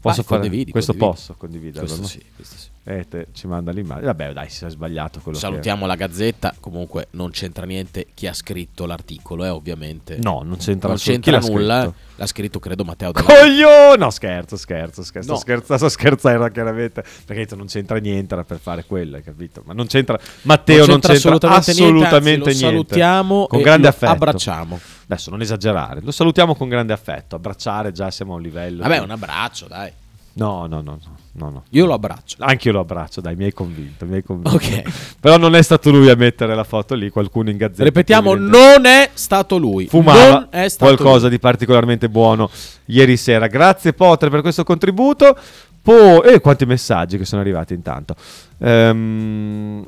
Posso 0.00 0.16
Vai, 0.16 0.24
fare 0.24 0.40
condividi, 0.40 0.70
questo 0.72 0.92
condividi. 0.92 1.16
posso 1.16 1.34
condividerlo, 1.38 1.80
Questo 1.88 2.00
no? 2.02 2.06
sì, 2.08 2.22
questo 2.34 2.56
sì. 2.56 2.68
Eh, 2.84 3.06
te- 3.08 3.28
ci 3.32 3.46
manda 3.46 3.70
l'immagine. 3.70 4.06
Vabbè, 4.06 4.32
dai, 4.32 4.50
si 4.50 4.64
è 4.64 4.70
sbagliato 4.70 5.20
quello 5.20 5.38
Salutiamo 5.38 5.86
la 5.86 5.94
Gazzetta. 5.94 6.52
Comunque 6.58 7.06
non 7.10 7.30
c'entra 7.30 7.64
niente 7.64 8.08
chi 8.12 8.26
ha 8.26 8.34
scritto 8.34 8.86
l'articolo, 8.86 9.44
eh, 9.44 9.50
ovviamente. 9.50 10.16
che... 10.16 10.20
No, 10.20 10.42
non 10.42 10.56
c'entra, 10.56 10.88
non 10.88 10.96
c'entra 10.98 11.38
nulla. 11.38 11.82
scritto? 11.82 11.94
L'ha 12.16 12.26
scritto, 12.26 12.58
credo, 12.58 12.82
Matteo 12.84 13.12
Della 13.12 13.24
Coglio! 13.24 13.96
No, 13.96 14.10
scherzo, 14.10 14.56
scherzo, 14.56 15.04
scherzo. 15.04 15.30
No. 15.30 15.36
Sto 15.76 15.88
scherzando, 15.88 16.48
chiaramente. 16.50 17.04
Perché 17.24 17.54
non 17.54 17.66
c'entra 17.66 17.98
niente, 17.98 18.34
era 18.34 18.42
per 18.42 18.58
fare 18.58 18.84
quello, 18.84 19.16
hai 19.16 19.22
capito? 19.22 19.62
Ma 19.64 19.74
non 19.74 19.86
c'entra... 19.86 20.18
Matteo 20.42 20.84
non 20.84 20.98
c'entra, 20.98 21.12
assolutamente, 21.12 21.70
assolutamente 21.70 22.50
niente. 22.50 22.50
Lo 22.50 22.66
salutiamo 22.66 23.46
Con 23.46 23.60
e 23.60 23.62
grande 23.62 23.86
affetto. 23.86 24.12
abbracciamo. 24.12 24.80
Adesso 25.04 25.30
non 25.30 25.40
esagerare, 25.40 26.00
lo 26.02 26.10
salutiamo 26.10 26.56
con 26.56 26.68
grande 26.68 26.92
affetto. 26.92 27.36
Abbracciare 27.36 27.92
già 27.92 28.10
siamo 28.10 28.32
a 28.32 28.36
un 28.36 28.42
livello... 28.42 28.82
Vabbè, 28.82 28.98
di- 28.98 29.04
un 29.04 29.10
abbraccio, 29.10 29.68
dai. 29.68 29.92
No, 30.34 30.66
no, 30.66 30.80
no, 30.80 30.98
no, 31.02 31.16
no, 31.32 31.50
no. 31.50 31.64
Io 31.70 31.84
lo 31.84 31.94
abbraccio. 31.94 32.36
Anche 32.38 32.68
io 32.68 32.74
lo 32.74 32.80
abbraccio, 32.80 33.20
dai, 33.20 33.36
mi 33.36 33.44
hai 33.44 33.52
convinto, 33.52 34.06
mi 34.06 34.14
hai 34.14 34.22
convinto. 34.22 34.56
Ok. 34.56 34.82
Però 35.20 35.36
non 35.36 35.54
è 35.54 35.62
stato 35.62 35.90
lui 35.90 36.08
a 36.08 36.16
mettere 36.16 36.54
la 36.54 36.64
foto 36.64 36.94
lì, 36.94 37.10
qualcuno 37.10 37.50
in 37.50 37.58
gazzetta. 37.58 37.84
Ripetiamo, 37.84 38.34
non 38.34 38.86
è 38.86 39.10
stato 39.12 39.58
lui. 39.58 39.86
fumava 39.86 40.48
stato 40.68 40.94
qualcosa 40.94 41.28
di 41.28 41.38
particolarmente 41.38 42.08
buono 42.08 42.50
ieri 42.86 43.16
sera. 43.16 43.46
Grazie 43.46 43.92
Potter 43.92 44.30
per 44.30 44.40
questo 44.40 44.64
contributo. 44.64 45.36
Poi, 45.82 46.20
eh, 46.20 46.40
quanti 46.40 46.64
messaggi 46.64 47.18
che 47.18 47.24
sono 47.24 47.40
arrivati 47.42 47.74
intanto. 47.74 48.14
Ehm, 48.58 49.84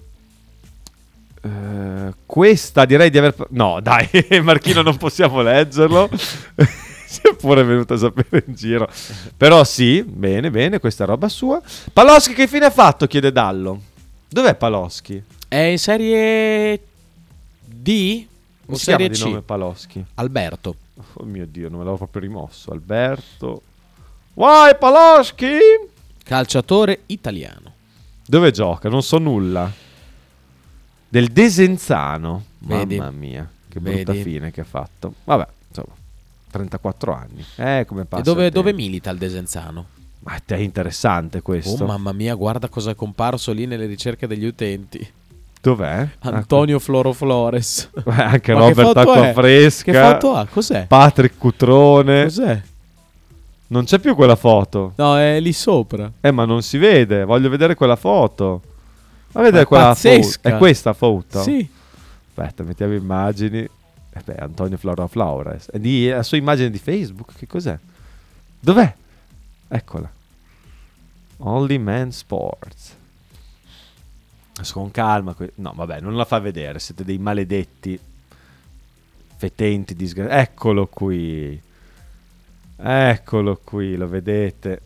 eh, 1.42 2.12
questa 2.26 2.84
direi 2.84 3.10
di 3.10 3.18
aver... 3.18 3.34
No, 3.50 3.80
dai, 3.80 4.08
Marchino 4.42 4.82
non 4.82 4.96
possiamo 4.96 5.40
leggerlo. 5.40 6.10
È 7.22 7.34
pure 7.34 7.62
venuto 7.64 7.94
a 7.94 7.96
sapere 7.98 8.44
in 8.46 8.54
giro. 8.54 8.88
Però 9.36 9.64
sì, 9.64 10.02
bene, 10.02 10.50
bene, 10.50 10.78
questa 10.78 11.04
roba 11.04 11.28
sua. 11.28 11.60
Paloschi 11.92 12.34
che 12.34 12.46
fine 12.46 12.66
ha 12.66 12.70
fatto? 12.70 13.06
chiede 13.06 13.32
Dallo. 13.32 13.80
Dov'è 14.28 14.54
Paloschi? 14.54 15.22
È 15.48 15.56
in 15.56 15.78
serie 15.78 16.80
D 17.64 18.26
o 18.62 18.66
Come 18.66 18.78
serie 18.78 19.08
di 19.08 19.14
C? 19.16 19.24
nome 19.24 19.42
Paloschi? 19.42 20.04
Alberto. 20.14 20.76
Oh 21.14 21.24
mio 21.24 21.46
Dio, 21.46 21.68
non 21.68 21.78
me 21.78 21.84
l'avevo 21.84 21.96
proprio 21.98 22.22
rimosso. 22.22 22.72
Alberto. 22.72 23.62
Vai 24.34 24.76
Paloschi! 24.76 25.58
Calciatore 26.24 27.02
italiano. 27.06 27.72
Dove 28.26 28.50
gioca? 28.50 28.88
Non 28.88 29.02
so 29.02 29.18
nulla. 29.18 29.70
Del 31.08 31.28
Desenzano. 31.28 32.44
Vedi? 32.58 32.96
Mamma 32.96 33.10
mia, 33.10 33.48
che 33.68 33.78
brutta 33.78 34.12
Vedi? 34.12 34.22
fine 34.22 34.50
che 34.50 34.62
ha 34.62 34.64
fatto. 34.64 35.14
Vabbè, 35.24 35.46
34 36.54 37.12
anni. 37.12 37.44
Eh, 37.56 37.84
come 37.84 38.04
passa 38.04 38.22
E 38.22 38.24
dove, 38.24 38.50
dove 38.50 38.72
milita 38.72 39.10
il 39.10 39.18
Desenzano? 39.18 39.86
Ma 40.20 40.40
è 40.46 40.54
interessante 40.54 41.42
questo. 41.42 41.82
Oh 41.82 41.86
mamma 41.86 42.12
mia, 42.12 42.34
guarda 42.34 42.68
cosa 42.68 42.92
è 42.92 42.94
comparso 42.94 43.52
lì 43.52 43.66
nelle 43.66 43.86
ricerche 43.86 44.26
degli 44.26 44.46
utenti. 44.46 45.06
Dov'è? 45.60 46.08
Antonio 46.20 46.78
Floro 46.78 47.12
Flores. 47.12 47.90
Eh, 48.06 48.22
anche 48.22 48.52
Ma 48.52 48.60
Robert? 48.60 48.96
Acquafresca. 48.96 49.90
Che 49.92 49.98
foto 49.98 50.34
ha? 50.34 50.46
Cos'è? 50.46 50.86
Patrick 50.86 51.36
Cutrone. 51.38 52.24
Cos'è? 52.24 52.62
Non 53.68 53.84
c'è 53.84 53.98
più 53.98 54.14
quella 54.14 54.36
foto. 54.36 54.92
No, 54.96 55.18
è 55.18 55.40
lì 55.40 55.52
sopra. 55.52 56.10
Eh, 56.20 56.30
ma 56.30 56.44
non 56.44 56.62
si 56.62 56.78
vede. 56.78 57.24
Voglio 57.24 57.48
vedere 57.48 57.74
quella 57.74 57.96
foto. 57.96 58.62
Ma 59.32 59.42
vedere 59.42 59.64
quella 59.64 59.86
pazzesca. 59.86 60.40
foto. 60.42 60.54
È 60.54 60.58
questa 60.58 60.92
foto? 60.92 61.42
Sì. 61.42 61.68
Aspetta, 62.28 62.62
mettiamo 62.62 62.94
immagini. 62.94 63.66
Eh 64.16 64.20
beh, 64.24 64.36
Antonio 64.36 64.76
Flora 64.76 65.08
Flores. 65.08 65.70
È 65.70 65.78
di, 65.78 66.08
la 66.08 66.22
sua 66.22 66.36
immagine 66.36 66.70
di 66.70 66.78
Facebook. 66.78 67.34
Che 67.36 67.46
cos'è? 67.46 67.76
Dov'è? 68.60 68.94
Eccola. 69.68 70.10
Only 71.38 71.78
Man 71.78 72.12
Sports. 72.12 72.94
Con 74.72 74.90
calma. 74.92 75.34
que- 75.34 75.52
No, 75.56 75.72
vabbè, 75.74 76.00
non 76.00 76.14
la 76.16 76.24
fa 76.24 76.38
vedere. 76.38 76.78
Siete 76.78 77.04
dei 77.04 77.18
maledetti. 77.18 77.98
Fetenti, 79.36 79.94
disgraziati. 79.94 80.40
Eccolo 80.40 80.86
qui. 80.86 81.60
Eccolo 82.76 83.60
qui, 83.64 83.96
lo 83.96 84.06
vedete. 84.08 84.80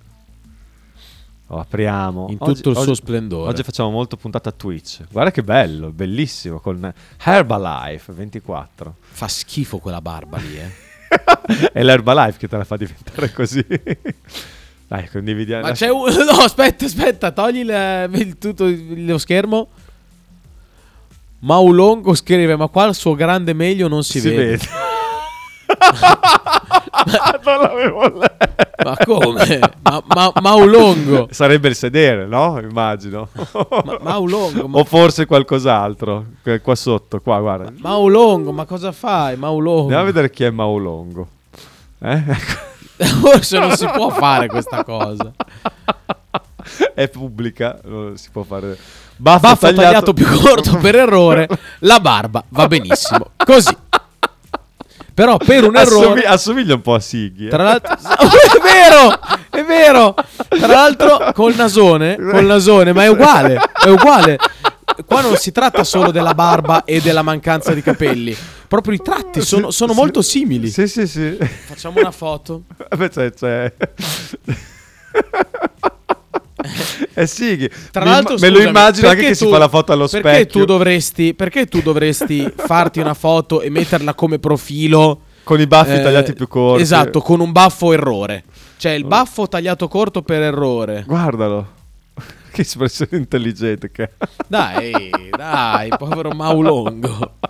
Lo 1.50 1.58
apriamo. 1.60 2.26
In 2.28 2.38
tutto 2.38 2.70
il 2.70 2.76
suo 2.76 2.84
oggi- 2.84 2.94
splendore. 2.94 3.48
Oggi 3.50 3.62
facciamo 3.62 3.90
molto 3.90 4.16
puntata 4.16 4.50
a 4.50 4.52
Twitch. 4.52 5.04
Guarda 5.10 5.30
che 5.30 5.42
bello, 5.42 5.90
bellissimo. 5.90 6.60
Con 6.60 6.92
Herbalife 7.24 8.12
24. 8.12 8.94
Fa 9.00 9.28
schifo 9.28 9.78
quella 9.78 10.00
barba 10.02 10.36
lì, 10.38 10.58
eh. 10.58 10.70
È 11.72 11.82
l'Herbalife 11.82 12.38
che 12.38 12.48
te 12.48 12.56
la 12.58 12.64
fa 12.64 12.76
diventare 12.76 13.32
così. 13.32 13.64
Dai, 14.88 15.08
condividiamo. 15.08 15.62
Ma 15.62 15.72
c'è 15.72 15.88
un... 15.90 16.04
No, 16.30 16.42
aspetta, 16.44 16.84
aspetta, 16.84 17.30
togli 17.30 17.60
il, 17.60 18.10
il- 18.14 18.36
tutto 18.38 18.66
lo 18.66 19.16
schermo. 19.18 19.68
Maulongo 21.40 22.14
scrive, 22.14 22.56
ma 22.56 22.66
qua 22.68 22.86
il 22.86 22.94
suo 22.94 23.14
grande 23.14 23.52
meglio 23.52 23.86
non 23.88 24.02
si, 24.02 24.18
Si 24.20 24.28
vede. 24.28 24.44
vede. 24.44 24.64
non 27.44 27.60
l'avevo 27.60 28.18
letto. 28.18 28.46
Ma 28.84 28.96
come? 29.04 29.58
Ma, 29.82 30.02
ma- 30.06 30.32
Maulongo. 30.40 31.28
Sarebbe 31.30 31.68
il 31.68 31.74
sedere, 31.74 32.26
no? 32.26 32.58
Immagino. 32.60 33.28
Ma- 33.84 33.98
Maulongo. 34.00 34.68
ma- 34.68 34.78
o 34.78 34.84
forse 34.84 35.26
qualcos'altro. 35.26 36.24
Qua 36.62 36.74
sotto, 36.74 37.20
qua, 37.20 37.40
guarda. 37.40 37.72
Maulongo, 37.76 38.52
ma 38.52 38.64
cosa 38.64 38.92
fai? 38.92 39.36
Maulongo. 39.36 39.82
Andiamo 39.82 40.02
a 40.02 40.06
vedere 40.06 40.30
chi 40.30 40.44
è 40.44 40.50
Maulongo. 40.50 41.28
Eh? 42.00 42.22
Forse 43.20 43.58
non 43.60 43.76
si 43.76 43.86
può 43.86 44.10
fare 44.10 44.48
questa 44.48 44.82
cosa. 44.84 45.32
è 46.94 47.08
pubblica, 47.08 47.78
non 47.84 48.16
si 48.16 48.28
può 48.30 48.42
fare. 48.42 48.76
Baffo, 49.20 49.40
Baffo 49.40 49.72
tagliato 49.72 50.12
più 50.12 50.26
corto 50.26 50.76
per 50.78 50.94
errore, 50.94 51.48
la 51.80 51.98
barba 51.98 52.44
va 52.50 52.68
benissimo. 52.68 53.30
Così. 53.36 53.76
Però 55.18 55.36
per 55.36 55.64
un 55.64 55.76
errore... 55.76 56.22
assomiglia 56.22 56.74
un 56.74 56.80
po' 56.80 56.94
a 56.94 57.00
Sighi. 57.00 57.46
eh. 57.46 57.48
Tra 57.48 57.64
l'altro, 57.64 57.90
è 57.98 58.60
vero, 58.62 59.18
è 59.50 59.64
vero. 59.64 60.14
Tra 60.46 60.66
l'altro, 60.68 61.32
col 61.34 61.56
nasone, 61.56 62.14
col 62.14 62.44
nasone, 62.44 62.92
ma 62.92 63.02
è 63.02 63.08
uguale. 63.08 63.58
È 63.84 63.88
uguale. 63.88 64.38
Qua 65.04 65.20
non 65.20 65.34
si 65.34 65.50
tratta 65.50 65.82
solo 65.82 66.12
della 66.12 66.34
barba 66.34 66.84
e 66.84 67.00
della 67.00 67.22
mancanza 67.22 67.74
di 67.74 67.82
capelli. 67.82 68.36
Proprio 68.68 68.94
i 68.94 68.98
tratti 68.98 69.40
sono, 69.40 69.72
sono 69.72 69.92
molto 69.92 70.22
simili. 70.22 70.68
Sì, 70.68 70.86
sì, 70.86 71.08
sì. 71.08 71.36
Facciamo 71.66 71.98
una 71.98 72.12
foto. 72.12 72.62
Vabbè, 72.88 73.08
c'è, 73.08 73.32
c'è. 73.32 73.72
È 77.12 77.24
Sighi. 77.26 77.68
Tra 77.90 78.04
Mi- 78.04 78.10
l'altro, 78.10 78.36
me 78.38 78.48
lo 78.50 78.60
immagino 78.60 79.08
anche 79.08 79.26
che 79.28 79.34
si 79.34 79.44
tu- 79.44 79.50
fa 79.50 79.58
la 79.58 79.68
foto 79.68 79.92
allo 79.92 80.08
perché 80.08 80.28
specchio. 80.28 80.60
Tu 80.60 80.66
dovresti, 80.66 81.34
perché 81.34 81.66
tu 81.66 81.80
dovresti 81.80 82.52
farti 82.56 82.98
una 83.00 83.14
foto 83.14 83.60
e 83.60 83.70
metterla 83.70 84.14
come 84.14 84.38
profilo? 84.38 85.20
Con 85.44 85.60
i 85.60 85.66
baffi 85.66 85.94
eh, 85.94 86.02
tagliati 86.02 86.34
più 86.34 86.46
corti. 86.48 86.82
Esatto, 86.82 87.20
con 87.20 87.40
un 87.40 87.52
baffo 87.52 87.92
errore. 87.92 88.44
Cioè 88.76 88.92
il 88.92 89.04
baffo 89.04 89.48
tagliato 89.48 89.88
corto 89.88 90.22
per 90.22 90.42
errore. 90.42 91.04
Guardalo. 91.06 91.76
che 92.52 92.60
espressione 92.62 93.16
intelligente 93.16 93.90
che 93.90 94.02
ha. 94.18 94.28
Dai, 94.46 95.10
dai, 95.30 95.88
povero 95.96 96.30
Maulongo. 96.32 97.34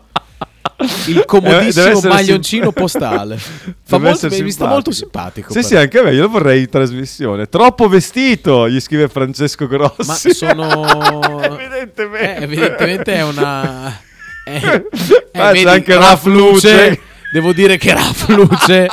Il 1.06 1.18
Eh, 1.18 1.24
comodissimo 1.24 2.00
maglioncino 2.00 2.64
sim- 2.64 2.72
postale. 2.72 3.38
Fa 3.82 3.98
molto, 3.98 4.28
mi 4.28 4.50
sta 4.50 4.66
molto 4.66 4.90
simpatico. 4.90 5.48
Sì, 5.48 5.60
però. 5.60 5.68
sì, 5.68 5.76
anche 5.76 5.98
a 5.98 6.02
me, 6.02 6.12
io 6.12 6.22
lo 6.22 6.28
vorrei 6.28 6.60
in 6.60 6.68
trasmissione. 6.68 7.48
Troppo 7.48 7.88
vestito, 7.88 8.68
gli 8.68 8.80
scrive 8.80 9.08
Francesco 9.08 9.66
Grossi. 9.66 10.06
Ma 10.06 10.14
sono. 10.14 11.42
Evidentemente. 11.42 12.36
Eh, 12.36 12.42
evidentemente 12.42 13.14
è 13.14 13.22
una. 13.22 14.00
Ah, 14.48 15.52
c'è 15.52 15.54
vedi, 15.62 15.66
anche 15.66 15.94
Raf 15.94 16.04
Raf 16.04 16.24
Luce. 16.24 17.00
Devo 17.30 17.52
dire 17.52 17.76
che 17.76 17.92
Raf 17.92 18.28
Luce 18.28 18.88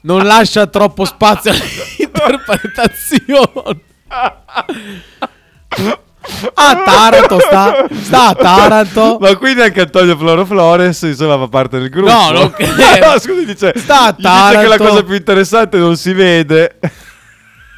non 0.00 0.26
lascia 0.26 0.66
troppo 0.66 1.04
spazio 1.04 1.52
all'interpretazione. 1.52 3.80
A 6.54 6.76
Taranto 6.84 7.38
sta, 7.40 7.86
sta 8.02 8.28
a 8.28 8.34
Taranto. 8.34 9.18
Ma 9.20 9.36
quindi 9.36 9.60
anche 9.62 9.80
Antonio 9.80 10.16
Floro 10.16 10.44
Flores, 10.46 11.02
insomma, 11.02 11.36
fa 11.38 11.48
parte 11.48 11.78
del 11.78 11.88
gruppo. 11.88 12.10
No, 12.12 12.30
non 12.30 12.50
credo. 12.56 12.74
no, 13.12 13.18
scusi, 13.18 13.44
dice, 13.44 13.72
Sta 13.76 14.04
a 14.04 14.10
gli 14.10 14.16
dice 14.16 14.28
che 14.28 14.32
la 14.68 14.76
Taranto. 14.76 14.84
cosa 14.84 15.02
più 15.02 15.14
interessante 15.14 15.76
non 15.78 15.96
si 15.96 16.12
vede. 16.12 16.78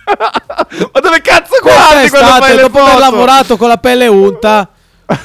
Ma 0.05 1.01
dove 1.01 1.21
cazzo 1.23 1.59
guardi 1.63 2.09
Questa 2.11 2.19
quando 2.19 2.31
fai 2.45 2.51
estate, 2.51 2.55
le 2.57 2.61
dopo 2.63 2.79
aver 2.81 2.91
foto? 2.93 3.01
lavorato 3.11 3.57
con 3.57 3.69
la 3.69 3.79
pelle 3.79 4.07
unta, 4.07 4.69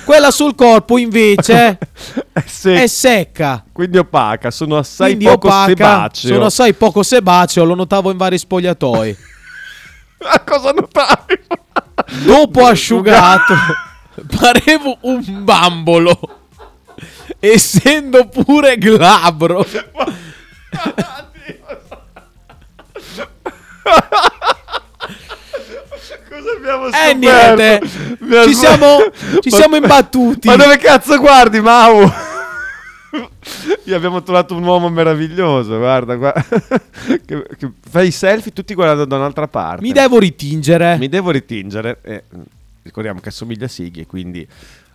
quella 0.05 0.31
sul 0.31 0.55
corpo 0.55 0.97
invece 0.97 1.77
Sì. 2.45 2.71
è 2.71 2.87
secca. 2.87 3.63
Quindi 3.73 3.97
opaca, 3.97 4.49
sono 4.51 4.77
assai 4.77 5.07
Quindi 5.15 5.25
poco 5.25 5.47
opaca, 5.47 5.67
sebaceo. 5.67 6.33
sono 6.33 6.45
assai 6.45 6.73
poco 6.73 7.03
sebaceo, 7.03 7.65
lo 7.65 7.75
notavo 7.75 8.09
in 8.11 8.17
vari 8.17 8.37
spogliatoi. 8.37 9.17
Ma 10.21 10.39
cosa 10.45 10.71
notavi? 10.71 11.39
Dopo 12.23 12.65
asciugato, 12.65 13.53
parevo 14.39 14.97
un 15.01 15.43
bambolo, 15.43 16.19
essendo 17.39 18.27
pure 18.27 18.77
glabro. 18.77 19.65
Cosa 26.29 26.51
abbiamo 26.55 26.87
Eh 26.87 26.91
scoperto? 26.91 27.17
niente, 27.17 27.79
ci 28.47 28.53
siamo, 28.55 28.97
ci 29.41 29.49
Ma- 29.49 29.57
siamo 29.57 29.75
imbattuti. 29.75 30.47
Ma 30.47 30.55
dove 30.55 30.77
cazzo 30.77 31.17
guardi, 31.17 31.59
Mau? 31.59 32.11
Io 33.85 33.95
abbiamo 33.95 34.21
trovato 34.21 34.55
un 34.55 34.63
uomo 34.63 34.89
meraviglioso, 34.89 35.77
guarda, 35.77 36.15
guarda. 36.15 36.43
che, 37.25 37.45
che 37.57 37.71
fa 37.81 38.01
i 38.01 38.11
selfie 38.11 38.53
tutti 38.53 38.73
guardando 38.73 39.05
da 39.05 39.17
un'altra 39.17 39.47
parte. 39.47 39.81
Mi 39.81 39.91
devo 39.91 40.19
ritingere. 40.19 40.97
Mi 40.97 41.09
devo 41.09 41.31
ritingere. 41.31 41.99
e, 42.01 42.23
mm, 42.35 42.41
ricordiamo 42.83 43.19
che 43.19 43.29
assomiglia 43.29 43.65
a 43.65 43.69
Sighi, 43.69 44.05
quindi 44.05 44.47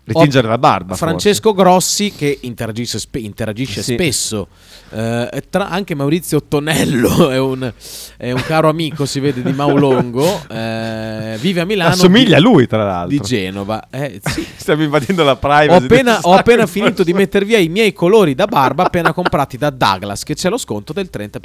ritingere 0.05 0.48
la 0.48 0.59
barba. 0.59 0.94
Francesco 0.94 1.52
Grossi 1.55 2.12
che 2.12 2.39
interagisce, 2.43 2.98
spe- 2.98 3.18
interagisce 3.20 3.82
Sì. 3.82 3.94
spesso. 3.94 4.48
Eh, 4.90 5.43
tra 5.51 5.68
anche 5.70 5.94
Maurizio 5.94 6.43
Tonello 6.44 7.31
è 7.31 7.39
un, 7.39 7.72
è 8.16 8.31
un 8.31 8.43
caro 8.47 8.68
amico, 8.68 9.06
si 9.06 9.18
vede, 9.20 9.43
di 9.43 9.52
Maulongo. 9.52 10.43
eh, 10.48 11.36
vive 11.40 11.60
a 11.62 11.64
Milano. 11.64 11.93
Assomiglia 11.94 12.26
di- 12.26 12.35
a 12.35 12.40
lui, 12.40 12.66
tra 12.66 12.85
l'altro. 12.85 13.09
Di 13.09 13.20
Genova. 13.20 13.89
Eh, 13.90 14.20
sì. 14.22 14.31
forse. 14.43 14.47
Stiamo 14.64 14.82
invadendo 14.82 15.24
la 15.24 15.36
privacy. 15.36 15.70
Ho 15.74 15.78
di 15.81 15.85
appena, 15.86 16.18
ho 16.22 16.32
appena 16.35 16.66
finito 16.66 17.02
di 17.02 17.12
mettere 17.12 17.44
via 17.44 17.59
i 17.59 17.68
miei 17.68 17.93
colori 17.93 18.35
da 18.35 18.47
barba 18.47 18.85
appena 18.85 19.12
comprati 19.12 19.56
da 19.56 19.70
Douglas 19.70 20.22
che 20.22 20.35
c'è 20.35 20.48
lo 20.48 20.59
sconto 20.59 20.93
del 20.93 21.09
30%. 21.12 21.40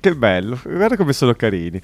Che 0.00 0.14
bello, 0.14 0.58
guarda 0.62 0.96
come 0.96 1.12
sono 1.12 1.34
carini. 1.34 1.80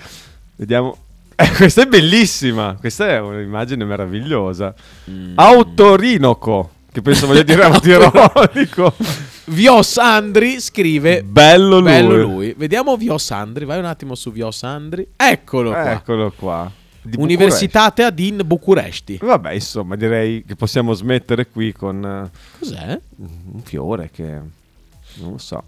Vediamo. 0.57 0.97
Eh, 1.39 1.51
questa 1.53 1.83
è 1.83 1.87
bellissima. 1.87 2.77
Questa 2.81 3.09
è 3.09 3.21
un'immagine 3.21 3.85
meravigliosa. 3.85 4.75
Mm. 5.11 5.33
Autorinoco. 5.35 6.71
Che 6.91 7.03
penso 7.03 7.27
voglia 7.27 7.43
dire 7.43 7.63
autironico. 7.63 8.95
Vio 9.49 9.83
Sandri 9.83 10.59
scrive 10.61 11.23
Bello 11.23 11.79
lui. 11.79 11.91
Bello 11.91 12.17
lui. 12.17 12.55
Vediamo 12.57 12.97
Vio 12.97 13.19
Sandri, 13.19 13.67
vai 13.67 13.79
un 13.79 13.85
attimo 13.85 14.15
su 14.15 14.33
Vio 14.33 14.51
Sandri. 14.51 15.07
Eccolo 15.15 15.73
qua. 15.73 15.93
Eccolo 15.93 16.33
qua. 16.35 16.73
Di 17.03 17.17
Universitate 17.19 18.03
Adin 18.03 18.41
Bucuresti. 18.45 19.13
Bucuresti. 19.13 19.27
Vabbè, 19.27 19.53
insomma, 19.53 19.95
direi 19.95 20.43
che 20.45 20.57
possiamo 20.57 20.95
smettere 20.95 21.49
qui 21.49 21.73
con 21.73 22.03
eh, 22.05 22.59
Cos'è? 22.59 22.99
un 23.17 23.61
fiore 23.63 24.11
che 24.11 24.25
non 24.25 25.33
lo 25.33 25.39
so. 25.39 25.63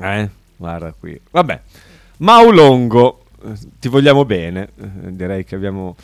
Eh, 0.00 0.28
guarda 0.56 0.92
qui. 0.98 1.18
Vabbè. 1.30 1.60
Maulongo, 2.18 3.24
ti 3.78 3.88
vogliamo 3.88 4.24
bene. 4.24 4.70
eh, 4.80 5.12
direi 5.12 5.44
che 5.44 5.54
abbiamo 5.54 5.96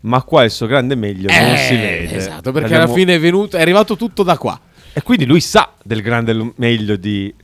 ma 0.00 0.22
qua 0.22 0.44
il 0.44 0.50
suo 0.50 0.66
grande 0.66 0.94
meglio 0.94 1.28
non 1.28 1.50
Eh, 1.54 1.56
si 1.56 1.74
vede. 1.74 2.14
Esatto, 2.16 2.52
perché 2.52 2.66
Abbiamo- 2.74 2.84
alla 2.84 2.92
fine 2.94 3.14
è 3.16 3.20
venuto, 3.20 3.56
è 3.56 3.60
arrivato 3.60 3.96
tutto 3.96 4.22
da 4.22 4.38
qua. 4.38 4.58
E 4.92 5.02
quindi 5.02 5.26
lui 5.26 5.40
sa 5.40 5.72
del 5.82 6.02
grande 6.02 6.52
meglio 6.56 6.96
di 6.96 7.34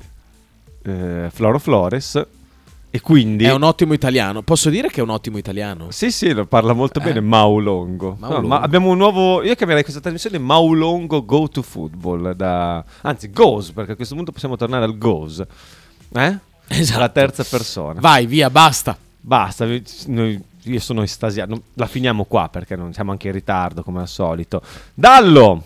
eh, 0.84 1.28
Floro 1.32 1.58
Flores. 1.58 2.26
E 2.90 3.00
quindi. 3.00 3.42
È 3.44 3.52
un 3.52 3.64
ottimo 3.64 3.92
italiano. 3.92 4.42
Posso 4.42 4.70
dire 4.70 4.88
che 4.88 5.00
è 5.00 5.02
un 5.02 5.10
ottimo 5.10 5.36
italiano? 5.36 5.90
Sì, 5.90 6.12
sì, 6.12 6.32
lo 6.32 6.46
parla 6.46 6.72
molto 6.74 7.00
Eh? 7.00 7.02
bene 7.02 7.20
Maulongo. 7.20 8.10
No, 8.10 8.16
Maulongo. 8.20 8.46
ma 8.46 8.60
abbiamo 8.60 8.90
un 8.90 8.98
nuovo. 8.98 9.42
Io 9.42 9.54
chiamerei 9.56 9.82
questa 9.82 10.00
trasmissione 10.00 10.38
Maulongo 10.38 11.24
Go 11.24 11.48
to 11.48 11.60
Football. 11.62 12.34
Da, 12.34 12.84
anzi, 13.00 13.30
Goes, 13.32 13.72
perché 13.72 13.92
a 13.92 13.96
questo 13.96 14.14
punto 14.14 14.30
possiamo 14.30 14.54
tornare 14.56 14.84
al 14.84 14.96
Goes. 14.96 15.42
Eh? 16.14 16.38
Esatto. 16.68 17.00
La 17.00 17.08
terza 17.08 17.42
persona. 17.42 17.98
Vai, 18.00 18.26
via, 18.26 18.48
basta. 18.48 18.96
Basta, 19.26 19.64
noi- 20.08 20.38
io 20.64 20.80
sono 20.80 21.02
estasiato. 21.02 21.62
La 21.74 21.86
finiamo 21.86 22.24
qua 22.24 22.50
perché 22.50 22.76
non 22.76 22.92
siamo 22.92 23.10
anche 23.10 23.28
in 23.28 23.32
ritardo 23.32 23.82
come 23.82 24.00
al 24.00 24.08
solito. 24.08 24.60
Dallo! 24.92 25.64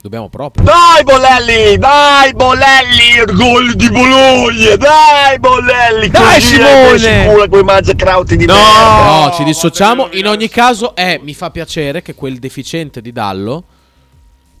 Dobbiamo 0.00 0.28
proprio. 0.30 0.64
Dai 0.64 1.02
Bolelli, 1.02 1.76
dai 1.78 2.32
Bolelli, 2.32 3.16
il 3.26 3.34
gol 3.36 3.74
di 3.74 3.90
Bologna, 3.90 4.76
dai 4.76 5.38
Bolelli, 5.38 6.08
Dai, 6.08 6.40
così 6.40 6.54
Simone! 6.54 7.62
mangiacrauti 7.64 8.36
di 8.36 8.46
No, 8.46 8.54
merda. 8.54 9.32
ci 9.36 9.44
dissociamo. 9.44 10.08
In 10.12 10.26
ogni 10.28 10.48
caso, 10.48 10.94
eh, 10.96 11.18
mi 11.22 11.34
fa 11.34 11.50
piacere 11.50 12.00
che 12.02 12.14
quel 12.14 12.38
deficiente 12.38 13.02
di 13.02 13.10
Dallo 13.12 13.64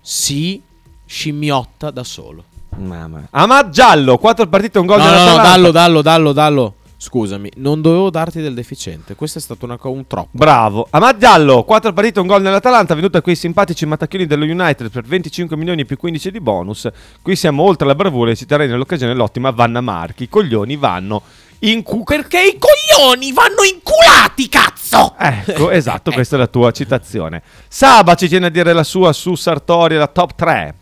si 0.02 0.60
scimmiotta 1.06 1.90
da 1.90 2.02
solo. 2.04 2.44
Mamma. 2.76 3.26
Amad 3.30 3.70
Giallo, 3.70 4.18
4 4.18 4.46
partite, 4.48 4.78
un 4.78 4.86
gol 4.86 4.98
No, 4.98 5.04
no, 5.04 5.10
no, 5.10 5.16
dell'Atalanta. 5.16 5.50
Dallo, 5.50 5.70
Dallo, 5.70 6.02
Dallo, 6.02 6.32
Dallo. 6.32 6.74
Scusami, 6.98 7.50
non 7.56 7.82
dovevo 7.82 8.08
darti 8.08 8.40
del 8.40 8.54
deficiente. 8.54 9.14
Questo 9.14 9.38
è 9.38 9.40
stato 9.40 9.66
una 9.66 9.76
co- 9.76 9.90
un 9.90 10.06
troppo. 10.06 10.30
Bravo. 10.32 10.86
Amad 10.90 11.18
Giallo, 11.18 11.62
4 11.64 11.92
partite, 11.92 12.20
un 12.20 12.26
gol 12.26 12.40
nell'Atalanta, 12.40 12.94
venuto 12.94 13.18
a 13.18 13.20
quei 13.20 13.36
simpatici 13.36 13.84
mattacchini 13.84 14.26
dello 14.26 14.44
United 14.44 14.90
per 14.90 15.04
25 15.04 15.56
milioni 15.56 15.84
più 15.84 15.96
15 15.98 16.30
di 16.30 16.40
bonus. 16.40 16.88
Qui 17.20 17.36
siamo 17.36 17.62
oltre 17.64 17.86
la 17.86 17.94
bravura 17.94 18.30
e 18.30 18.36
ci 18.36 18.46
terrei 18.46 18.66
nell'occasione 18.66 19.14
l'ottima 19.14 19.50
Vanna 19.50 19.82
Marchi. 19.82 20.24
I 20.24 20.28
coglioni 20.28 20.76
vanno 20.76 21.22
in 21.60 21.82
cu... 21.82 22.02
Perché 22.02 22.40
i 22.40 22.58
coglioni 22.58 23.30
vanno 23.32 23.62
inculati, 23.62 24.48
cazzo! 24.48 25.14
Ecco, 25.18 25.70
esatto, 25.70 26.10
questa 26.12 26.36
è 26.36 26.38
la 26.38 26.46
tua 26.46 26.70
citazione. 26.70 27.42
Saba 27.68 28.14
ci 28.14 28.26
tiene 28.26 28.46
a 28.46 28.50
dire 28.50 28.72
la 28.72 28.84
sua 28.84 29.12
su 29.12 29.34
Sartori, 29.34 29.96
la 29.96 30.06
top 30.06 30.34
3. 30.34 30.74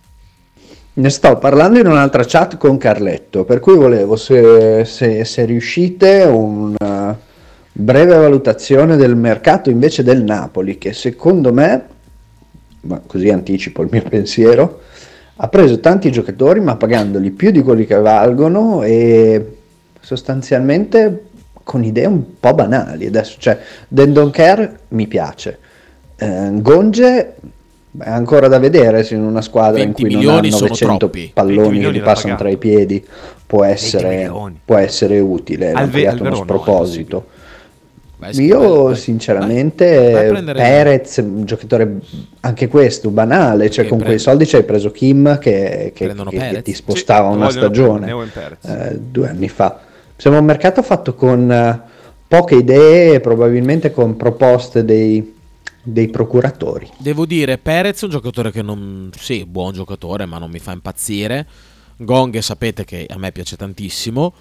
Ne 0.96 1.10
sto 1.10 1.38
parlando 1.38 1.80
in 1.80 1.86
un'altra 1.88 2.22
chat 2.24 2.56
con 2.56 2.78
Carletto, 2.78 3.44
per 3.44 3.58
cui 3.58 3.74
volevo, 3.74 4.14
se, 4.14 4.84
se- 4.84 5.24
se 5.24 5.44
riuscite, 5.44 6.22
una 6.22 7.18
breve 7.72 8.16
valutazione 8.16 8.94
del 8.94 9.16
mercato 9.16 9.70
invece 9.70 10.04
del 10.04 10.22
Napoli, 10.22 10.78
che 10.78 10.92
secondo 10.92 11.52
me, 11.52 11.84
ma 12.82 13.02
così 13.04 13.28
anticipo 13.28 13.82
il 13.82 13.88
mio 13.90 14.02
pensiero, 14.02 14.82
ha 15.34 15.48
preso 15.48 15.80
tanti 15.80 16.12
giocatori 16.12 16.60
ma 16.60 16.76
pagandoli 16.76 17.32
più 17.32 17.50
di 17.50 17.62
quelli 17.62 17.86
che 17.86 17.96
valgono 17.96 18.84
e 18.84 19.56
sostanzialmente 19.98 21.24
con 21.64 21.82
idee 21.82 22.06
un 22.06 22.38
po' 22.38 22.54
banali. 22.54 23.06
Adesso, 23.06 23.34
cioè, 23.40 23.58
Dendon 23.88 24.30
Care 24.30 24.78
mi 24.90 25.08
piace, 25.08 25.58
eh, 26.14 26.50
Gonge 26.52 27.34
è 27.98 28.08
ancora 28.10 28.48
da 28.48 28.58
vedere 28.58 29.04
se 29.04 29.14
in 29.14 29.22
una 29.22 29.40
squadra 29.40 29.78
in 29.80 29.92
20 29.92 30.02
cui 30.02 30.10
non 30.12 30.20
ha 30.20 30.24
milioni 30.40 30.50
sono 30.50 30.62
900 30.62 30.96
troppi. 30.98 31.18
20 31.18 31.32
palloni 31.34 31.80
che 31.80 31.92
gli 31.92 32.00
passano 32.02 32.34
tra 32.36 32.48
i 32.48 32.56
piedi 32.56 33.04
può 33.46 33.62
essere, 33.64 34.30
può 34.64 34.76
essere 34.76 35.18
utile, 35.20 35.72
l'ha 35.72 35.88
creato 35.88 36.22
uno 36.22 36.30
no, 36.30 36.36
sproposito. 36.36 37.26
Vai, 38.16 38.40
Io 38.44 38.84
vai. 38.84 38.96
sinceramente 38.96 40.30
Vai- 40.32 40.44
Perez, 40.54 41.16
un 41.18 41.44
giocatore 41.44 41.98
anche 42.40 42.68
questo 42.68 43.10
banale, 43.10 43.70
cioè 43.70 43.84
Che 43.84 43.90
con 43.90 43.98
quei 43.98 44.10
prende- 44.16 44.22
soldi 44.22 44.46
ci 44.46 44.56
hai 44.56 44.62
preso 44.64 44.90
Kim 44.90 45.38
che, 45.38 45.92
che- 45.94 46.14
che- 46.30 46.62
ti 46.62 46.72
spostava 46.74 47.30
Sì, 47.30 47.36
una 47.36 47.50
stagione 47.50 48.14
eh, 48.62 48.98
due 48.98 49.28
anni 49.28 49.48
fa. 49.48 49.78
Siamo 50.16 50.38
un 50.38 50.44
mercato 50.44 50.82
fatto 50.82 51.14
con 51.14 51.50
eh, 51.50 51.80
poche 52.26 52.54
idee 52.54 53.20
probabilmente 53.20 53.90
con 53.92 54.16
proposte 54.16 54.84
dei, 54.84 55.33
dei 55.84 56.08
procuratori. 56.08 56.90
Devo 56.98 57.26
dire, 57.26 57.58
Perez 57.58 58.00
è 58.00 58.04
un 58.04 58.10
giocatore 58.10 58.50
che 58.50 58.62
non... 58.62 59.10
Sì, 59.16 59.44
buon 59.44 59.72
giocatore, 59.72 60.26
ma 60.26 60.38
non 60.38 60.50
mi 60.50 60.58
fa 60.58 60.72
impazzire. 60.72 61.46
Gong 61.96 62.36
sapete 62.38 62.84
che 62.84 63.06
a 63.08 63.18
me 63.18 63.30
piace 63.30 63.56
tantissimo. 63.56 64.32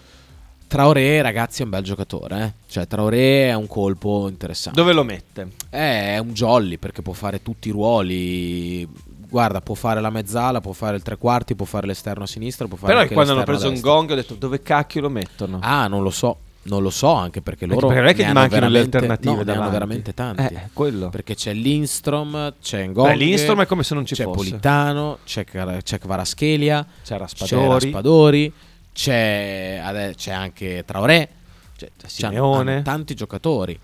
Traoré, 0.68 1.22
ragazzi, 1.22 1.62
è 1.62 1.66
un 1.66 1.70
bel 1.70 1.84
giocatore. 1.84 2.44
Eh? 2.44 2.54
Cioè, 2.68 2.88
Traoré 2.88 3.50
è 3.50 3.54
un 3.54 3.68
colpo 3.68 4.28
interessante. 4.28 4.80
Dove 4.80 4.94
lo 4.94 5.04
mette? 5.04 5.50
Eh, 5.70 6.16
è 6.16 6.18
un 6.18 6.34
jolly 6.34 6.78
perché 6.78 7.04
può 7.04 7.14
fare 7.14 7.44
tutti 7.44 7.68
i 7.68 7.72
ruoli. 7.72 8.88
Guarda, 9.30 9.62
può 9.62 9.76
fare 9.76 10.00
la 10.00 10.10
mezzala, 10.10 10.62
può 10.62 10.72
fare 10.72 10.96
il 10.96 11.04
tre 11.04 11.18
quarti, 11.18 11.56
può 11.56 11.66
fare 11.66 11.86
l'esterno 11.86 12.24
a 12.24 12.28
sinistra, 12.28 12.68
può 12.68 12.78
fare 12.78 12.92
Però 12.92 13.04
anche 13.04 13.14
quando 13.14 13.34
hanno 13.34 13.44
preso 13.44 13.70
un 13.70 13.80
gong 13.80 14.12
ho 14.12 14.16
detto 14.16 14.36
dove 14.36 14.62
cacchio 14.62 15.02
lo 15.02 15.10
mettono? 15.10 15.60
Ah, 15.62 15.88
non 15.88 16.02
lo 16.02 16.10
so. 16.12 16.38
Non 16.66 16.82
lo 16.82 16.90
so, 16.90 17.12
anche 17.12 17.42
perché 17.42 17.68
Perché 17.68 17.82
loro 17.82 17.94
non 17.94 18.08
è 18.08 18.14
che 18.14 18.32
manchino 18.32 18.70
le 18.70 18.80
alternative 18.80 19.36
no, 19.36 19.44
ne 19.44 19.52
hanno 19.52 19.70
veramente 19.70 20.14
tanti. 20.14 20.54
Eh, 20.54 20.70
quello. 20.72 21.10
Perché 21.10 21.36
c'è 21.36 21.54
Lindstrom, 21.54 22.56
c'è 22.62 22.88
Ngong, 22.88 23.14
Lindstrom 23.16 23.62
è 23.62 23.66
come 23.66 23.84
se 23.84 23.94
non 23.94 24.06
ci 24.06 24.16
c'è 24.16 24.24
fosse. 24.24 24.38
Politano, 24.50 25.18
c'è, 25.26 25.44
c'è 25.44 26.00
Kvaratskhelia, 26.00 26.86
C'è 26.86 27.02
c'è 27.04 27.18
Raspadori. 27.18 27.68
Raspadori, 27.68 28.54
c'è, 28.94 30.14
c'è 30.16 30.32
anche 30.32 30.84
Traoré, 30.86 31.30
c'è, 31.78 31.90
Simeone. 32.06 32.72
hanno 32.76 32.82
tanti 32.82 33.14
giocatori. 33.14 33.78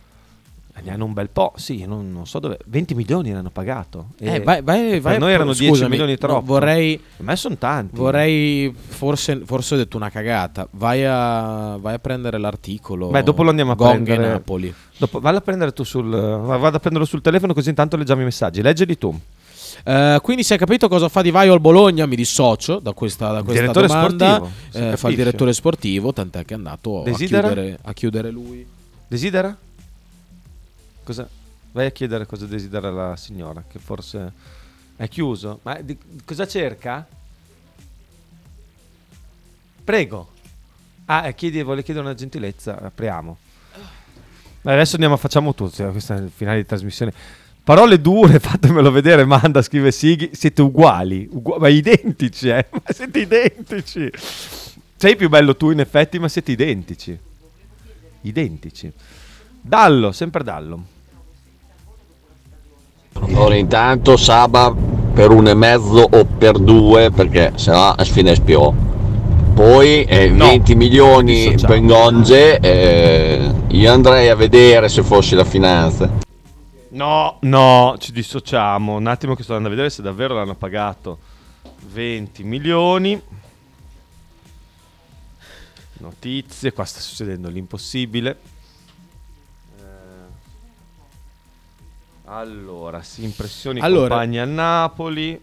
Eh, 0.79 0.85
Ne 0.85 0.91
hanno 0.93 1.05
un 1.05 1.13
bel 1.13 1.29
po', 1.29 1.53
sì, 1.55 1.85
non, 1.85 2.11
non 2.11 2.25
so 2.25 2.39
dove. 2.39 2.57
20 2.65 2.95
milioni 2.95 3.31
l'hanno 3.31 3.49
pagato. 3.49 4.07
Eh, 4.19 4.39
vai, 4.41 4.61
vai, 4.61 4.89
per 4.89 5.01
vai 5.01 5.19
noi 5.19 5.33
erano 5.33 5.53
10 5.53 5.67
scusami, 5.67 5.89
milioni 5.89 6.11
no, 6.13 6.17
troppo. 6.17 6.45
vorrei, 6.45 6.97
Per 6.97 7.25
me 7.25 7.35
sono 7.35 7.57
tanti. 7.57 7.95
vorrei 7.97 8.73
forse, 8.75 9.41
forse 9.45 9.73
ho 9.75 9.77
detto 9.77 9.97
una 9.97 10.09
cagata. 10.09 10.67
Vai 10.71 11.05
a, 11.05 11.77
vai 11.77 11.93
a 11.95 11.99
prendere 11.99 12.37
l'articolo. 12.37 13.07
Beh, 13.09 13.23
dopo 13.23 13.43
lo 13.43 13.49
andiamo 13.49 13.71
a 13.71 13.75
Gong 13.75 14.03
prendere. 14.05 14.31
Napoli. 14.31 14.73
Dopo, 14.97 15.19
vado 15.19 15.37
a 15.37 15.41
prendere 15.41 15.71
tu 15.71 15.83
sul. 15.83 16.09
Vado 16.09 16.75
a 16.77 16.79
prenderlo 16.79 17.05
sul 17.05 17.21
telefono 17.21 17.53
così 17.53 17.69
intanto 17.69 17.95
leggiamo 17.97 18.21
i 18.21 18.25
messaggi. 18.25 18.61
Leggili 18.61 18.97
tu. 18.97 19.17
Eh, 19.85 20.19
quindi 20.21 20.43
si 20.43 20.53
è 20.53 20.57
capito 20.57 20.89
cosa 20.89 21.07
fa 21.07 21.21
Di 21.21 21.31
Vaio 21.31 21.53
al 21.53 21.61
Bologna? 21.61 22.05
Mi 22.05 22.15
dissocio 22.17 22.79
da 22.79 22.91
questa, 22.91 23.31
da 23.31 23.43
questa 23.43 23.61
Direttore 23.61 23.87
domanda. 23.87 24.35
sportivo, 24.35 24.51
Eh, 24.91 24.97
fa 24.97 25.09
il 25.09 25.15
direttore 25.15 25.53
sportivo, 25.53 26.11
tant'è 26.11 26.43
che 26.43 26.53
è 26.53 26.57
andato 26.57 27.03
a 27.03 27.11
chiudere, 27.11 27.79
a 27.81 27.93
chiudere 27.93 28.29
lui. 28.31 28.65
Desidera? 29.07 29.55
Cosa? 31.09 31.27
Vai 31.71 31.87
a 31.87 31.89
chiedere 31.89 32.27
cosa 32.27 32.45
desidera 32.45 32.91
la 32.91 33.15
signora, 33.15 33.63
che 33.67 33.79
forse 33.79 34.31
è 34.95 35.07
chiuso. 35.07 35.57
Ma 35.63 35.81
di- 35.81 35.97
cosa 36.23 36.45
cerca? 36.45 37.03
Prego. 39.83 40.29
Ah, 41.05 41.25
eh, 41.25 41.33
chiedi, 41.33 41.63
vuole 41.63 41.81
chiedere 41.81 42.05
una 42.05 42.13
gentilezza, 42.13 42.79
apriamo. 42.79 43.37
Adesso 44.61 44.93
andiamo, 44.93 45.17
facciamo 45.17 45.55
tutto, 45.55 45.87
eh, 45.87 45.89
questo 45.89 46.13
è 46.13 46.17
il 46.17 46.29
finale 46.29 46.57
di 46.57 46.67
trasmissione. 46.67 47.11
Parole 47.63 47.99
dure, 47.99 48.37
fatemelo 48.37 48.91
vedere, 48.91 49.25
manda, 49.25 49.63
scrive 49.63 49.91
Sighi, 49.91 50.29
siete 50.33 50.61
uguali, 50.61 51.27
ugua- 51.31 51.57
ma 51.57 51.69
identici, 51.69 52.49
eh, 52.49 52.67
ma 52.69 52.81
siete 52.93 53.19
identici. 53.21 54.11
Sei 54.95 55.15
più 55.15 55.27
bello 55.27 55.55
tu 55.57 55.71
in 55.71 55.79
effetti, 55.79 56.19
ma 56.19 56.27
siete 56.27 56.51
identici. 56.51 57.17
Identici. 58.21 58.93
Dallo, 59.59 60.11
sempre 60.11 60.43
Dallo. 60.43 60.97
Ora 63.33 63.55
intanto 63.55 64.17
Saba 64.17 64.73
per 65.13 65.31
un 65.31 65.47
e 65.47 65.53
mezzo 65.53 66.07
o 66.09 66.25
per 66.25 66.57
due 66.57 67.11
perché 67.11 67.53
sennò 67.55 67.89
a 67.91 68.03
sfida 68.03 68.33
SPO. 68.33 68.87
Poi 69.53 70.03
eh, 70.05 70.29
No, 70.29 70.45
20 70.47 70.75
milioni 70.75 71.33
dissociamo. 71.51 71.73
per 71.73 71.85
Gonge, 71.85 72.59
eh, 72.59 73.51
io 73.67 73.91
andrei 73.91 74.29
a 74.29 74.35
vedere 74.35 74.87
se 74.87 75.03
fossi 75.03 75.35
la 75.35 75.43
finanza. 75.43 76.09
No, 76.91 77.37
no, 77.41 77.95
ci 77.99 78.11
dissociamo. 78.11 78.95
Un 78.95 79.07
attimo 79.07 79.35
che 79.35 79.43
sto 79.43 79.51
andando 79.53 79.73
a 79.73 79.75
vedere 79.75 79.93
se 79.93 80.01
davvero 80.01 80.33
l'hanno 80.33 80.55
pagato 80.55 81.17
20 81.91 82.43
milioni. 82.43 83.21
Notizie, 85.97 86.71
qua 86.71 86.85
sta 86.85 86.99
succedendo 87.01 87.49
l'impossibile. 87.49 88.37
Allora, 92.31 93.01
sì, 93.01 93.23
impressioni 93.23 93.79
Allora. 93.79 94.09
compagni 94.09 94.37
a 94.39 94.45
Napoli. 94.45 95.41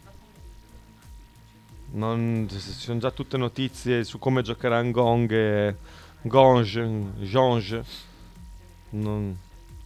Non, 1.93 2.47
ci 2.49 2.59
sono 2.61 2.99
già 3.01 3.11
tutte 3.11 3.37
notizie 3.37 4.05
su 4.05 4.19
come 4.21 4.43
giocherà 4.43 4.83
Ngong 4.83 5.33
e 5.33 5.75
Gonge, 6.23 6.89
Jonge. 7.19 7.85
Non- 8.91 9.37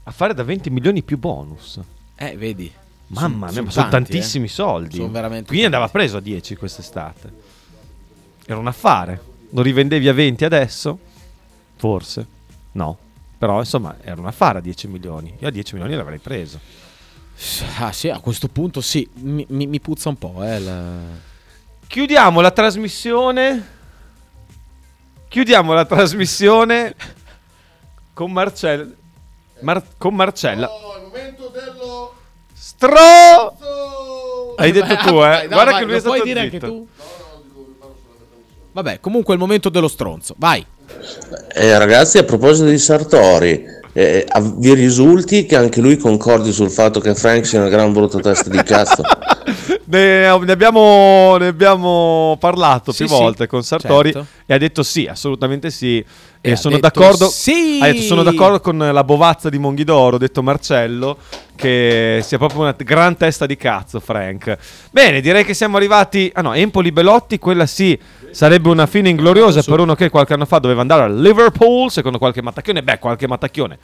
a 0.03 0.11
fare 0.11 0.35
da 0.35 0.43
20 0.43 0.69
milioni 0.71 1.03
più 1.03 1.17
bonus. 1.17 1.81
Eh, 2.17 2.37
vedi. 2.37 2.71
Mamma 3.09 3.47
mia, 3.47 3.55
Son- 3.55 3.65
ma 3.65 3.71
son 3.71 3.83
sono 3.83 3.89
tanti, 3.89 4.11
tantissimi 4.13 4.45
eh. 4.47 4.49
soldi. 4.51 4.97
Sono 4.97 5.11
veramente 5.11 5.47
Quindi 5.47 5.65
andava 5.65 5.89
preso 5.89 6.19
a 6.19 6.21
10 6.21 6.55
quest'estate. 6.57 7.33
Era 8.45 8.59
un 8.59 8.67
affare. 8.67 9.23
Lo 9.51 9.63
rivendevi 9.63 10.07
a 10.07 10.13
20 10.13 10.45
adesso? 10.45 10.99
Forse. 11.77 12.27
No. 12.73 12.99
Però 13.39 13.59
insomma 13.59 13.97
era 14.03 14.21
un 14.21 14.27
affare 14.27 14.59
a 14.59 14.61
10 14.61 14.87
milioni. 14.87 15.35
Io 15.39 15.49
a 15.49 15.51
10 15.51 15.75
milioni 15.75 15.95
l'avrei 15.95 16.19
preso. 16.19 16.61
Ah, 17.79 17.93
sì, 17.93 18.09
a 18.11 18.19
questo 18.21 18.49
punto 18.49 18.81
sì. 18.81 19.09
Mi, 19.15 19.47
mi- 19.49 19.67
mi 19.67 19.81
puzza 19.81 20.09
un 20.11 20.17
po'. 20.19 20.43
Eh, 20.43 20.59
la- 20.59 21.29
Chiudiamo 21.87 22.41
la 22.41 22.51
trasmissione. 22.51 23.79
Chiudiamo 25.29 25.73
la 25.73 25.85
trasmissione 25.85 26.95
con 28.13 28.31
Marcella. 28.33 28.87
Mar- 29.61 29.85
con 29.97 30.15
Marcella. 30.15 30.69
Stro! 32.53 33.57
Hai 34.57 34.73
detto 34.73 34.97
tu, 35.07 35.15
eh? 35.17 35.47
Dai, 35.47 35.49
Guarda 35.49 35.71
vai, 35.71 35.79
che 35.81 35.85
lui 35.87 35.95
è 35.97 36.01
stato 36.01 36.15
puoi 36.17 36.27
dire 36.27 36.41
anche 36.41 36.53
zitto. 36.53 36.67
tu? 36.67 36.89
Vabbè, 38.73 39.01
comunque 39.01 39.33
è 39.35 39.37
il 39.37 39.43
momento 39.43 39.69
dello 39.69 39.89
stronzo. 39.89 40.35
Vai. 40.39 40.65
Eh, 41.53 41.79
ragazzi, 41.79 42.19
a 42.19 42.25
proposito 42.25 42.69
di 42.69 42.79
Sartori, 42.79 43.65
eh, 44.01 44.27
vi 44.57 44.73
risulti 44.73 45.45
che 45.45 45.57
anche 45.57 45.83
lui 45.83 45.99
concordi 45.99 46.53
sul 46.53 46.71
fatto 46.71 47.01
che 47.01 47.15
Frank 47.15 47.45
sia 47.45 47.61
una 47.61 47.69
gran 47.69 47.93
brutta 47.93 48.19
testa 48.19 48.49
di 48.49 48.63
cazzo? 48.63 49.03
Ne, 49.91 50.27
abbiamo, 50.27 51.37
ne 51.37 51.49
abbiamo 51.49 52.37
parlato 52.39 52.93
Sì, 52.93 53.05
più 53.05 53.13
sì, 53.15 53.21
volte 53.21 53.47
con 53.49 53.65
Sartori 53.65 54.13
certo. 54.13 54.29
e 54.47 54.55
ha 54.55 54.59
detto 54.59 54.85
sì, 54.85 55.07
assolutamente 55.07 55.71
sì. 55.71 55.99
E, 56.43 56.53
E 56.53 56.57
sono 56.57 56.79
d'accordo. 56.79 57.29
sì! 57.29 57.81
Detto 57.81 58.03
sono 58.03 58.23
d'accordo 58.23 58.61
con 58.61 58.79
la 58.79 59.05
bovazza 59.05 59.49
di 59.49 59.59
Monghidoro, 59.59 60.17
detto 60.17 60.43
Marcello, 60.45 61.19
che 61.57 62.21
sia 62.23 62.39
proprio 62.39 62.61
una 62.61 62.75
gran 62.79 63.17
testa 63.17 63.47
di 63.47 63.57
cazzo, 63.57 63.99
Frank. 63.99 64.57
Bene, 64.93 65.21
direi 65.21 65.45
che 65.45 65.55
siamo 65.55 65.77
arrivati. 65.77 66.31
Ah 66.35 66.41
no, 66.43 66.55
Empoli 66.55 66.93
Belotti, 66.93 67.39
quella 67.39 67.67
sì. 67.67 67.99
Sarebbe 68.31 68.69
una 68.69 68.87
fine 68.87 69.09
ingloriosa 69.09 69.61
per 69.63 69.81
uno 69.81 69.97
che 69.97 70.09
qualche 70.09 70.35
anno 70.35 70.47
fa 70.47 70.59
doveva 70.61 70.83
andare 70.83 71.03
a 71.03 71.09
Liverpool, 71.09 71.91
secondo 71.91 72.19
qualche 72.19 72.43
mattacchione. 72.43 72.83
Beh, 72.85 72.99
qualche 73.01 73.27
mattacchione. 73.27 73.79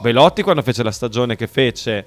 Belotti 0.00 0.42
quando 0.42 0.62
fece 0.62 0.82
la 0.82 0.90
stagione 0.90 1.36
che 1.36 1.46
fece 1.46 2.04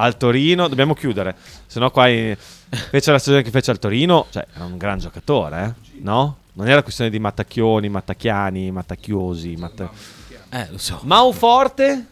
al 0.00 0.16
Torino, 0.16 0.68
dobbiamo 0.68 0.94
chiudere, 0.94 1.34
se 1.66 1.78
no 1.80 1.90
qua 1.90 2.08
in- 2.08 2.36
fece 2.36 3.10
la 3.10 3.18
stagione 3.18 3.42
che 3.42 3.50
fece 3.50 3.70
al 3.70 3.78
Torino, 3.78 4.26
cioè 4.30 4.46
era 4.54 4.64
un 4.64 4.76
gran 4.76 4.98
giocatore, 4.98 5.64
eh? 5.64 6.00
no? 6.02 6.36
Non 6.52 6.68
era 6.68 6.82
questione 6.82 7.10
di 7.10 7.18
mattacchioni, 7.18 7.88
mattacchiani, 7.88 8.70
mattacchiosi, 8.70 9.56
matta- 9.56 9.90
Eh, 10.50 10.68
lo 10.70 10.78
so. 10.78 11.00
Mauforte? 11.04 12.06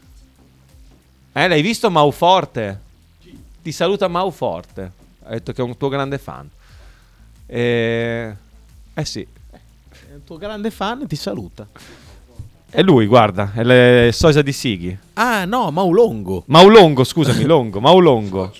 Eh, 1.32 1.48
l'hai 1.48 1.62
visto 1.62 1.90
Mauforte? 1.90 2.80
Ti 3.62 3.72
saluta 3.72 4.08
Mauforte. 4.08 4.92
Ha 5.24 5.30
detto 5.30 5.52
che 5.52 5.60
è 5.60 5.64
un 5.64 5.76
tuo 5.76 5.88
grande 5.88 6.18
fan. 6.18 6.48
Eh, 7.46 8.36
eh 8.94 9.04
sì, 9.04 9.26
È 9.50 10.12
un 10.14 10.24
tuo 10.24 10.36
grande 10.38 10.70
fan 10.70 11.02
e 11.02 11.06
ti 11.06 11.16
saluta. 11.16 11.66
È 12.70 12.82
lui, 12.82 13.06
guarda, 13.06 13.52
è 13.54 13.60
il 13.60 14.12
sosia 14.12 14.42
di 14.42 14.52
Sighi. 14.52 14.96
Ah, 15.14 15.44
no, 15.44 15.70
Maulongo. 15.70 16.44
Maulongo, 16.46 17.04
scusami, 17.04 17.44
Longo, 17.46 17.80
Maulongo. 17.80 18.52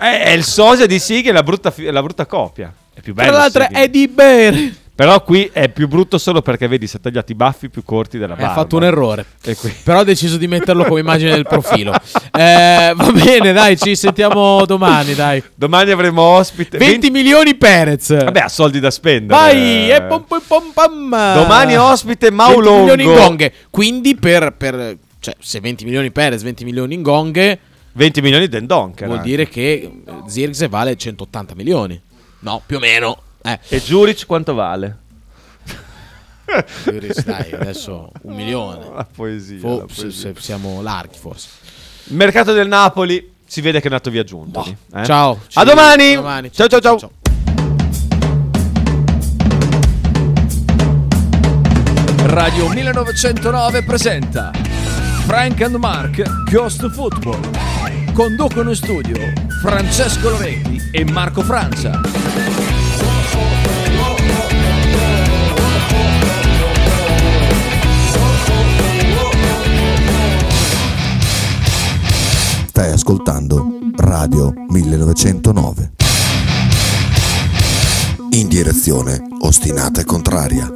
Eh, 0.00 0.22
è 0.22 0.30
il 0.30 0.44
sosia 0.44 0.86
di 0.86 0.98
Sighi 0.98 1.28
e 1.28 1.32
la 1.32 1.42
brutta, 1.42 1.70
fi- 1.70 1.90
la 1.90 2.02
brutta 2.02 2.26
copia. 2.26 2.72
È 2.92 3.00
più 3.00 3.14
bello. 3.14 3.30
Tra 3.30 3.38
l'altro 3.38 3.62
Sighi. 3.64 3.74
è 3.74 3.88
di 3.88 4.08
bere. 4.08 4.74
Però 4.96 5.22
qui 5.24 5.50
è 5.52 5.68
più 5.70 5.88
brutto 5.88 6.18
solo 6.18 6.40
perché 6.40 6.68
vedi 6.68 6.86
si 6.86 6.98
è 6.98 7.00
tagliato 7.00 7.32
i 7.32 7.34
baffi 7.34 7.68
più 7.68 7.82
corti 7.82 8.16
della 8.16 8.34
barba. 8.36 8.52
Ha 8.52 8.54
fatto 8.54 8.76
un 8.76 8.84
errore. 8.84 9.26
Però 9.82 9.98
ho 9.98 10.04
deciso 10.04 10.36
di 10.36 10.46
metterlo 10.46 10.84
come 10.84 11.00
immagine 11.00 11.32
del 11.32 11.44
profilo. 11.48 11.92
Eh, 11.92 12.92
va 12.94 13.10
bene, 13.12 13.52
dai, 13.52 13.76
ci 13.76 13.96
sentiamo 13.96 14.64
domani, 14.66 15.14
dai. 15.14 15.42
Domani 15.54 15.90
avremo 15.90 16.22
ospite 16.22 16.78
20 16.78 17.10
milioni 17.10 17.56
Perez. 17.56 18.14
Vabbè, 18.24 18.38
ha 18.40 18.48
soldi 18.48 18.78
da 18.78 18.90
spendere. 18.92 19.38
Vai, 19.40 19.90
e 19.90 20.02
pom 20.02 20.24
pom 20.28 20.40
pom 20.46 20.70
pam. 20.72 21.34
Domani 21.34 21.76
ospite 21.76 22.30
20 22.30 22.34
Maulongo. 22.36 22.78
milioni 22.80 23.02
in 23.02 23.14
gonghe. 23.14 23.52
Quindi 23.70 24.14
per, 24.14 24.54
per- 24.56 24.96
cioè, 25.18 25.34
se 25.40 25.58
20 25.58 25.84
milioni 25.84 26.12
Perez, 26.12 26.42
20 26.42 26.64
milioni 26.64 26.94
in 26.94 27.02
gonghe, 27.02 27.58
20 27.94 28.20
milioni 28.20 28.46
Den 28.48 28.66
Donker. 28.66 29.06
vuol 29.06 29.18
anche. 29.18 29.28
dire 29.30 29.48
che 29.48 29.90
Zirkse 30.28 30.68
vale 30.68 30.94
180 30.96 31.54
milioni. 31.56 32.00
No, 32.40 32.62
più 32.64 32.76
o 32.76 32.80
meno. 32.80 33.18
Eh. 33.46 33.58
E 33.68 33.80
Juric 33.82 34.24
quanto 34.26 34.54
vale? 34.54 34.98
Zirkse, 36.82 37.22
dai, 37.24 37.52
adesso 37.52 38.10
un 38.22 38.34
milione. 38.36 38.88
La 38.94 39.04
poesia. 39.12 39.58
Fo- 39.58 39.78
la 39.78 39.84
poesia. 39.86 40.10
se 40.10 40.34
siamo 40.40 40.80
larghi 40.82 41.18
forse. 41.18 41.48
Mercato 42.04 42.52
del 42.52 42.68
Napoli. 42.68 43.32
Si 43.46 43.60
vede 43.60 43.80
che 43.80 43.88
è 43.88 43.90
nato 43.90 44.10
via 44.10 44.24
Giuntoli. 44.24 44.74
eh? 44.94 45.04
Ciao. 45.04 45.40
A 45.54 45.64
domani. 45.64 46.12
a 46.12 46.16
domani. 46.16 46.52
ciao 46.52 46.66
ciao. 46.68 46.80
ciao. 46.80 46.98
ciao. 46.98 47.10
Radio 52.26 52.68
1909 52.68 53.82
presenta 53.84 54.50
Frank 55.26 55.60
and 55.62 55.74
Mark 55.76 56.22
Ghost 56.50 56.88
Football. 56.90 57.40
Conducono 58.12 58.70
in 58.70 58.76
studio 58.76 59.16
Francesco 59.60 60.30
Loretti 60.30 60.80
e 60.92 61.04
Marco 61.04 61.42
Francia. 61.42 62.00
Stai 72.76 72.90
ascoltando 72.90 73.78
Radio 73.94 74.52
1909. 74.52 75.92
In 78.30 78.48
direzione 78.48 79.22
ostinata 79.42 80.00
e 80.00 80.04
contraria. 80.04 80.74